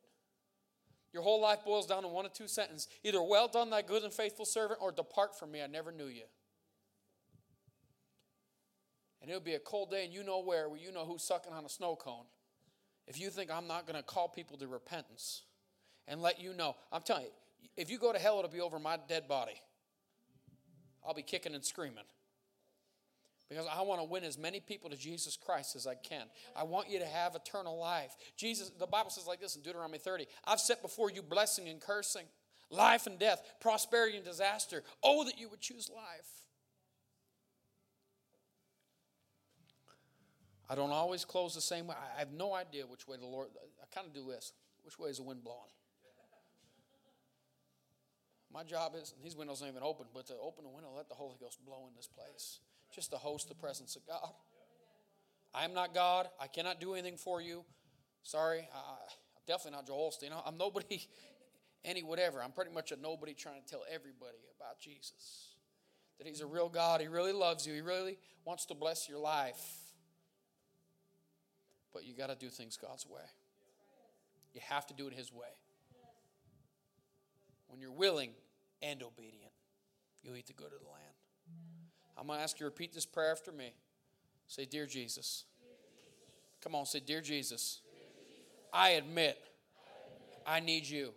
Your 1.13 1.23
whole 1.23 1.41
life 1.41 1.59
boils 1.65 1.87
down 1.87 2.03
to 2.03 2.07
one 2.07 2.25
or 2.25 2.29
two 2.29 2.47
sentences 2.47 2.87
either 3.03 3.21
well 3.21 3.47
done, 3.47 3.69
thy 3.69 3.81
good 3.81 4.03
and 4.03 4.13
faithful 4.13 4.45
servant, 4.45 4.79
or 4.81 4.91
depart 4.91 5.37
from 5.37 5.51
me, 5.51 5.61
I 5.61 5.67
never 5.67 5.91
knew 5.91 6.07
you. 6.07 6.25
And 9.21 9.29
it'll 9.29 9.41
be 9.41 9.55
a 9.55 9.59
cold 9.59 9.89
day 9.89 10.05
and 10.05 10.13
you 10.13 10.23
know 10.23 10.41
where, 10.41 10.69
where 10.69 10.79
you 10.79 10.91
know 10.91 11.05
who's 11.05 11.23
sucking 11.23 11.53
on 11.53 11.65
a 11.65 11.69
snow 11.69 11.95
cone 11.95 12.25
if 13.07 13.19
you 13.19 13.29
think 13.29 13.49
I'm 13.49 13.67
not 13.67 13.87
going 13.87 13.95
to 13.95 14.03
call 14.03 14.27
people 14.27 14.57
to 14.57 14.67
repentance 14.67 15.43
and 16.07 16.21
let 16.21 16.41
you 16.41 16.53
know, 16.53 16.75
I'm 16.91 17.01
telling 17.01 17.23
you, 17.23 17.31
if 17.77 17.89
you 17.89 17.97
go 17.97 18.11
to 18.11 18.19
hell, 18.19 18.37
it'll 18.39 18.51
be 18.51 18.59
over 18.61 18.79
my 18.79 18.99
dead 19.07 19.27
body. 19.27 19.59
I'll 21.05 21.13
be 21.13 21.21
kicking 21.21 21.55
and 21.55 21.63
screaming. 21.63 22.03
Because 23.49 23.65
I 23.73 23.81
want 23.81 24.01
to 24.01 24.05
win 24.05 24.23
as 24.23 24.37
many 24.37 24.59
people 24.59 24.89
to 24.89 24.97
Jesus 24.97 25.37
Christ 25.37 25.75
as 25.75 25.87
I 25.87 25.95
can. 25.95 26.25
I 26.55 26.63
want 26.63 26.89
you 26.89 26.99
to 26.99 27.05
have 27.05 27.33
eternal 27.33 27.79
life. 27.79 28.15
Jesus, 28.35 28.71
the 28.77 28.87
Bible 28.87 29.09
says 29.09 29.25
like 29.25 29.39
this 29.39 29.55
in 29.55 29.61
Deuteronomy 29.61 29.97
30 29.97 30.25
I've 30.45 30.59
set 30.59 30.81
before 30.81 31.09
you 31.09 31.21
blessing 31.21 31.69
and 31.69 31.79
cursing, 31.79 32.25
life 32.69 33.07
and 33.07 33.17
death, 33.17 33.41
prosperity 33.61 34.17
and 34.17 34.25
disaster. 34.25 34.83
Oh, 35.01 35.23
that 35.23 35.39
you 35.39 35.49
would 35.49 35.61
choose 35.61 35.89
life. 35.93 36.29
I 40.69 40.75
don't 40.75 40.91
always 40.91 41.23
close 41.23 41.55
the 41.55 41.61
same 41.61 41.87
way. 41.87 41.95
I 41.95 42.19
have 42.19 42.31
no 42.33 42.53
idea 42.53 42.85
which 42.85 43.07
way 43.07 43.15
the 43.17 43.25
Lord, 43.25 43.47
I 43.81 43.95
kind 43.95 44.05
of 44.05 44.13
do 44.13 44.29
this. 44.29 44.51
Which 44.83 44.99
way 44.99 45.09
is 45.09 45.17
the 45.17 45.23
wind 45.23 45.43
blowing? 45.43 45.71
My 48.53 48.63
job 48.63 48.93
is, 48.95 49.13
these 49.23 49.35
windows 49.35 49.61
aren't 49.61 49.73
even 49.73 49.83
open, 49.83 50.07
but 50.13 50.25
to 50.27 50.33
open 50.41 50.63
the 50.63 50.69
window, 50.69 50.89
let 50.95 51.09
the 51.09 51.15
Holy 51.15 51.35
Ghost 51.39 51.63
blow 51.65 51.87
in 51.87 51.95
this 51.95 52.07
place, 52.07 52.59
just 52.93 53.11
to 53.11 53.17
host 53.17 53.49
the 53.49 53.55
presence 53.55 53.95
of 53.95 54.05
God. 54.05 54.33
I 55.53 55.65
am 55.65 55.73
not 55.73 55.93
God. 55.93 56.27
I 56.39 56.47
cannot 56.47 56.79
do 56.79 56.93
anything 56.93 57.17
for 57.17 57.41
you. 57.41 57.63
Sorry, 58.23 58.59
I, 58.73 58.79
am 58.79 59.43
definitely 59.47 59.71
not 59.71 59.87
Joel 59.87 60.11
Osteen. 60.11 60.31
I'm 60.45 60.57
nobody, 60.57 61.01
any 61.85 62.03
whatever. 62.03 62.43
I'm 62.43 62.51
pretty 62.51 62.71
much 62.71 62.91
a 62.91 62.97
nobody 62.97 63.33
trying 63.33 63.61
to 63.61 63.67
tell 63.67 63.83
everybody 63.91 64.37
about 64.59 64.79
Jesus. 64.79 65.55
That 66.17 66.27
He's 66.27 66.41
a 66.41 66.47
real 66.47 66.69
God. 66.69 67.01
He 67.01 67.07
really 67.07 67.31
loves 67.31 67.65
you. 67.65 67.73
He 67.73 67.81
really 67.81 68.17
wants 68.45 68.65
to 68.65 68.75
bless 68.75 69.07
your 69.07 69.19
life. 69.19 69.61
But 71.93 72.05
you 72.05 72.15
got 72.15 72.29
to 72.29 72.35
do 72.35 72.49
things 72.49 72.77
God's 72.77 73.07
way. 73.07 73.21
You 74.53 74.61
have 74.69 74.85
to 74.87 74.93
do 74.93 75.07
it 75.07 75.13
His 75.13 75.31
way. 75.31 75.47
When 77.67 77.79
you're 77.79 77.91
willing 77.91 78.31
and 78.81 79.01
obedient, 79.03 79.51
you'll 80.21 80.35
eat 80.35 80.47
the 80.47 80.53
good 80.53 80.73
of 80.73 80.79
the 80.79 80.87
land. 80.87 81.06
I'm 82.17 82.27
going 82.27 82.39
to 82.39 82.43
ask 82.43 82.59
you 82.59 82.65
to 82.65 82.69
repeat 82.69 82.93
this 82.93 83.05
prayer 83.05 83.31
after 83.31 83.51
me. 83.51 83.73
Say, 84.47 84.65
Dear 84.65 84.85
Jesus. 84.85 85.45
Come 86.61 86.75
on, 86.75 86.85
say, 86.85 86.99
Dear 86.99 87.21
Jesus, 87.21 87.81
I 88.73 88.91
admit 88.91 89.37
I 90.45 90.59
need 90.59 90.85
you. 90.85 91.13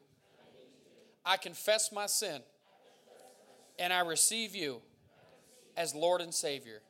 I 1.24 1.36
confess 1.36 1.90
my 1.92 2.06
sin 2.06 2.42
and 3.78 3.92
I 3.92 4.00
receive 4.00 4.54
you 4.54 4.82
as 5.76 5.94
Lord 5.94 6.20
and 6.20 6.34
Savior 6.34 6.82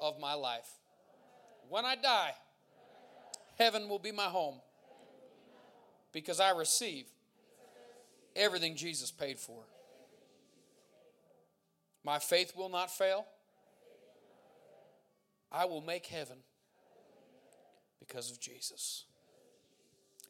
of 0.00 0.20
my 0.20 0.34
life. 0.34 0.68
When 1.68 1.84
I 1.84 1.96
die, 1.96 2.32
Heaven 3.58 3.88
will 3.88 3.98
be 3.98 4.12
my 4.12 4.24
home 4.24 4.56
because 6.12 6.40
I 6.40 6.50
receive 6.50 7.06
everything 8.34 8.76
Jesus 8.76 9.10
paid 9.10 9.38
for. 9.38 9.62
My 12.04 12.18
faith 12.18 12.52
will 12.56 12.68
not 12.68 12.90
fail. 12.90 13.26
I 15.52 15.64
will 15.64 15.80
make 15.80 16.06
heaven 16.06 16.38
because 17.98 18.30
of 18.30 18.40
Jesus. 18.40 19.04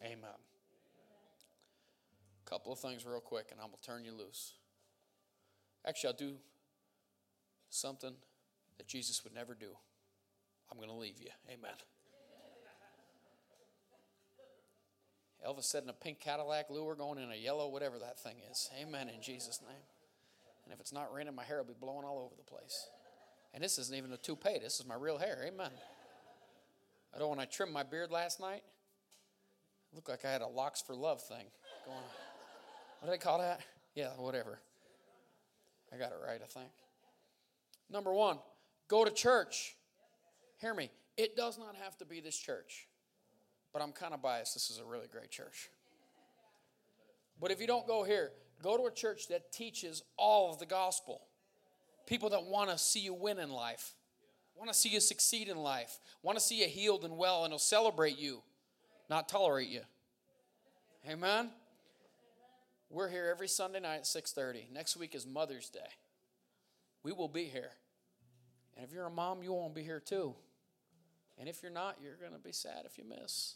Amen. 0.03 0.39
A 2.47 2.51
couple 2.51 2.73
of 2.73 2.79
things, 2.79 3.05
real 3.05 3.21
quick, 3.21 3.49
and 3.51 3.61
I'm 3.61 3.69
going 3.69 3.79
to 3.81 3.87
turn 3.87 4.05
you 4.05 4.13
loose. 4.13 4.55
Actually, 5.87 6.09
I'll 6.09 6.17
do 6.17 6.37
something 7.69 8.15
that 8.79 8.87
Jesus 8.89 9.23
would 9.25 9.35
never 9.35 9.55
do. 9.55 9.69
I'm 10.71 10.79
going 10.79 10.91
to 10.91 10.97
leave 10.97 11.21
you. 11.21 11.31
Amen. 11.49 11.75
Elvis 15.47 15.65
said 15.65 15.83
in 15.83 15.89
a 15.89 15.95
pink 15.95 16.21
Cadillac, 16.21 16.69
Lou, 16.71 16.85
we're 16.85 16.95
going 16.95 17.19
in 17.19 17.31
a 17.31 17.37
yellow, 17.37 17.69
whatever 17.69 17.99
that 17.99 18.19
thing 18.19 18.37
is. 18.51 18.69
Amen 18.81 19.09
in 19.09 19.23
Jesus' 19.23 19.61
name. 19.63 19.83
And 20.71 20.77
if 20.77 20.81
it's 20.81 20.93
not 20.93 21.13
raining, 21.13 21.35
my 21.35 21.43
hair 21.43 21.59
will 21.59 21.65
be 21.65 21.75
blowing 21.79 22.05
all 22.05 22.21
over 22.21 22.37
the 22.37 22.45
place. 22.45 22.87
And 23.53 23.65
this 23.65 23.77
isn't 23.77 23.97
even 23.97 24.13
a 24.13 24.17
toupee, 24.17 24.61
this 24.63 24.79
is 24.79 24.87
my 24.87 24.95
real 24.95 25.19
hair. 25.19 25.45
Amen. 25.45 25.73
I 27.13 27.19
don't 27.19 27.29
when 27.29 27.41
I 27.41 27.45
trimmed 27.45 27.73
my 27.73 27.83
beard 27.83 28.13
last 28.13 28.39
night, 28.39 28.63
it 29.91 29.97
looked 29.97 30.09
like 30.09 30.25
I 30.25 30.31
had 30.31 30.43
a 30.43 30.47
locks 30.47 30.81
for 30.81 30.95
love 30.95 31.21
thing 31.23 31.47
going 31.85 31.99
on. 31.99 32.05
What 33.01 33.07
do 33.07 33.11
they 33.11 33.19
call 33.19 33.39
that? 33.39 33.63
Yeah, 33.97 34.11
whatever. 34.17 34.61
I 35.93 35.97
got 35.97 36.13
it 36.13 36.19
right, 36.25 36.41
I 36.41 36.47
think. 36.47 36.71
Number 37.91 38.13
one, 38.13 38.39
go 38.87 39.05
to 39.05 39.11
church. 39.11 39.75
Hear 40.61 40.73
me. 40.73 40.93
It 41.17 41.35
does 41.35 41.59
not 41.59 41.75
have 41.83 41.99
to 41.99 42.05
be 42.05 42.21
this 42.21 42.37
church, 42.37 42.87
but 43.73 43.83
I'm 43.83 43.91
kind 43.91 44.15
of 44.15 44.23
biased. 44.23 44.55
This 44.55 44.71
is 44.71 44.79
a 44.79 44.85
really 44.85 45.09
great 45.11 45.33
church. 45.33 45.69
But 47.41 47.51
if 47.51 47.61
you 47.61 47.67
don't 47.67 47.89
go 47.89 48.05
here, 48.05 48.31
go 48.63 48.77
to 48.77 48.85
a 48.85 48.91
church 48.91 49.29
that 49.29 49.53
teaches 49.53 50.03
all 50.17 50.51
of 50.51 50.59
the 50.59 50.67
gospel. 50.67 51.23
People 52.07 52.31
that 52.31 52.45
want 52.45 52.71
to 52.71 52.79
see 52.79 53.01
you 53.01 53.15
win 53.15 53.39
in 53.39 53.51
life, 53.51 53.95
want 54.57 54.71
to 54.71 54.75
see 54.75 54.89
you 54.89 55.01
succeed 55.01 55.49
in 55.49 55.57
life, 55.57 55.99
want 56.23 56.37
to 56.39 56.45
see 56.45 56.61
you 56.61 56.67
healed 56.67 57.05
and 57.05 57.17
well, 57.17 57.45
and 57.45 57.53
will 57.53 57.59
celebrate 57.59 58.19
you, 58.19 58.43
not 59.09 59.29
tolerate 59.29 59.69
you. 59.69 59.83
Amen. 61.09 61.51
We're 62.91 63.09
here 63.09 63.29
every 63.31 63.49
Sunday 63.49 63.81
night 63.81 63.99
at 63.99 64.07
6:30. 64.07 64.71
Next 64.73 64.97
week 64.97 65.15
is 65.15 65.27
Mother's 65.27 65.71
Day. 65.71 65.79
We 67.03 67.13
will 67.13 67.29
be 67.29 67.45
here. 67.45 67.71
And 68.77 68.85
if 68.85 68.93
you're 68.93 69.07
a 69.07 69.11
mom, 69.11 69.43
you 69.43 69.53
won't 69.53 69.75
be 69.75 69.83
here 69.83 70.01
too. 70.01 70.35
And 71.39 71.49
if 71.49 71.63
you're 71.63 71.73
not, 71.73 71.97
you're 72.03 72.17
going 72.17 72.33
to 72.33 72.39
be 72.39 72.53
sad 72.53 72.85
if 72.85 72.99
you 72.99 73.05
miss. 73.05 73.55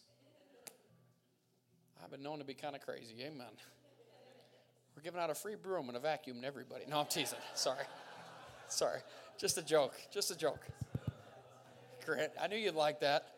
I've 2.03 2.11
been 2.11 2.23
known 2.23 2.39
to 2.39 2.45
be 2.45 2.55
kind 2.55 2.75
of 2.75 2.83
crazy. 2.83 3.17
Amen. 3.23 3.53
We're 4.97 5.03
giving 5.03 5.21
out 5.21 5.31
a 5.31 5.35
free 5.35 5.57
broom 5.57 5.89
and 5.89 5.97
a 5.97 6.01
vacuum 6.01 6.41
to 6.41 6.47
everybody. 6.47 6.85
No, 6.89 7.01
I'm 7.01 7.07
teasing. 7.07 7.39
Sorry. 7.55 7.85
Sorry. 8.69 9.01
Just 9.39 9.59
a 9.59 9.63
joke. 9.63 9.95
Just 10.13 10.31
a 10.31 10.37
joke. 10.37 10.67
Grant, 12.05 12.33
I 12.41 12.47
knew 12.49 12.57
you'd 12.57 12.75
like 12.75 13.01
that. 13.01 13.29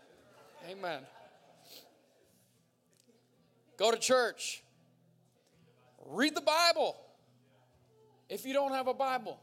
Amen. 0.68 1.00
Go 3.76 3.90
to 3.90 3.98
church. 3.98 4.62
Read 6.04 6.34
the 6.34 6.40
Bible. 6.40 6.96
If 8.28 8.44
you 8.44 8.52
don't 8.52 8.72
have 8.72 8.88
a 8.88 8.94
Bible, 8.94 9.38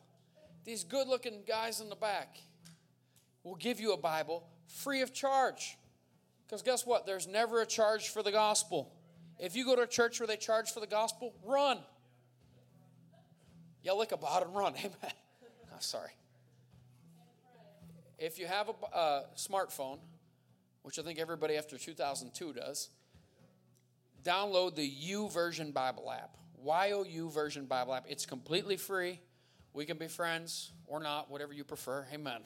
these 0.66 0.84
good 0.84 1.08
looking 1.08 1.42
guys 1.48 1.80
in 1.80 1.90
the 1.90 1.96
back 1.96 2.38
will 3.44 3.56
give 3.56 3.80
you 3.80 3.94
a 3.94 3.98
Bible 3.98 4.44
free 4.68 5.02
of 5.02 5.14
charge. 5.14 5.78
Because 6.46 6.62
guess 6.62 6.86
what? 6.86 7.06
There's 7.06 7.28
never 7.28 7.62
a 7.62 7.66
charge 7.66 8.10
for 8.10 8.22
the 8.22 8.32
gospel. 8.32 8.92
If 9.40 9.56
you 9.56 9.66
go 9.66 9.76
to 9.76 9.84
a 9.84 9.88
church 9.88 10.20
where 10.20 10.28
they 10.28 10.38
charge 10.38 10.72
for 10.72 10.80
the 10.80 10.88
gospel, 10.88 11.34
run. 11.44 11.80
Yell 13.84 13.98
like 13.98 14.12
about 14.12 14.46
and 14.46 14.56
run. 14.56 14.74
Amen. 14.78 15.14
I'm 15.74 15.82
sorry. 15.82 16.12
If 18.18 18.40
you 18.40 18.48
have 18.48 18.70
a 18.70 18.96
uh, 18.96 19.24
smartphone, 19.36 19.98
which 20.84 20.98
I 20.98 21.02
think 21.02 21.20
everybody 21.20 21.58
after 21.58 21.78
2002 21.78 22.54
does, 22.54 22.90
download 24.24 24.76
the 24.76 24.90
YouVersion 24.90 25.74
Bible 25.74 26.12
app. 26.12 26.38
YouVersion 26.66 27.68
Bible 27.68 27.94
app. 27.94 28.06
It's 28.08 28.26
completely 28.26 28.78
free. 28.78 29.20
We 29.74 29.86
can 29.86 29.98
be 29.98 30.08
friends 30.08 30.72
or 30.88 31.02
not, 31.02 31.30
whatever 31.30 31.54
you 31.54 31.64
prefer. 31.64 32.06
Amen. 32.14 32.42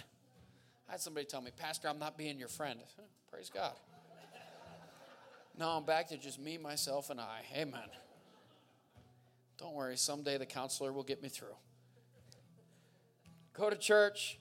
I 0.88 0.94
had 0.94 1.02
somebody 1.02 1.26
tell 1.26 1.42
me, 1.42 1.52
Pastor, 1.56 1.90
I'm 1.90 2.00
not 2.00 2.18
being 2.18 2.40
your 2.40 2.48
friend. 2.48 2.80
Praise 3.32 3.52
God. 3.54 3.74
Now 5.60 5.78
I'm 5.78 5.86
back 5.86 6.08
to 6.10 6.18
just 6.18 6.40
me, 6.40 6.58
myself, 6.58 7.10
and 7.10 7.20
I. 7.20 7.42
Amen. 7.56 7.90
Don't 9.58 9.74
worry, 9.74 9.98
someday 9.98 10.38
the 10.38 10.46
counselor 10.46 10.94
will 10.94 11.04
get 11.04 11.22
me 11.22 11.30
through. 11.30 11.56
Go 13.54 13.70
to 13.70 13.76
church, 13.76 14.38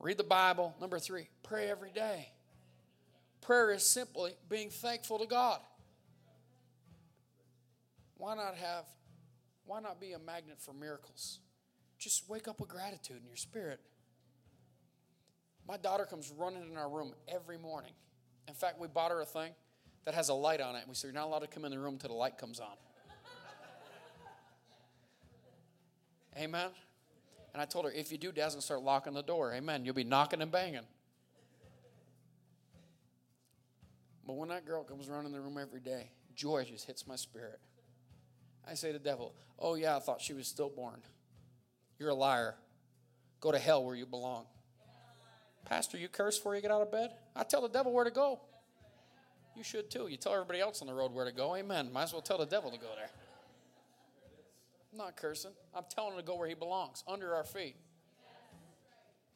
read 0.00 0.18
the 0.18 0.24
Bible. 0.24 0.74
Number 0.80 0.98
three, 0.98 1.28
pray 1.42 1.70
every 1.70 1.92
day. 1.92 2.32
Prayer 3.40 3.70
is 3.70 3.84
simply 3.84 4.32
being 4.48 4.70
thankful 4.70 5.18
to 5.18 5.26
God. 5.26 5.60
Why 8.16 8.34
not 8.34 8.56
have 8.56 8.84
why 9.64 9.80
not 9.80 10.00
be 10.00 10.12
a 10.12 10.18
magnet 10.18 10.56
for 10.58 10.72
miracles? 10.72 11.38
Just 11.96 12.28
wake 12.28 12.48
up 12.48 12.58
with 12.58 12.68
gratitude 12.68 13.18
in 13.20 13.26
your 13.26 13.36
spirit. 13.36 13.78
My 15.68 15.76
daughter 15.76 16.04
comes 16.04 16.32
running 16.36 16.68
in 16.68 16.76
our 16.76 16.90
room 16.90 17.14
every 17.28 17.56
morning. 17.56 17.92
In 18.48 18.54
fact, 18.54 18.80
we 18.80 18.88
bought 18.88 19.12
her 19.12 19.20
a 19.20 19.24
thing 19.24 19.52
that 20.04 20.14
has 20.14 20.28
a 20.28 20.34
light 20.34 20.60
on 20.60 20.74
it. 20.74 20.80
And 20.80 20.88
we 20.88 20.94
said, 20.94 21.08
You're 21.08 21.14
not 21.14 21.26
allowed 21.26 21.40
to 21.40 21.46
come 21.46 21.64
in 21.64 21.70
the 21.70 21.78
room 21.78 21.94
until 21.94 22.08
the 22.10 22.16
light 22.16 22.36
comes 22.36 22.58
on. 22.58 22.74
Amen. 26.36 26.70
And 27.52 27.60
I 27.60 27.64
told 27.64 27.84
her, 27.84 27.90
if 27.90 28.12
you 28.12 28.18
do, 28.18 28.32
gonna 28.32 28.60
start 28.60 28.82
locking 28.82 29.14
the 29.14 29.22
door. 29.22 29.52
Amen. 29.52 29.84
You'll 29.84 29.94
be 29.94 30.04
knocking 30.04 30.40
and 30.40 30.52
banging. 30.52 30.86
But 34.26 34.36
when 34.36 34.48
that 34.50 34.64
girl 34.64 34.84
comes 34.84 35.08
running 35.08 35.26
in 35.26 35.32
the 35.32 35.40
room 35.40 35.58
every 35.58 35.80
day, 35.80 36.10
joy 36.36 36.64
just 36.64 36.86
hits 36.86 37.06
my 37.06 37.16
spirit. 37.16 37.58
I 38.68 38.74
say 38.74 38.92
to 38.92 38.98
the 38.98 39.04
devil, 39.04 39.34
Oh, 39.58 39.74
yeah, 39.74 39.96
I 39.96 40.00
thought 40.00 40.20
she 40.20 40.32
was 40.32 40.46
stillborn. 40.46 41.00
You're 41.98 42.10
a 42.10 42.14
liar. 42.14 42.54
Go 43.40 43.50
to 43.52 43.58
hell 43.58 43.84
where 43.84 43.96
you 43.96 44.06
belong. 44.06 44.46
Pastor, 45.64 45.98
you 45.98 46.08
curse 46.08 46.38
before 46.38 46.54
you 46.54 46.62
get 46.62 46.70
out 46.70 46.82
of 46.82 46.92
bed? 46.92 47.10
I 47.34 47.42
tell 47.42 47.60
the 47.60 47.68
devil 47.68 47.92
where 47.92 48.04
to 48.04 48.10
go. 48.10 48.40
You 49.56 49.64
should 49.64 49.90
too. 49.90 50.08
You 50.08 50.16
tell 50.16 50.32
everybody 50.32 50.60
else 50.60 50.80
on 50.80 50.86
the 50.86 50.94
road 50.94 51.12
where 51.12 51.24
to 51.24 51.32
go. 51.32 51.56
Amen. 51.56 51.92
Might 51.92 52.04
as 52.04 52.12
well 52.12 52.22
tell 52.22 52.38
the 52.38 52.46
devil 52.46 52.70
to 52.70 52.78
go 52.78 52.88
there. 52.96 53.10
I'm 54.92 54.98
not 54.98 55.16
cursing. 55.16 55.52
I'm 55.74 55.84
telling 55.88 56.12
him 56.12 56.18
to 56.18 56.24
go 56.24 56.36
where 56.36 56.48
he 56.48 56.54
belongs, 56.54 57.04
under 57.06 57.34
our 57.34 57.44
feet. 57.44 57.76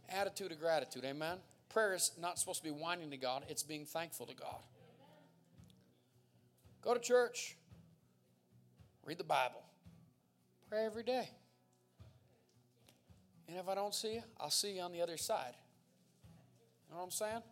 Attitude 0.09 0.53
of 0.53 0.61
gratitude. 0.61 1.05
Amen. 1.05 1.39
Prayer 1.69 1.95
is 1.95 2.13
not 2.21 2.39
supposed 2.39 2.59
to 2.59 2.65
be 2.65 2.71
whining 2.71 3.11
to 3.11 3.17
God, 3.17 3.45
it's 3.49 3.63
being 3.63 3.85
thankful 3.85 4.27
to 4.27 4.35
God. 4.35 4.63
Go 6.83 6.95
to 6.95 7.01
church. 7.01 7.57
Read 9.05 9.19
the 9.19 9.25
Bible. 9.25 9.63
Pray 10.69 10.85
every 10.85 11.03
day. 11.03 11.29
And 13.49 13.59
if 13.59 13.69
I 13.69 13.75
don't 13.75 13.95
see 13.95 14.15
you, 14.15 14.23
I'll 14.41 14.51
see 14.51 14.77
you 14.77 14.83
on 14.83 14.93
the 14.93 15.03
other 15.03 15.17
side. 15.17 15.55
You 16.89 16.95
know 16.95 16.99
what 16.99 17.05
I'm 17.05 17.11
saying? 17.11 17.43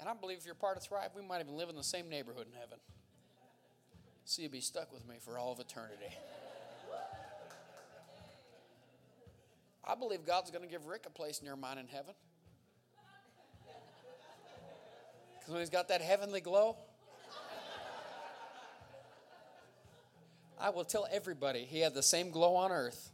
And 0.00 0.08
I 0.08 0.14
believe 0.14 0.38
if 0.38 0.46
you're 0.46 0.54
part 0.54 0.76
of 0.76 0.82
Thrive, 0.82 1.10
we 1.16 1.22
might 1.22 1.40
even 1.40 1.56
live 1.56 1.68
in 1.68 1.76
the 1.76 1.82
same 1.82 2.08
neighborhood 2.08 2.46
in 2.46 2.58
heaven. 2.58 2.78
So 4.24 4.42
you'll 4.42 4.52
be 4.52 4.60
stuck 4.60 4.92
with 4.92 5.06
me 5.08 5.16
for 5.20 5.38
all 5.38 5.52
of 5.52 5.60
eternity. 5.60 6.14
I 9.88 9.94
believe 9.94 10.26
God's 10.26 10.50
going 10.50 10.62
to 10.62 10.68
give 10.68 10.86
Rick 10.86 11.04
a 11.06 11.10
place 11.10 11.40
near 11.42 11.56
mine 11.56 11.78
in 11.78 11.86
heaven. 11.86 12.14
Because 15.38 15.52
when 15.52 15.60
he's 15.60 15.70
got 15.70 15.88
that 15.88 16.02
heavenly 16.02 16.42
glow, 16.42 16.76
I 20.60 20.68
will 20.70 20.84
tell 20.84 21.06
everybody 21.10 21.60
he 21.60 21.80
had 21.80 21.94
the 21.94 22.02
same 22.02 22.30
glow 22.30 22.54
on 22.56 22.70
earth, 22.70 23.10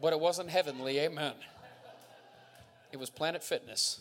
but 0.00 0.12
it 0.12 0.20
wasn't 0.20 0.50
heavenly. 0.50 1.00
Amen. 1.00 1.34
It 2.92 2.98
was 3.00 3.10
Planet 3.10 3.42
Fitness. 3.42 4.00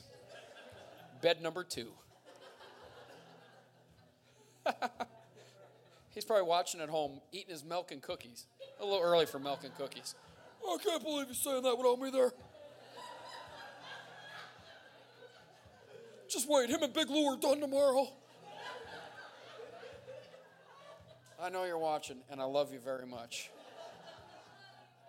Bed 1.21 1.41
number 1.41 1.63
two. 1.63 1.87
He's 6.09 6.25
probably 6.25 6.45
watching 6.45 6.81
at 6.81 6.89
home, 6.89 7.21
eating 7.31 7.49
his 7.51 7.63
milk 7.63 7.91
and 7.91 8.01
cookies. 8.01 8.45
A 8.79 8.85
little 8.85 9.01
early 9.01 9.25
for 9.25 9.39
milk 9.39 9.63
and 9.63 9.73
cookies. 9.75 10.13
I 10.67 10.77
can't 10.83 11.03
believe 11.03 11.27
you're 11.27 11.35
saying 11.35 11.63
that 11.63 11.77
without 11.77 11.99
me 11.99 12.11
there. 12.11 12.31
Just 16.29 16.47
wait, 16.47 16.69
him 16.69 16.81
and 16.81 16.93
Big 16.93 17.09
Lou 17.09 17.25
are 17.33 17.37
done 17.37 17.59
tomorrow. 17.59 18.07
I 21.41 21.49
know 21.49 21.65
you're 21.65 21.77
watching, 21.77 22.17
and 22.29 22.39
I 22.39 22.45
love 22.45 22.71
you 22.71 22.79
very 22.79 23.05
much. 23.05 23.49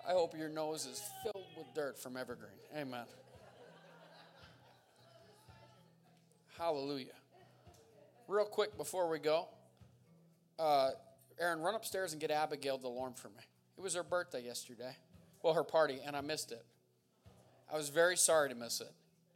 I 0.08 0.12
hope 0.12 0.36
your 0.36 0.48
nose 0.48 0.86
is 0.86 1.00
filled 1.22 1.44
with 1.56 1.66
dirt 1.74 1.96
from 1.96 2.16
Evergreen. 2.16 2.50
Amen. 2.76 3.04
Hallelujah. 6.58 7.14
Real 8.26 8.46
quick 8.46 8.76
before 8.76 9.08
we 9.08 9.18
go, 9.18 9.46
uh, 10.58 10.90
Aaron, 11.38 11.60
run 11.60 11.74
upstairs 11.74 12.12
and 12.12 12.20
get 12.20 12.30
Abigail 12.30 12.78
DeLorme 12.78 13.16
for 13.16 13.28
me. 13.28 13.42
It 13.76 13.80
was 13.80 13.94
her 13.94 14.02
birthday 14.02 14.42
yesterday. 14.44 14.96
Well, 15.42 15.54
her 15.54 15.64
party, 15.64 16.00
and 16.04 16.16
I 16.16 16.20
missed 16.20 16.52
it. 16.52 16.64
I 17.72 17.76
was 17.76 17.88
very 17.88 18.16
sorry 18.16 18.48
to 18.48 18.54
miss 18.54 18.80
it. 18.80 18.92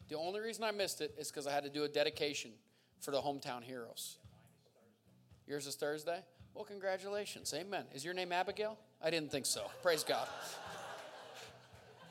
The 0.09 0.17
only 0.17 0.41
reason 0.41 0.63
I 0.63 0.71
missed 0.71 1.01
it 1.01 1.15
is 1.19 1.31
because 1.31 1.47
I 1.47 1.53
had 1.53 1.65
to 1.65 1.71
do 1.71 1.85
a 1.85 1.89
dedication 1.89 2.53
for 3.01 3.11
the 3.11 3.21
hometown 3.21 3.63
heroes. 3.63 4.19
Yours 5.47 5.67
is 5.67 5.75
Thursday? 5.75 6.21
Well, 6.55 6.65
congratulations. 6.65 7.53
Amen. 7.55 7.85
Is 7.95 8.05
your 8.05 8.15
name 8.15 8.33
Abigail? 8.33 8.79
I 9.03 9.11
didn't 9.11 9.31
think 9.31 9.47
so. 9.47 9.71
Praise 9.83 10.05
God. 10.05 10.29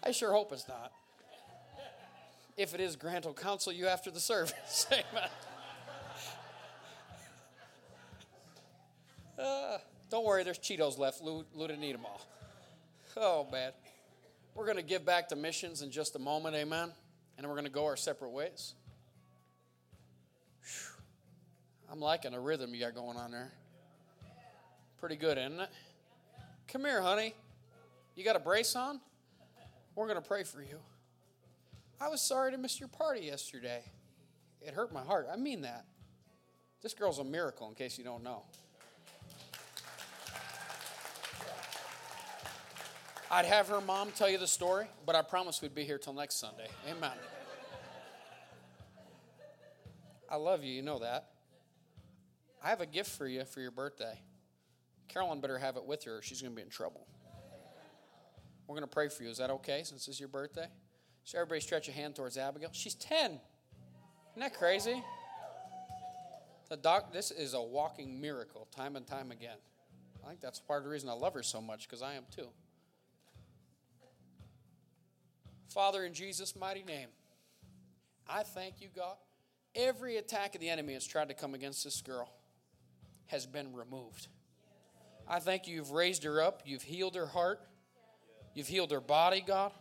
I 0.03 0.11
sure 0.11 0.31
hope 0.31 0.51
it's 0.51 0.67
not. 0.67 0.91
If 2.57 2.73
it 2.73 2.79
is, 2.79 2.95
Grant 2.95 3.25
will 3.25 3.33
counsel 3.33 3.73
you 3.73 3.87
after 3.87 4.11
the 4.11 4.19
service. 4.19 4.87
Amen. 4.91 5.29
Uh, 9.37 9.77
don't 10.09 10.25
worry, 10.25 10.43
there's 10.43 10.59
Cheetos 10.59 10.97
left. 10.97 11.21
Lou, 11.21 11.43
Lou 11.53 11.67
didn't 11.67 11.83
eat 11.83 11.91
them 11.91 12.05
all. 12.05 12.21
Oh, 13.17 13.47
bad. 13.51 13.73
We're 14.55 14.63
going 14.65 14.77
to 14.77 14.83
give 14.83 15.05
back 15.05 15.27
to 15.29 15.35
missions 15.35 15.81
in 15.81 15.91
just 15.91 16.15
a 16.15 16.19
moment, 16.19 16.55
amen? 16.55 16.91
And 17.37 17.45
we're 17.45 17.55
going 17.55 17.65
to 17.65 17.71
go 17.71 17.85
our 17.85 17.97
separate 17.97 18.31
ways. 18.31 18.73
Whew. 20.61 21.91
I'm 21.91 21.99
liking 21.99 22.31
the 22.31 22.39
rhythm 22.39 22.73
you 22.73 22.79
got 22.79 22.95
going 22.95 23.17
on 23.17 23.31
there. 23.31 23.51
Pretty 24.97 25.17
good, 25.17 25.37
isn't 25.37 25.59
it? 25.59 25.69
Come 26.69 26.85
here, 26.85 27.01
honey. 27.01 27.35
You 28.15 28.23
got 28.23 28.37
a 28.37 28.39
brace 28.39 28.77
on? 28.77 29.01
We're 29.93 30.07
going 30.07 30.21
to 30.21 30.27
pray 30.27 30.43
for 30.43 30.61
you. 30.61 30.79
I 31.99 32.07
was 32.07 32.21
sorry 32.21 32.51
to 32.51 32.57
miss 32.57 32.79
your 32.79 32.89
party 32.89 33.25
yesterday. 33.25 33.83
It 34.61 34.73
hurt 34.73 34.93
my 34.93 35.03
heart. 35.03 35.27
I 35.31 35.35
mean 35.35 35.61
that. 35.61 35.85
This 36.81 36.93
girl's 36.93 37.19
a 37.19 37.23
miracle, 37.25 37.67
in 37.67 37.75
case 37.75 37.97
you 37.97 38.05
don't 38.05 38.23
know. 38.23 38.43
I'd 43.35 43.43
have 43.43 43.67
her 43.67 43.81
mom 43.81 44.11
tell 44.15 44.29
you 44.29 44.37
the 44.37 44.47
story, 44.47 44.87
but 45.05 45.13
I 45.13 45.21
promise 45.21 45.61
we'd 45.61 45.75
be 45.75 45.83
here 45.83 45.97
till 45.97 46.13
next 46.13 46.35
Sunday. 46.35 46.69
Amen. 46.89 47.11
I 50.29 50.37
love 50.37 50.63
you, 50.63 50.71
you 50.71 50.81
know 50.81 50.99
that. 50.99 51.31
I 52.63 52.69
have 52.69 52.79
a 52.79 52.85
gift 52.85 53.11
for 53.11 53.27
you 53.27 53.43
for 53.43 53.59
your 53.59 53.71
birthday. 53.71 54.17
Carolyn 55.09 55.41
better 55.41 55.57
have 55.57 55.75
it 55.75 55.85
with 55.85 56.05
her, 56.05 56.19
or 56.19 56.21
she's 56.21 56.41
going 56.41 56.53
to 56.53 56.55
be 56.55 56.61
in 56.61 56.69
trouble. 56.69 57.05
We're 58.67 58.77
going 58.77 58.87
to 58.87 58.93
pray 58.93 59.09
for 59.09 59.23
you. 59.23 59.29
Is 59.29 59.39
that 59.39 59.49
okay 59.49 59.81
since 59.83 60.07
it's 60.07 60.17
your 60.17 60.29
birthday? 60.29 60.67
So, 61.25 61.37
everybody 61.37 61.59
stretch 61.59 61.89
a 61.89 61.91
hand 61.91 62.15
towards 62.15 62.37
Abigail. 62.37 62.69
She's 62.71 62.95
10. 62.95 63.31
Isn't 63.31 63.41
that 64.37 64.53
crazy? 64.53 65.03
The 66.69 66.77
doc, 66.77 67.11
this 67.11 67.31
is 67.31 67.53
a 67.53 67.61
walking 67.61 68.21
miracle, 68.21 68.69
time 68.73 68.95
and 68.95 69.05
time 69.05 69.31
again. 69.31 69.57
I 70.23 70.29
think 70.29 70.39
that's 70.39 70.61
part 70.61 70.77
of 70.77 70.83
the 70.85 70.89
reason 70.89 71.09
I 71.09 71.13
love 71.13 71.33
her 71.33 71.43
so 71.43 71.59
much, 71.59 71.89
because 71.89 72.01
I 72.01 72.13
am 72.13 72.23
too. 72.33 72.47
Father, 75.67 76.03
in 76.03 76.13
Jesus' 76.13 76.55
mighty 76.55 76.83
name, 76.83 77.07
I 78.27 78.43
thank 78.43 78.81
you, 78.81 78.89
God. 78.95 79.15
Every 79.75 80.17
attack 80.17 80.55
of 80.55 80.61
the 80.61 80.69
enemy 80.69 80.93
has 80.93 81.05
tried 81.05 81.29
to 81.29 81.33
come 81.33 81.53
against 81.53 81.83
this 81.83 82.01
girl 82.01 82.31
has 83.27 83.45
been 83.45 83.73
removed. 83.73 84.27
I 85.27 85.39
thank 85.39 85.67
you, 85.67 85.75
you've 85.75 85.91
raised 85.91 86.23
her 86.23 86.41
up, 86.41 86.61
you've 86.65 86.83
healed 86.83 87.15
her 87.15 87.25
heart, 87.25 87.59
you've 88.53 88.67
healed 88.67 88.91
her 88.91 89.01
body, 89.01 89.43
God. 89.45 89.71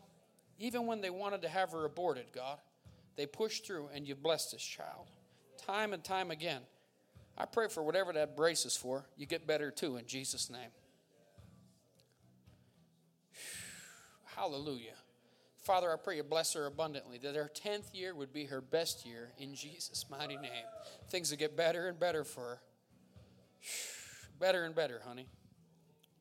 Even 0.59 0.87
when 0.87 1.01
they 1.01 1.11
wanted 1.11 1.43
to 1.43 1.49
have 1.49 1.73
her 1.73 1.85
aborted, 1.85 2.27
God, 2.35 2.59
they 3.17 3.27
pushed 3.27 3.67
through 3.67 3.89
and 3.95 4.09
you've 4.09 4.23
blessed 4.23 4.53
this 4.53 4.63
child 4.63 5.07
time 5.67 5.93
and 5.93 6.05
time 6.05 6.31
again. 6.31 6.61
I 7.37 7.47
pray 7.47 7.69
for 7.69 7.83
whatever 7.83 8.13
that 8.13 8.37
brace 8.37 8.65
is 8.65 8.77
for, 8.77 9.07
you 9.17 9.27
get 9.27 9.47
better 9.47 9.71
too 9.71 9.97
in 9.97 10.07
Jesus' 10.07 10.51
name. 10.51 10.71
Hallelujah. 14.37 14.95
Father, 15.65 15.91
I 15.91 15.97
pray 15.97 16.17
you 16.17 16.23
bless 16.23 16.53
her 16.53 16.67
abundantly, 16.67 17.17
that 17.19 17.35
her 17.35 17.51
10th 17.53 17.95
year 17.95 18.15
would 18.15 18.35
be 18.35 18.45
her 18.45 18.61
best 18.61 19.07
year 19.07 19.33
in 19.39 19.55
Jesus' 19.55 20.05
mighty 20.11 20.37
name. 20.37 20.67
Things 21.09 21.31
will 21.31 21.39
get 21.39 21.57
better 21.57 21.89
and 21.89 21.99
better 21.99 22.23
for 22.23 22.41
her. 22.41 22.61
Better 24.41 24.65
and 24.65 24.75
better, 24.75 25.01
honey. 25.07 25.27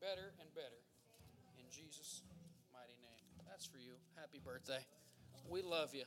Better 0.00 0.32
and 0.40 0.54
better. 0.54 0.80
In 1.58 1.64
Jesus' 1.68 2.22
mighty 2.72 2.94
name. 3.02 3.44
That's 3.50 3.66
for 3.66 3.76
you. 3.76 3.94
Happy 4.14 4.40
birthday. 4.42 4.78
We 5.50 5.60
love 5.62 5.94
you 5.94 6.04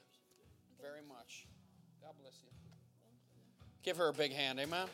very 0.81 1.01
much. 1.07 1.47
God 2.01 2.13
bless 2.19 2.41
you. 2.43 2.49
Give 3.83 3.97
her 3.97 4.07
a 4.07 4.13
big 4.13 4.31
hand. 4.33 4.57
Amen. 4.59 4.87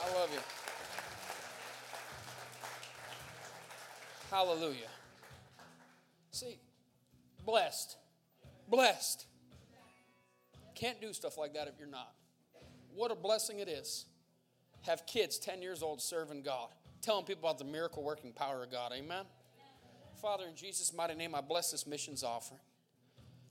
I 0.00 0.14
love 0.14 0.30
you. 0.32 0.40
Hallelujah. 4.30 4.88
See, 6.36 6.58
blessed. 7.46 7.96
Blessed. 8.68 9.24
Can't 10.74 11.00
do 11.00 11.14
stuff 11.14 11.38
like 11.38 11.54
that 11.54 11.66
if 11.66 11.78
you're 11.78 11.88
not. 11.88 12.12
What 12.94 13.10
a 13.10 13.14
blessing 13.14 13.60
it 13.60 13.70
is. 13.70 14.04
Have 14.82 15.06
kids 15.06 15.38
10 15.38 15.62
years 15.62 15.82
old 15.82 16.02
serving 16.02 16.42
God, 16.42 16.68
telling 17.00 17.24
people 17.24 17.48
about 17.48 17.58
the 17.58 17.64
miracle 17.64 18.02
working 18.02 18.34
power 18.34 18.62
of 18.62 18.70
God. 18.70 18.92
Amen. 18.94 19.24
Father, 20.20 20.44
in 20.46 20.54
Jesus' 20.54 20.92
mighty 20.92 21.14
name, 21.14 21.34
I 21.34 21.40
bless 21.40 21.70
this 21.70 21.86
missions 21.86 22.22
offering. 22.22 22.60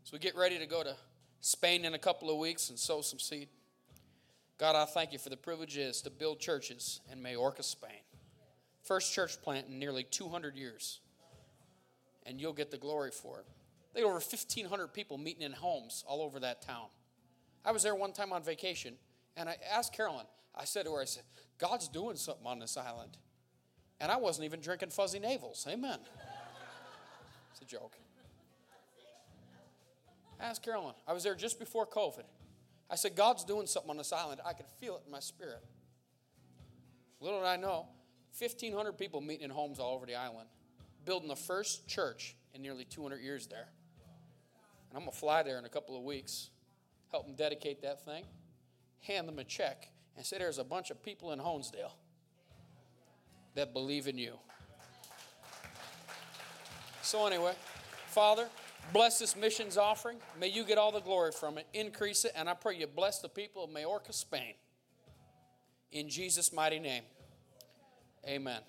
So 0.04 0.12
we 0.14 0.20
get 0.20 0.36
ready 0.36 0.60
to 0.60 0.68
go 0.68 0.84
to 0.84 0.96
Spain 1.42 1.86
in 1.86 1.96
a 1.96 2.00
couple 2.00 2.30
of 2.30 2.38
weeks 2.38 2.70
and 2.70 2.78
sow 2.78 3.02
some 3.02 3.18
seed. 3.18 3.50
God, 4.60 4.76
I 4.76 4.86
thank 4.86 5.12
you 5.12 5.18
for 5.18 5.30
the 5.30 5.38
privilege 5.38 5.76
is 5.76 6.04
to 6.04 6.12
build 6.12 6.40
churches 6.40 7.02
in 7.12 7.20
Majorca, 7.20 7.64
Spain. 7.64 8.04
First 8.84 9.12
church 9.12 9.42
plant 9.42 9.70
in 9.70 9.80
nearly 9.80 10.04
200 10.04 10.56
years 10.56 11.00
and 12.26 12.40
you'll 12.40 12.54
get 12.54 12.72
the 12.72 12.78
glory 12.78 13.12
for 13.12 13.40
it. 13.40 13.46
They 13.94 14.02
had 14.02 14.08
over 14.08 14.16
1,500 14.16 14.88
people 14.88 15.18
meeting 15.18 15.44
in 15.44 15.54
homes 15.54 16.04
all 16.08 16.22
over 16.22 16.40
that 16.42 16.62
town. 16.62 16.88
I 17.64 17.72
was 17.72 17.84
there 17.84 17.96
one 17.96 18.12
time 18.12 18.34
on 18.34 18.44
vacation, 18.44 18.96
and 19.38 19.48
I 19.48 19.56
asked 19.72 19.94
Carolyn, 19.94 20.26
I 20.54 20.66
said 20.66 20.86
to 20.86 20.92
her, 20.94 21.02
I 21.02 21.06
said, 21.06 21.24
God's 21.58 21.88
doing 21.88 22.16
something 22.18 22.46
on 22.46 22.60
this 22.60 22.78
island. 22.78 23.18
And 24.00 24.12
I 24.12 24.18
wasn't 24.18 24.46
even 24.46 24.60
drinking 24.60 24.90
fuzzy 24.90 25.20
navels. 25.20 25.66
Amen. 25.70 26.00
It's 27.52 27.62
a 27.62 27.78
joke. 27.78 27.96
Ask 30.42 30.62
Carolyn. 30.62 30.94
I 31.08 31.14
was 31.14 31.24
there 31.24 31.36
just 31.36 31.58
before 31.58 31.88
COVID. 31.88 32.26
I 32.90 32.96
said, 32.96 33.16
God's 33.16 33.46
doing 33.46 33.66
something 33.66 33.90
on 33.90 33.96
this 33.96 34.12
island. 34.12 34.42
I 34.46 34.52
could 34.52 34.66
feel 34.82 34.98
it 34.98 35.04
in 35.06 35.12
my 35.14 35.22
spirit. 35.22 35.64
Little 37.22 37.40
did 37.40 37.48
I 37.48 37.56
know, 37.56 37.88
1,500 38.38 38.98
people 38.98 39.22
meeting 39.22 39.46
in 39.46 39.52
homes 39.52 39.80
all 39.80 39.96
over 39.96 40.06
the 40.06 40.16
island 40.16 40.50
building 41.06 41.30
the 41.30 41.36
first 41.36 41.88
church 41.88 42.36
in 42.54 42.62
nearly 42.62 42.86
200 42.86 43.22
years 43.22 43.48
there. 43.48 43.68
And 44.90 44.98
I'm 44.98 45.04
going 45.04 45.12
to 45.12 45.18
fly 45.18 45.44
there 45.44 45.58
in 45.60 45.66
a 45.66 45.70
couple 45.70 45.98
of 45.98 46.04
weeks, 46.04 46.50
help 47.12 47.26
them 47.26 47.36
dedicate 47.36 47.82
that 47.84 48.04
thing, 48.04 48.24
hand 49.02 49.28
them 49.28 49.40
a 49.40 49.44
check, 49.44 49.90
and 50.18 50.26
say 50.26 50.38
there's 50.38 50.58
a 50.58 50.64
bunch 50.64 50.90
of 50.90 51.04
people 51.04 51.32
in 51.32 51.40
Honesdale 51.40 51.92
that 53.56 53.74
believe 53.74 54.08
in 54.08 54.18
you. 54.18 54.34
So, 57.02 57.28
anyway, 57.28 57.54
Father, 58.08 58.48
bless 58.94 59.20
this 59.20 59.36
missions 59.36 59.78
offering. 59.78 60.18
May 60.40 60.48
you 60.48 60.64
get 60.64 60.78
all 60.78 60.92
the 60.92 61.02
glory 61.02 61.32
from 61.32 61.58
it, 61.58 61.68
increase 61.74 62.26
it, 62.26 62.32
and 62.36 62.50
I 62.50 62.54
pray 62.54 62.78
you 62.78 62.88
bless 62.88 63.20
the 63.20 63.30
people 63.30 63.64
of 63.64 63.70
Majorca, 63.70 64.12
Spain. 64.12 64.54
In 65.92 66.10
Jesus' 66.10 66.52
mighty 66.52 66.80
name, 66.80 67.04
amen. 68.28 68.62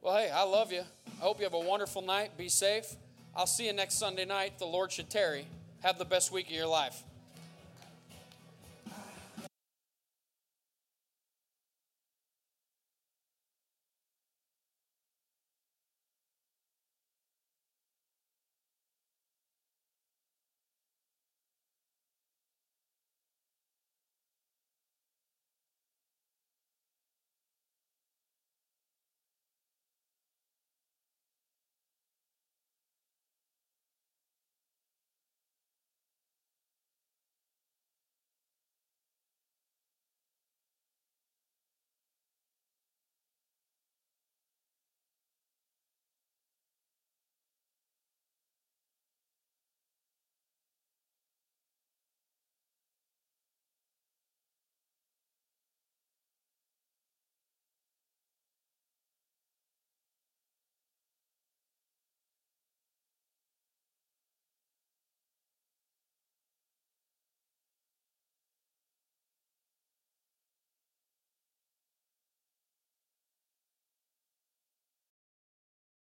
Well, 0.00 0.16
hey, 0.16 0.30
I 0.30 0.44
love 0.44 0.72
you. 0.72 0.82
I 1.20 1.24
hope 1.24 1.38
you 1.38 1.44
have 1.44 1.54
a 1.54 1.58
wonderful 1.58 2.02
night. 2.02 2.36
Be 2.38 2.48
safe. 2.48 2.94
I'll 3.34 3.48
see 3.48 3.66
you 3.66 3.72
next 3.72 3.94
Sunday 3.94 4.24
night. 4.24 4.58
The 4.58 4.64
Lord 4.64 4.92
should 4.92 5.10
tarry. 5.10 5.46
Have 5.82 5.98
the 5.98 6.04
best 6.04 6.30
week 6.30 6.46
of 6.46 6.52
your 6.52 6.68
life. 6.68 7.02